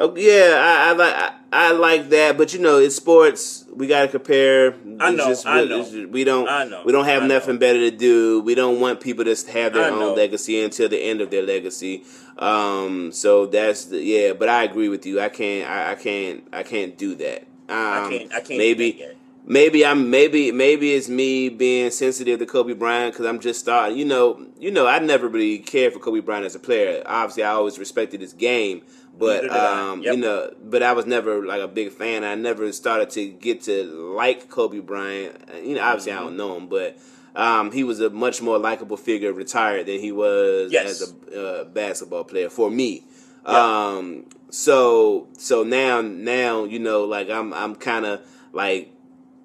Oh, 0.00 0.14
yeah, 0.16 0.54
I, 0.62 0.90
I 0.90 0.92
like 0.92 1.14
I, 1.14 1.32
I 1.50 1.72
like 1.72 2.08
that, 2.10 2.38
but 2.38 2.52
you 2.54 2.60
know, 2.60 2.78
it's 2.78 2.94
sports. 2.94 3.64
We 3.74 3.86
got 3.88 4.02
to 4.02 4.08
compare. 4.08 4.74
I 5.00 5.10
know, 5.10 5.26
just- 5.28 5.46
I 5.46 5.64
know. 5.64 5.82
just- 5.82 5.92
we 6.10 6.22
don't. 6.24 6.48
I 6.48 6.64
know, 6.64 6.82
We 6.84 6.92
don't 6.92 7.04
have 7.06 7.22
nothing 7.24 7.58
better 7.58 7.78
to 7.80 7.90
do. 7.90 8.40
We 8.40 8.54
don't 8.54 8.78
want 8.80 9.00
people 9.00 9.24
to 9.24 9.30
have 9.52 9.72
their 9.72 9.90
own 9.92 10.16
legacy 10.16 10.62
until 10.62 10.88
the 10.88 10.98
end 10.98 11.20
of 11.20 11.30
their 11.30 11.42
legacy. 11.42 12.04
Um, 12.38 13.10
so 13.12 13.46
that's 13.46 13.86
the 13.86 14.00
yeah. 14.02 14.32
But 14.34 14.48
I 14.48 14.62
agree 14.64 14.88
with 14.88 15.04
you. 15.04 15.20
I 15.20 15.28
can't. 15.30 15.68
I, 15.68 15.92
I 15.92 15.94
can't. 15.96 16.44
I 16.52 16.62
can't 16.62 16.96
do 16.96 17.14
that. 17.16 17.42
Um, 17.68 17.76
I 17.76 18.08
can't. 18.10 18.32
I 18.32 18.36
can't. 18.36 18.48
do 18.48 18.56
Maybe. 18.58 19.04
Maybe 19.50 19.86
I'm 19.86 20.10
maybe 20.10 20.52
maybe 20.52 20.92
it's 20.92 21.08
me 21.08 21.48
being 21.48 21.90
sensitive 21.90 22.38
to 22.38 22.44
Kobe 22.44 22.74
Bryant 22.74 23.14
because 23.14 23.24
I'm 23.24 23.40
just 23.40 23.60
starting. 23.60 23.96
You 23.96 24.04
know, 24.04 24.46
you 24.60 24.70
know, 24.70 24.86
I 24.86 24.98
never 24.98 25.26
really 25.26 25.58
cared 25.58 25.94
for 25.94 26.00
Kobe 26.00 26.20
Bryant 26.20 26.44
as 26.44 26.54
a 26.54 26.58
player. 26.58 27.02
Obviously, 27.06 27.44
I 27.44 27.52
always 27.52 27.78
respected 27.78 28.20
his 28.20 28.34
game, 28.34 28.82
but 29.18 29.50
I. 29.50 29.90
um, 29.90 30.02
Yep. 30.02 30.14
you 30.14 30.20
know, 30.20 30.50
but 30.62 30.82
I 30.82 30.92
was 30.92 31.06
never 31.06 31.44
like 31.44 31.60
a 31.60 31.68
big 31.68 31.92
fan. 31.92 32.24
I 32.24 32.34
never 32.34 32.70
started 32.72 33.10
to 33.10 33.26
get 33.28 33.62
to 33.62 33.84
like 34.16 34.48
Kobe 34.48 34.80
Bryant. 34.80 35.36
You 35.62 35.74
know, 35.76 35.82
obviously 35.82 36.12
Mm-hmm. 36.12 36.20
I 36.20 36.24
don't 36.24 36.36
know 36.36 36.56
him, 36.56 36.68
but 36.68 36.98
um, 37.36 37.72
he 37.72 37.84
was 37.84 38.00
a 38.00 38.10
much 38.10 38.40
more 38.42 38.58
likable 38.58 38.96
figure 38.96 39.32
retired 39.32 39.86
than 39.86 40.00
he 40.00 40.12
was 40.12 40.72
Yes. 40.72 41.02
as 41.02 41.14
a 41.32 41.60
uh, 41.60 41.64
basketball 41.64 42.24
player 42.24 42.48
for 42.50 42.70
me. 42.70 43.04
Um, 43.44 44.26
so 44.50 45.28
so 45.38 45.62
now 45.62 46.00
now 46.00 46.64
you 46.64 46.78
know 46.78 47.04
like 47.04 47.30
I'm 47.30 47.52
I'm 47.54 47.74
kind 47.76 48.04
of 48.06 48.20
like 48.52 48.92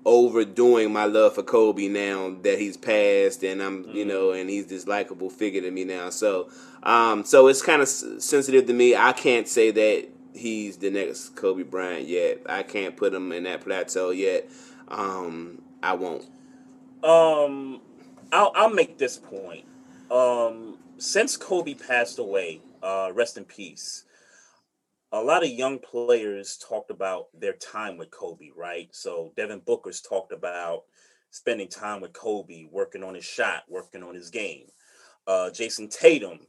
overdoing 0.05 0.91
my 0.91 1.05
love 1.05 1.35
for 1.35 1.43
Kobe 1.43 1.87
now 1.87 2.35
that 2.41 2.59
he's 2.59 2.75
passed 2.77 3.43
and 3.43 3.61
I'm 3.61 3.83
Mm-hmm. 3.85 3.95
you 3.97 4.05
know 4.05 4.31
and 4.31 4.49
he's 4.49 4.67
this 4.67 4.87
likable 4.87 5.29
figure 5.29 5.61
to 5.61 5.71
me 5.71 5.83
now. 5.85 6.09
So 6.09 6.49
um 6.83 7.23
so 7.23 7.47
it's 7.47 7.61
kind 7.61 7.81
of 7.81 7.87
sensitive 7.87 8.67
to 8.67 8.73
me. 8.73 8.95
I 8.95 9.13
can't 9.13 9.47
say 9.47 9.71
that 9.71 10.07
he's 10.33 10.77
the 10.77 10.89
next 10.89 11.35
Kobe 11.35 11.63
Bryant 11.63 12.07
yet. 12.07 12.41
I 12.47 12.63
can't 12.63 12.95
put 12.95 13.13
him 13.13 13.31
in 13.31 13.43
that 13.43 13.61
plateau 13.61 14.11
yet. 14.11 14.49
Um 14.87 15.61
I 15.83 15.93
won't. 15.93 16.25
Um, 17.03 17.81
I'll 18.31 18.53
I'll 18.55 18.73
make 18.73 18.97
this 18.97 19.17
point. 19.17 19.65
Um, 20.09 20.77
since 20.97 21.35
Kobe 21.35 21.73
passed 21.73 22.19
away, 22.19 22.61
uh, 22.81 23.11
rest 23.13 23.37
in 23.37 23.43
peace. 23.43 24.05
A 25.11 25.21
lot 25.21 25.43
of 25.43 25.49
young 25.49 25.77
players 25.77 26.57
talked 26.57 26.89
about 26.89 27.27
their 27.39 27.53
time 27.53 27.97
with 27.97 28.09
Kobe, 28.09 28.49
right? 28.55 28.87
So 28.91 29.33
Devin 29.35 29.61
Booker's 29.65 30.01
talked 30.01 30.31
about 30.31 30.83
spending 31.29 31.67
time 31.67 32.01
with 32.01 32.13
Kobe, 32.13 32.65
working 32.71 33.03
on 33.03 33.13
his 33.13 33.25
shot, 33.25 33.63
working 33.67 34.01
on 34.01 34.15
his 34.15 34.29
game. 34.29 34.67
Uh, 35.27 35.49
Jayson 35.51 35.89
Tatum 35.89 36.39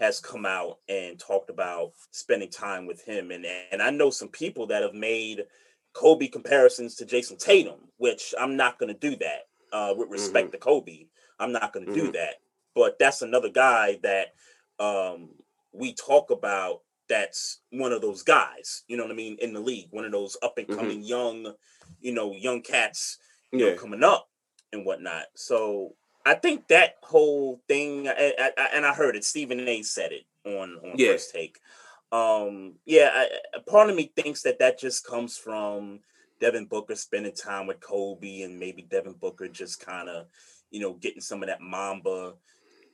has 0.00 0.20
come 0.20 0.44
out 0.44 0.78
and 0.88 1.18
talked 1.18 1.50
about 1.50 1.92
spending 2.10 2.50
time 2.50 2.86
with 2.86 3.04
him, 3.04 3.30
and 3.30 3.46
and 3.46 3.80
I 3.82 3.90
know 3.90 4.10
some 4.10 4.28
people 4.28 4.66
that 4.68 4.82
have 4.82 4.94
made 4.94 5.44
Kobe 5.92 6.28
comparisons 6.28 6.96
to 6.96 7.06
Jayson 7.06 7.36
Tatum, 7.38 7.88
which 7.98 8.34
I'm 8.38 8.56
not 8.56 8.78
going 8.78 8.92
to 8.92 8.98
do 8.98 9.16
that. 9.16 9.46
Uh, 9.72 9.94
with 9.96 10.08
respect 10.10 10.52
to 10.52 10.58
Kobe, 10.58 11.06
I'm 11.40 11.52
not 11.52 11.72
going 11.72 11.86
to 11.86 11.92
do 11.94 12.08
Mhm. 12.08 12.12
that. 12.14 12.36
But 12.74 12.98
that's 12.98 13.22
another 13.22 13.48
guy 13.48 13.98
that 14.02 14.34
um, 14.80 15.30
we 15.72 15.94
talk 15.94 16.30
about. 16.30 16.82
That's 17.08 17.60
one 17.70 17.92
of 17.92 18.00
those 18.00 18.22
guys, 18.22 18.82
you 18.88 18.96
know 18.96 19.04
what 19.04 19.12
I 19.12 19.14
mean, 19.14 19.36
in 19.40 19.52
the 19.52 19.60
league. 19.60 19.88
One 19.90 20.04
of 20.04 20.12
those 20.12 20.36
up 20.42 20.58
and 20.58 20.66
coming 20.76 21.02
young, 21.02 21.54
you 22.00 22.12
know, 22.12 22.32
young 22.32 22.62
cats, 22.62 23.18
you 23.52 23.58
know, 23.58 23.66
coming 23.76 24.02
up 24.02 24.28
and 24.72 24.84
whatnot. 24.86 25.26
So 25.36 25.94
I 26.24 26.34
think 26.34 26.68
that 26.68 26.96
whole 27.02 27.60
thing, 27.68 28.08
I, 28.08 28.32
I, 28.38 28.50
I- 28.56 28.68
and 28.74 28.86
I 28.86 28.94
heard 28.94 29.16
it. 29.16 29.24
Stephen 29.24 29.66
A. 29.68 29.82
said 29.82 30.12
it 30.12 30.24
on 30.46 30.78
on 30.82 30.98
Yeah. 30.98 31.12
first 31.12 31.32
take. 31.32 31.58
Um, 32.12 32.74
yeah, 32.86 33.24
part 33.66 33.90
of 33.90 33.96
me 33.96 34.12
thinks 34.14 34.42
that 34.42 34.60
that 34.60 34.78
just 34.78 35.04
comes 35.04 35.36
from 35.36 36.00
Devin 36.40 36.66
Booker 36.66 36.94
spending 36.94 37.32
time 37.34 37.66
with 37.66 37.80
Kobe, 37.80 38.42
and 38.42 38.58
maybe 38.58 38.82
Devin 38.82 39.14
Booker 39.14 39.48
just 39.48 39.84
kind 39.84 40.08
of, 40.08 40.26
you 40.70 40.80
know, 40.80 40.92
getting 40.94 41.20
some 41.20 41.42
of 41.42 41.48
that 41.48 41.60
Mamba 41.60 42.34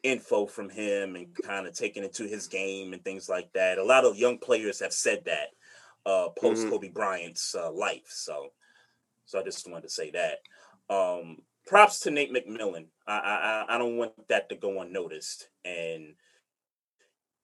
info 0.02 0.46
from 0.46 0.70
him 0.70 1.16
and 1.16 1.34
kind 1.42 1.66
of 1.66 1.74
taking 1.74 2.02
it 2.02 2.14
to 2.14 2.24
his 2.24 2.46
game 2.46 2.94
and 2.94 3.04
things 3.04 3.28
like 3.28 3.52
that. 3.52 3.76
A 3.76 3.84
lot 3.84 4.04
of 4.06 4.16
young 4.16 4.38
players 4.38 4.80
have 4.80 4.94
said 4.94 5.24
that 5.26 5.48
uh, 6.06 6.30
post 6.30 6.66
Mhm. 6.66 6.70
Kobe 6.70 6.88
Bryant's 6.88 7.54
uh, 7.54 7.70
life. 7.70 8.06
So, 8.08 8.52
so 9.26 9.38
I 9.38 9.42
just 9.42 9.68
wanted 9.68 9.82
to 9.82 9.90
say 9.90 10.10
that. 10.12 10.38
Um, 10.88 11.42
props 11.70 12.00
to 12.00 12.10
Nate 12.10 12.32
McMillan. 12.34 12.86
I, 13.06 13.16
I 13.18 13.34
I- 13.68 13.74
I 13.74 13.78
don't 13.78 13.96
want 13.96 14.12
that 14.28 14.48
to 14.48 14.56
go 14.56 14.80
unnoticed. 14.82 15.48
And 15.64 16.14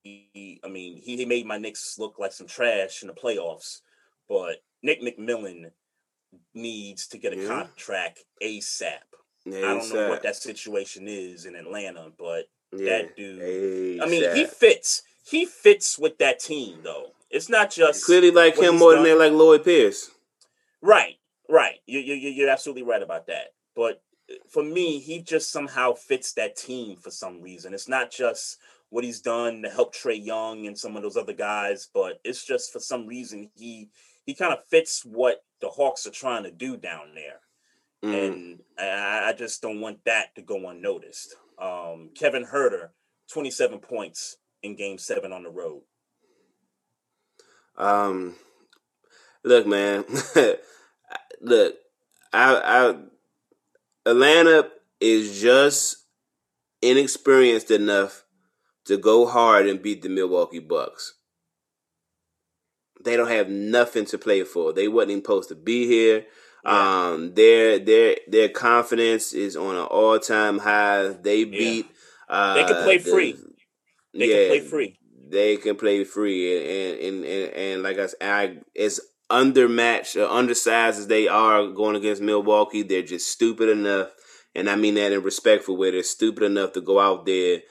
he, 0.03 0.59
I 0.63 0.67
mean, 0.67 0.97
he, 0.97 1.15
he 1.17 1.25
made 1.25 1.45
my 1.45 1.57
Knicks 1.57 1.97
look 1.97 2.19
like 2.19 2.33
some 2.33 2.45
trash 2.47 3.01
in 3.01 3.07
the 3.07 3.13
playoffs. 3.13 3.79
But 4.27 4.57
Nick 4.83 5.01
McMillan 5.01 5.71
needs 6.53 7.07
to 7.07 7.17
get 7.17 7.33
a 7.33 7.37
Yeah. 7.37 7.47
contract 7.47 8.19
ASAP. 8.43 8.99
Yeah, 9.45 9.59
I 9.59 9.61
don't 9.77 9.93
know 9.93 10.09
what 10.09 10.23
that 10.23 10.35
situation 10.35 11.07
is 11.07 11.45
in 11.45 11.55
Atlanta, 11.55 12.11
but 12.19 12.49
Yeah, 12.73 13.03
that 13.03 13.15
dude. 13.15 14.01
I 14.01 14.05
mean, 14.07 14.35
he 14.35 14.45
fits. 14.45 15.03
He 15.25 15.45
fits 15.45 15.97
with 15.97 16.17
that 16.17 16.39
team, 16.39 16.79
though. 16.83 17.11
It's 17.29 17.47
not 17.49 17.71
just 17.71 18.05
clearly 18.05 18.31
like 18.31 18.57
him 18.57 18.77
more 18.77 18.93
than 18.93 19.03
they 19.03 19.13
like 19.13 19.31
Lloyd 19.31 19.63
Pierce. 19.63 20.09
Right, 20.81 21.15
right. 21.49 21.79
You, 21.85 21.99
you, 21.99 22.13
you- 22.15 22.29
you're 22.31 22.49
absolutely 22.49 22.83
right 22.83 23.01
about 23.01 23.27
that. 23.27 23.53
But 23.75 24.01
for 24.49 24.63
me, 24.63 24.99
he 24.99 25.21
just 25.21 25.51
somehow 25.51 25.93
fits 25.93 26.33
that 26.33 26.55
team 26.55 26.97
for 26.97 27.11
some 27.11 27.41
reason. 27.41 27.73
It's 27.73 27.87
not 27.87 28.11
just 28.11 28.57
what 28.89 29.03
he's 29.03 29.21
done 29.21 29.61
to 29.61 29.69
help 29.69 29.93
Trae 29.93 30.23
Young 30.23 30.65
and 30.67 30.77
some 30.77 30.95
of 30.95 31.03
those 31.03 31.17
other 31.17 31.33
guys, 31.33 31.89
but 31.93 32.19
it's 32.23 32.45
just 32.45 32.71
for 32.71 32.79
some 32.79 33.05
reason 33.05 33.49
he 33.55 33.89
he 34.25 34.33
kind 34.33 34.53
of 34.53 34.65
fits 34.65 35.03
what 35.05 35.43
the 35.61 35.69
Hawks 35.69 36.05
are 36.05 36.11
trying 36.11 36.43
to 36.43 36.51
do 36.51 36.77
down 36.77 37.15
there. 37.15 37.39
Mm. 38.03 38.27
And 38.27 38.59
I, 38.77 39.29
I 39.29 39.33
just 39.33 39.61
don't 39.61 39.79
want 39.81 40.03
that 40.05 40.35
to 40.35 40.41
go 40.41 40.69
unnoticed. 40.69 41.35
Um, 41.57 42.09
Kevin 42.13 42.45
Huerter, 42.45 42.89
27 43.31 43.79
points 43.79 44.37
in 44.61 44.75
game 44.75 44.97
seven 44.97 45.31
on 45.31 45.43
the 45.43 45.49
road. 45.49 45.81
Um, 47.77 48.35
look, 49.43 49.65
man. 49.65 50.03
look, 51.41 51.75
I, 52.33 52.55
I, 52.55 52.95
Atlanta 54.07 54.69
is 54.99 55.41
just 55.41 55.97
inexperienced 56.81 57.71
enough 57.71 58.23
to 58.85 58.97
go 58.97 59.25
hard 59.25 59.67
and 59.67 59.81
beat 59.81 60.01
the 60.01 60.09
Milwaukee 60.09 60.59
Bucks. 60.59 61.13
They 63.03 63.15
don't 63.15 63.29
have 63.29 63.49
nothing 63.49 64.05
to 64.05 64.17
play 64.17 64.43
for. 64.43 64.73
They 64.73 64.87
wasn't 64.87 65.11
even 65.11 65.23
supposed 65.23 65.49
to 65.49 65.55
be 65.55 65.85
here. 65.87 66.25
Yeah. 66.65 67.07
Um, 67.11 67.33
their 67.35 67.79
their 67.79 68.17
their 68.27 68.49
confidence 68.49 69.33
is 69.33 69.55
on 69.55 69.75
an 69.75 69.83
all 69.83 70.19
time 70.19 70.57
high. 70.59 71.09
They 71.09 71.43
beat. 71.43 71.87
Uh, 72.27 72.55
They 72.55 72.63
can 72.63 72.83
play 72.83 72.97
the- 72.97 73.09
free. 73.11 73.35
They 74.13 74.27
can 74.27 74.47
play 74.47 74.59
free. 74.61 74.99
they 75.29 75.57
can 75.57 75.75
play 75.75 76.03
free 76.03 76.57
and 76.57 76.99
and 76.99 77.25
and, 77.25 77.53
and 77.53 77.83
like 77.83 77.99
I 77.99 78.07
said, 78.07 78.17
I, 78.21 78.57
as 78.81 78.99
undermatched 79.29 80.15
or 80.15 80.27
undersized 80.29 80.99
as 80.99 81.07
they 81.07 81.27
are 81.27 81.67
going 81.67 81.95
against 81.95 82.21
Milwaukee, 82.21 82.83
they're 82.83 83.01
just 83.01 83.31
stupid 83.31 83.69
enough, 83.69 84.09
and 84.55 84.69
I 84.69 84.75
mean 84.75 84.95
that 84.95 85.11
in 85.11 85.23
respectful 85.23 85.77
way. 85.77 85.91
They're 85.91 86.03
stupid 86.03 86.43
enough 86.43 86.73
to 86.73 86.81
go 86.81 86.99
out 86.99 87.25
there 87.25 87.61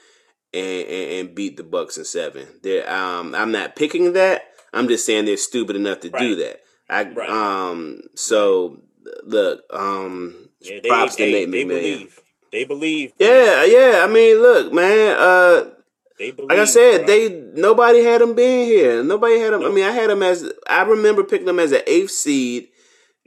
and 0.53 0.87
and, 0.87 1.11
and 1.27 1.35
beat 1.35 1.57
the 1.57 1.63
Bucks 1.63 1.97
in 1.97 2.05
seven. 2.05 2.47
They're 2.63 2.89
um, 2.91 3.33
I'm 3.35 3.51
not 3.51 3.75
picking 3.75 4.13
that. 4.13 4.43
I'm 4.73 4.87
just 4.87 5.05
saying 5.05 5.25
they're 5.25 5.37
stupid 5.37 5.75
enough 5.75 6.01
to 6.01 6.09
do 6.09 6.35
that. 6.37 6.61
I 6.89 7.03
Right. 7.09 7.29
um 7.29 8.01
so 8.15 8.81
look 9.23 9.61
um 9.71 10.49
Yeah, 10.61 10.79
they, 10.81 10.89
props 10.89 11.15
to 11.15 11.23
they, 11.23 11.31
Nate 11.45 11.51
they 11.51 11.63
believe. 11.63 12.21
They 12.51 12.63
believe. 12.63 13.13
Yeah, 13.19 13.65
yeah. 13.65 14.01
I 14.03 14.07
mean, 14.07 14.41
look, 14.41 14.71
man. 14.71 15.17
Uh, 15.19 15.71
They 16.17 16.31
believe. 16.31 16.49
like 16.49 16.59
I 16.59 16.65
said, 16.65 17.05
they 17.07 17.29
nobody 17.55 18.03
had 18.03 18.21
them 18.21 18.33
being 18.33 18.65
here. 18.65 19.03
Nobody 19.03 19.39
had 19.39 19.53
him. 19.53 19.63
I 19.63 19.69
mean, 19.69 19.83
I 19.83 19.91
had 19.91 20.09
them 20.09 20.23
as 20.23 20.51
I 20.67 20.81
remember 20.83 21.23
picking 21.23 21.45
them 21.45 21.59
as 21.59 21.71
an 21.71 21.81
eighth 21.87 22.11
seed 22.11 22.69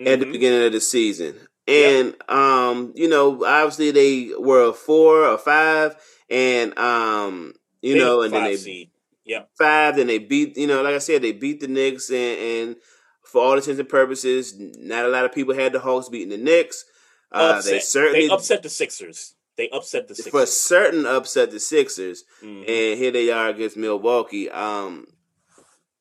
at 0.04 0.18
the 0.20 0.26
Mhm. 0.26 0.32
beginning 0.32 0.64
of 0.66 0.72
the 0.72 0.80
season, 0.80 1.36
and 1.68 2.14
um, 2.28 2.92
you 2.96 3.08
know, 3.08 3.44
obviously 3.44 3.90
they 3.92 4.32
were 4.36 4.64
a 4.70 4.72
four 4.72 5.24
or 5.26 5.38
five, 5.38 5.94
and 6.28 6.76
um, 6.78 7.54
you 7.82 7.94
They 7.94 8.00
know, 8.00 8.22
and 8.22 8.32
then 8.34 8.44
they 8.44 8.56
seed. 8.56 8.90
Yeah. 9.24 9.42
five. 9.56 9.96
Then 9.96 10.08
they 10.08 10.18
beat, 10.18 10.56
you 10.56 10.66
know, 10.66 10.82
like 10.82 10.94
I 10.94 10.98
said, 10.98 11.22
they 11.22 11.32
beat 11.32 11.60
the 11.60 11.68
Knicks, 11.68 12.10
and, 12.10 12.38
and 12.40 12.76
for 13.22 13.40
all 13.42 13.52
intents 13.54 13.78
and 13.78 13.88
purposes, 13.88 14.54
not 14.58 15.04
a 15.04 15.08
lot 15.08 15.24
of 15.24 15.32
people 15.32 15.54
had 15.54 15.72
the 15.72 15.78
Hawks 15.78 16.08
beating 16.08 16.30
the 16.30 16.38
Knicks. 16.38 16.84
Uh, 17.30 17.62
they 17.62 17.78
certainly 17.78 18.26
they 18.26 18.34
upset 18.34 18.64
the 18.64 18.68
Sixers. 18.68 19.34
They 19.60 19.68
upset 19.68 20.08
the 20.08 20.14
Sixers. 20.14 20.30
for 20.30 20.46
certain 20.46 21.04
upset 21.04 21.50
the 21.50 21.60
Sixers, 21.60 22.24
Mhm. 22.42 22.60
and 22.66 22.98
here 22.98 23.10
they 23.10 23.28
are 23.30 23.48
against 23.50 23.76
Milwaukee. 23.76 24.48
Um, 24.48 25.06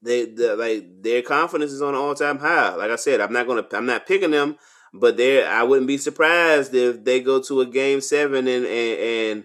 they 0.02 0.24
the, 0.24 0.56
like 0.56 1.04
their 1.04 1.22
confidence 1.22 1.74
is 1.74 1.82
on 1.82 1.90
an 1.94 2.00
all 2.00 2.16
time 2.16 2.40
high. 2.40 2.74
Like 2.76 2.90
I 2.90 2.96
said, 2.96 3.20
I'm 3.20 3.34
not 3.34 3.48
gonna 3.48 3.68
I'm 3.74 3.86
not 3.86 4.08
picking 4.08 4.32
them, 4.32 4.58
but 4.94 5.18
they 5.18 5.44
I 5.44 5.64
wouldn't 5.64 5.88
be 5.88 5.98
surprised 5.98 6.74
if 6.74 7.04
they 7.04 7.20
go 7.20 7.42
to 7.42 7.60
a 7.60 7.66
game 7.66 8.00
seven 8.00 8.48
and 8.48 8.66
and, 8.66 9.00
and 9.00 9.44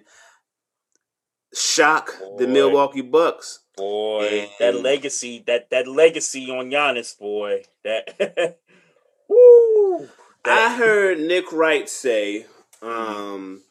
shock 1.52 2.14
the 2.38 2.46
Milwaukee 2.46 3.00
Bucks. 3.00 3.60
boy, 3.76 4.48
that 4.60 4.76
legacy, 4.76 5.42
that 5.48 5.70
that 5.70 5.88
legacy 5.88 6.48
on 6.52 6.70
Giannis, 6.70 7.18
boy. 7.18 7.64
That 7.82 8.58
woo. 9.28 10.08
I 10.44 10.76
heard 10.76 11.18
Nick 11.18 11.50
Wright 11.52 11.88
say 11.88 12.46
um, 12.82 13.62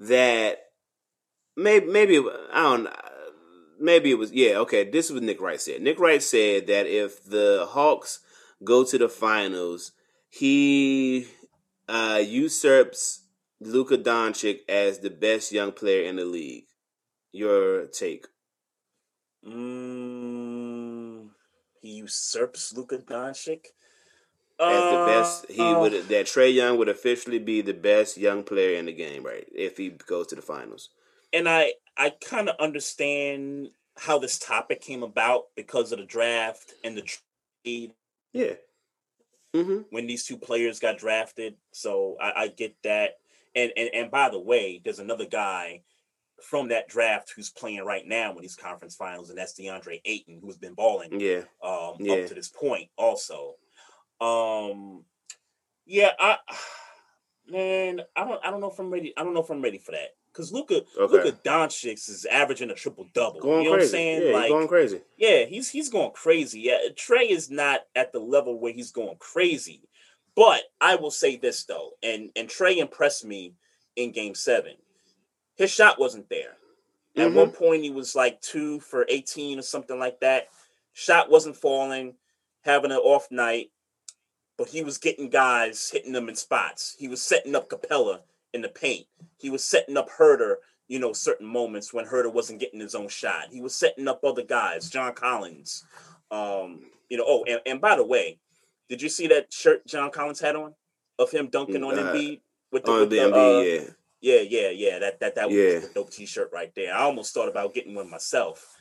that 0.00 0.58
maybe 1.56 1.86
maybe 1.86 2.18
I 2.52 2.62
don't 2.62 2.88
maybe 3.78 4.10
it 4.10 4.18
was 4.18 4.32
yeah 4.32 4.56
okay 4.58 4.88
this 4.88 5.06
is 5.06 5.12
what 5.12 5.22
Nick 5.22 5.40
Wright 5.40 5.60
said. 5.60 5.82
Nick 5.82 6.00
Wright 6.00 6.22
said 6.22 6.66
that 6.66 6.86
if 6.86 7.22
the 7.24 7.66
Hawks 7.68 8.20
go 8.64 8.82
to 8.82 8.98
the 8.98 9.08
finals, 9.08 9.92
he 10.28 11.28
uh, 11.88 12.22
usurps 12.24 13.24
Luka 13.60 13.98
Doncic 13.98 14.60
as 14.68 15.00
the 15.00 15.10
best 15.10 15.52
young 15.52 15.72
player 15.72 16.04
in 16.04 16.16
the 16.16 16.24
league. 16.24 16.64
Your 17.32 17.86
take? 17.86 18.26
Mm, 19.46 21.28
he 21.80 21.88
usurps 21.90 22.74
Luka 22.74 22.98
Doncic 22.98 23.66
As 24.68 24.88
the 24.88 24.96
Uh, 24.96 25.04
best, 25.06 25.50
he 25.50 25.72
uh, 25.72 25.80
would 25.80 25.92
that 25.92 26.26
Trae 26.26 26.52
Young 26.54 26.76
would 26.78 26.88
officially 26.88 27.38
be 27.38 27.60
the 27.62 27.74
best 27.74 28.16
young 28.18 28.42
player 28.44 28.78
in 28.78 28.86
the 28.86 28.92
game, 28.92 29.24
right? 29.24 29.46
If 29.54 29.76
he 29.78 29.90
goes 29.90 30.26
to 30.28 30.34
the 30.36 30.42
finals. 30.42 30.90
and 31.32 31.48
I 31.48 31.74
I 31.96 32.10
kind 32.10 32.48
of 32.48 32.56
understand 32.58 33.70
how 33.96 34.18
this 34.18 34.38
topic 34.38 34.80
came 34.80 35.02
about 35.02 35.44
because 35.56 35.92
of 35.92 35.98
the 35.98 36.04
draft 36.06 36.74
and 36.84 36.96
the 36.96 37.02
trade 37.02 37.94
Yeah. 38.32 38.54
Mm-hmm. 39.54 39.82
when 39.90 40.06
these 40.06 40.24
two 40.24 40.36
players 40.38 40.78
got 40.78 40.98
drafted. 40.98 41.56
So 41.72 42.16
I, 42.20 42.32
I 42.44 42.48
get 42.48 42.76
that. 42.84 43.18
And, 43.54 43.72
and 43.76 43.90
and 43.92 44.10
by 44.10 44.28
the 44.30 44.38
way, 44.38 44.80
there's 44.84 45.00
another 45.00 45.26
guy 45.26 45.82
from 46.42 46.68
that 46.68 46.88
draft 46.88 47.32
who's 47.34 47.50
playing 47.50 47.84
right 47.84 48.06
now 48.06 48.32
in 48.36 48.42
these 48.42 48.56
conference 48.56 48.96
finals, 48.96 49.30
and 49.30 49.38
that's 49.38 49.58
DeAndre 49.58 50.00
Ayton, 50.04 50.40
who's 50.42 50.56
been 50.56 50.74
balling 50.74 51.20
Yeah. 51.20 51.42
um, 51.62 51.96
Yeah. 51.98 52.14
up 52.14 52.26
to 52.26 52.34
this 52.34 52.48
point. 52.48 52.90
Also, 52.96 53.56
um, 54.20 55.04
yeah, 55.86 56.10
I 56.18 56.38
man, 57.48 58.02
I 58.16 58.24
don't 58.24 58.40
I 58.44 58.50
don't 58.50 58.60
know 58.60 58.70
if 58.70 58.78
I'm 58.78 58.90
ready. 58.90 59.12
I 59.16 59.22
don't 59.24 59.34
know 59.34 59.42
if 59.42 59.50
I'm 59.50 59.62
ready 59.62 59.78
for 59.78 59.92
that 59.92 60.10
because 60.32 60.52
Luka 60.52 60.82
Okay. 60.98 61.12
Luka 61.24 61.32
Doncic 61.44 62.08
is 62.08 62.26
averaging 62.30 62.70
a 62.70 62.74
triple 62.74 63.06
double. 63.14 63.40
Going 63.40 63.62
you 63.64 63.70
know 63.70 63.76
crazy. 63.76 63.96
what 63.96 64.00
I'm 64.00 64.04
saying? 64.04 64.26
Yeah, 64.26 64.32
like, 64.32 64.42
he's 64.44 64.52
going 64.52 64.68
crazy. 64.68 65.00
yeah, 65.16 65.44
he's 65.44 65.68
he's 65.70 65.88
going 65.88 66.12
crazy. 66.12 66.60
Yeah, 66.60 66.78
Trae 66.94 67.28
is 67.28 67.50
not 67.50 67.80
at 67.94 68.12
the 68.12 68.20
level 68.20 68.58
where 68.58 68.72
he's 68.72 68.92
going 68.92 69.16
crazy. 69.18 69.82
But 70.36 70.62
I 70.80 70.94
will 70.96 71.10
say 71.10 71.36
this 71.36 71.64
though, 71.64 71.92
and 72.02 72.30
and 72.36 72.48
Trae 72.48 72.76
impressed 72.78 73.24
me 73.24 73.54
in 73.96 74.12
Game 74.12 74.34
Seven. 74.34 74.74
His 75.56 75.70
shot 75.70 75.98
wasn't 75.98 76.28
there. 76.30 76.56
At 77.16 77.30
Mhm. 77.30 77.34
one 77.34 77.50
point, 77.50 77.82
he 77.82 77.90
was 77.90 78.14
like 78.14 78.40
two 78.40 78.78
for 78.80 79.04
eighteen 79.08 79.58
or 79.58 79.62
something 79.62 79.98
like 79.98 80.20
that. 80.20 80.48
Shot 80.92 81.28
wasn't 81.28 81.56
falling, 81.56 82.14
having 82.62 82.92
an 82.92 82.98
off 82.98 83.30
night, 83.30 83.70
but 84.60 84.68
he 84.68 84.82
was 84.82 84.98
getting 84.98 85.30
guys 85.30 85.88
hitting 85.88 86.12
them 86.12 86.28
in 86.28 86.36
spots. 86.36 86.94
He 86.98 87.08
was 87.08 87.22
setting 87.22 87.56
up 87.56 87.70
Capela 87.70 88.20
in 88.52 88.60
the 88.60 88.68
paint. 88.68 89.06
He 89.38 89.48
was 89.48 89.64
setting 89.64 89.96
up 89.96 90.10
Huerter, 90.10 90.56
you 90.86 90.98
know, 90.98 91.14
certain 91.14 91.46
moments 91.46 91.94
when 91.94 92.04
Huerter 92.04 92.30
wasn't 92.30 92.60
getting 92.60 92.78
his 92.78 92.94
own 92.94 93.08
shot. 93.08 93.46
He 93.50 93.62
was 93.62 93.74
setting 93.74 94.06
up 94.06 94.22
other 94.22 94.42
guys, 94.42 94.90
John 94.90 95.14
Collins. 95.14 95.86
Um, 96.30 96.80
you 97.08 97.16
know, 97.16 97.24
oh, 97.26 97.44
and, 97.48 97.62
and 97.64 97.80
by 97.80 97.96
the 97.96 98.04
way, 98.04 98.38
did 98.90 99.00
you 99.00 99.08
see 99.08 99.28
that 99.28 99.50
shirt 99.50 99.86
John 99.86 100.10
Collins 100.10 100.40
had 100.40 100.56
on 100.56 100.74
of 101.18 101.30
him 101.30 101.48
dunking 101.48 101.82
on 101.82 101.98
Uh, 101.98 102.12
Embiid 102.12 102.40
with 102.70 102.84
the, 102.84 102.92
On 102.92 103.00
with 103.00 103.08
the 103.08 103.16
the, 103.16 103.22
MB, 103.22 103.60
uh, 103.60 103.62
yeah. 103.62 103.90
yeah, 104.20 104.40
yeah, 104.42 104.68
yeah. 104.68 104.98
That 104.98 105.20
that 105.20 105.36
that 105.36 105.48
was 105.48 105.56
a 105.56 105.94
dope 105.94 106.10
T-shirt 106.10 106.50
right 106.52 106.70
there. 106.74 106.94
I 106.94 107.00
almost 107.00 107.32
thought 107.32 107.48
about 107.48 107.72
getting 107.72 107.94
one 107.94 108.10
myself, 108.10 108.76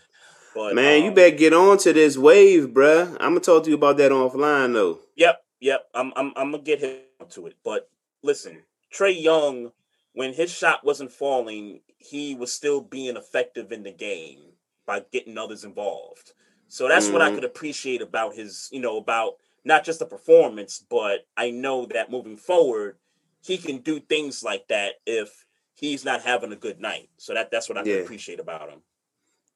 but 0.53 0.75
Man, 0.75 1.03
you 1.03 1.07
um, 1.07 1.13
better 1.13 1.37
get 1.37 1.53
on 1.53 1.77
to 1.77 1.93
this 1.93 2.17
wave, 2.17 2.71
bruh. 2.73 3.11
I'm 3.21 3.29
gonna 3.29 3.39
talk 3.39 3.63
to 3.63 3.69
you 3.69 3.77
about 3.77 3.95
that 3.95 4.11
offline 4.11 4.73
though. 4.73 4.99
Yep, 5.15 5.41
yep. 5.59 5.87
I'm 5.93 6.11
I'm 6.15 6.33
I'm 6.35 6.51
gonna 6.51 6.63
get 6.63 6.79
him 6.79 6.99
to 7.29 7.47
it. 7.47 7.55
But 7.63 7.89
listen, 8.23 8.63
Trae 8.93 9.21
Young, 9.21 9.71
when 10.13 10.33
his 10.33 10.51
shot 10.51 10.83
wasn't 10.83 11.11
falling, 11.11 11.81
he 11.97 12.35
was 12.35 12.53
still 12.53 12.81
being 12.81 13.17
effective 13.17 13.71
in 13.71 13.83
the 13.83 13.91
game 13.91 14.53
by 14.85 15.03
getting 15.11 15.37
others 15.37 15.63
involved. 15.63 16.33
So 16.67 16.87
that's 16.87 17.11
what 17.11 17.21
I 17.21 17.29
Mhm. 17.29 17.35
could 17.35 17.43
appreciate 17.43 18.01
about 18.01 18.35
his, 18.35 18.69
you 18.71 18.79
know, 18.79 18.97
about 18.97 19.35
not 19.63 19.83
just 19.83 19.99
the 19.99 20.05
performance, 20.05 20.79
but 20.89 21.25
I 21.37 21.51
know 21.51 21.85
that 21.87 22.11
moving 22.11 22.37
forward, 22.37 22.97
he 23.41 23.57
can 23.57 23.79
do 23.79 23.99
things 23.99 24.43
like 24.43 24.67
that 24.67 24.95
if 25.05 25.45
he's 25.75 26.05
not 26.05 26.21
having 26.21 26.51
a 26.51 26.55
good 26.57 26.79
night. 26.79 27.09
So 27.17 27.33
that 27.33 27.51
that's 27.51 27.69
what 27.69 27.77
I 27.77 27.83
Yeah. 27.83 27.95
can 27.95 28.03
appreciate 28.03 28.39
about 28.39 28.69
him. 28.69 28.81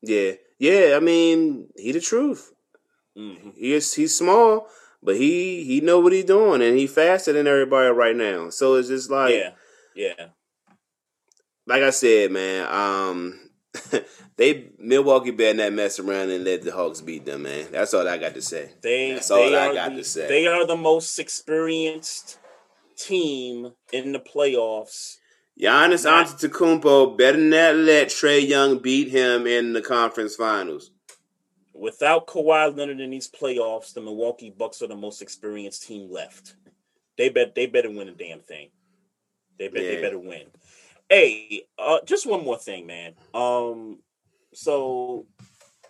Yeah, 0.02 0.34
yeah. 0.60 0.96
I 0.96 1.00
mean, 1.00 1.70
he 1.78 1.92
the 1.92 2.00
truth. 2.02 2.52
hmm 3.16 3.52
He 3.56 3.74
is 3.74 3.94
he's 3.94 4.16
small, 4.16 4.68
but 5.04 5.18
he 5.18 5.64
he 5.64 5.82
know 5.82 6.00
what 6.00 6.14
he's 6.14 6.26
doing, 6.26 6.62
and 6.62 6.78
he 6.78 6.88
faster 6.88 7.34
than 7.34 7.48
everybody 7.48 7.90
right 7.90 8.16
now. 8.16 8.50
So 8.50 8.76
it's 8.76 8.88
just 8.88 9.10
like, 9.10 9.34
yeah, 9.34 9.52
yeah. 9.96 10.28
like 11.68 11.84
I 11.84 11.90
said, 11.90 12.32
man. 12.32 12.68
Um, 12.72 13.40
they 14.38 14.70
Milwaukee 14.80 15.32
better 15.32 15.58
not 15.58 15.74
mess 15.74 16.00
around 16.00 16.30
and 16.30 16.44
let 16.44 16.62
the 16.62 16.72
Hawks 16.72 17.02
beat 17.02 17.26
them, 17.26 17.44
man. 17.44 17.68
That's 17.72 17.94
all 17.94 18.08
I 18.08 18.18
got 18.18 18.34
to 18.36 18.42
say. 18.42 18.72
They 18.82 19.14
That's 19.14 19.32
all 19.32 19.50
they 19.50 19.58
I 19.58 19.74
got 19.74 19.92
the, 19.92 19.98
to 19.98 20.04
say. 20.04 20.28
They 20.28 20.48
are 20.48 20.66
the 20.66 20.78
most 20.78 21.20
experienced 21.20 22.40
team 22.98 23.74
in 23.92 24.12
the 24.12 24.20
playoffs. 24.20 25.18
Giannis 25.60 26.10
Antetokounmpo 26.10 27.18
better 27.18 27.38
not 27.38 27.76
let 27.76 28.08
Trae 28.08 28.48
Young 28.48 28.80
beat 28.80 29.10
him 29.10 29.46
in 29.46 29.74
the 29.74 29.82
conference 29.82 30.36
finals. 30.36 30.92
Without 31.74 32.28
Kawhi 32.28 32.76
Leonard 32.76 33.00
in 33.00 33.10
these 33.10 33.30
playoffs, 33.30 33.94
the 33.94 34.02
Milwaukee 34.02 34.54
Bucks 34.56 34.82
are 34.82 34.88
the 34.88 34.96
most 34.96 35.22
experienced 35.22 35.84
team 35.84 36.12
left. 36.12 36.56
They 37.18 37.30
bet 37.30 37.56
they 37.56 37.66
better 37.66 37.90
win 37.90 38.10
a 38.10 38.14
damn 38.14 38.42
thing. 38.42 38.70
They 39.58 39.68
bet 39.68 39.82
they 39.82 40.02
better 40.02 40.20
win. 40.20 40.48
Hey, 41.10 41.64
uh, 41.78 42.00
just 42.06 42.26
one 42.26 42.44
more 42.44 42.58
thing, 42.58 42.88
man. 42.88 43.14
Um, 43.34 44.00
so 44.54 45.28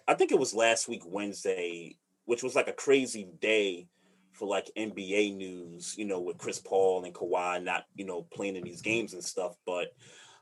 I 0.07 0.15
think 0.15 0.31
it 0.31 0.39
was 0.39 0.53
last 0.53 0.87
week 0.87 1.03
Wednesday, 1.05 1.97
which 2.25 2.43
was 2.43 2.55
like 2.55 2.67
a 2.67 2.73
crazy 2.73 3.27
day 3.39 3.87
for 4.33 4.47
like 4.47 4.71
NBA 4.77 5.35
news, 5.35 5.95
you 5.97 6.05
know, 6.05 6.19
with 6.19 6.37
Chris 6.37 6.59
Paul 6.59 7.03
and 7.05 7.13
Kawhi 7.13 7.63
not, 7.63 7.85
you 7.95 8.05
know, 8.05 8.23
playing 8.33 8.55
in 8.55 8.63
these 8.63 8.81
games 8.81 9.13
and 9.13 9.23
stuff. 9.23 9.55
But 9.65 9.93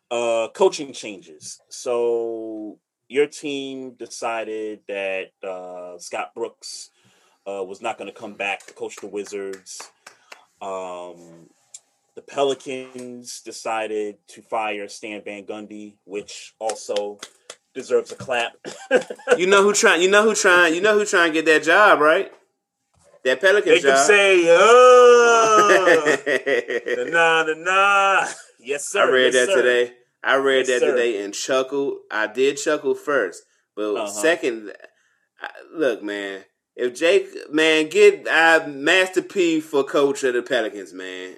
uh 0.09 0.49
coaching 0.53 0.93
changes. 0.93 1.59
So 1.69 2.79
your 3.11 3.27
team 3.27 3.91
decided 3.91 4.79
that 4.87 5.31
uh 5.43 5.97
Scott 5.99 6.33
Brooks 6.33 6.91
uh 7.45 7.63
was 7.63 7.81
not 7.81 7.97
going 7.97 8.11
to 8.11 8.17
come 8.17 8.33
back 8.33 8.65
to 8.67 8.73
coach 8.73 8.95
the 8.95 9.07
Wizards. 9.07 9.91
Um 10.61 11.49
the 12.15 12.21
Pelicans 12.21 13.41
decided 13.41 14.17
to 14.27 14.41
fire 14.41 14.87
Stan 14.87 15.21
Van 15.23 15.45
Gundy, 15.45 15.95
which 16.05 16.53
also 16.59 17.19
deserves 17.73 18.11
a 18.11 18.15
clap. 18.15 18.53
You 19.37 19.47
know 19.47 19.63
who 19.63 19.73
trying? 19.73 20.01
You 20.01 20.09
know 20.09 20.23
who 20.23 20.35
trying? 20.35 20.75
You 20.75 20.81
know 20.81 20.97
who 20.97 21.05
trying 21.05 21.31
to 21.31 21.41
get 21.41 21.45
that 21.45 21.63
job, 21.63 21.99
right? 21.99 22.31
That 23.23 23.39
Pelican 23.39 23.73
they 23.73 23.79
job. 23.79 23.95
can 23.95 24.05
say, 24.05 24.45
oh, 24.49 26.17
nah, 27.09 27.43
nah, 27.43 27.53
nah. 27.53 28.27
Yes, 28.59 28.87
sir. 28.87 29.07
I 29.07 29.11
read 29.11 29.33
yes, 29.33 29.45
that 29.47 29.53
sir. 29.53 29.61
today. 29.61 29.93
I 30.23 30.35
read 30.35 30.59
Yes, 30.59 30.67
that 30.67 30.79
sir. 30.81 30.91
today 30.95 31.23
and 31.23 31.33
chuckled. 31.33 31.97
I 32.11 32.27
did 32.27 32.57
chuckle 32.57 32.95
first, 32.95 33.43
but 33.75 33.95
Uh-huh. 33.95 34.07
second, 34.07 34.71
I, 35.41 35.49
look, 35.73 36.03
man. 36.03 36.45
If 36.75 36.95
Jake, 36.95 37.27
man, 37.51 37.89
get 37.89 38.27
uh, 38.27 38.65
Master 38.67 39.21
P 39.21 39.59
for 39.59 39.83
coach 39.83 40.23
of 40.23 40.33
the 40.33 40.41
Pelicans, 40.41 40.93
man. 40.93 41.35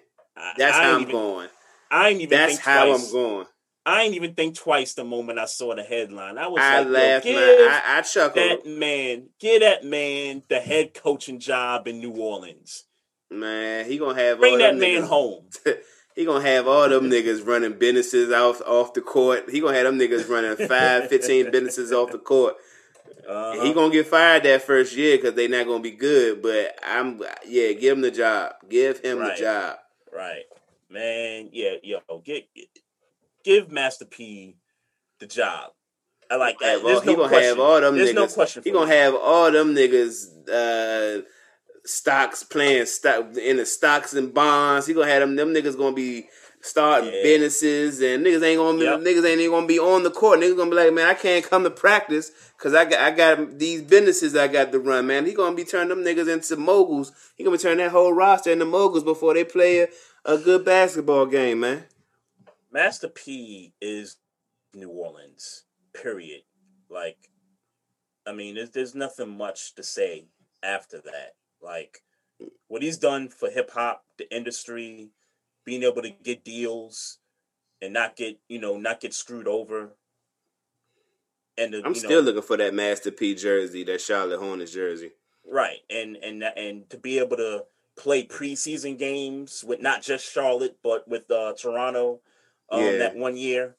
That's 0.57 0.77
I 0.77 0.83
how 0.83 0.95
I'm 0.95 1.01
even, 1.01 1.11
going. 1.11 1.49
I 1.89 2.09
ain't 2.09 2.21
even 2.21 2.37
That's 2.37 2.53
think 2.53 2.61
how 2.61 2.85
twice. 2.85 3.05
I'm 3.05 3.11
going. 3.11 3.45
I 3.85 4.01
ain't 4.03 4.15
even 4.15 4.33
think 4.33 4.55
twice 4.55 4.93
the 4.93 5.03
moment 5.03 5.39
I 5.39 5.45
saw 5.45 5.75
the 5.75 5.83
headline. 5.83 6.37
I 6.37 6.47
was 6.47 6.61
I 6.61 6.79
like, 6.79 6.87
laughed, 6.87 7.25
give. 7.25 7.37
I, 7.37 7.81
I 7.97 8.01
chuckled, 8.01 8.35
that 8.35 8.65
man, 8.65 9.29
give 9.39 9.61
that 9.61 9.83
man 9.83 10.43
the 10.47 10.59
head 10.59 10.93
coaching 10.93 11.39
job 11.39 11.87
in 11.87 11.99
New 11.99 12.11
Orleans. 12.15 12.85
man. 13.29 13.85
He 13.85 13.97
gonna 13.97 14.19
have 14.21 14.39
Bring 14.39 14.53
all 14.53 14.59
that 14.59 14.75
man 14.77 15.03
home. 15.03 15.49
He 16.15 16.25
gonna 16.25 16.45
have 16.45 16.67
all 16.67 16.87
them 16.89 17.09
niggas 17.09 17.45
running 17.45 17.73
businesses 17.79 18.31
off 18.31 18.61
off 18.61 18.93
the 18.93 19.01
court. 19.01 19.49
He 19.49 19.59
gonna 19.61 19.75
have 19.77 19.85
them 19.85 19.97
niggas 19.99 20.29
running 20.29 20.67
five, 20.67 21.09
15 21.09 21.51
businesses 21.51 21.91
off 21.91 22.11
the 22.11 22.19
court. 22.19 22.55
Uh-huh. 23.27 23.63
He 23.63 23.73
gonna 23.73 23.91
get 23.91 24.07
fired 24.07 24.43
that 24.43 24.61
first 24.63 24.95
year 24.95 25.17
because 25.17 25.33
they 25.33 25.47
not 25.47 25.65
gonna 25.65 25.79
be 25.81 25.91
good. 25.91 26.41
But 26.41 26.77
I'm 26.85 27.21
yeah, 27.47 27.71
give 27.73 27.97
him 27.97 28.01
the 28.01 28.11
job. 28.11 28.53
Give 28.69 28.99
him 28.99 29.19
Right. 29.19 29.35
the 29.37 29.41
job. 29.43 29.77
Right, 30.13 30.43
man. 30.89 31.49
Yeah, 31.51 31.75
yo, 31.81 31.99
get 32.23 32.45
give 33.43 33.71
Master 33.71 34.05
P 34.05 34.57
the 35.19 35.25
job. 35.25 35.71
I 36.29 36.35
like 36.35 36.59
that. 36.59 36.77
All- 36.79 36.83
There's 36.83 37.01
he 37.01 37.07
no 37.07 37.15
gonna 37.15 37.29
question. 37.29 37.49
have 37.49 37.59
all 37.59 37.81
them 37.81 37.95
There's 37.95 38.09
niggas. 38.11 38.15
no 38.15 38.27
question. 38.27 38.63
He 38.63 38.71
gonna 38.71 38.85
me. 38.87 38.95
have 38.95 39.15
all 39.15 39.51
them 39.51 39.73
niggas 39.75 40.25
uh, 40.49 41.21
stocks 41.85 42.43
playing 42.43 42.85
stock 42.85 43.35
in 43.37 43.57
the 43.57 43.65
stocks 43.65 44.13
and 44.13 44.33
bonds. 44.33 44.87
He 44.87 44.93
gonna 44.93 45.07
have 45.11 45.21
them. 45.21 45.35
Them 45.35 45.53
niggas 45.53 45.77
gonna 45.77 45.95
be 45.95 46.29
starting 46.61 47.11
Yeah. 47.13 47.23
businesses, 47.23 48.01
and 48.01 48.25
niggas 48.25 48.41
ain't 48.43 48.57
gonna 48.57 48.77
be 48.77 48.85
Yep. 48.85 48.99
niggas 49.01 49.29
ain't 49.29 49.41
even 49.41 49.51
gonna 49.51 49.67
be 49.67 49.79
on 49.79 50.03
the 50.03 50.11
court. 50.11 50.39
Niggas 50.39 50.55
gonna 50.55 50.69
be 50.69 50.77
like, 50.77 50.93
man, 50.93 51.07
I 51.07 51.13
can't 51.13 51.43
come 51.43 51.63
to 51.63 51.69
practice 51.71 52.31
because 52.57 52.73
I 52.73 52.85
got 52.85 52.99
I 53.01 53.11
got 53.11 53.59
these 53.59 53.81
businesses 53.81 54.35
I 54.35 54.47
got 54.47 54.71
to 54.71 54.79
run. 54.79 55.07
Man, 55.07 55.25
he 55.25 55.33
gonna 55.33 55.55
be 55.55 55.65
turning 55.65 55.89
them 55.89 56.03
niggas 56.03 56.31
into 56.31 56.55
moguls. 56.55 57.11
He 57.35 57.43
gonna 57.43 57.57
be 57.57 57.61
turning 57.61 57.79
that 57.79 57.91
whole 57.91 58.13
roster 58.13 58.51
into 58.51 58.65
moguls 58.65 59.03
before 59.03 59.33
they 59.33 59.43
play 59.43 59.79
a, 59.81 59.87
a 60.25 60.37
good 60.37 60.63
basketball 60.63 61.25
game, 61.25 61.59
man. 61.61 61.85
Master 62.71 63.09
P 63.09 63.73
is 63.81 64.15
New 64.73 64.89
Orleans. 64.89 65.63
Period. 65.93 66.41
Like, 66.89 67.29
I 68.25 68.31
mean, 68.31 68.55
there's 68.55 68.69
there's 68.71 68.95
nothing 68.95 69.37
much 69.37 69.75
to 69.75 69.83
say 69.83 70.27
after 70.63 70.99
that. 71.01 71.33
Like, 71.63 72.03
what 72.67 72.81
he's 72.81 72.97
done 72.97 73.29
for 73.29 73.49
hip 73.49 73.71
hop, 73.71 74.03
the 74.17 74.33
industry, 74.35 75.09
being 75.65 75.83
able 75.83 76.01
to 76.01 76.09
get 76.09 76.43
deals 76.43 77.19
and 77.81 77.93
not 77.93 78.15
get 78.15 78.39
you 78.47 78.59
know 78.59 78.77
not 78.77 78.99
get 78.99 79.13
screwed 79.13 79.47
over. 79.47 79.95
And 81.57 81.73
the, 81.73 81.83
I'm 81.85 81.93
still 81.93 82.21
know, 82.21 82.25
looking 82.27 82.41
for 82.41 82.57
that 82.57 82.73
Master 82.73 83.11
P 83.11 83.35
jersey, 83.35 83.83
that 83.83 84.01
Charlotte 84.01 84.39
Hornets 84.39 84.73
jersey. 84.73 85.11
Right, 85.45 85.79
and 85.89 86.17
and 86.17 86.43
and 86.43 86.89
to 86.89 86.97
be 86.97 87.19
able 87.19 87.37
to 87.37 87.65
play 87.95 88.25
preseason 88.25 88.97
games 88.97 89.63
with 89.63 89.79
not 89.79 90.01
just 90.01 90.31
Charlotte 90.31 90.77
but 90.83 91.07
with 91.07 91.29
uh, 91.29 91.53
Toronto 91.53 92.21
um, 92.71 92.81
Yeah. 92.81 92.97
that 92.97 93.15
one 93.15 93.37
year, 93.37 93.75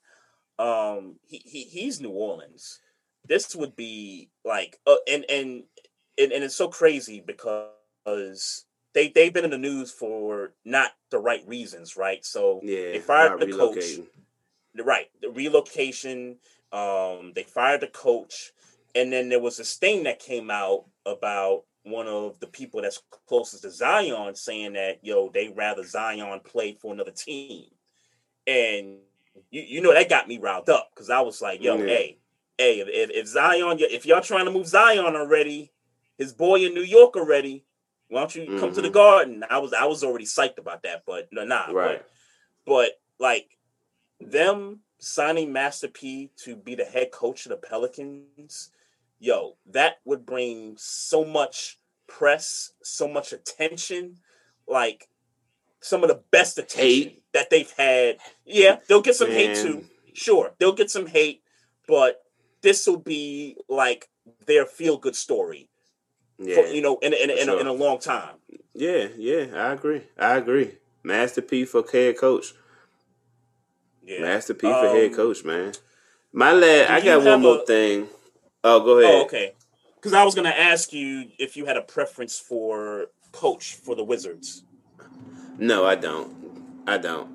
um, 0.59 1.16
he, 1.27 1.39
he 1.44 1.65
he's 1.65 2.01
New 2.01 2.11
Orleans. 2.11 2.81
This 3.27 3.56
would 3.56 3.74
be 3.74 4.28
like, 4.44 4.78
uh, 4.86 4.97
and, 5.09 5.24
and 5.31 5.65
and 6.19 6.32
and 6.32 6.45
it's 6.45 6.57
so 6.57 6.69
crazy 6.69 7.23
because 7.24 8.65
they 8.95 9.09
they've 9.09 9.32
been 9.32 9.45
in 9.45 9.51
the 9.51 9.59
news 9.59 9.91
for 9.91 10.53
not 10.65 10.93
the 11.11 11.19
right 11.19 11.47
reasons, 11.47 11.97
right? 11.97 12.24
So 12.24 12.61
Yeah, 12.62 12.93
they 12.93 12.99
fired 12.99 13.41
the 13.41 13.47
coach 13.47 13.99
right 14.82 15.09
the 15.20 15.31
relocation 15.31 16.36
um 16.73 17.32
they 17.35 17.43
fired 17.43 17.81
the 17.81 17.86
coach 17.89 18.53
and 18.95 19.12
then 19.12 19.28
there 19.28 19.41
was 19.41 19.57
this 19.57 19.77
thing 19.77 20.05
that 20.05 20.19
came 20.19 20.51
out 20.51 20.85
about 21.07 21.62
one 21.85 22.07
of 22.07 22.39
the 22.41 22.47
people 22.47 22.81
that's 22.82 23.03
closest 23.28 23.62
to 23.62 23.70
zion 23.70 24.35
saying 24.35 24.73
that 24.73 24.99
yo 25.03 25.31
they 25.32 25.49
rather 25.49 25.85
zion 25.85 26.41
play 26.41 26.73
for 26.73 26.93
another 26.93 27.11
team 27.11 27.66
and 28.47 28.97
you, 29.51 29.62
you 29.62 29.81
know 29.81 29.93
that 29.93 30.09
got 30.09 30.28
me 30.28 30.39
riled 30.39 30.69
up 30.69 30.91
because 30.93 31.11
i 31.11 31.20
was 31.20 31.41
like 31.41 31.62
yo 31.62 31.77
Yeah. 31.78 31.86
hey 31.86 32.19
hey 32.59 32.81
if, 32.81 32.89
if, 32.89 33.11
if 33.11 33.28
zion 33.28 33.77
if 33.81 34.07
y'all 34.07 34.20
trying 34.20 34.47
to 34.47 34.51
move 34.51 34.66
zion 34.66 35.15
already 35.15 35.70
his 36.19 36.32
boy 36.32 36.57
in 36.65 36.74
new 36.74 36.82
york 36.82 37.16
already 37.16 37.65
why 38.09 38.20
don't 38.20 38.35
you 38.35 38.59
come 38.59 38.73
to 38.73 38.81
the 38.82 38.89
Mhm. 38.91 38.93
garden 38.93 39.45
i 39.51 39.59
was 39.59 39.73
i 39.73 39.85
was 39.85 40.05
already 40.05 40.24
psyched 40.24 40.59
about 40.59 40.82
that 40.82 41.05
but 41.07 41.28
no 41.32 41.45
nah 41.45 41.70
Right. 41.70 42.03
but, 42.65 42.66
but 42.66 43.01
like 43.19 43.49
them 44.20 44.81
signing 44.99 45.53
Master 45.53 45.89
P 45.89 46.31
to 46.45 46.57
be 46.57 46.74
the 46.74 46.85
head 46.85 47.11
coach 47.11 47.45
of 47.45 47.51
the 47.51 47.57
Pelicans, 47.57 48.70
yo, 49.19 49.57
that 49.66 49.97
would 50.05 50.24
bring 50.24 50.77
so 50.78 51.24
much 51.24 51.78
press, 52.07 52.73
so 52.82 53.07
much 53.07 53.32
attention, 53.32 54.19
like 54.66 55.09
some 55.81 56.03
of 56.03 56.09
the 56.09 56.23
best 56.31 56.59
attention 56.59 57.09
Hate. 57.11 57.23
that 57.35 57.51
they've 57.51 57.70
had. 57.73 58.19
Yeah, 58.47 58.78
they'll 58.89 59.03
get 59.03 59.16
some 59.16 59.31
hate 59.31 59.57
too. 59.57 59.85
Sure, 60.15 60.55
they'll 60.59 60.73
get 60.73 60.91
some 60.91 61.07
hate, 61.07 61.43
but 61.86 62.23
this 62.62 62.86
will 62.86 62.99
be 62.99 63.57
like 63.69 64.09
their 64.47 64.65
feel 64.65 64.97
good 64.97 65.16
story, 65.16 65.69
Yeah. 66.39 66.56
for, 66.56 66.66
you 66.66 66.82
know, 66.82 66.98
in, 66.98 67.12
in, 67.12 67.28
for 67.31 67.36
in, 67.36 67.48
a, 67.48 67.56
in 67.59 67.66
a 67.66 67.73
long 67.73 67.98
time. 67.98 68.36
Yeah, 68.74 69.09
yeah, 69.16 69.47
I 69.55 69.73
agree. 69.73 70.02
I 70.19 70.36
agree. 70.36 70.73
Master 71.02 71.43
P 71.43 71.65
for 71.65 71.85
head 71.90 72.19
coach. 72.19 72.55
Yeah. 74.05 74.20
Master 74.23 74.55
P 74.55 74.66
for 74.66 74.89
head 74.89 75.11
Um, 75.11 75.15
coach, 75.15 75.44
man. 75.44 75.73
My 76.32 76.52
lad, 76.52 76.90
I 76.90 77.01
got 77.01 77.24
one 77.24 77.43
more 77.43 77.62
a- 77.62 77.66
thing. 77.66 78.09
Oh, 78.65 78.81
go 78.81 78.98
ahead. 78.98 79.15
Oh, 79.15 79.24
okay. 79.24 79.52
Because 79.97 80.12
I 80.12 80.24
was 80.24 80.35
going 80.35 80.47
to 80.47 80.59
ask 80.61 80.93
you 80.93 81.28
if 81.39 81.56
you 81.56 81.65
had 81.66 81.77
a 81.77 81.82
preference 81.82 82.39
for 82.39 83.06
coach 83.32 83.74
for 83.74 83.94
the 83.94 84.05
Wizards. 84.05 84.65
No, 85.59 85.86
I 85.86 85.94
don't. 85.94 86.82
I 86.86 86.98
don't. 86.98 87.31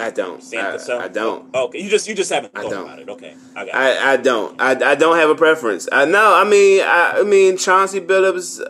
I 0.00 0.10
don't. 0.10 0.54
I? 0.54 1.04
I 1.04 1.08
don't. 1.08 1.50
Oh, 1.54 1.64
okay, 1.66 1.80
you 1.80 1.90
just 1.90 2.08
you 2.08 2.14
just 2.14 2.30
haven't 2.30 2.52
I 2.56 2.62
thought 2.62 2.70
don't. 2.70 2.84
about 2.84 2.98
it. 2.98 3.08
Okay, 3.08 3.34
I 3.54 3.64
got. 3.66 3.74
I, 3.74 4.12
I 4.12 4.16
don't. 4.16 4.60
I, 4.60 4.70
I 4.92 4.94
don't 4.94 5.16
have 5.16 5.30
a 5.30 5.34
preference. 5.34 5.88
I 5.92 6.04
no. 6.04 6.34
I 6.34 6.44
mean, 6.44 6.82
I, 6.82 7.18
I 7.18 7.22
mean 7.22 7.56
Chauncey 7.56 8.00
Billups. 8.00 8.60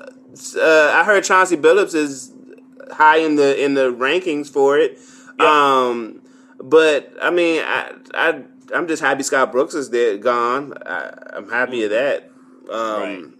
Uh, 0.56 0.92
I 0.94 1.04
heard 1.04 1.24
Chauncey 1.24 1.56
Billups 1.56 1.94
is 1.94 2.32
high 2.92 3.18
in 3.18 3.36
the 3.36 3.62
in 3.62 3.74
the 3.74 3.92
rankings 3.92 4.48
for 4.50 4.78
it. 4.78 4.98
Um, 5.38 6.22
but 6.62 7.12
I 7.22 7.30
mean, 7.30 7.62
I 7.64 7.92
I 8.14 8.42
I'm 8.74 8.86
just 8.88 9.02
happy 9.02 9.22
Scott 9.22 9.52
Brooks 9.52 9.74
is 9.74 9.90
there 9.90 10.18
gone. 10.18 10.74
I, 10.84 11.12
I'm 11.32 11.48
happy 11.50 11.84
of 11.84 11.90
that. 11.90 12.30
Um, 12.70 13.36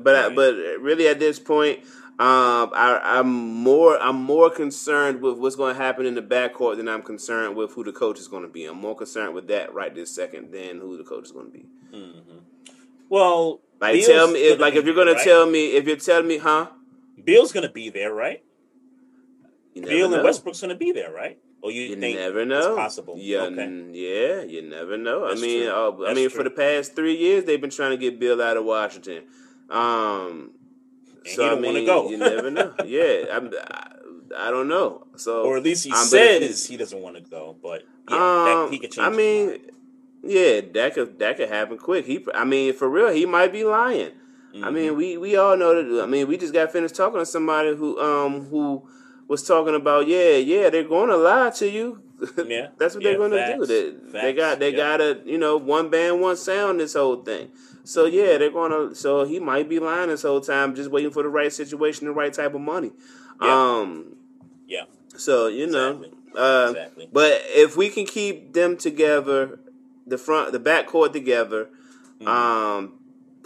But 0.00 0.14
I, 0.16 0.28
but 0.30 0.54
really 0.80 1.06
at 1.06 1.18
this 1.20 1.38
point, 1.38 1.80
um, 2.18 2.70
I, 2.74 3.00
I'm 3.02 3.28
more 3.30 3.98
I'm 4.00 4.16
more 4.22 4.50
concerned 4.50 5.22
with 5.22 5.38
what's 5.38 5.56
going 5.56 5.74
to 5.74 5.82
happen 5.82 6.06
in 6.06 6.14
the 6.14 6.22
backcourt 6.22 6.76
than 6.76 6.88
I'm 6.88 7.02
concerned 7.02 7.56
with 7.56 7.72
who 7.72 7.82
the 7.84 7.92
coach 7.92 8.18
is 8.18 8.28
going 8.28 8.42
to 8.42 8.48
be. 8.48 8.64
I'm 8.66 8.76
more 8.78 8.94
concerned 8.96 9.34
with 9.34 9.48
that 9.48 9.72
right 9.74 9.94
this 9.94 10.14
second 10.14 10.52
than 10.52 10.78
who 10.78 10.96
the 10.96 11.04
coach 11.04 11.24
is 11.24 11.32
going 11.32 11.46
to 11.46 11.52
be. 11.52 11.66
well, 13.08 13.60
Like 13.80 13.94
Beal's 13.94 14.06
tell 14.06 14.30
me 14.30 14.40
if 14.40 14.60
like 14.60 14.74
if 14.74 14.84
you're 14.84 14.94
going 14.94 15.14
to 15.16 15.22
tell 15.24 15.46
me 15.46 15.72
if 15.76 15.86
you're 15.86 15.96
telling 15.96 16.28
me, 16.28 16.38
huh? 16.38 16.68
Beal's 17.22 17.52
going 17.52 17.66
to 17.66 17.72
be 17.72 17.88
there, 17.90 18.12
right? 18.12 18.42
Bill 19.74 20.08
know. 20.10 20.16
and 20.16 20.24
Westbrook's 20.24 20.60
going 20.60 20.68
to 20.70 20.76
be 20.76 20.92
there, 20.92 21.12
right? 21.12 21.38
Or 21.62 21.70
you, 21.70 21.82
You 21.82 21.96
think 21.96 22.18
never 22.18 22.44
know. 22.44 22.58
it's 22.58 22.76
possible? 22.76 23.14
Yeah, 23.16 23.42
Okay. 23.42 23.62
n- 23.62 23.90
yeah, 23.94 24.42
you 24.42 24.62
never 24.62 24.98
know. 24.98 25.28
That's 25.28 25.40
I 25.40 25.42
mean, 25.46 25.68
uh, 25.68 25.92
I 26.06 26.12
mean, 26.14 26.28
true. 26.28 26.38
for 26.38 26.42
the 26.42 26.50
past 26.50 26.94
three 26.96 27.16
years, 27.16 27.44
they've 27.44 27.60
been 27.60 27.70
trying 27.70 27.92
to 27.92 27.96
get 27.96 28.18
Beal 28.18 28.42
out 28.42 28.56
of 28.56 28.64
Washington. 28.64 29.24
Um, 29.70 30.50
And 31.24 31.34
so 31.34 31.42
he 31.42 31.48
I 31.48 31.50
don't 31.50 31.62
wanna 31.62 31.78
mean, 31.78 31.86
go. 31.86 32.08
you 32.10 32.16
never 32.16 32.50
know. 32.50 32.74
Yeah, 32.84 33.24
I'm, 33.32 33.52
I, 33.70 33.92
I 34.36 34.50
don't 34.50 34.68
know. 34.68 35.06
So, 35.16 35.42
Or 35.44 35.56
at 35.58 35.62
least 35.62 35.84
he 35.84 35.90
if 35.90 35.96
says 35.96 36.66
he 36.66 36.76
doesn't 36.76 37.00
want 37.00 37.16
to 37.16 37.22
go, 37.22 37.56
but 37.62 37.82
yeah, 38.08 38.16
um, 38.16 38.44
that, 38.44 38.68
he 38.72 38.78
could 38.78 38.92
change. 38.92 39.06
I 39.06 39.10
mean, 39.10 39.58
yeah, 40.24 40.60
that 40.74 40.94
could 40.94 41.18
that 41.18 41.36
could 41.36 41.48
happen 41.48 41.78
quick. 41.78 42.06
He, 42.06 42.24
I 42.34 42.44
mean, 42.44 42.72
for 42.74 42.88
real, 42.88 43.08
he 43.10 43.26
might 43.26 43.52
be 43.52 43.64
lying. 43.64 44.12
I 44.54 44.56
Mm-hmm. 44.56 44.74
mean, 44.74 44.96
we 44.96 45.16
we 45.16 45.36
all 45.36 45.56
know 45.56 45.74
that. 45.82 46.02
I 46.02 46.06
mean, 46.06 46.28
we 46.28 46.36
just 46.36 46.52
got 46.52 46.70
finished 46.72 46.94
talking 46.94 47.18
to 47.18 47.24
somebody 47.26 47.74
who 47.74 47.98
um 48.00 48.44
who 48.46 48.86
was 49.28 49.42
talking 49.46 49.74
about 49.74 50.06
yeah 50.06 50.36
yeah 50.36 50.68
they're 50.68 50.84
going 50.84 51.08
to 51.08 51.16
lie 51.16 51.50
to 51.50 51.68
you. 51.68 52.02
Yeah, 52.46 52.68
that's 52.78 52.94
what 52.94 53.02
yeah, 53.02 53.10
they're 53.10 53.18
going 53.18 53.30
to 53.32 53.46
do. 53.66 53.66
facts, 53.66 54.12
They, 54.12 54.20
they 54.20 54.32
got 54.34 54.58
they 54.60 54.70
yeah. 54.70 54.76
got 54.76 55.00
a 55.00 55.20
you 55.24 55.38
know 55.38 55.56
one 55.56 55.88
band 55.90 56.20
one 56.20 56.36
sound 56.36 56.80
this 56.80 56.94
whole 56.94 57.22
thing. 57.24 57.48
So 57.84 58.04
yeah, 58.06 58.38
they're 58.38 58.50
going 58.50 58.70
to. 58.70 58.94
So 58.94 59.24
he 59.24 59.38
might 59.40 59.68
be 59.68 59.78
lying 59.78 60.08
this 60.08 60.22
whole 60.22 60.40
time, 60.40 60.74
just 60.74 60.90
waiting 60.90 61.10
for 61.10 61.22
the 61.22 61.28
right 61.28 61.52
situation, 61.52 62.06
the 62.06 62.12
right 62.12 62.32
type 62.32 62.54
of 62.54 62.60
money. 62.60 62.92
Yeah. 63.40 63.52
Um. 63.52 64.16
yeah, 64.68 64.84
So 65.16 65.48
you 65.48 65.66
know, 65.66 65.96
Exactly. 66.02 66.18
uh, 66.36 66.66
Exactly. 66.70 67.08
but 67.12 67.42
if 67.46 67.76
we 67.76 67.88
can 67.88 68.06
keep 68.06 68.52
them 68.52 68.76
together, 68.76 69.58
the 70.06 70.16
front, 70.18 70.52
the 70.52 70.60
back 70.60 70.86
court 70.86 71.12
together, 71.12 71.68
Mm-hmm. 72.20 72.28
um, 72.28 72.92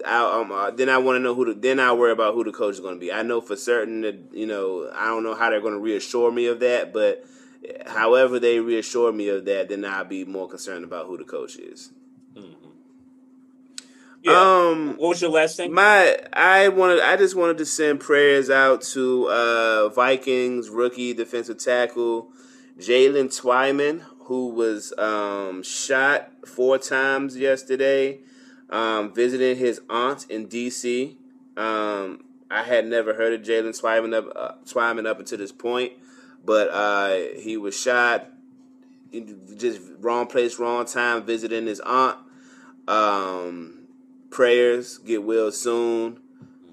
I, 0.04 0.40
um, 0.40 0.52
uh, 0.52 0.70
then 0.70 0.90
I 0.90 0.98
want 0.98 1.16
to 1.16 1.20
know 1.20 1.34
who. 1.34 1.46
The, 1.46 1.58
then 1.58 1.80
I 1.80 1.92
worry 1.94 2.12
about 2.12 2.34
who 2.34 2.44
the 2.44 2.52
coach 2.52 2.74
is 2.74 2.80
going 2.80 2.92
to 2.96 3.00
be. 3.00 3.10
I 3.10 3.22
know 3.22 3.40
for 3.40 3.56
certain 3.56 4.02
that 4.02 4.16
you 4.32 4.46
know 4.46 4.90
I 4.94 5.06
don't 5.06 5.22
know 5.22 5.34
how 5.34 5.48
they're 5.48 5.62
going 5.62 5.72
to 5.72 5.80
reassure 5.80 6.30
me 6.30 6.44
of 6.46 6.60
that, 6.60 6.92
but 6.92 7.24
however 7.86 8.38
they 8.38 8.60
reassure 8.60 9.12
me 9.12 9.28
of 9.30 9.46
that, 9.46 9.70
then 9.70 9.86
I'll 9.86 10.04
be 10.04 10.26
more 10.26 10.46
concerned 10.46 10.84
about 10.84 11.06
who 11.06 11.16
the 11.16 11.24
coach 11.24 11.56
is. 11.56 11.90
Yeah. 14.26 14.40
Um, 14.40 14.96
what 14.96 15.10
was 15.10 15.22
your 15.22 15.30
last 15.30 15.56
thing? 15.56 15.72
my 15.72 16.18
I 16.32 16.66
wanted 16.68 17.00
I 17.00 17.16
just 17.16 17.36
wanted 17.36 17.58
to 17.58 17.66
send 17.66 18.00
prayers 18.00 18.50
out 18.50 18.82
to 18.82 19.28
uh, 19.28 19.88
Vikings 19.90 20.68
rookie 20.68 21.14
defensive 21.14 21.58
tackle 21.58 22.32
Jaylen 22.76 23.26
Twyman, 23.28 24.02
who 24.24 24.48
was 24.48 24.92
um, 24.98 25.62
shot 25.62 26.32
four 26.44 26.76
times 26.76 27.36
yesterday, 27.36 28.18
um, 28.68 29.14
visiting 29.14 29.56
his 29.56 29.80
aunt 29.88 30.26
in 30.28 30.46
D.C. 30.48 31.16
Um, 31.56 32.24
I 32.50 32.64
had 32.64 32.84
never 32.84 33.14
heard 33.14 33.32
of 33.32 33.42
Jaylen 33.46 33.80
Twyman 33.80 34.12
up 34.12 34.32
uh, 34.34 34.52
Twyman 34.64 35.06
up 35.06 35.20
until 35.20 35.38
this 35.38 35.52
point, 35.52 35.92
but 36.44 36.68
uh, 36.72 37.38
he 37.38 37.56
was 37.56 37.78
shot. 37.78 38.26
in 39.12 39.56
Just 39.56 39.80
wrong 40.00 40.26
place, 40.26 40.58
wrong 40.58 40.84
time, 40.84 41.24
visiting 41.24 41.66
his 41.68 41.78
aunt. 41.78 42.18
Um, 42.88 43.75
prayers. 44.36 44.98
Get 44.98 45.22
well 45.24 45.50
soon. 45.50 46.20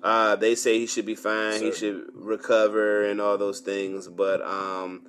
Uh, 0.04 0.36
they 0.36 0.54
say 0.54 0.78
he 0.78 0.86
should 0.86 1.06
be 1.06 1.16
fine. 1.16 1.62
He 1.62 1.72
should 1.72 2.04
recover 2.14 3.06
and 3.10 3.22
all 3.22 3.38
those 3.38 3.62
things. 3.62 4.10
But 4.10 4.42
um, 4.42 5.04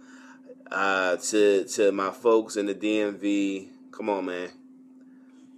uh, 0.70 1.16
to 1.16 1.64
to 1.64 1.90
my 1.90 2.12
folks 2.12 2.56
in 2.56 2.66
the 2.66 2.74
DMV, 2.74 3.68
come 3.90 4.08
on, 4.08 4.26
man. 4.26 4.50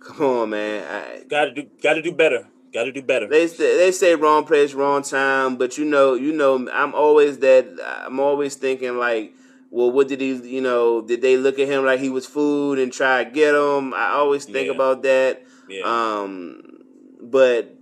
Come 0.01 0.23
on, 0.25 0.51
man. 0.51 0.85
I, 0.91 1.25
gotta 1.29 1.53
do 1.53 1.67
gotta 1.83 2.01
do 2.01 2.13
better. 2.13 2.49
Got 2.73 2.85
to 2.85 2.93
do 2.93 3.01
better. 3.01 3.27
They 3.27 3.47
they 3.47 3.91
say 3.91 4.15
wrong 4.17 4.45
place, 4.45 4.75
wrong 4.75 5.03
time, 5.03 5.57
but 5.57 5.79
you 5.79 5.85
know, 5.87 6.13
you 6.13 6.31
know, 6.31 6.69
I'm 6.71 6.95
always 6.95 7.39
that. 7.39 7.65
I'm 8.05 8.21
always 8.21 8.57
thinking 8.57 8.99
like, 8.99 9.33
well, 9.71 9.91
what 9.91 10.09
did 10.09 10.21
he? 10.21 10.35
You 10.35 10.61
know, 10.61 11.01
did 11.01 11.23
they 11.23 11.39
look 11.39 11.59
at 11.59 11.69
him 11.69 11.87
like 11.87 12.01
he 12.01 12.11
was 12.11 12.27
food 12.27 12.79
and 12.79 12.93
try 12.93 13.25
to 13.25 13.31
get 13.31 13.55
him? 13.55 13.95
I 13.95 14.11
always 14.11 14.45
think 14.45 14.67
Yeah. 14.67 14.75
about 14.75 15.03
that. 15.05 15.43
Yeah. 15.71 15.85
Um, 15.85 16.76
but 17.31 17.77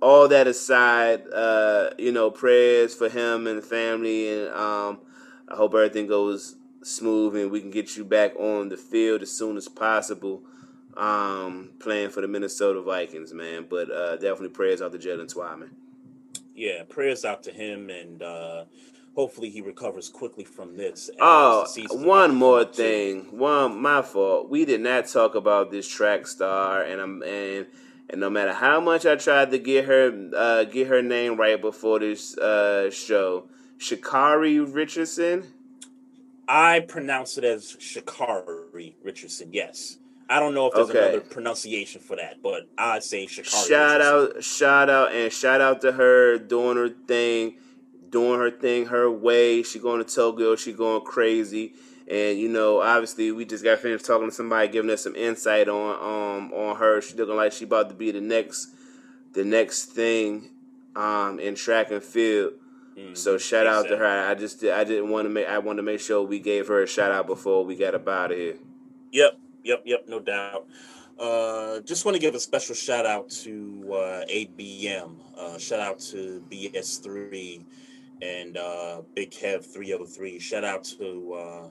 all 0.00 0.28
that 0.28 0.46
aside, 0.46 1.22
uh, 1.32 1.90
you 1.98 2.12
know, 2.12 2.30
prayers 2.30 2.94
for 2.94 3.08
him 3.08 3.46
and 3.46 3.58
the 3.58 3.62
family, 3.62 4.28
and 4.32 4.48
um, 4.54 5.00
I 5.48 5.56
hope 5.56 5.74
everything 5.74 6.06
goes 6.06 6.56
smooth 6.82 7.36
and 7.36 7.50
we 7.50 7.60
can 7.60 7.70
get 7.70 7.96
you 7.96 8.04
back 8.04 8.34
on 8.36 8.68
the 8.68 8.76
field 8.76 9.22
as 9.22 9.30
soon 9.30 9.56
as 9.56 9.68
possible. 9.68 10.42
Um, 10.96 11.70
playing 11.78 12.10
for 12.10 12.20
the 12.20 12.28
Minnesota 12.28 12.82
Vikings, 12.82 13.32
man. 13.32 13.66
But 13.70 13.90
uh, 13.90 14.16
definitely 14.16 14.50
prayers 14.50 14.82
out 14.82 14.92
to 14.92 14.98
Jaylen 14.98 15.32
Twyman. 15.32 15.70
yeah, 16.54 16.82
prayers 16.88 17.24
out 17.24 17.42
to 17.44 17.50
him, 17.50 17.88
and 17.88 18.22
uh, 18.22 18.64
hopefully 19.14 19.48
he 19.50 19.60
recovers 19.62 20.08
quickly 20.08 20.44
from 20.44 20.76
this. 20.76 21.08
Oh, 21.20 21.66
one 21.92 22.34
more 22.34 22.60
up, 22.60 22.72
too. 22.74 22.82
thing. 22.82 23.38
One, 23.38 23.80
my 23.80 24.02
fault. 24.02 24.50
We 24.50 24.64
did 24.64 24.80
not 24.82 25.06
talk 25.06 25.34
about 25.34 25.70
this 25.70 25.88
track 25.88 26.26
star, 26.26 26.82
and 26.82 27.00
I'm 27.00 27.22
and 27.22 27.66
and 28.12 28.20
no 28.20 28.30
matter 28.30 28.52
how 28.52 28.78
much 28.80 29.06
I 29.06 29.16
tried 29.16 29.50
to 29.50 29.58
get 29.58 29.86
her 29.86 30.30
uh, 30.36 30.64
get 30.64 30.86
her 30.88 31.02
name 31.02 31.36
right 31.36 31.60
before 31.60 31.98
this 31.98 32.36
uh, 32.38 32.90
show, 32.90 33.48
Sha'Carri 33.78 34.72
Richardson. 34.72 35.46
I 36.46 36.80
pronounce 36.80 37.38
it 37.38 37.44
as 37.44 37.76
Sha'Carri 37.80 38.94
Richardson. 39.02 39.48
Yes, 39.52 39.96
I 40.28 40.38
don't 40.40 40.54
know 40.54 40.66
if 40.66 40.74
there's 40.74 40.90
Okay. 40.90 40.98
another 40.98 41.20
pronunciation 41.20 42.00
for 42.00 42.16
that, 42.16 42.42
but 42.42 42.68
I 42.76 42.98
say 42.98 43.26
Sha'Carri. 43.26 43.66
shout 43.68 44.00
Richardson. 44.00 44.36
out, 44.36 44.44
shout 44.44 44.90
out, 44.90 45.12
and 45.12 45.32
shout 45.32 45.60
out 45.60 45.80
to 45.82 45.92
her 45.92 46.38
doing 46.38 46.76
her 46.76 46.90
thing, 46.90 47.56
doing 48.10 48.38
her 48.38 48.50
thing 48.50 48.86
her 48.86 49.10
way. 49.10 49.62
She 49.62 49.78
going 49.78 50.04
to 50.04 50.14
Tokyo. 50.14 50.54
She 50.56 50.72
going 50.72 51.02
crazy. 51.02 51.74
And 52.12 52.38
you 52.38 52.50
know, 52.50 52.82
obviously, 52.82 53.32
we 53.32 53.46
just 53.46 53.64
got 53.64 53.78
finished 53.78 54.04
talking 54.04 54.28
to 54.28 54.34
somebody, 54.34 54.68
giving 54.68 54.90
us 54.90 55.02
some 55.02 55.16
insight 55.16 55.66
on 55.66 55.94
um 55.94 56.52
on 56.52 56.76
her. 56.76 57.00
She 57.00 57.16
looking 57.16 57.36
like 57.36 57.52
she 57.52 57.64
about 57.64 57.88
to 57.88 57.94
be 57.94 58.10
the 58.10 58.20
next, 58.20 58.68
the 59.32 59.46
next 59.46 59.86
thing, 59.86 60.50
um 60.94 61.40
in 61.40 61.54
track 61.54 61.90
and 61.90 62.02
field. 62.02 62.52
Mm-hmm. 62.98 63.14
So 63.14 63.38
shout 63.38 63.66
out 63.66 63.88
to 63.88 63.96
her. 63.96 64.28
I 64.28 64.34
just 64.34 64.62
I 64.62 64.84
didn't 64.84 65.08
want 65.08 65.24
to 65.24 65.30
make 65.30 65.48
I 65.48 65.56
wanted 65.58 65.78
to 65.78 65.84
make 65.84 66.00
sure 66.00 66.22
we 66.22 66.38
gave 66.38 66.68
her 66.68 66.82
a 66.82 66.86
shout 66.86 67.10
out 67.10 67.26
before 67.26 67.64
we 67.64 67.76
got 67.76 67.94
up 67.94 68.06
out 68.06 68.30
of 68.30 68.36
here. 68.36 68.56
Yep, 69.12 69.38
yep, 69.64 69.82
yep, 69.86 70.04
no 70.06 70.20
doubt. 70.20 70.66
Uh, 71.18 71.80
just 71.80 72.04
want 72.04 72.14
to 72.14 72.20
give 72.20 72.34
a 72.34 72.40
special 72.40 72.74
shout 72.74 73.06
out 73.06 73.30
to 73.30 73.84
uh, 73.90 74.24
ABM. 74.26 75.14
Uh, 75.38 75.56
shout 75.56 75.80
out 75.80 75.98
to 76.00 76.44
BS3 76.50 77.64
and 78.20 78.58
uh, 78.58 79.00
Big 79.14 79.30
Kev 79.30 79.64
303. 79.64 80.38
Shout 80.38 80.64
out 80.64 80.84
to 80.84 81.32
uh, 81.32 81.68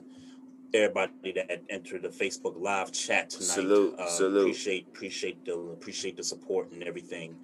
everybody 0.74 1.32
that 1.32 1.62
entered 1.68 2.02
the 2.02 2.08
Facebook 2.08 2.60
Live 2.60 2.92
chat 2.92 3.30
tonight. 3.30 3.44
Salute, 3.44 3.98
uh, 3.98 4.06
salute. 4.06 4.40
Appreciate, 4.42 4.86
appreciate 4.88 5.44
the 5.44 5.54
appreciate 5.54 6.16
the 6.16 6.24
support 6.24 6.70
and 6.72 6.82
everything. 6.82 7.36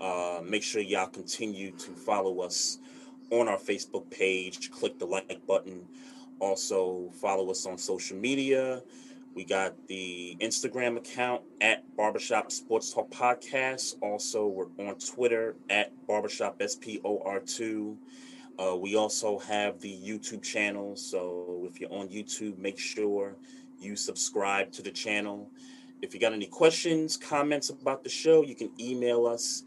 Uh, 0.00 0.40
make 0.44 0.62
sure 0.62 0.82
y'all 0.82 1.06
continue 1.06 1.70
to 1.72 1.90
follow 1.92 2.40
us 2.40 2.78
on 3.30 3.48
our 3.48 3.58
Facebook 3.58 4.08
page. 4.10 4.70
Click 4.70 4.98
the 4.98 5.06
like 5.06 5.46
button. 5.46 5.86
Also, 6.38 7.10
follow 7.20 7.50
us 7.50 7.64
on 7.66 7.78
social 7.78 8.16
media. 8.16 8.82
We 9.34 9.44
got 9.44 9.74
the 9.86 10.36
Instagram 10.40 10.96
account 10.96 11.42
at 11.60 11.84
Barbershop 11.96 12.50
Sports 12.50 12.92
Talk 12.92 13.10
Podcast. 13.10 13.96
Also, 14.00 14.46
we're 14.46 14.68
on 14.78 14.94
Twitter 14.94 15.56
at 15.68 15.92
Barbershop 16.06 16.58
SPOR2. 16.58 17.96
Uh, 18.58 18.76
we 18.76 18.96
also 18.96 19.38
have 19.38 19.80
the 19.80 19.92
YouTube 19.92 20.42
channel. 20.42 20.96
So 20.96 21.66
if 21.70 21.80
you're 21.80 21.92
on 21.92 22.08
YouTube, 22.08 22.58
make 22.58 22.78
sure 22.78 23.36
you 23.80 23.96
subscribe 23.96 24.72
to 24.72 24.82
the 24.82 24.90
channel. 24.90 25.50
If 26.02 26.14
you 26.14 26.20
got 26.20 26.32
any 26.32 26.46
questions, 26.46 27.16
comments 27.16 27.70
about 27.70 28.02
the 28.02 28.10
show, 28.10 28.42
you 28.42 28.54
can 28.54 28.70
email 28.80 29.26
us 29.26 29.64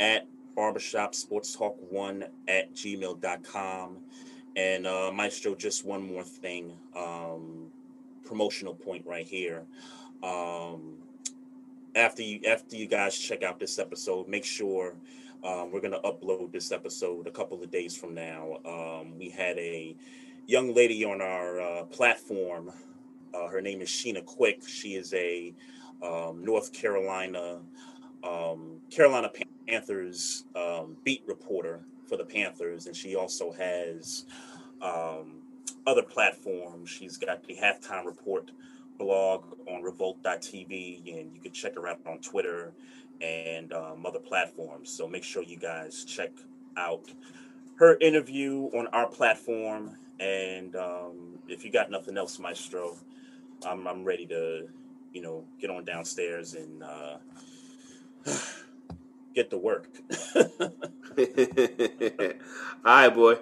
at 0.00 0.26
barbershopsportstalk1 0.56 2.28
at 2.48 2.74
gmail.com. 2.74 3.98
And 4.56 4.86
uh, 4.86 5.10
Maestro, 5.12 5.54
just 5.54 5.84
one 5.84 6.02
more 6.02 6.22
thing. 6.22 6.72
Um, 6.96 7.70
promotional 8.24 8.74
point 8.74 9.04
right 9.06 9.26
here. 9.26 9.64
Um, 10.22 10.94
after 11.94 12.22
you 12.22 12.40
after 12.46 12.76
you 12.76 12.86
guys 12.86 13.16
check 13.18 13.42
out 13.42 13.58
this 13.60 13.78
episode, 13.78 14.28
make 14.28 14.44
sure 14.44 14.94
um, 15.44 15.70
we're 15.70 15.80
gonna 15.80 16.00
upload 16.00 16.52
this 16.52 16.72
episode 16.72 17.26
a 17.26 17.30
couple 17.30 17.62
of 17.62 17.70
days 17.70 17.96
from 17.96 18.14
now. 18.14 18.58
Um, 18.64 19.18
we 19.18 19.28
had 19.28 19.58
a 19.58 19.94
young 20.46 20.74
lady 20.74 21.04
on 21.04 21.20
our 21.20 21.60
uh, 21.60 21.84
platform. 21.84 22.72
Uh, 23.34 23.48
her 23.48 23.60
name 23.60 23.82
is 23.82 23.88
Sheena 23.88 24.24
Quick. 24.24 24.66
She 24.66 24.94
is 24.94 25.12
a 25.12 25.52
um, 26.02 26.44
North 26.44 26.72
Carolina 26.72 27.60
um, 28.24 28.80
Carolina 28.90 29.30
Panthers 29.68 30.44
um, 30.56 30.96
beat 31.04 31.22
reporter 31.26 31.80
for 32.08 32.16
the 32.16 32.24
Panthers, 32.24 32.86
and 32.86 32.96
she 32.96 33.14
also 33.14 33.52
has 33.52 34.24
um, 34.80 35.42
other 35.86 36.02
platforms. 36.02 36.88
She's 36.88 37.18
got 37.18 37.46
the 37.46 37.54
halftime 37.54 38.06
report 38.06 38.50
blog 38.98 39.44
on 39.68 39.82
revolt.tv, 39.82 41.18
and 41.18 41.34
you 41.34 41.40
can 41.40 41.52
check 41.52 41.74
her 41.74 41.86
out 41.86 42.00
on 42.06 42.18
Twitter 42.18 42.72
and 43.20 43.72
um, 43.72 44.04
other 44.06 44.18
platforms. 44.18 44.90
So 44.90 45.08
make 45.08 45.24
sure 45.24 45.42
you 45.42 45.56
guys 45.56 46.04
check 46.04 46.30
out 46.76 47.10
her 47.76 47.96
interview 48.00 48.70
on 48.74 48.86
our 48.88 49.06
platform. 49.06 49.96
And 50.20 50.76
um, 50.76 51.38
if 51.48 51.64
you 51.64 51.72
got 51.72 51.90
nothing 51.90 52.16
else, 52.16 52.38
Maestro, 52.38 52.96
I'm, 53.66 53.86
I'm 53.86 54.04
ready 54.04 54.26
to, 54.26 54.68
you 55.12 55.22
know, 55.22 55.44
get 55.60 55.70
on 55.70 55.84
downstairs 55.84 56.54
and 56.54 56.82
uh, 56.82 57.16
get 59.34 59.50
to 59.50 59.58
work. 59.58 59.88
All 61.18 61.24
right, 62.84 63.08
boy. 63.08 63.36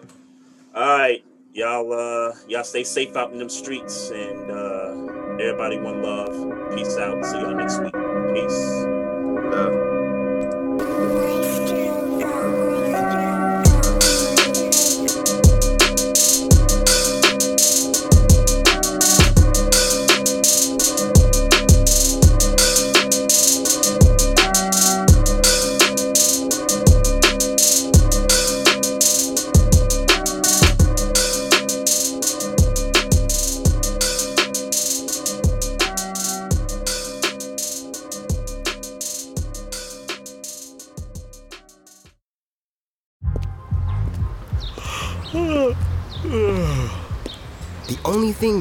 All 0.74 0.99
right, 0.99 1.24
y'all. 1.55 1.93
Uh, 1.93 2.35
y'all 2.49 2.65
stay 2.65 2.85
safe 2.85 3.16
out 3.16 3.32
in 3.32 3.39
them 3.39 3.49
streets, 3.49 4.11
and 4.11 4.51
uh, 4.51 5.43
everybody 5.43 5.78
one 5.78 6.03
love. 6.03 6.74
Peace 6.74 6.97
out. 6.99 7.24
See 7.24 7.39
y'all 7.39 7.55
next 7.55 7.81
week. 7.81 7.94
Peace. 8.35 8.91